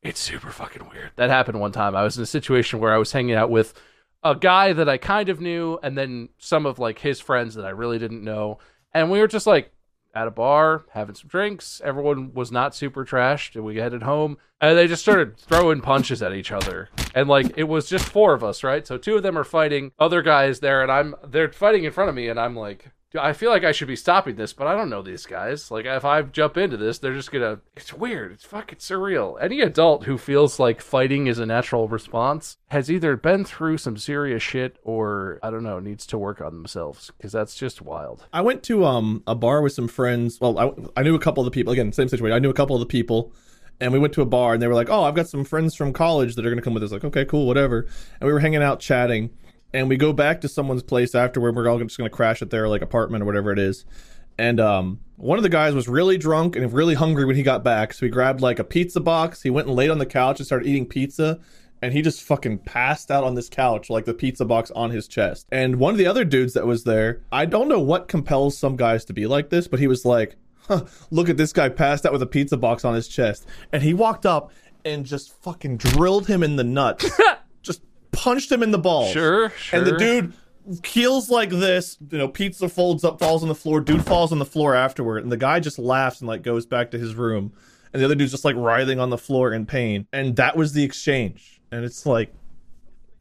it's 0.00 0.20
super 0.20 0.50
fucking 0.50 0.88
weird 0.90 1.10
that 1.16 1.28
happened 1.28 1.58
one 1.58 1.72
time 1.72 1.96
i 1.96 2.04
was 2.04 2.16
in 2.16 2.22
a 2.22 2.26
situation 2.26 2.78
where 2.78 2.94
i 2.94 2.96
was 2.98 3.10
hanging 3.10 3.34
out 3.34 3.50
with 3.50 3.74
a 4.22 4.36
guy 4.36 4.72
that 4.72 4.88
i 4.88 4.96
kind 4.96 5.28
of 5.28 5.40
knew 5.40 5.76
and 5.82 5.98
then 5.98 6.28
some 6.38 6.66
of 6.66 6.78
like 6.78 7.00
his 7.00 7.18
friends 7.18 7.56
that 7.56 7.64
i 7.64 7.70
really 7.70 7.98
didn't 7.98 8.22
know 8.22 8.60
and 8.94 9.10
we 9.10 9.18
were 9.18 9.26
just 9.26 9.46
like 9.48 9.72
at 10.14 10.26
a 10.26 10.30
bar 10.30 10.84
having 10.90 11.14
some 11.14 11.28
drinks. 11.28 11.80
Everyone 11.84 12.32
was 12.34 12.50
not 12.50 12.74
super 12.74 13.04
trashed 13.04 13.54
and 13.54 13.64
we 13.64 13.76
headed 13.76 14.02
home. 14.02 14.38
And 14.60 14.76
they 14.76 14.86
just 14.86 15.02
started 15.02 15.36
throwing 15.38 15.80
punches 15.80 16.22
at 16.22 16.34
each 16.34 16.52
other. 16.52 16.88
And 17.14 17.28
like 17.28 17.56
it 17.56 17.64
was 17.64 17.88
just 17.88 18.04
four 18.08 18.34
of 18.34 18.44
us 18.44 18.62
right? 18.62 18.86
So 18.86 18.98
two 18.98 19.16
of 19.16 19.22
them 19.22 19.38
are 19.38 19.44
fighting. 19.44 19.92
Other 19.98 20.22
guys 20.22 20.60
there 20.60 20.82
and 20.82 20.90
i'm 20.90 21.14
they're 21.26 21.52
fighting 21.52 21.84
in 21.84 21.92
front 21.92 22.08
of 22.08 22.14
me 22.14 22.28
and 22.28 22.38
i'm 22.38 22.56
like 22.56 22.84
"Dude, 22.84 22.92
I 23.18 23.32
feel 23.32 23.50
like 23.50 23.64
I 23.64 23.72
should 23.72 23.88
be 23.88 23.96
stopping 23.96 24.36
this, 24.36 24.52
but 24.52 24.68
I 24.68 24.76
don't 24.76 24.90
know 24.90 25.02
these 25.02 25.26
guys. 25.26 25.70
Like, 25.70 25.84
if 25.84 26.04
I 26.04 26.22
jump 26.22 26.56
into 26.56 26.76
this, 26.76 26.98
they're 26.98 27.14
just 27.14 27.32
gonna. 27.32 27.60
It's 27.76 27.92
weird. 27.92 28.30
It's 28.32 28.44
fucking 28.44 28.78
surreal. 28.78 29.36
Any 29.42 29.60
adult 29.60 30.04
who 30.04 30.16
feels 30.16 30.60
like 30.60 30.80
fighting 30.80 31.26
is 31.26 31.38
a 31.38 31.46
natural 31.46 31.88
response 31.88 32.56
has 32.68 32.90
either 32.90 33.16
been 33.16 33.44
through 33.44 33.78
some 33.78 33.96
serious 33.96 34.42
shit 34.42 34.76
or, 34.84 35.40
I 35.42 35.50
don't 35.50 35.64
know, 35.64 35.80
needs 35.80 36.06
to 36.06 36.18
work 36.18 36.40
on 36.40 36.54
themselves 36.54 37.10
because 37.16 37.32
that's 37.32 37.56
just 37.56 37.82
wild. 37.82 38.26
I 38.32 38.42
went 38.42 38.62
to 38.64 38.84
um 38.84 39.22
a 39.26 39.34
bar 39.34 39.60
with 39.60 39.72
some 39.72 39.88
friends. 39.88 40.38
Well, 40.40 40.58
I, 40.58 41.00
I 41.00 41.02
knew 41.02 41.16
a 41.16 41.20
couple 41.20 41.42
of 41.42 41.46
the 41.46 41.50
people. 41.50 41.72
Again, 41.72 41.92
same 41.92 42.08
situation. 42.08 42.34
I 42.34 42.38
knew 42.38 42.50
a 42.50 42.54
couple 42.54 42.76
of 42.76 42.80
the 42.80 42.86
people, 42.86 43.32
and 43.80 43.92
we 43.92 43.98
went 43.98 44.12
to 44.14 44.22
a 44.22 44.26
bar, 44.26 44.52
and 44.52 44.62
they 44.62 44.68
were 44.68 44.74
like, 44.74 44.88
"Oh, 44.90 45.02
I've 45.02 45.16
got 45.16 45.28
some 45.28 45.44
friends 45.44 45.74
from 45.74 45.92
college 45.92 46.36
that 46.36 46.46
are 46.46 46.50
going 46.50 46.58
to 46.58 46.64
come 46.64 46.74
with 46.74 46.84
us." 46.84 46.92
Like, 46.92 47.04
okay, 47.04 47.24
cool, 47.24 47.46
whatever. 47.46 47.88
And 48.20 48.26
we 48.28 48.32
were 48.32 48.40
hanging 48.40 48.62
out, 48.62 48.78
chatting, 48.78 49.30
and 49.72 49.88
we 49.88 49.96
go 49.96 50.12
back 50.12 50.40
to 50.42 50.48
someone's 50.48 50.82
place 50.82 51.14
afterward. 51.14 51.56
We're 51.56 51.68
all 51.68 51.78
just 51.78 51.98
gonna 51.98 52.10
crash 52.10 52.42
at 52.42 52.50
their 52.50 52.68
like 52.68 52.82
apartment 52.82 53.22
or 53.22 53.26
whatever 53.26 53.52
it 53.52 53.58
is. 53.58 53.84
And 54.38 54.58
um, 54.58 55.00
one 55.16 55.38
of 55.38 55.42
the 55.42 55.50
guys 55.50 55.74
was 55.74 55.86
really 55.86 56.16
drunk 56.16 56.56
and 56.56 56.72
really 56.72 56.94
hungry 56.94 57.26
when 57.26 57.36
he 57.36 57.42
got 57.42 57.62
back, 57.62 57.92
so 57.92 58.06
he 58.06 58.10
grabbed 58.10 58.40
like 58.40 58.58
a 58.58 58.64
pizza 58.64 59.00
box. 59.00 59.42
He 59.42 59.50
went 59.50 59.66
and 59.66 59.76
laid 59.76 59.90
on 59.90 59.98
the 59.98 60.06
couch 60.06 60.40
and 60.40 60.46
started 60.46 60.66
eating 60.66 60.86
pizza. 60.86 61.40
And 61.82 61.94
he 61.94 62.02
just 62.02 62.22
fucking 62.22 62.58
passed 62.58 63.10
out 63.10 63.24
on 63.24 63.34
this 63.34 63.48
couch, 63.48 63.88
like 63.88 64.04
the 64.04 64.12
pizza 64.12 64.44
box 64.44 64.70
on 64.72 64.90
his 64.90 65.08
chest. 65.08 65.46
And 65.50 65.76
one 65.76 65.92
of 65.94 65.98
the 65.98 66.06
other 66.06 66.26
dudes 66.26 66.52
that 66.52 66.66
was 66.66 66.84
there, 66.84 67.22
I 67.32 67.46
don't 67.46 67.68
know 67.68 67.80
what 67.80 68.06
compels 68.06 68.56
some 68.56 68.76
guys 68.76 69.04
to 69.06 69.14
be 69.14 69.26
like 69.26 69.48
this, 69.48 69.66
but 69.66 69.80
he 69.80 69.86
was 69.86 70.04
like, 70.04 70.36
huh, 70.68 70.84
look 71.10 71.30
at 71.30 71.38
this 71.38 71.54
guy 71.54 71.70
passed 71.70 72.04
out 72.04 72.12
with 72.12 72.22
a 72.22 72.26
pizza 72.26 72.58
box 72.58 72.84
on 72.84 72.94
his 72.94 73.08
chest. 73.08 73.46
And 73.72 73.82
he 73.82 73.94
walked 73.94 74.26
up 74.26 74.52
and 74.84 75.06
just 75.06 75.32
fucking 75.42 75.78
drilled 75.78 76.26
him 76.26 76.42
in 76.42 76.56
the 76.56 76.64
nuts. 76.64 77.10
punched 78.12 78.50
him 78.50 78.62
in 78.62 78.70
the 78.70 78.78
balls. 78.78 79.12
Sure, 79.12 79.50
sure. 79.50 79.78
And 79.78 79.86
the 79.86 79.96
dude 79.96 80.32
keels 80.82 81.30
like 81.30 81.50
this, 81.50 81.98
you 82.10 82.18
know, 82.18 82.28
pizza 82.28 82.68
folds 82.68 83.04
up, 83.04 83.18
falls 83.18 83.42
on 83.42 83.48
the 83.48 83.54
floor. 83.54 83.80
Dude 83.80 84.04
falls 84.04 84.32
on 84.32 84.38
the 84.38 84.44
floor 84.44 84.74
afterward, 84.74 85.22
and 85.22 85.32
the 85.32 85.36
guy 85.36 85.60
just 85.60 85.78
laughs 85.78 86.20
and 86.20 86.28
like 86.28 86.42
goes 86.42 86.66
back 86.66 86.90
to 86.92 86.98
his 86.98 87.14
room. 87.14 87.52
And 87.92 88.00
the 88.00 88.04
other 88.04 88.14
dude's 88.14 88.30
just 88.30 88.44
like 88.44 88.56
writhing 88.56 89.00
on 89.00 89.10
the 89.10 89.18
floor 89.18 89.52
in 89.52 89.66
pain. 89.66 90.06
And 90.12 90.36
that 90.36 90.56
was 90.56 90.72
the 90.72 90.84
exchange. 90.84 91.60
And 91.72 91.84
it's 91.84 92.06
like 92.06 92.32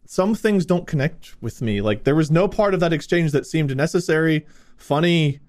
some 0.06 0.36
things 0.36 0.66
don't 0.66 0.86
connect 0.86 1.36
with 1.42 1.62
me. 1.62 1.82
Like 1.82 2.04
there 2.04 2.16
was 2.16 2.30
no 2.30 2.48
part 2.48 2.74
of 2.74 2.80
that 2.82 2.94
exchange 2.94 3.32
that 3.32 3.48
seemed 3.48 3.76
necessary, 3.76 4.46
funny, 4.78 5.40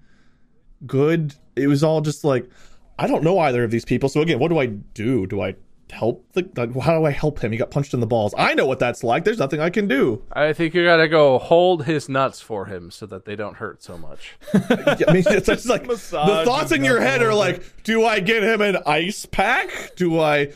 good. 0.85 1.35
It 1.55 1.67
was 1.67 1.83
all 1.83 2.01
just 2.01 2.23
like 2.23 2.49
I 2.97 3.07
don't 3.07 3.23
know 3.23 3.39
either 3.39 3.63
of 3.63 3.71
these 3.71 3.85
people. 3.85 4.09
So 4.09 4.21
again, 4.21 4.39
what 4.39 4.49
do 4.49 4.59
I 4.59 4.67
do? 4.67 5.25
Do 5.25 5.41
I 5.41 5.55
help 5.91 6.25
the 6.33 6.49
like, 6.55 6.75
how 6.81 6.97
do 6.97 7.05
I 7.05 7.11
help 7.11 7.43
him? 7.43 7.51
He 7.51 7.57
got 7.57 7.71
punched 7.71 7.93
in 7.93 7.99
the 7.99 8.07
balls. 8.07 8.33
I 8.37 8.53
know 8.53 8.65
what 8.65 8.79
that's 8.79 9.03
like. 9.03 9.23
There's 9.23 9.37
nothing 9.39 9.59
I 9.59 9.69
can 9.69 9.87
do. 9.87 10.23
I 10.31 10.53
think 10.53 10.73
you 10.73 10.83
gotta 10.83 11.07
go 11.07 11.37
hold 11.37 11.85
his 11.85 12.09
nuts 12.09 12.41
for 12.41 12.65
him 12.65 12.91
so 12.91 13.05
that 13.07 13.25
they 13.25 13.35
don't 13.35 13.57
hurt 13.57 13.83
so 13.83 13.97
much. 13.97 14.35
Yeah, 14.71 15.05
I 15.07 15.13
mean, 15.13 15.23
it's 15.27 15.47
just 15.47 15.67
like 15.67 15.87
the 15.87 15.97
thoughts 16.45 16.71
in 16.71 16.83
your 16.83 16.99
head 16.99 17.21
are 17.21 17.33
little 17.33 17.39
like, 17.39 17.83
do 17.83 18.05
I 18.05 18.19
get 18.19 18.43
him 18.43 18.61
an 18.61 18.77
ice 18.85 19.25
pack? 19.25 19.95
Do 19.95 20.19
I 20.19 20.51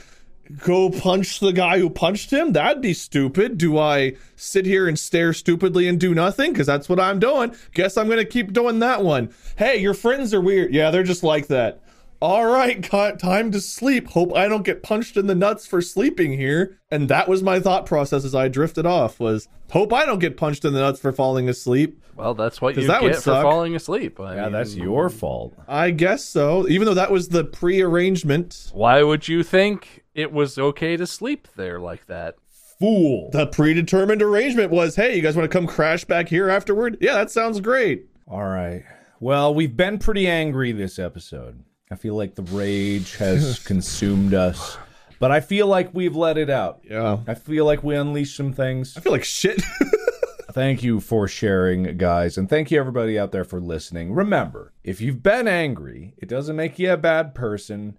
go 0.64 0.90
punch 0.90 1.40
the 1.40 1.52
guy 1.52 1.80
who 1.80 1.90
punched 1.90 2.32
him? 2.32 2.54
That'd 2.54 2.82
be 2.82 2.94
stupid. 2.94 3.58
Do 3.58 3.78
I 3.78 4.14
sit 4.36 4.66
here 4.66 4.88
and 4.88 4.98
stare 4.98 5.34
stupidly 5.34 5.88
and 5.88 6.00
do 6.00 6.14
nothing? 6.14 6.52
Because 6.52 6.68
that's 6.68 6.88
what 6.90 7.00
I'm 7.00 7.20
doing. 7.20 7.56
Guess 7.74 7.98
I'm 7.98 8.08
gonna 8.10 8.26
keep 8.26 8.54
doing 8.54 8.80
that 8.80 9.04
one. 9.04 9.34
Hey, 9.58 9.78
your 9.78 9.94
friends 9.94 10.34
are 10.34 10.42
weird. 10.42 10.74
Yeah, 10.74 10.92
they're 10.92 11.04
just 11.04 11.24
like 11.24 11.48
that. 11.48 11.82
All 12.22 12.46
right, 12.46 12.90
got 12.90 13.20
time 13.20 13.52
to 13.52 13.60
sleep. 13.60 14.08
Hope 14.10 14.36
I 14.36 14.48
don't 14.48 14.64
get 14.64 14.82
punched 14.84 15.18
in 15.18 15.28
the 15.28 15.36
nuts 15.36 15.68
for 15.68 15.82
sleeping 15.82 16.34
here. 16.34 16.80
And 16.90 17.10
that 17.10 17.28
was 17.28 17.44
my 17.44 17.60
thought 17.60 17.86
process 17.86 18.24
as 18.26 18.34
I 18.34 18.48
drifted 18.48 18.86
off. 18.86 19.20
Was 19.20 19.48
hope 19.72 19.92
I 19.94 20.06
don't 20.06 20.20
get 20.20 20.38
punched 20.38 20.64
in 20.66 20.74
the 20.74 20.80
nuts 20.80 21.00
for 21.00 21.12
falling 21.12 21.50
asleep. 21.50 22.02
Well, 22.16 22.34
that's 22.34 22.62
what 22.62 22.76
'Cause 22.76 22.84
you 22.84 22.88
that 22.88 23.04
would 23.04 23.12
get 23.14 23.22
for 23.24 23.42
falling 23.42 23.76
asleep. 23.76 24.20
I 24.20 24.36
Yeah, 24.36 24.44
mean, 24.44 24.54
that's 24.54 24.76
your 24.76 25.10
fault. 25.10 25.54
I 25.68 25.92
guess 25.92 26.24
so. 26.24 26.68
Even 26.70 26.86
though 26.86 26.94
that 26.94 27.12
was 27.12 27.30
the 27.30 27.44
pre-arrangement, 27.44 28.72
Why 28.74 29.04
would 29.04 29.28
you 29.28 29.44
think 29.44 30.04
it 30.14 30.32
was 30.32 30.58
okay 30.58 30.96
to 30.98 31.06
sleep 31.06 31.48
there 31.56 31.80
like 31.80 32.06
that? 32.08 32.36
Fool. 32.80 33.30
the 33.32 33.48
predetermined 33.48 34.22
arrangement 34.22 34.70
was, 34.70 34.98
"Hey, 34.98 35.16
you 35.16 35.22
guys 35.22 35.36
want 35.38 35.50
to 35.50 35.58
come 35.58 35.66
crash 35.66 36.04
back 36.04 36.28
here 36.28 36.50
afterward?" 36.50 36.98
Yeah, 37.00 37.14
that 37.14 37.32
sounds 37.32 37.62
great. 37.62 38.08
All 38.28 38.44
right. 38.44 38.84
Well, 39.22 39.54
we've 39.56 39.78
been 39.78 39.98
pretty 39.98 40.28
angry 40.28 40.74
this 40.74 41.00
episode. 41.00 41.64
I 41.92 41.96
feel 41.96 42.16
like 42.16 42.36
the 42.36 42.44
rage 42.44 43.16
has 43.18 43.60
consumed 43.66 44.34
us, 44.34 44.78
but 45.20 45.32
I 45.32 45.40
feel 45.40 45.68
like 45.68 45.94
we've 45.94 46.16
let 46.16 46.38
it 46.38 46.50
out. 46.50 46.82
Yeah, 46.84 47.20
I 47.28 47.36
feel 47.36 47.66
like 47.66 47.84
we 47.84 47.96
unleashed 47.96 48.36
some 48.36 48.54
things. 48.54 48.98
I 48.98 49.02
feel 49.02 49.12
like 49.12 49.24
shit. 49.24 49.62
Thank 50.52 50.84
you 50.84 51.00
for 51.02 51.28
sharing, 51.28 51.98
guys, 51.98 52.38
and 52.38 52.50
thank 52.50 52.72
you 52.72 52.80
everybody 52.80 53.20
out 53.20 53.34
there 53.34 53.44
for 53.44 53.60
listening. 53.60 54.14
Remember, 54.14 54.72
if 54.86 55.02
you've 55.02 55.22
been 55.22 55.50
angry, 55.50 56.14
it 56.18 56.30
doesn't 56.30 56.56
make 56.56 56.80
you 56.80 56.94
a 56.94 56.98
bad 56.98 57.36
person. 57.36 57.98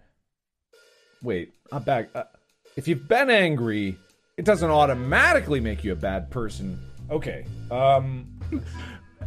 Wait, 1.23 1.53
I'm 1.71 1.83
back. 1.83 2.09
Uh, 2.15 2.23
if 2.75 2.89
you've 2.89 3.07
been 3.09 3.29
angry, 3.29 3.99
it 4.39 4.47
doesn't 4.47 4.71
automatically 4.71 5.61
make 5.61 5.85
you 5.85 5.93
a 5.93 5.97
bad 5.97 6.31
person. 6.31 6.81
Okay. 7.11 7.45
Um, 7.71 8.41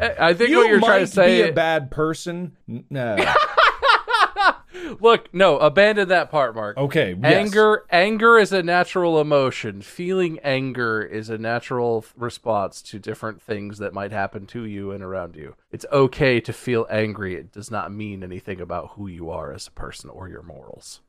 I 0.01 0.15
I 0.29 0.33
think 0.33 0.49
you 0.49 0.57
what 0.57 0.67
you're 0.69 0.79
might 0.79 0.87
trying 0.87 1.05
to 1.05 1.11
say. 1.11 1.43
be 1.43 1.49
a 1.49 1.53
bad 1.53 1.91
person. 1.91 2.57
N- 2.67 2.85
No. 2.89 3.15
Look, 4.99 5.33
no, 5.33 5.57
abandon 5.57 6.07
that 6.09 6.29
part, 6.29 6.55
Mark. 6.55 6.77
Okay. 6.77 7.15
yes. 7.21 7.33
Anger, 7.33 7.85
anger 7.91 8.37
is 8.37 8.51
a 8.51 8.63
natural 8.63 9.19
emotion. 9.19 9.81
Feeling 9.81 10.39
anger 10.39 11.01
is 11.01 11.29
a 11.29 11.37
natural 11.37 12.05
response 12.15 12.81
to 12.83 12.99
different 12.99 13.41
things 13.41 13.77
that 13.79 13.93
might 13.93 14.11
happen 14.11 14.45
to 14.47 14.65
you 14.65 14.91
and 14.91 15.03
around 15.03 15.35
you. 15.35 15.55
It's 15.71 15.85
okay 15.91 16.39
to 16.41 16.53
feel 16.53 16.87
angry. 16.89 17.35
It 17.35 17.51
does 17.51 17.69
not 17.69 17.91
mean 17.91 18.23
anything 18.23 18.59
about 18.61 18.91
who 18.91 19.07
you 19.07 19.29
are 19.29 19.51
as 19.53 19.67
a 19.67 19.71
person 19.71 20.09
or 20.09 20.27
your 20.29 20.43
morals. 20.43 21.01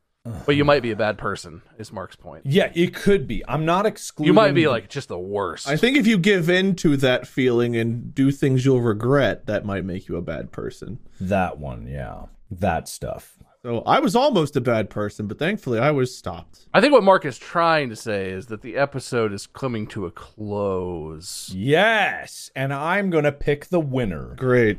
But 0.45 0.55
you 0.55 0.67
might 0.67 0.83
be 0.83 0.91
a 0.91 0.97
bad 0.97 1.17
person, 1.17 1.63
is 1.79 1.93
Mark's 1.95 2.15
point. 2.15 2.45
Yeah, 2.45 2.71
it 2.75 2.95
could 2.95 3.27
be. 3.27 3.43
I'm 3.49 3.65
not 3.65 3.87
excluding. 3.87 4.27
You 4.27 4.35
might 4.35 4.53
be 4.53 4.69
like 4.69 4.91
just 4.91 5.09
the 5.09 5.19
worst. 5.19 5.67
I 5.67 5.79
think 5.79 5.97
if 5.97 6.07
you 6.07 6.19
give 6.19 6.51
in 6.51 6.77
to 6.77 6.99
that 6.99 7.27
feeling 7.27 7.75
and 7.75 8.15
do 8.15 8.31
things 8.31 8.67
you'll 8.67 8.83
regret, 8.83 9.47
that 9.47 9.65
might 9.65 9.87
make 9.87 10.09
you 10.09 10.17
a 10.17 10.23
bad 10.23 10.53
person. 10.53 10.99
that 11.21 11.59
one. 11.59 11.87
Yeah, 11.87 12.25
that 12.51 12.87
stuff. 12.87 13.39
So 13.63 13.83
I 13.85 14.01
was 14.01 14.17
almost 14.17 14.57
a 14.57 14.61
bad 14.63 14.89
person, 14.89 15.27
but 15.27 15.39
thankfully 15.39 15.79
I 15.79 15.91
was 15.91 16.17
stopped. 16.17 16.67
I 16.73 16.81
think 16.81 16.95
what 16.95 17.05
Mark 17.05 17.27
is 17.27 17.37
trying 17.37 17.91
to 17.91 17.97
say 17.97 18.31
is 18.31 18.47
that 18.47 18.63
the 18.63 18.75
episode 18.75 19.35
is 19.35 19.47
coming 19.47 19.87
to 19.89 20.07
a 20.07 20.11
close. 20.11 21.53
Yes, 21.55 22.51
and 22.57 22.73
I'm 22.73 23.11
gonna 23.11 23.33
pick 23.33 23.67
the 23.67 23.79
winner. 23.79 24.35
Great. 24.39 24.79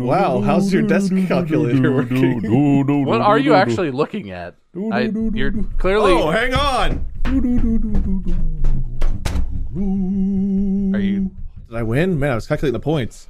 Wow, 0.00 0.42
how's 0.42 0.72
your 0.72 0.82
desk 0.82 1.12
calculator 1.26 1.92
working? 1.92 3.04
what 3.04 3.20
are 3.20 3.38
you 3.38 3.54
actually 3.54 3.90
looking 3.90 4.30
at? 4.30 4.54
I, 4.92 5.10
you're 5.34 5.54
clearly. 5.78 6.12
Oh, 6.12 6.30
hang 6.30 6.54
on. 6.54 7.04
Are 10.94 11.00
you? 11.00 11.32
Did 11.68 11.76
I 11.76 11.82
win? 11.82 12.16
Man, 12.20 12.30
I 12.30 12.34
was 12.36 12.46
calculating 12.46 12.74
the 12.74 12.78
points. 12.78 13.26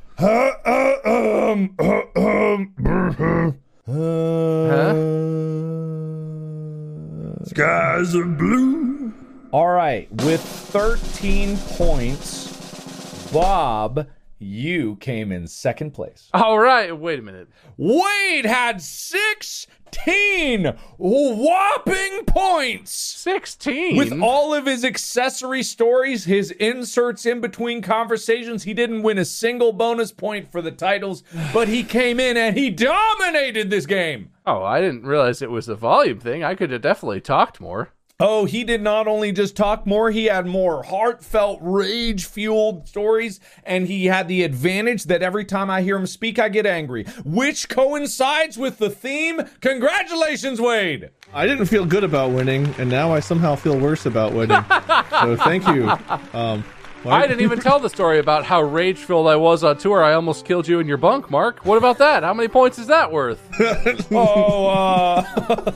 Skies 7.47 8.17
are 8.17 8.25
blue. 8.25 9.13
All 9.53 9.69
right, 9.69 10.11
with 10.25 10.41
13 10.41 11.57
points, 11.57 13.31
Bob 13.33 14.09
you 14.39 14.97
came 14.97 15.33
in 15.33 15.47
second 15.47 15.93
place. 15.93 16.29
All 16.33 16.59
right. 16.59 16.97
Wait 16.97 17.19
a 17.19 17.23
minute. 17.23 17.49
Wade 17.77 18.45
had 18.47 18.81
16 18.81 20.77
whopping 20.99 22.25
points. 22.27 22.93
Sixteen. 22.93 23.97
With 23.97 24.21
all 24.21 24.55
of 24.55 24.67
his 24.67 24.85
accessory 24.85 25.63
stories, 25.63 26.25
his 26.25 26.51
inserts 26.53 27.27
in 27.27 27.41
between 27.41 27.83
conversations, 27.83 28.63
he 28.63 28.75
didn't 28.75 29.03
win 29.03 29.19
a 29.19 29.25
single 29.25 29.73
bonus 29.73 30.13
point 30.13 30.51
for 30.53 30.63
the 30.63 30.71
titles, 30.71 31.23
but 31.53 31.69
he 31.69 31.83
came 31.83 32.21
in 32.21 32.37
and 32.37 32.57
he 32.57 32.71
dominated 32.71 33.71
this 33.71 33.87
game. 33.87 34.31
Oh, 34.47 34.63
I 34.63 34.81
didn't 34.81 35.05
realize 35.05 35.43
it 35.43 35.51
was 35.51 35.69
a 35.69 35.75
volume 35.75 36.21
thing. 36.21 36.43
I 36.45 36.55
could 36.55 36.71
have 36.71 36.83
definitely 36.83 37.21
talked 37.21 37.61
more. 37.61 37.91
Oh, 38.21 38.47
he 38.47 38.65
did 38.65 38.83
not 38.83 39.07
only 39.07 39.31
just 39.31 39.55
talk 39.55 39.87
more, 39.87 40.11
he 40.11 40.25
had 40.25 40.45
more 40.45 40.83
heartfelt, 40.83 41.61
rage 41.63 42.25
fueled 42.27 42.89
stories, 42.89 43.39
and 43.63 43.87
he 43.87 44.07
had 44.07 44.27
the 44.27 44.43
advantage 44.43 45.05
that 45.05 45.23
every 45.23 45.45
time 45.45 45.71
I 45.71 45.83
hear 45.83 45.95
him 45.95 46.07
speak, 46.07 46.37
I 46.41 46.49
get 46.49 46.67
angry, 46.67 47.05
which 47.25 47.69
coincides 47.69 48.59
with 48.59 48.79
the 48.79 48.91
theme. 48.91 49.43
Congratulations, 49.61 50.61
Wade! 50.61 51.11
I 51.33 51.47
didn't 51.47 51.67
feel 51.67 51.85
good 51.87 52.03
about 52.03 52.33
winning, 52.33 52.75
and 52.79 52.91
now 52.91 53.13
I 53.13 53.21
somehow 53.21 53.55
feel 53.55 53.79
worse 53.79 54.05
about 54.05 54.33
winning. 54.33 54.65
so 55.11 55.37
thank 55.37 55.69
you. 55.69 55.89
Um, 56.35 56.65
I 57.07 57.27
didn't 57.27 57.43
even 57.43 57.61
tell 57.61 57.79
the 57.79 57.89
story 57.89 58.19
about 58.19 58.45
how 58.45 58.61
rage 58.63 58.99
filled 58.99 59.29
I 59.29 59.37
was 59.37 59.63
on 59.65 59.79
tour. 59.79 60.03
I 60.03 60.15
almost 60.15 60.45
killed 60.45 60.67
you 60.67 60.81
in 60.81 60.87
your 60.89 60.97
bunk, 60.97 61.31
Mark. 61.31 61.65
What 61.65 61.79
about 61.79 61.99
that? 61.99 62.23
How 62.23 62.35
many 62.35 62.49
points 62.49 62.79
is 62.79 62.87
that 62.89 63.11
worth? 63.13 63.41
Oh, 64.11 64.67
uh, 64.67 65.25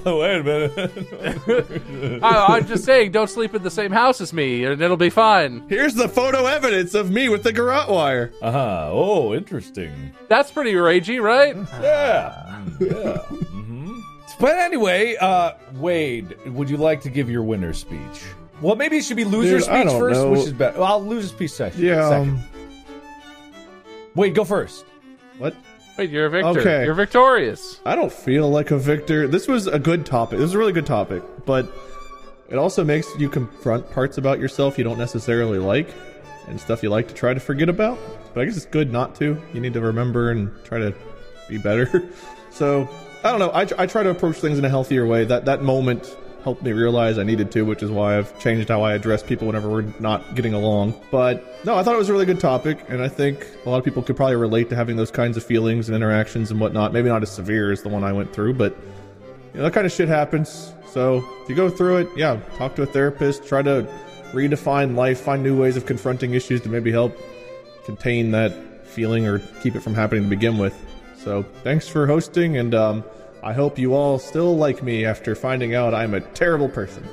wait 0.07 0.41
a 0.41 0.43
minute. 0.43 2.21
I, 2.23 2.57
I'm 2.57 2.67
just 2.67 2.85
saying, 2.85 3.13
don't 3.13 3.29
sleep 3.31 3.55
in 3.55 3.63
the 3.63 3.71
same 3.71 3.93
house 3.93 4.21
as 4.21 4.33
me, 4.33 4.65
and 4.65 4.81
it'll 4.81 4.97
be 4.97 5.11
fine. 5.11 5.63
Here's 5.69 5.95
the 5.95 6.09
photo 6.09 6.47
evidence 6.47 6.95
of 6.95 7.11
me 7.11 7.29
with 7.29 7.43
the 7.43 7.53
garrote 7.53 7.89
wire. 7.89 8.33
Uh 8.43 8.51
huh. 8.53 8.89
Oh, 8.91 9.35
interesting. 9.35 10.13
That's 10.29 10.51
pretty 10.51 10.73
ragey, 10.73 11.23
right? 11.23 11.55
Yeah. 11.83 12.63
Yeah. 12.81 13.19
hmm 13.19 14.01
But 14.41 14.59
anyway, 14.59 15.17
uh, 15.21 15.53
Wade, 15.75 16.37
would 16.47 16.69
you 16.71 16.77
like 16.79 17.01
to 17.03 17.11
give 17.11 17.31
your 17.31 17.43
winner 17.43 17.73
speech? 17.73 18.23
Well, 18.63 18.77
maybe 18.77 18.97
it 18.97 19.05
should 19.05 19.17
be 19.17 19.25
loser 19.25 19.57
Dude, 19.59 19.65
speech 19.65 19.99
first, 19.99 20.21
know. 20.21 20.31
which 20.31 20.41
is 20.41 20.53
better. 20.53 20.79
Well, 20.79 20.87
I'll 20.87 21.05
loser 21.05 21.29
speech 21.29 21.51
section. 21.51 21.83
Yeah. 21.83 22.09
Second. 22.09 22.31
Um, 22.31 22.45
Wade, 24.15 24.35
go 24.35 24.45
first. 24.45 24.85
what? 25.39 25.55
Wait, 25.99 26.11
you're 26.11 26.27
a 26.27 26.31
victor. 26.31 26.61
Okay. 26.61 26.85
You're 26.85 26.95
victorious. 26.95 27.81
I 27.85 27.97
don't 27.97 28.13
feel 28.13 28.49
like 28.49 28.71
a 28.71 28.79
victor. 28.79 29.27
This 29.29 29.47
was 29.49 29.67
a 29.67 29.79
good 29.79 30.07
topic. 30.07 30.39
This 30.39 30.45
was 30.45 30.55
a 30.55 30.59
really 30.59 30.73
good 30.73 30.87
topic, 30.87 31.23
but 31.45 31.71
it 32.49 32.57
also 32.57 32.85
makes 32.85 33.07
you 33.19 33.29
confront 33.29 33.91
parts 33.91 34.17
about 34.17 34.39
yourself 34.39 34.79
you 34.79 34.85
don't 34.85 34.99
necessarily 34.99 35.59
like 35.59 35.93
and 36.49 36.61
stuff 36.61 36.83
you 36.83 36.91
like 36.91 37.09
to 37.09 37.15
try 37.15 37.35
to 37.35 37.41
forget 37.41 37.69
about. 37.69 37.99
But 38.33 38.43
I 38.43 38.45
guess 38.47 38.57
it's 38.57 38.67
good 38.67 38.93
not 38.93 39.15
to. 39.17 39.41
You 39.53 39.61
need 39.61 39.75
to 39.75 39.81
remember 39.81 40.31
and 40.31 40.51
try 40.65 40.79
to 40.79 40.95
be 41.49 41.59
better. 41.59 42.11
so 42.51 42.89
I 43.25 43.31
don't 43.31 43.39
know. 43.39 43.51
I, 43.51 43.67
I 43.83 43.87
try 43.87 44.03
to 44.03 44.11
approach 44.11 44.37
things 44.37 44.59
in 44.59 44.65
a 44.65 44.69
healthier 44.69 45.07
way. 45.07 45.25
That 45.25 45.45
that 45.45 45.63
moment 45.63 46.17
helped 46.43 46.63
me 46.63 46.73
realize 46.73 47.19
I 47.19 47.23
needed 47.23 47.51
to, 47.53 47.63
which 47.63 47.83
is 47.83 47.91
why 47.91 48.19
I've 48.19 48.39
changed 48.41 48.69
how 48.69 48.83
I 48.83 48.95
address 48.95 49.23
people 49.23 49.47
whenever 49.47 49.69
we're 49.69 49.93
not 50.01 50.35
getting 50.35 50.55
along. 50.55 51.01
But 51.11 51.65
no, 51.65 51.77
I 51.77 51.83
thought 51.83 51.95
it 51.95 51.99
was 51.99 52.09
a 52.09 52.13
really 52.13 52.27
good 52.27 52.41
topic, 52.41 52.85
and 52.89 53.03
I 53.03 53.09
think 53.09 53.47
a 53.65 53.71
lot 53.71 53.79
of 53.79 53.85
people 53.85 54.03
could 54.03 54.17
probably 54.17 54.37
relate 54.37 54.69
to 54.71 54.77
having 54.77 54.97
those 54.97 55.11
kinds 55.11 55.37
of 55.37 55.45
feelings 55.45 55.89
and 55.89 55.97
interactions 55.97 56.51
and 56.51 56.61
whatnot. 56.61 56.93
Maybe 56.93 57.09
not 57.09 57.23
as 57.23 57.31
severe 57.31 57.73
as 57.73 57.83
the 57.83 57.89
one 57.89 58.05
I 58.05 58.13
went 58.13 58.33
through, 58.33 58.55
but 58.55 58.77
you 59.53 59.59
know, 59.59 59.63
that 59.65 59.73
kind 59.73 59.87
of 59.87 59.93
shit 59.93 60.09
happens. 60.09 60.73
So 60.87 61.25
if 61.43 61.49
you 61.49 61.55
go 61.55 61.71
through 61.71 61.99
it, 61.99 62.09
yeah, 62.17 62.41
talk 62.57 62.75
to 62.77 62.83
a 62.83 62.87
therapist, 62.87 63.47
try 63.47 63.63
to 63.63 63.87
redefine 64.33 64.95
life, 64.95 65.21
find 65.21 65.43
new 65.43 65.59
ways 65.59 65.77
of 65.77 65.87
confronting 65.87 66.35
issues 66.35 66.61
to 66.63 66.69
maybe 66.69 66.91
help 66.91 67.17
contain 67.85 68.31
that 68.33 68.53
feeling 68.87 69.27
or 69.27 69.39
keep 69.63 69.75
it 69.75 69.81
from 69.81 69.95
happening 69.95 70.25
to 70.25 70.29
begin 70.29 70.59
with. 70.59 70.75
So 71.17 71.45
thanks 71.63 71.89
for 71.89 72.07
hosting, 72.07 72.57
and 72.57 72.75
um, 72.75 73.05
I 73.43 73.53
hope 73.53 73.79
you 73.79 73.95
all 73.95 74.21
still 74.21 74.57
like 74.57 74.83
me 74.83 75.05
after 75.05 75.35
finding 75.35 75.75
out 75.75 75.95
I'm 75.95 76.15
a 76.15 76.21
terrible 76.21 76.69
person. 76.69 77.09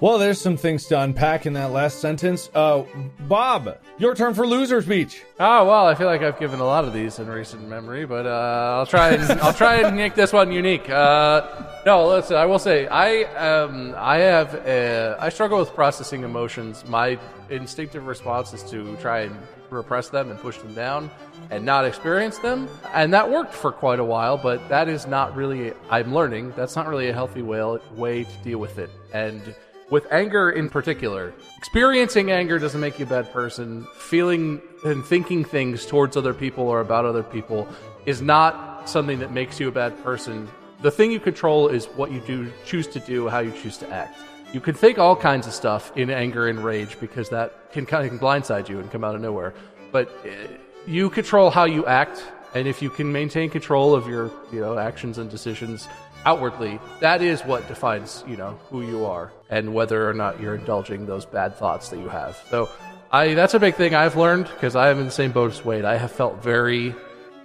Well, 0.00 0.18
there's 0.18 0.40
some 0.40 0.56
things 0.56 0.86
to 0.86 1.00
unpack 1.00 1.44
in 1.44 1.54
that 1.54 1.72
last 1.72 2.00
sentence. 2.00 2.50
Uh, 2.54 2.84
Bob, 3.20 3.78
your 3.98 4.14
turn 4.14 4.32
for 4.32 4.46
loser 4.46 4.80
speech. 4.80 5.24
Oh 5.40 5.64
well, 5.64 5.86
I 5.86 5.96
feel 5.96 6.06
like 6.06 6.22
I've 6.22 6.38
given 6.38 6.60
a 6.60 6.64
lot 6.64 6.84
of 6.84 6.92
these 6.92 7.18
in 7.18 7.26
recent 7.26 7.66
memory, 7.66 8.06
but 8.06 8.24
uh, 8.24 8.76
I'll 8.78 8.86
try 8.86 9.10
and 9.10 9.40
I'll 9.40 9.52
try 9.52 9.76
and 9.76 9.96
make 9.96 10.14
this 10.14 10.32
one 10.32 10.52
unique. 10.52 10.88
Uh, 10.88 11.64
no, 11.84 12.06
listen, 12.06 12.36
I 12.36 12.46
will 12.46 12.60
say 12.60 12.86
I 12.86 13.24
um, 13.34 13.92
I 13.96 14.18
have 14.18 14.54
uh, 14.54 15.16
I 15.18 15.30
struggle 15.30 15.58
with 15.58 15.74
processing 15.74 16.22
emotions. 16.22 16.84
My 16.86 17.18
instinctive 17.50 18.06
response 18.06 18.52
is 18.52 18.62
to 18.70 18.94
try 18.98 19.22
and 19.22 19.36
repress 19.70 20.10
them 20.10 20.30
and 20.30 20.38
push 20.38 20.58
them 20.58 20.74
down 20.74 21.10
and 21.50 21.64
not 21.64 21.84
experience 21.84 22.38
them, 22.38 22.68
and 22.92 23.12
that 23.14 23.30
worked 23.30 23.54
for 23.54 23.72
quite 23.72 24.00
a 24.00 24.04
while. 24.04 24.36
But 24.36 24.68
that 24.68 24.88
is 24.88 25.06
not 25.06 25.34
really 25.34 25.72
I'm 25.90 26.14
learning 26.14 26.52
that's 26.56 26.76
not 26.76 26.86
really 26.88 27.08
a 27.08 27.12
healthy 27.12 27.42
way 27.42 27.78
way 27.94 28.24
to 28.24 28.36
deal 28.44 28.58
with 28.58 28.78
it, 28.78 28.90
and 29.12 29.54
with 29.90 30.06
anger 30.12 30.50
in 30.50 30.68
particular, 30.68 31.32
experiencing 31.56 32.30
anger 32.30 32.58
doesn't 32.58 32.80
make 32.80 32.98
you 32.98 33.06
a 33.06 33.08
bad 33.08 33.32
person. 33.32 33.86
Feeling 33.96 34.60
and 34.84 35.04
thinking 35.04 35.44
things 35.44 35.86
towards 35.86 36.16
other 36.16 36.34
people 36.34 36.64
or 36.64 36.80
about 36.80 37.04
other 37.04 37.22
people 37.22 37.66
is 38.04 38.20
not 38.20 38.88
something 38.88 39.18
that 39.18 39.32
makes 39.32 39.58
you 39.58 39.68
a 39.68 39.72
bad 39.72 40.02
person. 40.04 40.48
The 40.82 40.90
thing 40.90 41.10
you 41.10 41.20
control 41.20 41.68
is 41.68 41.86
what 41.86 42.12
you 42.12 42.20
do, 42.20 42.52
choose 42.64 42.86
to 42.88 43.00
do, 43.00 43.28
how 43.28 43.40
you 43.40 43.50
choose 43.50 43.78
to 43.78 43.90
act. 43.90 44.18
You 44.52 44.60
can 44.60 44.74
think 44.74 44.98
all 44.98 45.16
kinds 45.16 45.46
of 45.46 45.52
stuff 45.52 45.92
in 45.96 46.10
anger 46.10 46.48
and 46.48 46.62
rage 46.62 46.98
because 47.00 47.28
that 47.30 47.72
can 47.72 47.84
kind 47.84 48.10
of 48.10 48.20
blindside 48.20 48.68
you 48.68 48.78
and 48.78 48.90
come 48.90 49.04
out 49.04 49.14
of 49.14 49.20
nowhere. 49.20 49.54
But 49.90 50.08
uh, 50.24 50.48
you 50.88 51.10
control 51.10 51.50
how 51.50 51.64
you 51.64 51.84
act, 51.86 52.24
and 52.54 52.66
if 52.66 52.80
you 52.80 52.88
can 52.88 53.12
maintain 53.12 53.50
control 53.50 53.94
of 53.94 54.08
your 54.08 54.30
you 54.50 54.60
know 54.60 54.78
actions 54.78 55.18
and 55.18 55.30
decisions 55.30 55.86
outwardly, 56.24 56.80
that 57.00 57.22
is 57.22 57.42
what 57.42 57.68
defines, 57.68 58.24
you 58.26 58.36
know, 58.36 58.58
who 58.70 58.82
you 58.82 59.04
are 59.04 59.30
and 59.50 59.72
whether 59.72 60.08
or 60.08 60.14
not 60.14 60.40
you're 60.40 60.56
indulging 60.56 61.06
those 61.06 61.24
bad 61.24 61.54
thoughts 61.54 61.90
that 61.90 61.98
you 61.98 62.08
have. 62.08 62.36
So, 62.50 62.68
I 63.12 63.34
that's 63.34 63.54
a 63.54 63.60
big 63.60 63.74
thing 63.74 63.94
I've 63.94 64.16
learned 64.16 64.46
because 64.46 64.76
I 64.76 64.90
am 64.90 64.98
in 64.98 65.04
the 65.06 65.10
same 65.10 65.32
boat 65.32 65.52
as 65.52 65.64
Wade. 65.64 65.84
I 65.84 65.96
have 65.96 66.10
felt 66.10 66.42
very 66.42 66.94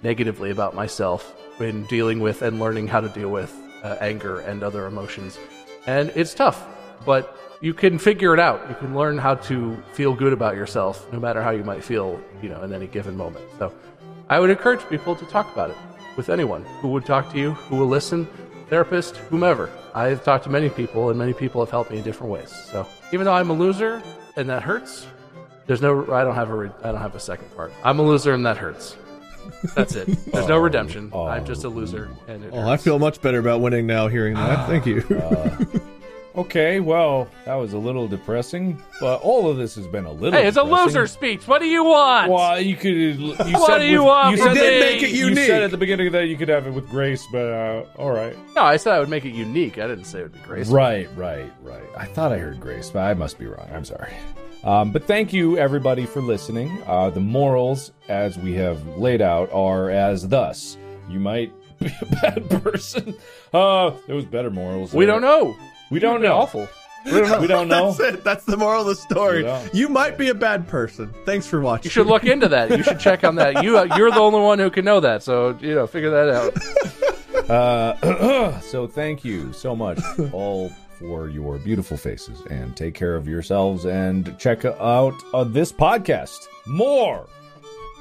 negatively 0.02 0.50
about 0.50 0.74
myself 0.74 1.34
in 1.60 1.84
dealing 1.84 2.20
with 2.20 2.42
and 2.42 2.58
learning 2.58 2.88
how 2.88 3.00
to 3.00 3.08
deal 3.08 3.30
with 3.30 3.54
uh, 3.82 3.96
anger 4.00 4.40
and 4.40 4.62
other 4.62 4.86
emotions. 4.86 5.38
And 5.86 6.10
it's 6.14 6.34
tough, 6.34 6.66
but 7.04 7.38
you 7.64 7.72
can 7.72 7.98
figure 7.98 8.34
it 8.34 8.40
out. 8.40 8.68
You 8.68 8.74
can 8.74 8.94
learn 8.94 9.16
how 9.16 9.36
to 9.36 9.74
feel 9.94 10.12
good 10.12 10.34
about 10.34 10.54
yourself 10.54 11.10
no 11.14 11.18
matter 11.18 11.40
how 11.40 11.48
you 11.48 11.64
might 11.64 11.82
feel, 11.82 12.20
you 12.42 12.50
know, 12.50 12.62
in 12.62 12.74
any 12.74 12.86
given 12.86 13.16
moment. 13.16 13.42
So, 13.58 13.72
I 14.28 14.38
would 14.38 14.50
encourage 14.50 14.86
people 14.90 15.16
to 15.16 15.24
talk 15.24 15.50
about 15.50 15.70
it 15.70 15.76
with 16.14 16.28
anyone 16.28 16.62
who 16.82 16.88
would 16.88 17.06
talk 17.06 17.32
to 17.32 17.38
you, 17.38 17.52
who 17.52 17.76
will 17.76 17.86
listen, 17.86 18.28
therapist, 18.68 19.16
whomever. 19.16 19.70
I've 19.94 20.22
talked 20.22 20.44
to 20.44 20.50
many 20.50 20.68
people, 20.68 21.08
and 21.08 21.18
many 21.18 21.32
people 21.32 21.64
have 21.64 21.70
helped 21.70 21.90
me 21.90 21.96
in 21.96 22.04
different 22.04 22.30
ways. 22.30 22.50
So 22.50 22.86
even 23.14 23.24
though 23.24 23.32
I'm 23.32 23.48
a 23.48 23.54
loser 23.54 24.02
and 24.36 24.46
that 24.50 24.62
hurts, 24.62 25.06
there's 25.66 25.80
no. 25.80 26.12
I 26.12 26.22
don't 26.22 26.34
have 26.34 26.50
a. 26.50 26.74
I 26.82 26.92
don't 26.92 27.00
have 27.00 27.14
a 27.14 27.20
second 27.20 27.48
part. 27.56 27.72
I'm 27.82 27.98
a 27.98 28.02
loser 28.02 28.34
and 28.34 28.44
that 28.44 28.58
hurts. 28.58 28.94
That's 29.74 29.94
it. 29.94 30.06
There's 30.06 30.48
no 30.48 30.56
oh, 30.56 30.58
redemption. 30.58 31.10
I'm 31.14 31.42
oh. 31.42 31.46
just 31.46 31.64
a 31.64 31.70
loser, 31.70 32.10
and 32.28 32.44
it 32.44 32.50
Oh, 32.52 32.68
I 32.68 32.76
feel 32.76 32.98
much 32.98 33.22
better 33.22 33.38
about 33.38 33.62
winning 33.62 33.86
now 33.86 34.08
hearing 34.08 34.34
that. 34.34 34.58
Ah. 34.58 34.66
Thank 34.66 34.84
you. 34.84 35.00
Okay, 36.36 36.80
well, 36.80 37.28
that 37.44 37.54
was 37.54 37.74
a 37.74 37.78
little 37.78 38.08
depressing, 38.08 38.82
but 39.00 39.20
all 39.22 39.48
of 39.48 39.56
this 39.56 39.76
has 39.76 39.86
been 39.86 40.04
a 40.04 40.10
little. 40.10 40.32
Hey, 40.36 40.48
it's 40.48 40.56
a 40.56 40.64
loser 40.64 41.06
speech. 41.06 41.46
What 41.46 41.60
do 41.60 41.66
you 41.66 41.84
want? 41.84 42.28
Well, 42.28 42.60
you 42.60 42.74
could. 42.74 42.90
You 42.92 43.28
What 43.38 43.66
said 43.68 43.78
do 43.78 43.84
you 43.86 44.00
with- 44.00 44.08
want 44.08 44.36
You 44.36 44.42
said, 44.42 44.54
me? 44.54 44.80
make 44.80 45.02
it 45.04 45.10
unique. 45.10 45.38
you 45.38 45.46
said 45.46 45.62
at 45.62 45.70
the 45.70 45.76
beginning 45.76 46.10
that 46.10 46.26
you 46.26 46.36
could 46.36 46.48
have 46.48 46.66
it 46.66 46.72
with 46.72 46.88
Grace, 46.90 47.24
but 47.30 47.46
uh, 47.52 47.84
all 47.98 48.10
right. 48.10 48.36
No, 48.56 48.62
I 48.62 48.78
said 48.78 48.94
I 48.94 48.98
would 48.98 49.08
make 49.08 49.24
it 49.24 49.32
unique. 49.32 49.78
I 49.78 49.86
didn't 49.86 50.06
say 50.06 50.18
it 50.18 50.22
would 50.24 50.32
be 50.32 50.40
grace. 50.40 50.68
Right, 50.70 51.08
right, 51.16 51.52
right. 51.62 51.84
I 51.96 52.06
thought 52.06 52.32
I 52.32 52.38
heard 52.38 52.58
Grace, 52.58 52.90
but 52.90 53.00
I 53.00 53.14
must 53.14 53.38
be 53.38 53.46
wrong. 53.46 53.68
I'm 53.72 53.84
sorry. 53.84 54.12
Um, 54.64 54.90
but 54.90 55.04
thank 55.04 55.32
you, 55.32 55.56
everybody, 55.56 56.04
for 56.04 56.20
listening. 56.20 56.82
Uh, 56.86 57.10
the 57.10 57.20
morals, 57.20 57.92
as 58.08 58.36
we 58.38 58.54
have 58.54 58.84
laid 58.98 59.22
out, 59.22 59.52
are 59.52 59.88
as 59.88 60.26
thus: 60.26 60.78
you 61.08 61.20
might 61.20 61.52
be 61.78 61.92
a 62.00 62.06
bad 62.22 62.50
person. 62.62 63.14
Uh, 63.52 63.92
there 64.08 64.16
was 64.16 64.24
better 64.24 64.50
morals. 64.50 64.92
We 64.92 65.04
there. 65.06 65.20
don't 65.20 65.22
know. 65.22 65.56
We 65.90 65.98
don't 65.98 66.22
know. 66.22 66.34
Awful. 66.34 66.68
We 67.04 67.10
don't 67.12 67.28
know. 67.28 67.40
We 67.40 67.46
don't 67.46 67.68
know. 67.68 67.92
That's 67.92 68.14
it. 68.14 68.24
That's 68.24 68.44
the 68.44 68.56
moral 68.56 68.82
of 68.82 68.86
the 68.86 68.96
story. 68.96 69.44
You. 69.44 69.58
You 69.72 69.88
might 69.88 70.16
be 70.16 70.28
a 70.30 70.34
bad 70.34 70.66
person. 70.66 71.12
Thanks 71.26 71.46
for 71.46 71.60
watching. 71.60 71.84
You 71.84 71.90
should 71.90 72.06
look 72.06 72.24
into 72.24 72.48
that. 72.48 72.70
You 72.70 72.82
should 72.82 73.00
check 73.00 73.24
on 73.24 73.36
that. 73.36 73.62
You 73.62 73.78
uh, 73.78 73.96
you're 73.96 74.10
the 74.10 74.20
only 74.20 74.40
one 74.40 74.58
who 74.58 74.70
can 74.70 74.84
know 74.84 75.00
that. 75.00 75.22
So 75.22 75.56
you 75.60 75.74
know, 75.74 75.86
figure 75.86 76.10
that 76.10 76.28
out. 76.30 76.56
Uh, 77.48 78.58
so 78.62 78.86
thank 78.86 79.22
you 79.22 79.52
so 79.52 79.76
much 79.76 80.00
all 80.32 80.70
for 80.98 81.28
your 81.28 81.58
beautiful 81.58 81.94
faces 81.94 82.40
and 82.48 82.74
take 82.74 82.94
care 82.94 83.16
of 83.16 83.28
yourselves 83.28 83.84
and 83.84 84.34
check 84.38 84.64
out 84.64 85.12
uh, 85.34 85.44
this 85.44 85.70
podcast 85.70 86.46
more 86.66 87.28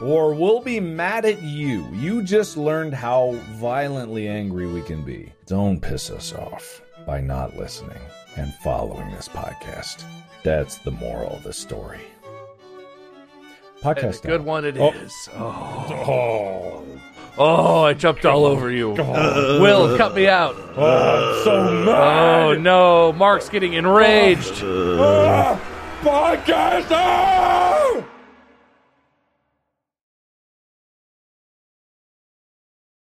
or 0.02 0.34
we'll 0.34 0.62
be 0.62 0.80
mad 0.80 1.26
at 1.26 1.42
you. 1.42 1.86
You 1.92 2.24
just 2.24 2.56
learned 2.56 2.94
how 2.94 3.32
violently 3.56 4.30
angry 4.30 4.66
we 4.66 4.82
can 4.82 5.04
be. 5.04 5.34
Don't 5.46 5.82
piss 5.82 6.10
us 6.10 6.32
off 6.34 6.83
by 7.06 7.22
not 7.22 7.56
listening 7.56 8.00
and 8.38 8.54
following 8.56 9.10
this 9.12 9.28
podcast. 9.28 10.04
That's 10.44 10.78
the 10.80 10.92
moral 10.92 11.36
of 11.36 11.44
the 11.44 11.54
story. 11.54 12.02
Podcast 13.82 14.22
good 14.24 14.44
one 14.46 14.64
it 14.66 14.78
Oh. 14.78 14.92
is. 14.92 15.30
Oh. 15.38 16.86
oh, 17.38 17.84
I 17.84 17.94
jumped 17.94 18.26
all 18.26 18.46
over 18.46 18.72
you. 18.72 18.90
Will, 18.98 19.98
cut 19.98 20.16
me 20.16 20.28
out. 20.28 20.56
Oh, 20.78 21.38
I'm 21.38 21.44
so 21.44 21.86
mad. 21.86 21.88
Oh 21.98 22.54
no, 22.54 23.12
Mark's 23.14 23.50
getting 23.50 23.74
enraged. 23.74 24.54
Podcast! 26.04 26.88
ah! 26.92 28.04